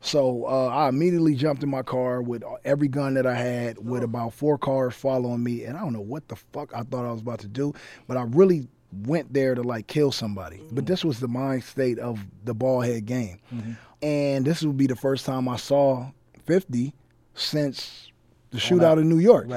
So 0.01 0.45
uh, 0.45 0.67
I 0.67 0.89
immediately 0.91 1.35
jumped 1.35 1.63
in 1.63 1.71
my 1.71 1.83
car 1.83 2.21
with 2.21 2.43
every 2.65 2.89
gun 2.89 3.15
that 3.15 3.27
I 3.27 3.35
had, 3.35 3.79
with 3.79 4.03
about 4.03 4.35
four 4.35 4.59
cars 4.59 4.95
following 4.95 5.43
me, 5.43 5.65
and 5.65 5.79
I 5.79 5.81
don't 5.81 5.95
know 5.95 6.01
what 6.01 6.29
the 6.29 6.37
fuck 6.37 6.75
I 6.75 6.83
thought 6.83 7.07
I 7.07 7.13
was 7.13 7.23
about 7.23 7.39
to 7.41 7.49
do, 7.49 7.73
but 8.07 8.19
I 8.19 8.25
really 8.25 8.69
went 9.07 9.33
there 9.33 9.55
to 9.55 9.63
like 9.63 9.87
kill 9.87 10.13
somebody. 10.13 10.61
But 10.73 10.85
this 10.87 11.05
was 11.05 11.21
the 11.21 11.29
mind 11.29 11.65
state 11.65 11.99
of 11.99 12.21
the 12.45 12.53
ball 12.53 12.83
head 12.83 13.07
game, 13.07 13.39
and 14.03 14.45
this 14.45 14.63
would 14.63 14.77
be 14.77 14.87
the 14.87 14.97
first 14.97 15.25
time 15.25 15.49
I 15.49 15.57
saw 15.57 16.11
50 16.45 16.93
since 17.35 18.11
the 18.55 18.61
shootout 18.61 18.99
in 19.01 19.09
New 19.09 19.19
York 19.19 19.49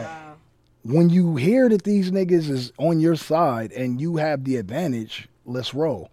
when 0.83 1.09
you 1.09 1.35
hear 1.35 1.67
that 1.69 1.83
these 1.83 2.11
niggas 2.11 2.49
is 2.49 2.71
on 2.77 2.99
your 2.99 3.15
side 3.15 3.71
and 3.73 3.99
you 3.99 4.15
have 4.17 4.43
the 4.45 4.55
advantage, 4.55 5.27
let's 5.45 5.73
roll. 5.73 6.09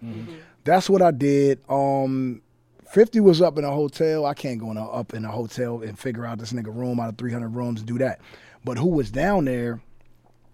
That's 0.65 0.91
what 0.91 1.01
I 1.03 1.11
did. 1.13 1.61
Um, 1.69 2.43
50 2.91 3.21
was 3.21 3.41
up 3.43 3.57
in 3.59 3.65
a 3.65 3.71
hotel. 3.71 4.27
I 4.27 4.35
can't 4.35 4.59
go 4.59 4.71
in 4.71 4.77
a, 4.77 4.85
up 4.89 5.15
in 5.15 5.25
a 5.25 5.31
hotel 5.31 5.83
and 5.83 5.99
figure 5.99 6.25
out 6.27 6.39
this 6.39 6.53
nigga 6.53 6.75
room 6.75 6.99
out 6.99 7.09
of 7.09 7.19
300 7.19 7.49
rooms 7.49 7.81
and 7.81 7.87
do 7.87 7.99
that. 7.99 8.21
But 8.65 8.79
who 8.79 8.89
was 8.89 9.11
down 9.11 9.45
there 9.45 9.81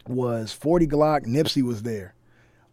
was 0.07 0.53
40 0.53 0.87
Glock. 0.87 1.27
Nipsey 1.27 1.63
was 1.63 1.83
there 1.83 2.15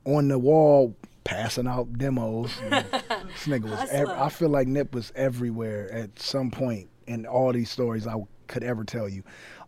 on 0.05 0.27
the 0.27 0.39
wall 0.39 0.95
passing 1.23 1.67
out 1.67 1.97
demos. 1.97 2.51
this 2.69 3.45
nigga 3.45 3.69
was. 3.69 3.89
Ev- 3.89 4.09
I 4.09 4.29
feel 4.29 4.49
like 4.49 4.67
Nip 4.67 4.93
was 4.93 5.11
everywhere 5.15 5.91
at 5.93 6.17
some 6.19 6.49
point 6.51 6.89
in 7.05 7.25
all 7.25 7.53
these 7.53 7.69
stories 7.69 8.07
I 8.07 8.15
could 8.48 8.64
ever 8.64 8.84
tell 8.84 9.07
you. 9.07 9.24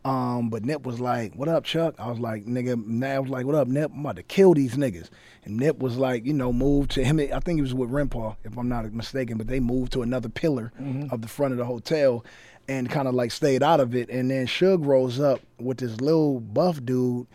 Um, 0.06 0.49
but 0.49 0.64
Nip 0.64 0.85
was 0.85 0.99
like, 0.99 1.35
"What 1.35 1.49
up, 1.49 1.65
Chuck?" 1.65 1.95
I 1.99 2.10
was 2.10 2.19
like, 2.19 2.45
"Nigga," 2.45 2.84
Nav 2.85 3.23
was 3.23 3.31
like, 3.31 3.45
"What 3.45 3.56
up, 3.56 3.68
Nip? 3.68 3.91
I'm 3.93 3.99
about 3.99 4.15
to 4.15 4.23
kill 4.23 4.53
these 4.53 4.76
niggas." 4.76 5.10
And 5.43 5.57
Nip 5.57 5.80
was 5.80 5.97
like, 5.97 6.26
you 6.26 6.34
know, 6.34 6.53
moved 6.53 6.91
to 6.91 7.03
him. 7.03 7.19
I 7.19 7.39
think 7.39 7.57
he 7.57 7.61
was 7.61 7.73
with 7.73 7.89
Rempaw, 7.89 8.35
if 8.43 8.57
I'm 8.57 8.69
not 8.69 8.91
mistaken. 8.93 9.38
But 9.38 9.47
they 9.47 9.60
moved 9.60 9.91
to 9.93 10.01
another 10.01 10.30
pillar 10.30 10.72
of 11.11 11.22
the 11.22 11.27
front 11.27 11.51
of 11.51 11.57
the 11.57 11.65
hotel. 11.65 12.23
And 12.68 12.88
kind 12.88 13.07
of 13.07 13.15
like 13.15 13.31
stayed 13.31 13.64
out 13.64 13.80
of 13.80 13.95
it, 13.95 14.10
and 14.11 14.30
then 14.30 14.45
Suge 14.45 14.85
rose 14.85 15.19
up 15.19 15.39
with 15.60 15.80
this 15.80 15.99
little 15.99 16.39
buff 16.39 16.85
dude, 16.85 17.26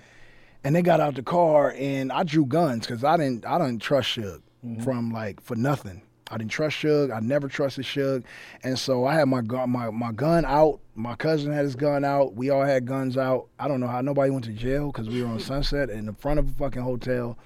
and 0.63 0.77
they 0.77 0.81
got 0.83 1.01
out 1.01 1.17
the 1.17 1.25
car 1.25 1.75
and 1.77 2.13
I 2.13 2.23
drew 2.23 2.47
guns 2.47 2.87
because 2.87 3.03
I 3.03 3.17
didn't 3.17 3.45
I 3.45 3.59
didn't 3.59 3.81
trust 3.83 4.17
Suge 4.17 4.41
from 4.85 5.11
like 5.11 5.41
for 5.41 5.57
nothing. 5.57 6.03
I 6.31 6.39
didn't 6.39 6.51
trust 6.51 6.79
Suge. 6.79 7.15
I 7.15 7.21
never 7.21 7.49
trusted 7.49 7.85
Suge, 7.85 8.25
and 8.63 8.79
so 8.79 9.05
I 9.07 9.15
had 9.15 9.29
my 9.29 9.43
gun, 9.43 9.71
my 9.71 9.91
my 9.91 10.13
gun 10.13 10.45
out. 10.45 10.81
My 10.95 11.15
cousin 11.17 11.53
had 11.53 11.65
his 11.65 11.75
gun 11.77 12.05
out. 12.05 12.35
We 12.35 12.51
all 12.51 12.65
had 12.65 12.87
guns 12.87 13.19
out. 13.19 13.49
I 13.59 13.69
don't 13.69 13.81
know 13.81 13.89
how 13.89 14.01
nobody 14.01 14.31
went 14.31 14.45
to 14.47 14.53
jail 14.53 14.91
because 14.91 15.09
we 15.09 15.23
were 15.23 15.29
on 15.29 15.41
Sunset 15.41 15.91
in 15.91 16.07
the 16.07 16.15
front 16.15 16.39
of 16.39 16.49
a 16.49 16.53
fucking 16.53 16.83
hotel. 16.83 17.37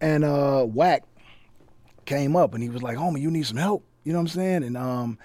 And 0.00 0.24
uh, 0.24 0.64
Wack 0.66 1.02
came 2.06 2.36
up 2.36 2.54
and 2.54 2.62
he 2.62 2.70
was 2.70 2.82
like, 2.82 2.96
"Homie, 2.96 3.20
you 3.20 3.30
need 3.30 3.46
some 3.46 3.58
help." 3.58 3.84
You 4.04 4.12
know 4.12 4.18
what 4.18 4.22
I'm 4.22 4.28
saying? 4.28 4.64
And 4.64 4.76
um, 4.78 5.18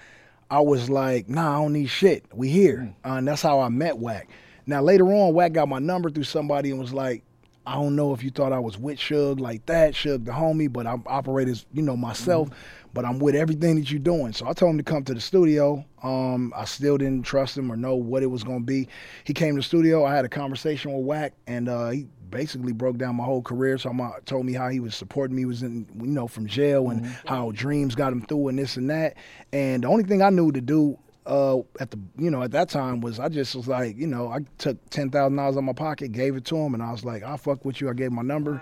I 0.50 0.60
was 0.60 0.90
like, 0.90 1.28
"Nah, 1.28 1.58
I 1.58 1.62
don't 1.62 1.72
need 1.72 1.86
shit. 1.86 2.24
We 2.34 2.50
here." 2.50 2.94
Uh, 3.04 3.14
and 3.14 3.28
that's 3.28 3.42
how 3.42 3.60
I 3.60 3.70
met 3.70 3.96
Wack. 3.96 4.28
Now 4.66 4.82
later 4.82 5.06
on, 5.06 5.32
Wack 5.32 5.52
got 5.52 5.68
my 5.68 5.78
number 5.78 6.10
through 6.10 6.24
somebody 6.24 6.70
and 6.70 6.78
was 6.78 6.92
like, 6.92 7.22
I 7.66 7.74
don't 7.74 7.96
know 7.96 8.14
if 8.14 8.22
you 8.22 8.30
thought 8.30 8.52
I 8.52 8.60
was 8.60 8.78
with 8.78 8.98
Suge 8.98 9.40
like 9.40 9.66
that, 9.66 9.94
Suge 9.94 10.24
the 10.24 10.30
homie, 10.30 10.72
but 10.72 10.86
I'm 10.86 11.02
operated, 11.06 11.64
you 11.72 11.82
know, 11.82 11.96
myself. 11.96 12.48
But 12.94 13.04
I'm 13.04 13.18
with 13.18 13.34
everything 13.34 13.74
that 13.76 13.90
you're 13.90 13.98
doing. 13.98 14.32
So 14.32 14.46
I 14.48 14.52
told 14.52 14.70
him 14.70 14.78
to 14.78 14.84
come 14.84 15.04
to 15.04 15.12
the 15.12 15.20
studio. 15.20 15.84
Um, 16.02 16.52
I 16.56 16.64
still 16.64 16.96
didn't 16.96 17.24
trust 17.24 17.58
him 17.58 17.70
or 17.70 17.76
know 17.76 17.96
what 17.96 18.22
it 18.22 18.26
was 18.26 18.44
gonna 18.44 18.60
be. 18.60 18.88
He 19.24 19.34
came 19.34 19.54
to 19.56 19.58
the 19.58 19.64
studio. 19.64 20.04
I 20.04 20.14
had 20.14 20.24
a 20.24 20.28
conversation 20.28 20.92
with 20.94 21.04
Wack, 21.04 21.32
and 21.46 21.68
uh, 21.68 21.90
he 21.90 22.06
basically 22.30 22.72
broke 22.72 22.96
down 22.96 23.16
my 23.16 23.24
whole 23.24 23.42
career. 23.42 23.76
So 23.78 23.90
I 23.90 24.12
told 24.24 24.46
me 24.46 24.52
how 24.52 24.68
he 24.68 24.80
was 24.80 24.94
supporting 24.94 25.36
me, 25.36 25.44
was 25.44 25.62
in, 25.62 25.86
you 26.00 26.06
know, 26.06 26.28
from 26.28 26.46
jail, 26.46 26.88
and 26.88 27.04
how 27.26 27.50
dreams 27.50 27.94
got 27.94 28.12
him 28.12 28.24
through, 28.24 28.48
and 28.48 28.58
this 28.58 28.76
and 28.76 28.88
that. 28.88 29.16
And 29.52 29.82
the 29.82 29.88
only 29.88 30.04
thing 30.04 30.22
I 30.22 30.30
knew 30.30 30.52
to 30.52 30.60
do 30.60 30.98
uh, 31.26 31.58
at 31.80 31.90
the 31.90 31.98
you 32.18 32.30
know 32.30 32.42
at 32.42 32.52
that 32.52 32.68
time 32.68 33.00
was 33.00 33.18
I 33.20 33.28
just 33.28 33.54
was 33.54 33.66
like 33.68 33.96
you 33.96 34.06
know 34.06 34.28
I 34.28 34.40
took 34.58 34.76
ten 34.90 35.10
thousand 35.10 35.36
dollars 35.36 35.56
out 35.56 35.60
of 35.60 35.64
my 35.64 35.72
pocket, 35.72 36.12
gave 36.12 36.36
it 36.36 36.44
to 36.46 36.56
him, 36.56 36.74
and 36.74 36.82
I 36.82 36.92
was 36.92 37.04
like 37.04 37.22
I'll 37.22 37.36
fuck 37.38 37.64
with 37.64 37.80
you. 37.80 37.90
I 37.90 37.92
gave 37.94 38.08
him 38.08 38.14
my 38.14 38.22
number, 38.22 38.60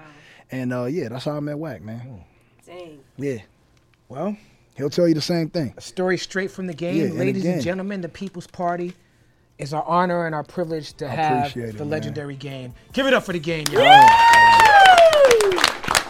and 0.50 0.72
uh, 0.72 0.84
yeah, 0.84 1.08
that's 1.08 1.24
how 1.26 1.32
I 1.36 1.40
met 1.40 1.58
Wack, 1.58 1.82
man. 1.82 2.24
Dang. 2.66 3.00
Yeah, 3.18 3.38
Well, 4.08 4.36
he'll 4.76 4.88
tell 4.90 5.06
you 5.06 5.14
the 5.14 5.20
same 5.20 5.50
thing. 5.50 5.74
a 5.76 5.80
story 5.80 6.16
straight 6.18 6.50
from 6.50 6.66
the 6.66 6.74
game, 6.74 6.96
Yeah, 6.96 7.12
ladies 7.18 7.44
and 7.44 7.54
again- 7.54 7.62
gentlemen. 7.62 8.00
The 8.00 8.08
People's 8.08 8.46
Party 8.46 8.94
is 9.58 9.72
our 9.74 9.84
honor 9.84 10.26
and 10.26 10.34
our 10.34 10.42
privilege 10.42 10.94
to 10.94 11.06
I 11.06 11.10
have 11.10 11.38
appreciate 11.46 11.68
it, 11.70 11.78
the 11.78 11.84
man. 11.84 11.90
legendary 11.90 12.36
game. 12.36 12.74
Give 12.92 13.06
it 13.06 13.12
up 13.14 13.22
for 13.24 13.32
the 13.34 13.38
game, 13.38 13.64
y'all. 13.70 13.82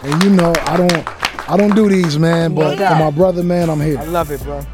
And 0.03 0.23
you 0.23 0.29
know 0.31 0.53
I 0.65 0.77
don't 0.77 1.49
I 1.49 1.57
don't 1.57 1.75
do 1.75 1.89
these, 1.89 2.17
man, 2.17 2.55
but 2.55 2.77
doubt. 2.77 2.97
for 2.97 3.03
my 3.03 3.11
brother, 3.11 3.43
man, 3.43 3.69
I'm 3.69 3.79
here. 3.81 3.97
I 3.99 4.03
love 4.05 4.31
it, 4.31 4.41
bro. 4.41 4.65